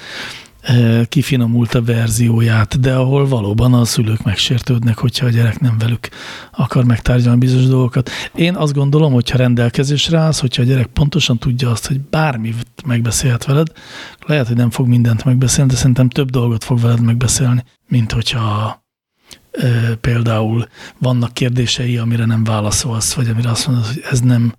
eh, 0.60 1.04
kifinomultabb 1.08 1.86
verzióját, 1.86 2.80
de 2.80 2.94
ahol 2.94 3.28
valóban 3.28 3.74
a 3.74 3.84
szülők 3.84 4.22
megsértődnek, 4.22 4.98
hogyha 4.98 5.26
a 5.26 5.30
gyerek 5.30 5.60
nem 5.60 5.78
velük 5.78 6.08
akar 6.52 6.84
megtárgyalni 6.84 7.38
bizonyos 7.38 7.66
dolgokat. 7.66 8.10
Én 8.34 8.54
azt 8.54 8.74
gondolom, 8.74 9.12
hogyha 9.12 9.38
rendelkezésre 9.38 10.18
állsz, 10.18 10.40
hogyha 10.40 10.62
a 10.62 10.66
gyerek 10.66 10.86
pontosan 10.86 11.38
tudja 11.38 11.70
azt, 11.70 11.86
hogy 11.86 12.00
bármit 12.00 12.56
megbeszélhet 12.86 13.44
veled, 13.44 13.72
lehet, 14.26 14.46
hogy 14.46 14.56
nem 14.56 14.70
fog 14.70 14.86
mindent 14.86 15.24
megbeszélni, 15.24 15.70
de 15.70 15.76
szerintem 15.76 16.08
több 16.08 16.30
dolgot 16.30 16.64
fog 16.64 16.80
veled 16.80 17.00
megbeszélni, 17.00 17.64
mint 17.88 18.12
hogyha 18.12 18.76
például 20.00 20.68
vannak 20.98 21.34
kérdései, 21.34 21.96
amire 21.96 22.24
nem 22.24 22.44
válaszolsz, 22.44 23.12
vagy 23.12 23.28
amire 23.28 23.50
azt 23.50 23.66
mondod, 23.66 23.86
hogy 23.86 24.02
ez 24.10 24.20
nem, 24.20 24.54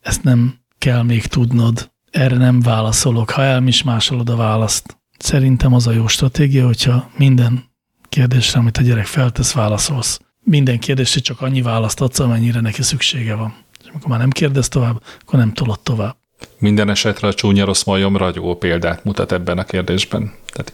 ezt 0.00 0.22
nem 0.22 0.54
kell 0.78 1.02
még 1.02 1.26
tudnod, 1.26 1.92
erre 2.10 2.36
nem 2.36 2.60
válaszolok, 2.60 3.30
ha 3.30 3.42
elmismásolod 3.42 4.28
a 4.28 4.36
választ. 4.36 4.96
Szerintem 5.18 5.74
az 5.74 5.86
a 5.86 5.92
jó 5.92 6.06
stratégia, 6.06 6.66
hogyha 6.66 7.10
minden 7.16 7.64
kérdésre, 8.08 8.58
amit 8.58 8.76
a 8.76 8.82
gyerek 8.82 9.06
feltesz, 9.06 9.52
válaszolsz. 9.52 10.20
Minden 10.42 10.78
kérdésre 10.78 11.20
csak 11.20 11.40
annyi 11.40 11.62
választ 11.62 12.00
adsz, 12.00 12.18
amennyire 12.18 12.60
neki 12.60 12.82
szüksége 12.82 13.34
van. 13.34 13.54
És 13.80 13.88
amikor 13.88 14.08
már 14.08 14.18
nem 14.18 14.30
kérdez 14.30 14.68
tovább, 14.68 15.02
akkor 15.20 15.38
nem 15.38 15.52
tolod 15.52 15.80
tovább. 15.80 16.16
Minden 16.58 16.90
esetre 16.90 17.28
a 17.28 17.34
csúnya 17.34 17.64
rossz 17.64 17.82
majom 17.82 18.16
ragyogó 18.16 18.56
példát 18.56 19.04
mutat 19.04 19.32
ebben 19.32 19.58
a 19.58 19.64
kérdésben. 19.64 20.32
Tehát 20.46 20.72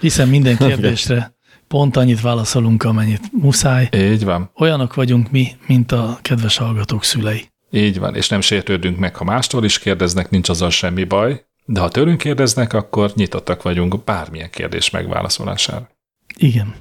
Hiszen 0.00 0.28
minden 0.28 0.56
kérdésre 0.56 1.37
pont 1.68 1.96
annyit 1.96 2.20
válaszolunk, 2.20 2.82
amennyit 2.82 3.22
muszáj. 3.32 3.88
Így 3.96 4.24
van. 4.24 4.50
Olyanok 4.58 4.94
vagyunk 4.94 5.30
mi, 5.30 5.48
mint 5.66 5.92
a 5.92 6.18
kedves 6.22 6.56
hallgatók 6.56 7.04
szülei. 7.04 7.48
Így 7.70 7.98
van, 7.98 8.14
és 8.14 8.28
nem 8.28 8.40
sértődünk 8.40 8.98
meg, 8.98 9.16
ha 9.16 9.24
mástól 9.24 9.64
is 9.64 9.78
kérdeznek, 9.78 10.30
nincs 10.30 10.48
azzal 10.48 10.70
semmi 10.70 11.04
baj, 11.04 11.44
de 11.64 11.80
ha 11.80 11.88
tőlünk 11.88 12.18
kérdeznek, 12.18 12.72
akkor 12.72 13.12
nyitottak 13.14 13.62
vagyunk 13.62 14.04
bármilyen 14.04 14.50
kérdés 14.50 14.90
megválaszolására. 14.90 15.88
Igen. 16.36 16.74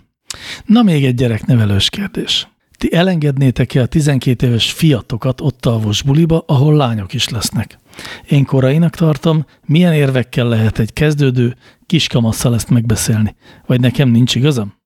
Na 0.66 0.82
még 0.82 1.06
egy 1.06 1.16
gyereknevelős 1.16 1.90
kérdés. 1.90 2.48
Ti 2.78 2.94
elengednétek-e 2.94 3.82
a 3.82 3.86
12 3.86 4.48
éves 4.48 4.72
fiatokat 4.72 5.42
ott 5.42 5.66
a 5.66 5.80
buliba, 6.06 6.44
ahol 6.48 6.76
lányok 6.76 7.14
is 7.14 7.30
lesznek? 7.30 7.80
Én 8.30 8.46
korainak 8.46 8.96
tartom, 8.96 9.46
milyen 9.66 9.94
érvekkel 9.94 10.48
lehet 10.48 10.80
egy 10.80 10.94
kezdődő 10.94 11.56
kiskamasszal 11.86 12.54
ezt 12.54 12.70
megbeszélni? 12.70 13.36
Vagy 13.66 13.80
nekem 13.80 14.10
nincs 14.10 14.36
igazam? 14.36 14.77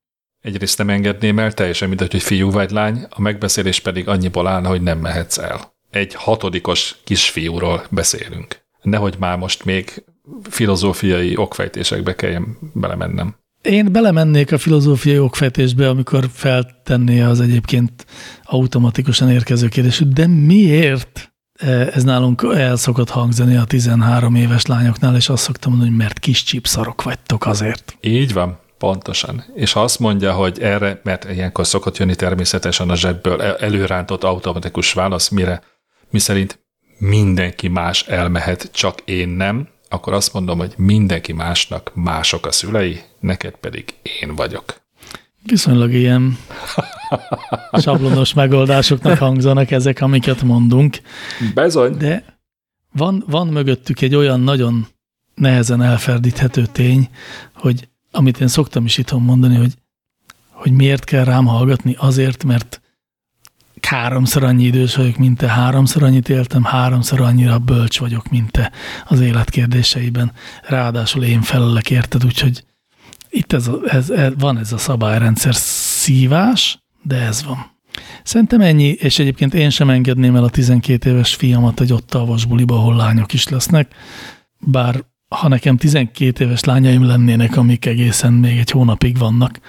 Egyrészt 0.41 0.77
nem 0.77 0.89
engedném 0.89 1.39
el, 1.39 1.51
teljesen 1.53 1.88
mindegy, 1.88 2.11
hogy 2.11 2.22
fiú 2.22 2.51
vagy 2.51 2.72
lány, 2.72 3.05
a 3.09 3.22
megbeszélés 3.22 3.80
pedig 3.80 4.07
annyiból 4.07 4.47
állna, 4.47 4.68
hogy 4.68 4.81
nem 4.81 4.99
mehetsz 4.99 5.38
el. 5.38 5.73
Egy 5.89 6.13
hatodikos 6.13 6.95
kisfiúról 7.03 7.85
beszélünk. 7.89 8.61
Nehogy 8.81 9.15
már 9.19 9.38
most 9.38 9.65
még 9.65 10.03
filozófiai 10.49 11.38
okfejtésekbe 11.38 12.15
kelljen 12.15 12.57
belemennem. 12.73 13.35
Én 13.61 13.91
belemennék 13.91 14.51
a 14.51 14.57
filozófiai 14.57 15.19
okfejtésbe, 15.19 15.89
amikor 15.89 16.30
feltenné 16.34 17.22
az 17.22 17.39
egyébként 17.39 18.05
automatikusan 18.43 19.30
érkező 19.30 19.68
kérdés, 19.68 20.03
de 20.07 20.27
miért? 20.27 21.34
Ez 21.93 22.03
nálunk 22.03 22.47
el 22.53 22.76
szokott 22.76 23.09
hangzani 23.09 23.55
a 23.55 23.63
13 23.63 24.35
éves 24.35 24.65
lányoknál, 24.65 25.15
és 25.15 25.30
azt 25.30 25.43
szoktam 25.43 25.72
mondani, 25.72 25.91
hogy 25.91 25.99
mert 25.99 26.19
kis 26.19 26.43
csípszarok 26.43 27.03
vagytok 27.03 27.45
azért. 27.45 27.97
Így 28.01 28.34
van, 28.34 28.59
pontosan. 28.82 29.44
És 29.53 29.74
ha 29.74 29.82
azt 29.82 29.99
mondja, 29.99 30.34
hogy 30.34 30.60
erre, 30.60 31.02
mert 31.03 31.30
ilyenkor 31.32 31.68
szokott 31.68 31.98
jönni 31.98 32.16
természetesen 32.16 32.90
a 32.90 32.95
zsebből 32.95 33.41
előrántott 33.41 34.24
automatikus 34.24 34.94
válasz, 34.94 35.30
mire 35.30 35.62
mi 36.10 36.20
szerint 36.20 36.60
mindenki 36.98 37.68
más 37.68 38.08
elmehet, 38.08 38.70
csak 38.72 38.99
én 39.06 39.30
nem, 39.30 39.68
akkor 39.90 40.14
azt 40.14 40.34
mondom, 40.34 40.58
hogy 40.58 40.74
mindenki 40.78 41.34
másnak 41.34 41.91
mások 41.94 42.45
a 42.45 42.52
szülei, 42.52 43.02
neked 43.20 43.53
pedig 43.56 43.94
én 44.22 44.36
vagyok. 44.36 44.82
Viszonylag 45.44 45.94
ilyen 45.94 46.38
sablonos 47.84 48.34
megoldásoknak 48.34 49.18
hangzanak 49.18 49.72
ezek, 49.72 50.02
amiket 50.02 50.41
mondunk. 50.41 50.98
Bezony. 51.53 51.98
De 51.98 52.24
van, 52.91 53.24
van 53.28 53.48
mögöttük 53.48 54.02
egy 54.02 54.16
olyan 54.16 54.40
nagyon 54.40 54.88
nehezen 55.36 55.82
elferdíthető 55.82 56.66
tény, 56.66 57.10
hogy 57.53 57.90
amit 58.12 58.42
én 58.42 58.48
szoktam 58.48 58.86
is 58.86 58.98
itthon 58.98 59.22
mondani, 59.22 59.56
hogy, 59.56 59.74
hogy 60.50 60.72
miért 60.72 61.04
kell 61.04 61.24
rám 61.24 61.46
hallgatni, 61.46 61.96
azért, 61.98 62.44
mert 62.44 62.82
háromszor 63.92 64.44
annyi 64.44 64.64
idős 64.64 64.96
vagyok, 64.96 65.18
mint 65.18 65.38
te, 65.38 65.48
háromszor 65.48 66.04
annyit 66.04 66.30
éltem, 66.30 66.64
háromszor 66.64 67.22
annyira 67.22 67.60
bölcs 67.60 68.00
vagyok, 68.00 68.30
mint 68.30 68.52
te 68.52 68.72
az 69.06 69.20
életkérdéseiben. 69.20 70.32
Ráadásul 70.68 71.24
én 71.24 71.42
felelek 71.42 71.90
érted, 71.90 72.26
úgyhogy 72.26 72.64
itt 73.30 73.54
ez, 73.54 73.70
ez, 73.86 74.10
ez, 74.10 74.34
van 74.38 74.58
ez 74.58 74.74
a 74.74 74.78
szabályrendszer 74.78 75.56
szívás, 75.56 76.80
de 77.04 77.16
ez 77.16 77.44
van. 77.44 77.72
Szerintem 78.24 78.62
ennyi, 78.62 78.88
és 78.88 79.20
egyébként 79.20 79.54
én 79.54 79.70
sem 79.70 79.90
engedném 79.90 80.36
el 80.36 80.44
a 80.44 80.50
12 80.50 81.10
éves 81.10 81.36
fiamat 81.36 81.80
egy 81.82 81.94
ott 81.94 82.14
a 82.14 82.36
buliba, 82.48 82.76
ahol 82.76 82.96
lányok 82.96 83.34
is 83.34 83.48
lesznek, 83.48 83.94
bár 84.60 85.04
ha 85.36 85.48
nekem 85.48 85.78
12 85.78 86.45
éves 86.45 86.64
lányaim 86.64 87.06
lennének, 87.06 87.58
amik 87.58 87.86
egészen 87.86 88.34
még 88.34 88.58
egy 88.58 88.72
hónapig 88.72 89.18
vannak, 89.18 89.60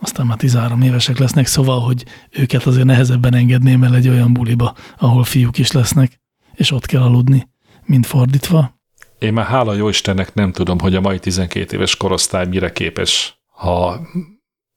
aztán 0.00 0.26
már 0.26 0.36
13 0.36 0.82
évesek 0.82 1.18
lesznek, 1.18 1.46
szóval, 1.46 1.80
hogy 1.80 2.04
őket 2.30 2.66
azért 2.66 2.84
nehezebben 2.84 3.34
engedném 3.34 3.82
el 3.82 3.94
egy 3.94 4.08
olyan 4.08 4.32
buliba, 4.32 4.74
ahol 4.98 5.24
fiúk 5.24 5.58
is 5.58 5.72
lesznek, 5.72 6.20
és 6.54 6.70
ott 6.70 6.86
kell 6.86 7.02
aludni, 7.02 7.48
mint 7.84 8.06
fordítva. 8.06 8.80
Én 9.18 9.32
már 9.32 9.46
hála 9.46 9.74
jó 9.74 9.88
Istennek 9.88 10.34
nem 10.34 10.52
tudom, 10.52 10.78
hogy 10.78 10.94
a 10.94 11.00
mai 11.00 11.18
12 11.18 11.76
éves 11.76 11.96
korosztály 11.96 12.46
mire 12.46 12.72
képes, 12.72 13.40
ha 13.46 14.00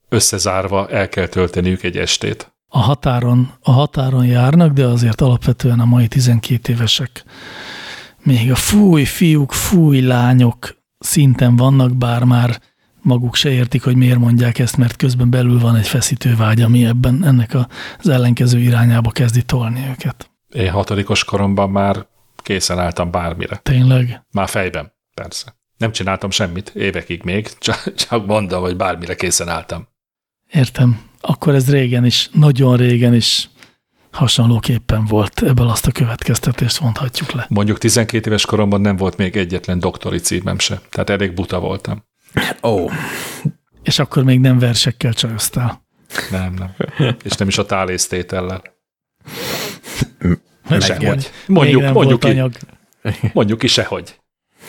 összezárva 0.08 0.88
el 0.88 1.08
kell 1.08 1.26
tölteniük 1.26 1.82
egy 1.82 1.96
estét. 1.96 2.54
A 2.68 2.78
határon, 2.78 3.52
a 3.60 3.70
határon 3.70 4.26
járnak, 4.26 4.72
de 4.72 4.86
azért 4.86 5.20
alapvetően 5.20 5.80
a 5.80 5.84
mai 5.84 6.08
12 6.08 6.72
évesek 6.72 7.24
még 8.26 8.50
a 8.50 8.54
fúj 8.54 9.04
fiúk, 9.04 9.52
fúj 9.52 10.00
lányok 10.00 10.76
szinten 10.98 11.56
vannak, 11.56 11.96
bár 11.96 12.24
már 12.24 12.60
maguk 13.02 13.34
se 13.34 13.50
értik, 13.50 13.82
hogy 13.82 13.96
miért 13.96 14.18
mondják 14.18 14.58
ezt, 14.58 14.76
mert 14.76 14.96
közben 14.96 15.30
belül 15.30 15.58
van 15.60 15.76
egy 15.76 15.86
feszítő 15.86 16.36
vágy, 16.36 16.60
ami 16.60 16.84
ebben 16.84 17.24
ennek 17.24 17.56
az 17.98 18.08
ellenkező 18.08 18.58
irányába 18.58 19.10
kezdi 19.10 19.42
tolni 19.42 19.84
őket. 19.90 20.30
Én 20.48 20.70
hatodikos 20.70 21.24
koromban 21.24 21.70
már 21.70 22.06
készen 22.36 22.78
álltam 22.78 23.10
bármire. 23.10 23.56
Tényleg? 23.56 24.22
Már 24.32 24.48
fejben, 24.48 24.92
persze. 25.14 25.56
Nem 25.76 25.92
csináltam 25.92 26.30
semmit, 26.30 26.68
évekig 26.68 27.22
még, 27.22 27.48
csak, 27.58 27.94
csak 27.94 28.26
mondom, 28.26 28.60
hogy 28.60 28.76
bármire 28.76 29.14
készen 29.14 29.48
álltam. 29.48 29.88
Értem. 30.52 31.00
Akkor 31.20 31.54
ez 31.54 31.70
régen 31.70 32.04
is, 32.04 32.28
nagyon 32.32 32.76
régen 32.76 33.14
is 33.14 33.50
hasonlóképpen 34.16 35.04
volt. 35.04 35.42
Ebből 35.42 35.68
azt 35.68 35.86
a 35.86 35.92
következtetést 35.92 36.80
mondhatjuk 36.80 37.32
le. 37.32 37.46
Mondjuk 37.48 37.78
12 37.78 38.28
éves 38.28 38.46
koromban 38.46 38.80
nem 38.80 38.96
volt 38.96 39.16
még 39.16 39.36
egyetlen 39.36 39.78
doktori 39.78 40.18
címem 40.18 40.58
se, 40.58 40.80
tehát 40.90 41.10
elég 41.10 41.34
buta 41.34 41.60
voltam. 41.60 42.04
Ó. 42.62 42.84
Oh. 42.84 42.92
És 43.82 43.98
akkor 43.98 44.24
még 44.24 44.40
nem 44.40 44.58
versekkel 44.58 45.12
csajoztál. 45.12 45.84
Nem, 46.30 46.54
nem. 46.54 46.74
És 47.24 47.32
nem 47.36 47.48
is 47.48 47.58
a 47.58 47.66
tálésztétellel. 47.66 48.62
Sehogy. 50.80 51.30
Mondjuk, 51.46 51.92
mondjuk, 51.92 52.24
anyag. 52.24 52.52
Ki, 53.02 53.30
mondjuk 53.32 53.58
ki 53.58 53.66
sehogy. 53.66 54.20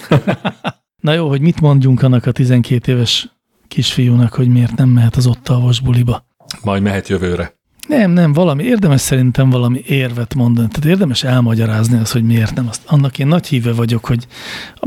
Na 1.01 1.13
jó, 1.13 1.27
hogy 1.27 1.41
mit 1.41 1.61
mondjunk 1.61 2.01
annak 2.01 2.25
a 2.25 2.31
12 2.31 2.91
éves 2.91 3.29
kisfiúnak, 3.67 4.33
hogy 4.33 4.47
miért 4.47 4.75
nem 4.75 4.89
mehet 4.89 5.15
az 5.15 5.27
ott 5.27 5.47
a 5.47 5.69
buliba? 5.83 6.25
Majd 6.63 6.81
mehet 6.81 7.07
jövőre. 7.07 7.56
Nem, 7.87 8.11
nem, 8.11 8.33
valami, 8.33 8.63
érdemes 8.63 9.01
szerintem 9.01 9.49
valami 9.49 9.83
érvet 9.85 10.33
mondani. 10.33 10.67
Tehát 10.67 10.89
érdemes 10.89 11.23
elmagyarázni 11.23 11.99
azt, 11.99 12.11
hogy 12.11 12.23
miért 12.23 12.55
nem. 12.55 12.67
Azt, 12.67 12.81
annak 12.85 13.19
én 13.19 13.27
nagy 13.27 13.47
híve 13.47 13.73
vagyok, 13.73 14.05
hogy 14.05 14.27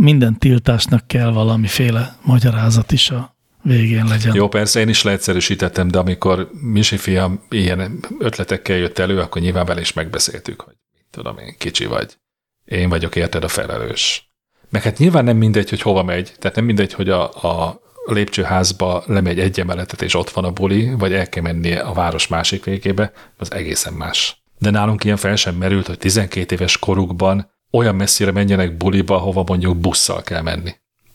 minden 0.01 0.39
tiltásnak 0.39 1.07
kell 1.07 1.33
valamiféle 1.33 2.17
magyarázat 2.23 2.93
is 2.93 3.11
a 3.11 3.35
végén 3.63 4.05
legyen. 4.05 4.35
Jó, 4.35 4.49
persze 4.49 4.81
én 4.81 4.89
is 4.89 5.03
leegyszerűsítettem, 5.03 5.89
de 5.89 5.99
amikor 5.99 6.51
Misi 6.61 6.97
fiam 6.97 7.41
ilyen 7.49 8.05
ötletekkel 8.19 8.77
jött 8.77 8.99
elő, 8.99 9.19
akkor 9.19 9.43
nyilván 9.43 9.67
vele 9.67 9.81
is 9.81 9.93
megbeszéltük, 9.93 10.61
hogy 10.61 10.75
tudom 11.11 11.39
én, 11.39 11.55
kicsi 11.59 11.87
vagy. 11.87 12.17
Én 12.65 12.89
vagyok 12.89 13.17
érted 13.17 13.45
a 13.45 13.49
felelős. 13.49 14.31
Meg 14.69 14.83
hát 14.83 14.99
nyilván 14.99 15.25
nem 15.25 15.37
mindegy, 15.37 15.71
hogy 15.71 15.83
hova 15.83 16.03
megy. 16.03 16.33
Tehát 16.39 16.57
nem 16.57 16.65
mindegy, 16.65 16.93
hogy 16.93 17.09
a, 17.09 17.23
a 17.35 17.81
lépcsőházba 18.13 19.03
lemegy 19.07 19.39
egy 19.41 19.61
emeletet, 19.61 20.03
és 20.03 20.15
ott 20.15 20.31
van 20.31 20.45
a 20.45 20.51
buli, 20.51 20.95
vagy 20.99 21.13
el 21.13 21.29
kell 21.29 21.43
mennie 21.43 21.81
a 21.81 21.93
város 21.93 22.29
másik 22.29 22.65
végébe, 22.65 23.13
az 23.39 23.53
egészen 23.53 23.93
más. 23.93 24.43
De 24.59 24.71
nálunk 24.71 25.05
ilyen 25.05 25.17
fel 25.17 25.37
sem 25.37 25.55
merült, 25.55 25.87
hogy 25.87 25.99
12 25.99 26.55
éves 26.55 26.79
korukban 26.79 27.51
olyan 27.71 27.95
messzire 27.95 28.31
menjenek 28.31 28.77
buliba, 28.77 29.19
hova 29.19 29.45
mondjuk 29.47 29.77
busszal 29.77 30.23
kell 30.23 30.43
menni. 30.43 30.75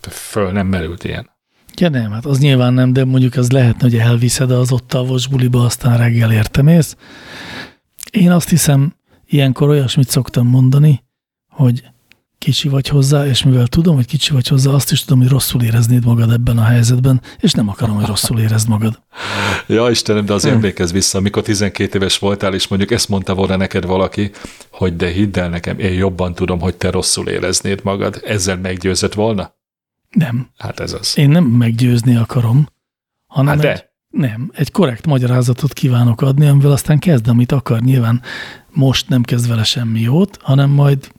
Föl 0.09 0.51
nem 0.51 0.67
merült 0.67 1.03
ilyen. 1.03 1.29
Ja 1.77 1.89
nem, 1.89 2.11
hát 2.11 2.25
az 2.25 2.39
nyilván 2.39 2.73
nem, 2.73 2.93
de 2.93 3.05
mondjuk 3.05 3.35
az 3.35 3.51
lehetne, 3.51 3.81
hogy 3.81 3.97
elviszed 3.97 4.51
az 4.51 4.71
ott 4.71 4.87
tavos 4.87 5.27
buliba, 5.27 5.65
aztán 5.65 5.97
reggel 5.97 6.31
értemész. 6.31 6.95
Én 8.11 8.31
azt 8.31 8.49
hiszem, 8.49 8.95
ilyenkor 9.25 9.69
olyasmit 9.69 10.09
szoktam 10.09 10.47
mondani, 10.47 11.03
hogy 11.49 11.83
kicsi 12.37 12.69
vagy 12.69 12.87
hozzá, 12.87 13.25
és 13.25 13.43
mivel 13.43 13.67
tudom, 13.67 13.95
hogy 13.95 14.05
kicsi 14.05 14.33
vagy 14.33 14.47
hozzá, 14.47 14.71
azt 14.71 14.91
is 14.91 15.03
tudom, 15.03 15.19
hogy 15.19 15.29
rosszul 15.29 15.63
éreznéd 15.63 16.05
magad 16.05 16.31
ebben 16.31 16.57
a 16.57 16.63
helyzetben, 16.63 17.21
és 17.39 17.51
nem 17.51 17.69
akarom, 17.69 17.95
hogy 17.95 18.05
rosszul 18.05 18.39
érezd 18.39 18.67
magad. 18.67 19.01
Ja, 19.67 19.89
Istenem, 19.89 20.25
de 20.25 20.33
az 20.33 20.45
emlékezz 20.45 20.91
vissza, 20.91 21.17
amikor 21.17 21.43
12 21.43 21.97
éves 21.97 22.17
voltál, 22.17 22.53
és 22.53 22.67
mondjuk 22.67 22.91
ezt 22.91 23.09
mondta 23.09 23.33
volna 23.33 23.55
neked 23.55 23.85
valaki, 23.85 24.31
hogy 24.71 24.95
de 24.95 25.07
hidd 25.07 25.39
el 25.39 25.49
nekem, 25.49 25.79
én 25.79 25.93
jobban 25.93 26.33
tudom, 26.33 26.59
hogy 26.59 26.75
te 26.75 26.89
rosszul 26.89 27.27
éreznéd 27.27 27.79
magad. 27.83 28.21
Ezzel 28.25 28.57
meggyőzött 28.57 29.13
volna? 29.13 29.53
Nem. 30.09 30.49
Hát 30.57 30.79
ez 30.79 30.93
az. 30.93 31.17
Én 31.17 31.29
nem 31.29 31.43
meggyőzni 31.43 32.15
akarom, 32.15 32.67
hanem 33.27 33.53
hát 33.53 33.63
de. 33.63 33.71
Egy, 33.71 33.83
nem, 34.09 34.51
egy 34.53 34.71
korrekt 34.71 35.05
magyarázatot 35.05 35.73
kívánok 35.73 36.21
adni, 36.21 36.47
amivel 36.47 36.71
aztán 36.71 36.99
kezd, 36.99 37.27
amit 37.27 37.51
akar. 37.51 37.81
Nyilván 37.81 38.21
most 38.69 39.09
nem 39.09 39.23
kezd 39.23 39.47
vele 39.47 39.63
semmi 39.63 39.99
jót, 39.99 40.39
hanem 40.41 40.69
majd 40.69 41.11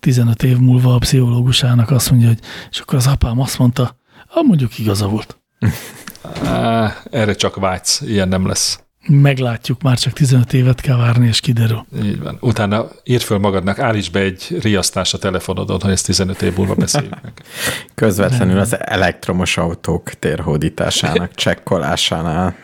15 0.00 0.42
év 0.42 0.58
múlva 0.58 0.94
a 0.94 0.98
pszichológusának 0.98 1.90
azt 1.90 2.10
mondja, 2.10 2.28
hogy 2.28 2.38
és 2.70 2.78
akkor 2.78 2.98
az 2.98 3.06
apám 3.06 3.40
azt 3.40 3.58
mondta, 3.58 3.96
ah, 4.28 4.44
mondjuk 4.46 4.78
igaza 4.78 5.08
volt. 5.08 5.40
Erre 7.10 7.34
csak 7.34 7.56
vágysz, 7.56 8.00
ilyen 8.00 8.28
nem 8.28 8.46
lesz. 8.46 8.80
Meglátjuk, 9.08 9.82
már 9.82 9.98
csak 9.98 10.12
15 10.12 10.52
évet 10.52 10.80
kell 10.80 10.96
várni, 10.96 11.26
és 11.26 11.40
kiderül. 11.40 11.86
Így 12.02 12.20
van. 12.22 12.36
Utána 12.40 12.88
írd 13.04 13.22
föl 13.22 13.38
magadnak, 13.38 13.78
állíts 13.78 14.10
be 14.10 14.20
egy 14.20 14.58
riasztást 14.62 15.14
a 15.14 15.18
telefonodon, 15.18 15.80
hogy 15.80 15.90
ezt 15.90 16.06
15 16.06 16.42
év 16.42 16.56
múlva 16.56 16.74
beszéljük 16.74 17.22
meg. 17.22 17.32
Közvetlenül 17.94 18.58
az 18.58 18.76
elektromos 18.80 19.56
autók 19.56 20.10
térhódításának 20.10 21.34
csekkolásánál. 21.44 22.56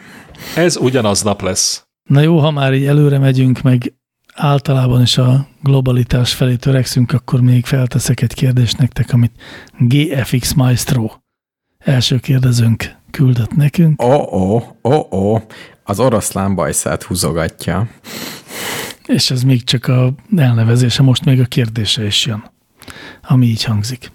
Ez 0.56 0.76
ugyanaz 0.76 1.22
nap 1.22 1.42
lesz. 1.42 1.86
Na 2.02 2.20
jó, 2.20 2.38
ha 2.38 2.50
már 2.50 2.74
így 2.74 2.86
előre 2.86 3.18
megyünk, 3.18 3.62
meg 3.62 3.94
általában 4.36 5.02
is 5.02 5.18
a 5.18 5.46
globalitás 5.62 6.34
felé 6.34 6.54
törekszünk, 6.56 7.12
akkor 7.12 7.40
még 7.40 7.64
felteszek 7.64 8.22
egy 8.22 8.34
kérdést 8.34 8.78
nektek, 8.78 9.12
amit 9.12 9.32
GFX 9.78 10.52
Maestro 10.54 11.10
első 11.78 12.18
kérdezőnk 12.18 12.96
küldött 13.10 13.54
nekünk. 13.54 14.02
Ó, 14.02 14.12
ó, 14.12 14.62
ó, 14.82 15.16
ó, 15.16 15.42
az 15.84 16.00
oroszlán 16.00 16.54
bajszát 16.54 17.02
húzogatja. 17.02 17.88
És 19.06 19.30
ez 19.30 19.42
még 19.42 19.64
csak 19.64 19.86
a 19.86 20.14
elnevezése, 20.36 21.02
most 21.02 21.24
még 21.24 21.40
a 21.40 21.44
kérdése 21.44 22.04
is 22.04 22.26
jön, 22.26 22.44
ami 23.22 23.46
így 23.46 23.64
hangzik. 23.64 24.12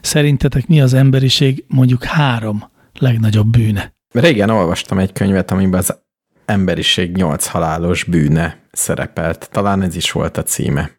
Szerintetek 0.00 0.66
mi 0.66 0.80
az 0.80 0.94
emberiség 0.94 1.64
mondjuk 1.68 2.04
három 2.04 2.70
legnagyobb 2.98 3.46
bűne? 3.46 3.92
Régen 4.14 4.50
olvastam 4.50 4.98
egy 4.98 5.12
könyvet, 5.12 5.50
amiben 5.50 5.78
az 5.78 6.02
emberiség 6.44 7.16
nyolc 7.16 7.46
halálos 7.46 8.04
bűne 8.04 8.58
szerepelt. 8.72 9.48
Talán 9.52 9.82
ez 9.82 9.96
is 9.96 10.12
volt 10.12 10.36
a 10.36 10.42
címe. 10.42 10.90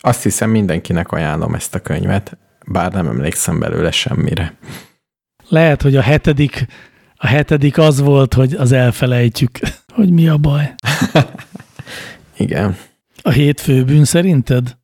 Azt 0.00 0.22
hiszem 0.22 0.50
mindenkinek 0.50 1.12
ajánlom 1.12 1.54
ezt 1.54 1.74
a 1.74 1.80
könyvet, 1.80 2.38
bár 2.66 2.92
nem 2.92 3.06
emlékszem 3.06 3.58
belőle 3.58 3.90
semmire. 3.90 4.54
Lehet, 5.48 5.82
hogy 5.82 5.96
a 5.96 6.02
hetedik, 6.02 6.66
a 7.14 7.26
hetedik 7.26 7.78
az 7.78 8.00
volt, 8.00 8.34
hogy 8.34 8.54
az 8.54 8.72
elfelejtjük, 8.72 9.58
hogy 9.94 10.10
mi 10.10 10.28
a 10.28 10.36
baj. 10.36 10.74
Igen. 12.36 12.76
A 13.22 13.30
hét 13.30 13.60
főbűn 13.60 14.04
szerinted? 14.04 14.76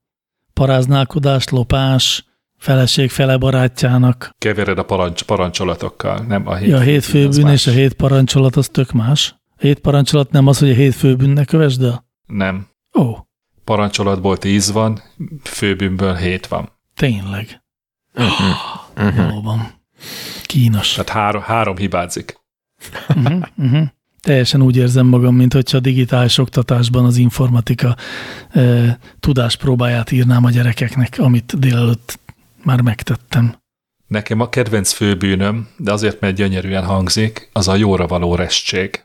Paráználkodás, 0.53 1.49
lopás, 1.49 2.25
feleség 2.59 3.11
fele 3.11 3.37
barátjának. 3.37 4.35
Kevered 4.39 4.79
a 4.79 4.85
parancs, 4.85 5.23
parancsolatokkal, 5.23 6.25
nem 6.29 6.47
a 6.47 6.55
hét. 6.55 6.69
Ja, 6.69 6.77
a 6.77 6.81
hét 6.81 6.99
az 6.99 7.07
főbűn 7.07 7.43
más. 7.43 7.53
és 7.53 7.67
a 7.67 7.71
hét 7.71 7.93
parancsolat 7.93 8.57
az 8.57 8.69
tök 8.69 8.93
más. 8.93 9.40
Hét 9.61 9.79
parancsolat 9.79 10.31
nem 10.31 10.47
az, 10.47 10.59
hogy 10.59 10.71
a 10.71 10.75
hét 10.75 10.95
főbűnnek 10.95 11.47
kövesd 11.47 11.83
el? 11.83 12.07
Nem. 12.27 12.67
Ó, 12.99 13.17
Parancsolatból 13.65 14.39
tíz 14.39 14.73
van, 14.73 15.03
főbűnből 15.43 16.15
hét 16.15 16.47
van. 16.47 16.69
tényleg. 16.95 17.63
Valóban. 18.95 19.73
Kínos. 20.43 20.93
Tehát 20.93 21.09
három, 21.09 21.43
három 21.43 21.77
hibázik. 21.77 22.39
Uh-huh, 23.09 23.43
uh-huh. 23.57 23.89
Teljesen 24.21 24.63
úgy 24.63 24.77
érzem 24.77 25.07
magam, 25.07 25.35
mint 25.35 25.53
hogyha 25.53 25.77
a 25.77 25.81
digitális 25.81 26.39
oktatásban 26.39 27.05
az 27.05 27.17
informatika 27.17 27.97
e, 28.51 28.99
tudáspróbáját 29.21 30.11
írnám 30.11 30.45
a 30.45 30.51
gyerekeknek, 30.51 31.19
amit 31.19 31.59
délelőtt 31.59 32.19
már 32.65 32.81
megtettem. 32.81 33.55
Nekem 34.07 34.41
a 34.41 34.49
kedvenc 34.49 34.93
főbűnöm, 34.93 35.69
de 35.77 35.93
azért, 35.93 36.21
mert 36.21 36.35
gyönyörűen 36.37 36.85
hangzik, 36.85 37.49
az 37.53 37.69
a 37.69 37.75
jóra 37.75 38.07
való 38.07 38.35
restség. 38.35 39.05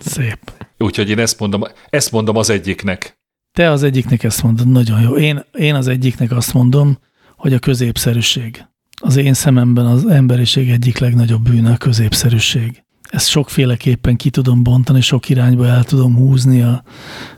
Szép. 0.00 0.52
Úgyhogy 0.78 1.10
én 1.10 1.18
ezt 1.18 1.38
mondom, 1.38 1.62
ezt 1.90 2.12
mondom 2.12 2.36
az 2.36 2.50
egyiknek. 2.50 3.20
Te 3.52 3.70
az 3.70 3.82
egyiknek 3.82 4.22
ezt 4.22 4.42
mondod, 4.42 4.68
nagyon 4.68 5.00
jó. 5.00 5.16
Én, 5.16 5.44
én 5.52 5.74
az 5.74 5.88
egyiknek 5.88 6.30
azt 6.30 6.54
mondom, 6.54 6.98
hogy 7.36 7.52
a 7.52 7.58
középszerűség. 7.58 8.64
Az 9.00 9.16
én 9.16 9.34
szememben 9.34 9.86
az 9.86 10.06
emberiség 10.06 10.70
egyik 10.70 10.98
legnagyobb 10.98 11.42
bűne 11.42 11.72
a 11.72 11.76
középszerűség. 11.76 12.82
Ezt 13.10 13.28
sokféleképpen 13.28 14.16
ki 14.16 14.30
tudom 14.30 14.62
bontani, 14.62 15.00
sok 15.00 15.28
irányba 15.28 15.66
el 15.66 15.84
tudom 15.84 16.16
húzni 16.16 16.62
a, 16.62 16.82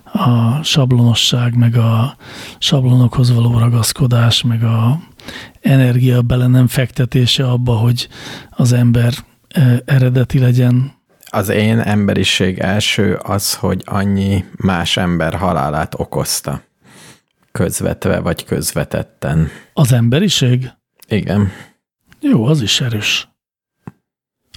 a 0.04 0.62
sablonosság, 0.62 1.56
meg 1.56 1.76
a 1.76 2.16
sablonokhoz 2.58 3.34
való 3.34 3.58
ragaszkodás, 3.58 4.42
meg 4.42 4.64
a 4.64 5.00
energia 5.60 6.22
bele 6.22 6.46
nem 6.46 6.66
fektetése 6.66 7.48
abba, 7.48 7.72
hogy 7.72 8.08
az 8.50 8.72
ember 8.72 9.14
eh, 9.48 9.78
eredeti 9.84 10.38
legyen. 10.38 10.92
Az 11.34 11.48
én 11.48 11.78
emberiség 11.78 12.58
első 12.58 13.14
az, 13.14 13.54
hogy 13.54 13.82
annyi 13.84 14.44
más 14.56 14.96
ember 14.96 15.34
halálát 15.34 15.94
okozta. 15.96 16.62
Közvetve 17.52 18.20
vagy 18.20 18.44
közvetetten. 18.44 19.48
Az 19.72 19.92
emberiség? 19.92 20.70
Igen. 21.08 21.52
Jó, 22.20 22.44
az 22.44 22.62
is 22.62 22.80
erős. 22.80 23.28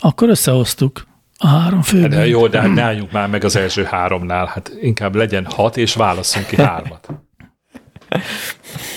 Akkor 0.01 0.29
összehoztuk 0.29 1.07
a 1.37 1.47
három 1.47 1.81
fő. 1.81 2.07
De 2.07 2.27
jó, 2.27 2.47
de 2.47 2.61
hát 2.61 2.73
ne 2.73 2.81
álljunk 2.81 3.11
már 3.11 3.29
meg 3.29 3.43
az 3.43 3.55
első 3.55 3.83
háromnál. 3.83 4.45
Hát 4.45 4.71
inkább 4.81 5.15
legyen 5.15 5.45
hat, 5.45 5.77
és 5.77 5.93
válasszunk 5.93 6.47
ki 6.47 6.55
hármat. 6.55 7.07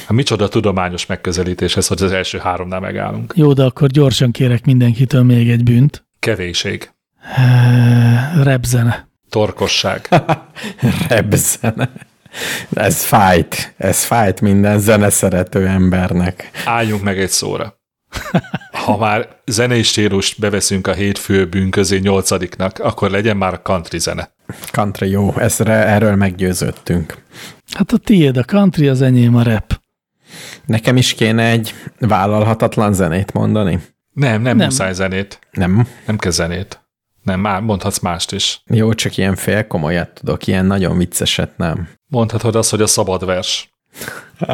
Hát 0.07 0.13
micsoda 0.13 0.49
tudományos 0.49 1.07
megközelítés 1.07 1.77
ez, 1.77 1.87
hogy 1.87 2.03
az 2.03 2.13
első 2.13 2.39
háromnál 2.39 2.81
megállunk. 2.81 3.33
Jó, 3.37 3.53
de 3.53 3.65
akkor 3.65 3.89
gyorsan 3.89 4.31
kérek 4.31 4.65
mindenkitől 4.65 5.23
még 5.23 5.51
egy 5.51 5.63
bűnt. 5.63 6.07
Kevéség. 6.19 6.91
Eh, 7.37 8.43
Repzene. 8.43 9.09
Torkosság. 9.29 10.09
Repzene. 11.09 11.91
Ez 12.75 13.05
fájt. 13.05 13.75
Ez 13.77 14.05
fájt 14.05 14.41
minden 14.41 14.79
zeneszerető 14.79 15.67
embernek. 15.67 16.51
Álljunk 16.65 17.03
meg 17.03 17.19
egy 17.19 17.31
szóra. 17.31 17.79
Ha 18.73 18.97
már 18.97 19.29
zenei 19.47 19.83
stílust 19.83 20.41
beveszünk 20.41 20.87
a 20.87 20.93
hét 20.93 21.19
főbűn 21.19 21.71
közé 21.71 21.99
nyolcadiknak, 21.99 22.79
akkor 22.79 23.11
legyen 23.11 23.37
már 23.37 23.53
a 23.55 23.63
country 23.63 23.99
zene. 23.99 24.31
Country 24.71 25.11
jó, 25.11 25.35
ezre, 25.39 25.73
erről 25.73 26.17
meggyőződtünk. 26.17 27.23
Hát 27.73 27.93
a 27.93 27.97
tiéd 27.97 28.37
a 28.37 28.45
country, 28.45 28.89
az 28.89 29.03
enyém 29.03 29.37
a 29.37 29.43
rap. 29.43 29.81
Nekem 30.67 30.97
is 30.97 31.15
kéne 31.15 31.45
egy 31.45 31.75
vállalhatatlan 31.99 32.93
zenét 32.93 33.33
mondani? 33.33 33.81
Nem, 34.13 34.31
nem, 34.33 34.43
Nem. 34.43 34.57
nem. 34.57 34.67
muszáj 34.67 34.93
zenét. 34.93 35.39
Nem. 35.51 35.87
Nem 36.07 36.17
kell 36.17 36.31
zenét. 36.31 36.80
Nem, 37.23 37.41
már 37.41 37.61
mondhatsz 37.61 37.99
mást 37.99 38.33
is. 38.33 38.63
Jó, 38.67 38.93
csak 38.93 39.17
ilyen 39.17 39.37
fél 39.37 39.67
komolyat 39.67 40.11
tudok, 40.15 40.47
ilyen 40.47 40.67
nagyon 40.67 40.99
vicceset 40.99 41.57
nem. 41.57 41.89
Mondhatod 42.07 42.55
azt, 42.55 42.71
hogy 42.71 42.83
a 42.83 42.87
szabad 42.87 43.25
vers. 43.25 43.71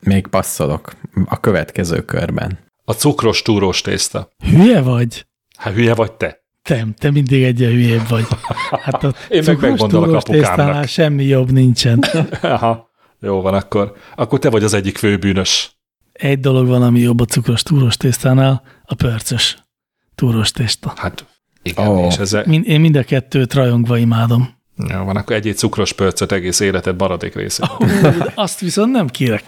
Még 0.00 0.26
passzolok 0.26 0.92
a 1.24 1.40
következő 1.40 2.04
körben. 2.04 2.58
A 2.84 2.92
cukros 2.92 3.42
túrós 3.42 3.80
tészta. 3.80 4.28
Hülye 4.44 4.80
vagy? 4.80 5.26
Hát 5.56 5.74
hülye 5.74 5.94
vagy 5.94 6.12
te? 6.12 6.42
Te, 6.62 6.86
te 6.98 7.10
mindig 7.10 7.42
egyen 7.42 7.70
hülyébb 7.70 8.08
vagy. 8.08 8.26
Hát 8.82 9.04
a 9.04 9.14
Én 9.28 9.42
meg 9.46 9.60
megmondom 9.60 10.14
a 10.14 10.22
tésztánál 10.22 10.86
semmi 10.86 11.24
jobb 11.24 11.50
nincsen. 11.50 12.04
Aha, 12.42 12.90
jó 13.20 13.40
van 13.40 13.54
akkor. 13.54 13.96
Akkor 14.16 14.38
te 14.38 14.50
vagy 14.50 14.64
az 14.64 14.74
egyik 14.74 14.98
főbűnös. 14.98 15.76
Egy 16.12 16.40
dolog 16.40 16.66
van, 16.66 16.82
ami 16.82 17.00
jobb 17.00 17.20
a 17.20 17.24
cukros 17.24 17.62
túrós 17.62 17.96
tésztánál, 17.96 18.62
a 18.84 18.94
pörcös 18.94 19.67
túrós 20.18 20.50
tészta. 20.50 20.92
Hát 20.96 21.24
igen, 21.62 21.86
oh. 21.86 22.06
és 22.06 22.16
ezzel... 22.16 22.42
Mind, 22.46 22.66
én 22.66 22.80
mind 22.80 22.96
a 22.96 23.02
kettőt 23.02 23.54
rajongva 23.54 23.96
imádom. 23.98 24.48
Jó 24.88 25.04
van, 25.04 25.16
akkor 25.16 25.36
egy 25.36 25.52
cukros 25.56 25.92
pörcöt 25.92 26.32
egész 26.32 26.60
életed 26.60 26.98
maradék 26.98 27.34
része. 27.34 27.70
De 28.02 28.32
azt 28.34 28.60
viszont 28.60 28.92
nem 28.92 29.06
kérek. 29.06 29.44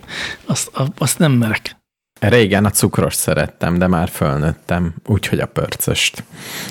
Azt, 0.46 0.76
a- 0.76 0.92
azt 0.98 1.18
nem 1.18 1.32
merek. 1.32 1.76
Régen 2.20 2.64
a 2.64 2.70
cukros 2.70 3.14
szerettem, 3.14 3.78
de 3.78 3.86
már 3.86 4.08
fölnőttem, 4.08 4.94
úgyhogy 5.06 5.38
a 5.38 5.46
pörcöst. 5.46 6.24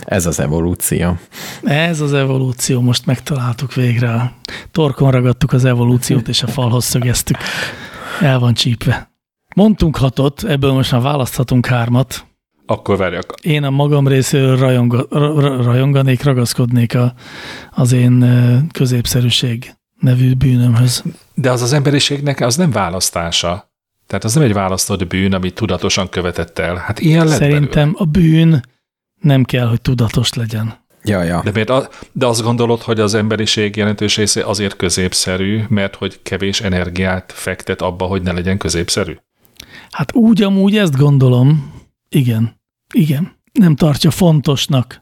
Ez 0.05 0.25
az 0.25 0.39
evolúció. 0.39 1.17
Ez 1.63 2.01
az 2.01 2.13
evolúció, 2.13 2.81
most 2.81 3.05
megtaláltuk 3.05 3.73
végre. 3.73 4.33
Torkon 4.71 5.11
ragadtuk 5.11 5.53
az 5.53 5.65
evolúciót, 5.65 6.27
és 6.27 6.43
a 6.43 6.47
falhoz 6.47 6.85
szögeztük. 6.85 7.37
El 8.21 8.39
van 8.39 8.53
csípve. 8.53 9.11
Mondtunk 9.55 9.97
hatot, 9.97 10.43
ebből 10.43 10.71
most 10.71 10.91
már 10.91 11.01
választhatunk 11.01 11.65
hármat. 11.65 12.27
Akkor 12.69 12.97
várjak. 12.97 13.33
Én 13.41 13.63
a 13.63 13.69
magam 13.69 14.07
részéről 14.07 14.57
rajong, 14.57 15.07
ra- 15.09 15.63
rajonganék, 15.63 16.23
ragaszkodnék 16.23 16.95
a, 16.95 17.13
az 17.71 17.91
én 17.91 18.25
középszerűség 18.71 19.73
nevű 19.99 20.33
bűnömhöz. 20.33 21.03
De 21.33 21.51
az 21.51 21.61
az 21.61 21.73
emberiségnek 21.73 22.39
az 22.39 22.55
nem 22.55 22.71
választása. 22.71 23.71
Tehát 24.07 24.23
az 24.23 24.33
nem 24.33 24.43
egy 24.43 24.53
választott 24.53 25.07
bűn, 25.07 25.33
amit 25.33 25.53
tudatosan 25.53 26.09
követett 26.09 26.59
el. 26.59 26.75
Hát 26.75 26.99
ilyen 26.99 27.27
lett 27.27 27.37
Szerintem 27.37 27.93
a 27.97 28.05
bűn 28.05 28.63
nem 29.21 29.43
kell, 29.43 29.67
hogy 29.67 29.81
tudatos 29.81 30.33
legyen. 30.33 30.73
Ja, 31.03 31.23
ja. 31.23 31.41
De, 31.43 31.51
miért 31.51 31.69
a, 31.69 31.89
de 32.11 32.25
azt 32.25 32.41
gondolod, 32.41 32.81
hogy 32.81 32.99
az 32.99 33.13
emberiség 33.13 33.75
jelentős 33.75 34.17
része 34.17 34.45
azért 34.45 34.75
középszerű, 34.75 35.63
mert 35.69 35.95
hogy 35.95 36.19
kevés 36.21 36.61
energiát 36.61 37.31
fektet 37.35 37.81
abba, 37.81 38.05
hogy 38.05 38.21
ne 38.21 38.31
legyen 38.31 38.57
középszerű? 38.57 39.15
Hát 39.91 40.13
úgy 40.13 40.41
amúgy 40.41 40.77
ezt 40.77 40.97
gondolom. 40.97 41.77
Igen. 42.09 42.58
Igen. 42.93 43.37
Nem 43.51 43.75
tartja 43.75 44.11
fontosnak, 44.11 45.01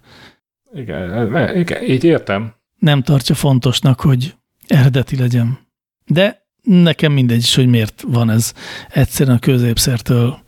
Igen, 0.74 1.56
igen 1.58 1.84
így 1.84 2.04
értem. 2.04 2.54
nem 2.76 3.02
tartja 3.02 3.36
fontosnak, 3.36 4.02
hogy 4.02 4.36
eredeti 4.68 5.18
legyen. 5.18 5.60
De 6.06 6.48
nekem 6.62 7.12
mindegy 7.12 7.38
is, 7.38 7.56
hogy 7.56 7.68
miért 7.68 8.04
van 8.08 8.30
ez. 8.30 8.54
Egyszerűen 8.90 9.36
a 9.36 9.40
középszertől, 9.40 10.40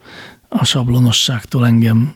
a 0.49 0.65
sablonosságtól 0.65 1.65
engem 1.65 2.15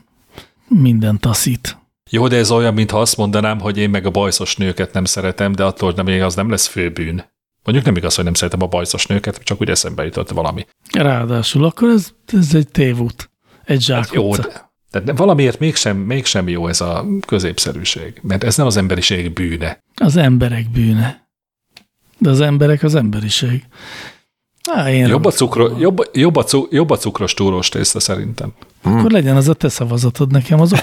minden 0.68 1.18
taszít. 1.18 1.78
Jó, 2.10 2.28
de 2.28 2.36
ez 2.36 2.50
olyan, 2.50 2.74
mintha 2.74 3.00
azt 3.00 3.16
mondanám, 3.16 3.60
hogy 3.60 3.78
én 3.78 3.90
meg 3.90 4.06
a 4.06 4.10
bajszos 4.10 4.56
nőket 4.56 4.92
nem 4.92 5.04
szeretem, 5.04 5.52
de 5.52 5.64
attól 5.64 5.92
nem, 5.96 6.22
az 6.22 6.34
nem 6.34 6.50
lesz 6.50 6.66
főbűn. 6.66 7.24
Mondjuk 7.62 7.86
nem 7.86 7.96
igaz, 7.96 8.14
hogy 8.14 8.24
nem 8.24 8.34
szeretem 8.34 8.62
a 8.62 8.66
bajszos 8.66 9.06
nőket, 9.06 9.38
csak 9.42 9.60
úgy 9.60 9.70
eszembe 9.70 10.04
jutott 10.04 10.30
valami. 10.30 10.66
Ráadásul 10.92 11.64
akkor 11.64 11.88
ez, 11.88 12.12
ez 12.32 12.54
egy 12.54 12.68
tévút, 12.68 13.30
egy 13.64 13.82
zsákutca. 13.82 14.14
Hát 14.14 14.22
jó, 14.22 14.36
de, 14.36 14.73
de 15.00 15.12
valamiért 15.12 15.58
mégsem, 15.58 15.96
mégsem 15.96 16.48
jó 16.48 16.68
ez 16.68 16.80
a 16.80 17.06
középszerűség, 17.26 18.20
mert 18.22 18.44
ez 18.44 18.56
nem 18.56 18.66
az 18.66 18.76
emberiség 18.76 19.32
bűne. 19.32 19.82
Az 19.94 20.16
emberek 20.16 20.70
bűne. 20.70 21.28
De 22.18 22.30
az 22.30 22.40
emberek 22.40 22.82
az 22.82 22.94
emberiség. 22.94 23.62
Á, 24.70 24.90
én 24.90 25.06
jobb, 25.06 25.24
a 25.24 25.30
cukro, 25.30 25.78
jobb, 25.78 26.10
jobb, 26.12 26.36
a 26.36 26.42
cu, 26.42 26.66
jobb 26.70 26.90
a 26.90 26.96
cukros 26.96 27.34
túrós 27.34 27.68
tészta 27.68 28.00
szerintem. 28.00 28.52
Akkor 28.82 29.10
legyen 29.10 29.36
az 29.36 29.48
a 29.48 29.54
te 29.54 29.68
szavazatod 29.68 30.30
nekem, 30.30 30.60
az. 30.60 30.74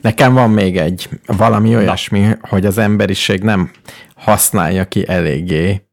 Nekem 0.00 0.34
van 0.34 0.50
még 0.50 0.76
egy, 0.76 1.08
valami 1.26 1.76
olyasmi, 1.76 2.20
Na. 2.20 2.36
hogy 2.40 2.66
az 2.66 2.78
emberiség 2.78 3.42
nem 3.42 3.70
használja 4.14 4.84
ki 4.84 5.08
eléggé 5.08 5.85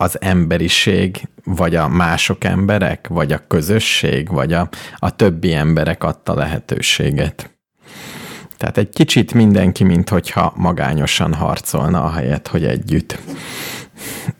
az 0.00 0.20
emberiség, 0.20 1.28
vagy 1.44 1.74
a 1.74 1.88
mások 1.88 2.44
emberek, 2.44 3.08
vagy 3.08 3.32
a 3.32 3.46
közösség, 3.46 4.28
vagy 4.28 4.52
a, 4.52 4.68
a 4.96 5.16
többi 5.16 5.52
emberek 5.54 6.04
adta 6.04 6.34
lehetőséget. 6.34 7.58
Tehát 8.56 8.78
egy 8.78 8.88
kicsit 8.88 9.34
mindenki, 9.34 9.84
mint 9.84 10.08
hogyha 10.08 10.52
magányosan 10.56 11.34
harcolna, 11.34 12.04
ahelyett, 12.04 12.48
hogy 12.48 12.64
együtt. 12.64 13.18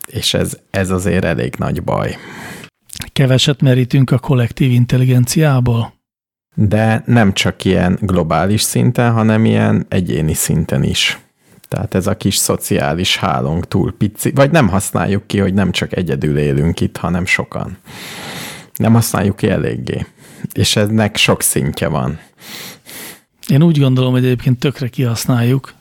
És 0.06 0.34
ez, 0.34 0.58
ez 0.70 0.90
azért 0.90 1.24
elég 1.24 1.54
nagy 1.58 1.82
baj. 1.82 2.16
Keveset 3.12 3.60
merítünk 3.60 4.10
a 4.10 4.18
kollektív 4.18 4.70
intelligenciából? 4.70 5.92
De 6.54 7.02
nem 7.06 7.32
csak 7.32 7.64
ilyen 7.64 7.98
globális 8.00 8.62
szinten, 8.62 9.12
hanem 9.12 9.44
ilyen 9.44 9.86
egyéni 9.88 10.34
szinten 10.34 10.82
is. 10.82 11.18
Tehát 11.70 11.94
ez 11.94 12.06
a 12.06 12.16
kis 12.16 12.36
szociális 12.36 13.16
hálónk 13.16 13.68
túl 13.68 13.97
pici, 13.97 14.30
vagy 14.30 14.51
nem 14.51 14.68
használjuk 14.68 15.26
ki, 15.26 15.38
hogy 15.38 15.55
nem 15.55 15.70
csak 15.70 15.97
egyedül 15.97 16.38
élünk 16.38 16.80
itt, 16.80 16.97
hanem 16.97 17.26
sokan. 17.26 17.78
Nem 18.74 18.92
használjuk 18.92 19.36
ki 19.36 19.48
eléggé. 19.48 20.06
És 20.52 20.76
ennek 20.76 21.16
sok 21.16 21.42
szintje 21.42 21.88
van. 21.88 22.20
Én 23.48 23.62
úgy 23.62 23.78
gondolom, 23.78 24.12
hogy 24.12 24.24
egyébként 24.24 24.59
tökre 24.59 24.88
kihasználjuk, 24.88 25.72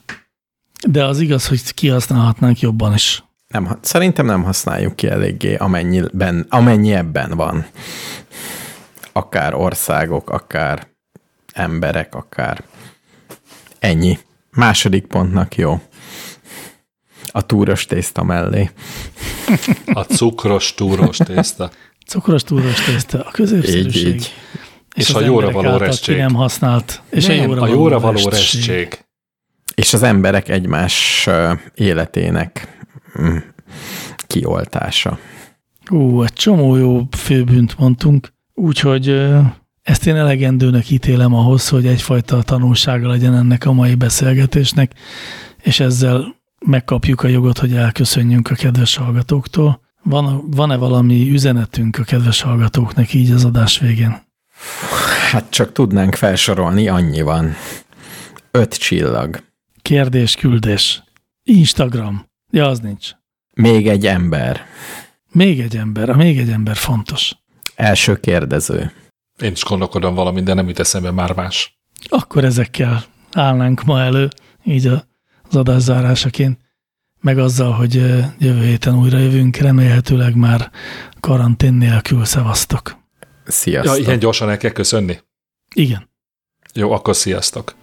de 0.88 1.04
az 1.04 1.20
igaz, 1.20 1.46
hogy 1.46 1.74
kihasználhatnánk 1.74 2.60
jobban 2.60 2.94
is. 2.94 3.24
Nem, 3.48 3.78
szerintem 3.80 4.26
nem 4.26 4.42
használjuk 4.42 4.96
ki 4.96 5.08
eléggé, 5.08 5.54
amennyiben, 5.54 6.46
amennyi 6.48 6.92
ebben 6.92 7.30
van. 7.30 7.66
Akár 9.12 9.54
országok, 9.54 10.30
akár 10.30 10.86
emberek, 11.52 12.14
akár 12.14 12.64
ennyi. 13.78 14.18
Második 14.50 15.06
pontnak 15.06 15.56
jó. 15.56 15.80
A 17.32 17.46
túros 17.46 17.86
tészta 17.86 18.22
mellé. 18.22 18.70
A 19.92 20.00
cukros 20.00 20.74
túros 20.74 21.16
tészta. 21.16 21.70
Cukros 22.06 22.42
túros 22.42 22.84
tészta, 22.84 23.22
a 23.24 23.30
középszerűség. 23.30 24.06
Így, 24.06 24.14
így. 24.14 24.34
És, 24.94 25.08
és 25.08 25.14
a 25.14 25.20
jóra 25.20 25.50
való 25.50 25.76
restség. 25.76 26.16
nem 26.16 26.34
használt. 26.34 27.02
És 27.10 27.26
nem, 27.26 27.38
a 27.38 27.42
jóra, 27.42 27.62
a 27.62 27.66
jóra 27.66 28.00
való, 28.00 28.18
való 28.18 28.28
restség. 28.28 29.04
És 29.74 29.92
az 29.92 30.02
emberek 30.02 30.48
egymás 30.48 31.28
életének 31.74 32.78
mm, 33.20 33.36
kioltása. 34.26 35.18
Ú, 35.90 36.22
egy 36.22 36.32
csomó 36.32 36.76
jó 36.76 37.06
főbűnt 37.16 37.78
mondtunk, 37.78 38.32
úgyhogy 38.54 39.26
ezt 39.82 40.06
én 40.06 40.16
elegendőnek 40.16 40.90
ítélem 40.90 41.34
ahhoz, 41.34 41.68
hogy 41.68 41.86
egyfajta 41.86 42.42
tanulsága 42.42 43.08
legyen 43.08 43.34
ennek 43.34 43.66
a 43.66 43.72
mai 43.72 43.94
beszélgetésnek, 43.94 44.92
és 45.62 45.80
ezzel 45.80 46.34
megkapjuk 46.66 47.22
a 47.22 47.28
jogot, 47.28 47.58
hogy 47.58 47.74
elköszönjünk 47.74 48.50
a 48.50 48.54
kedves 48.54 48.96
hallgatóktól. 48.96 49.80
Van, 50.02 50.50
van-e 50.50 50.76
valami 50.76 51.30
üzenetünk 51.30 51.98
a 51.98 52.02
kedves 52.02 52.40
hallgatóknak 52.40 53.12
így 53.12 53.30
az 53.30 53.44
adás 53.44 53.78
végén? 53.78 54.22
Hát 55.30 55.50
csak 55.50 55.72
tudnánk 55.72 56.14
felsorolni, 56.14 56.88
annyi 56.88 57.20
van. 57.20 57.54
Öt 58.50 58.74
csillag. 58.74 59.42
Kérdés, 59.82 60.34
küldés. 60.34 61.02
Instagram. 61.42 62.26
Ja, 62.50 62.66
az 62.66 62.80
nincs. 62.80 63.10
Még 63.54 63.88
egy 63.88 64.06
ember. 64.06 64.60
Még 65.32 65.60
egy 65.60 65.76
ember. 65.76 66.10
A 66.10 66.16
még 66.16 66.38
egy 66.38 66.50
ember 66.50 66.76
fontos. 66.76 67.32
Első 67.74 68.20
kérdező. 68.20 68.92
Én 69.40 69.52
is 69.52 69.64
gondolkodom 69.64 70.14
valami, 70.14 70.42
de 70.42 70.54
nem 70.54 70.68
jut 70.68 70.78
eszembe 70.78 71.10
már 71.10 71.34
más. 71.34 71.80
Akkor 72.08 72.44
ezekkel 72.44 73.04
állnánk 73.32 73.84
ma 73.84 74.00
elő, 74.00 74.28
így 74.64 74.86
az 74.86 75.56
adás 75.56 75.82
zárásaként, 75.82 76.58
meg 77.20 77.38
azzal, 77.38 77.72
hogy 77.72 77.94
jövő 78.38 78.64
héten 78.64 78.98
újra 78.98 79.18
jövünk, 79.18 79.56
remélhetőleg 79.56 80.34
már 80.34 80.70
karantén 81.20 81.72
nélkül 81.72 82.24
szevasztok. 82.24 82.98
Sziasztok. 83.44 83.96
Ja, 83.96 84.02
ilyen 84.02 84.18
gyorsan 84.18 84.50
el 84.50 84.56
kell 84.56 84.70
köszönni? 84.70 85.18
Igen. 85.74 86.08
Jó, 86.74 86.92
akkor 86.92 87.16
sziasztok. 87.16 87.74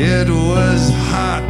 It 0.00 0.30
was 0.30 0.90
hot. 1.10 1.42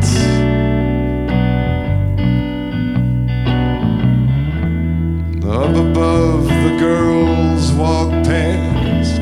Up 5.45 5.77
above, 5.77 6.45
the 6.47 6.77
girls 6.79 7.73
walked 7.73 8.25
past, 8.25 9.21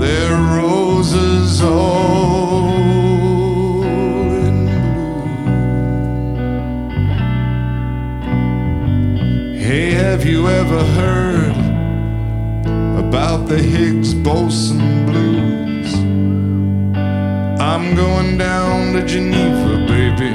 their 0.00 0.36
roses 0.60 1.60
all 1.60 2.72
in 3.82 4.66
bloom. 4.66 5.28
Hey, 9.58 9.90
have 9.90 10.24
you 10.24 10.46
ever 10.46 10.84
heard 10.84 11.56
about 13.04 13.48
the 13.48 13.58
Higgs 13.58 14.14
boson? 14.14 15.07
I'm 17.88 17.96
going 17.96 18.36
down 18.36 18.92
to 18.92 19.02
Geneva, 19.02 19.78
baby. 19.86 20.28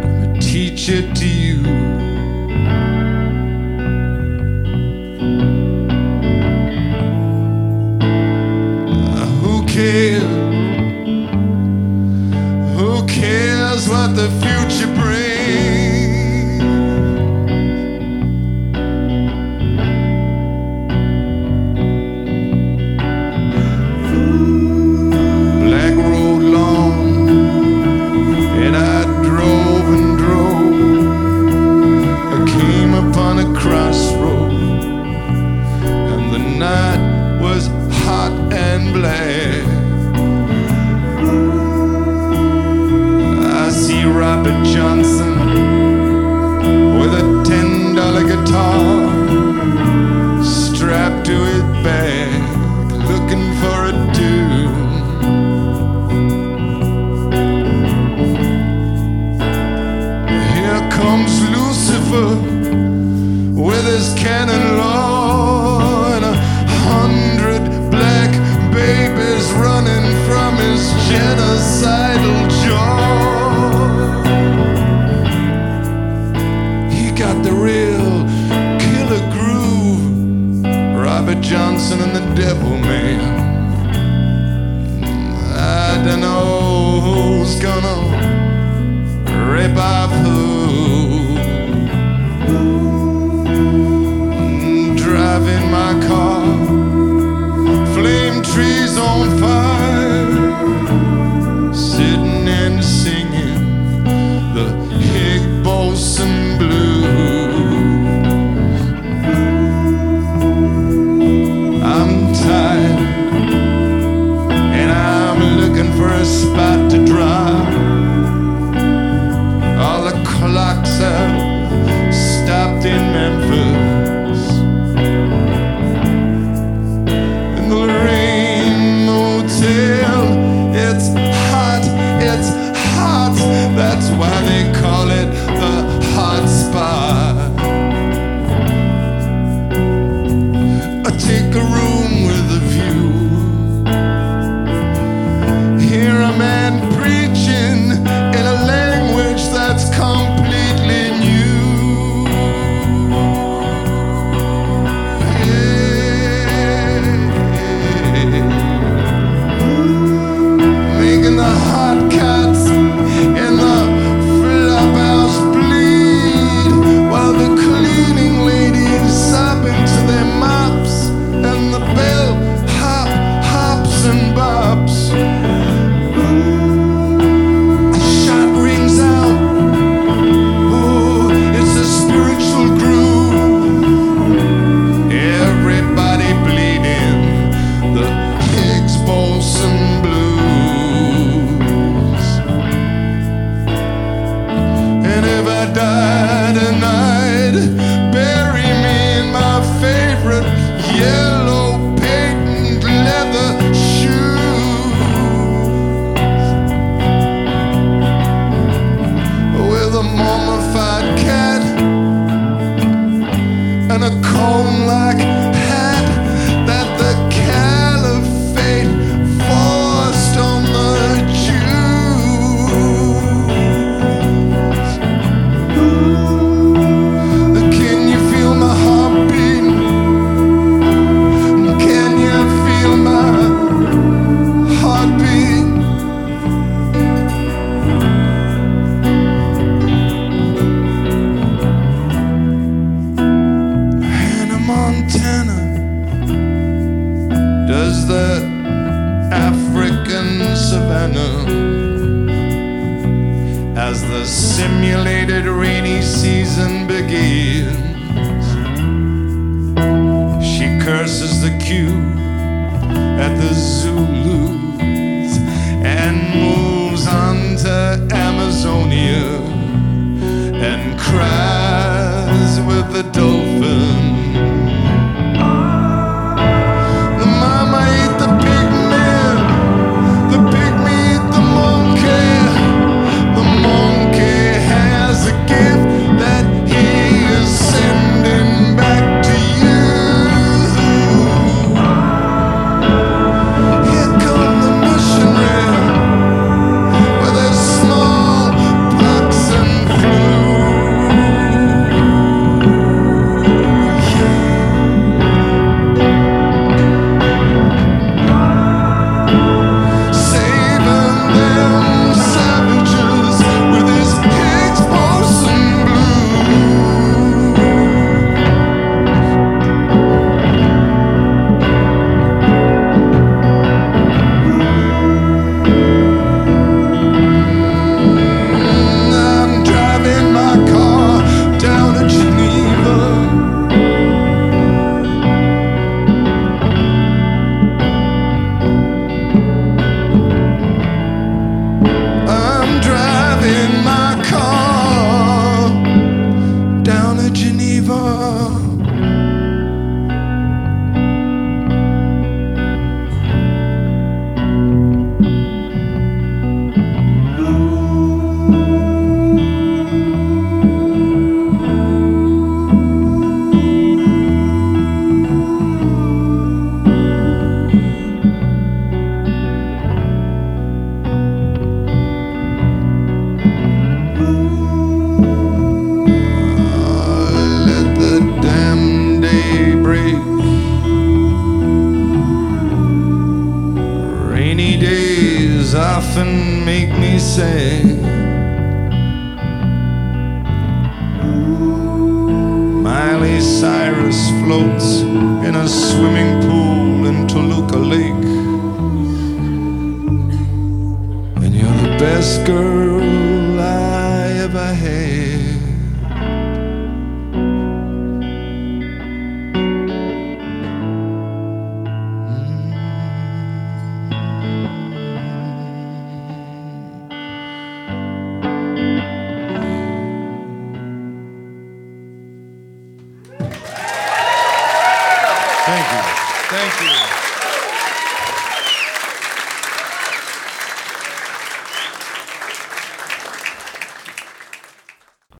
Gonna 0.00 0.40
teach 0.40 0.88
it 0.88 1.16
to 1.16 1.26
you. 1.26 1.60
Uh, 8.94 9.26
who 9.40 9.66
cares? 9.66 10.22
Who 12.76 13.04
cares 13.08 13.88
what 13.88 14.14
the 14.14 14.30
future? 14.40 14.61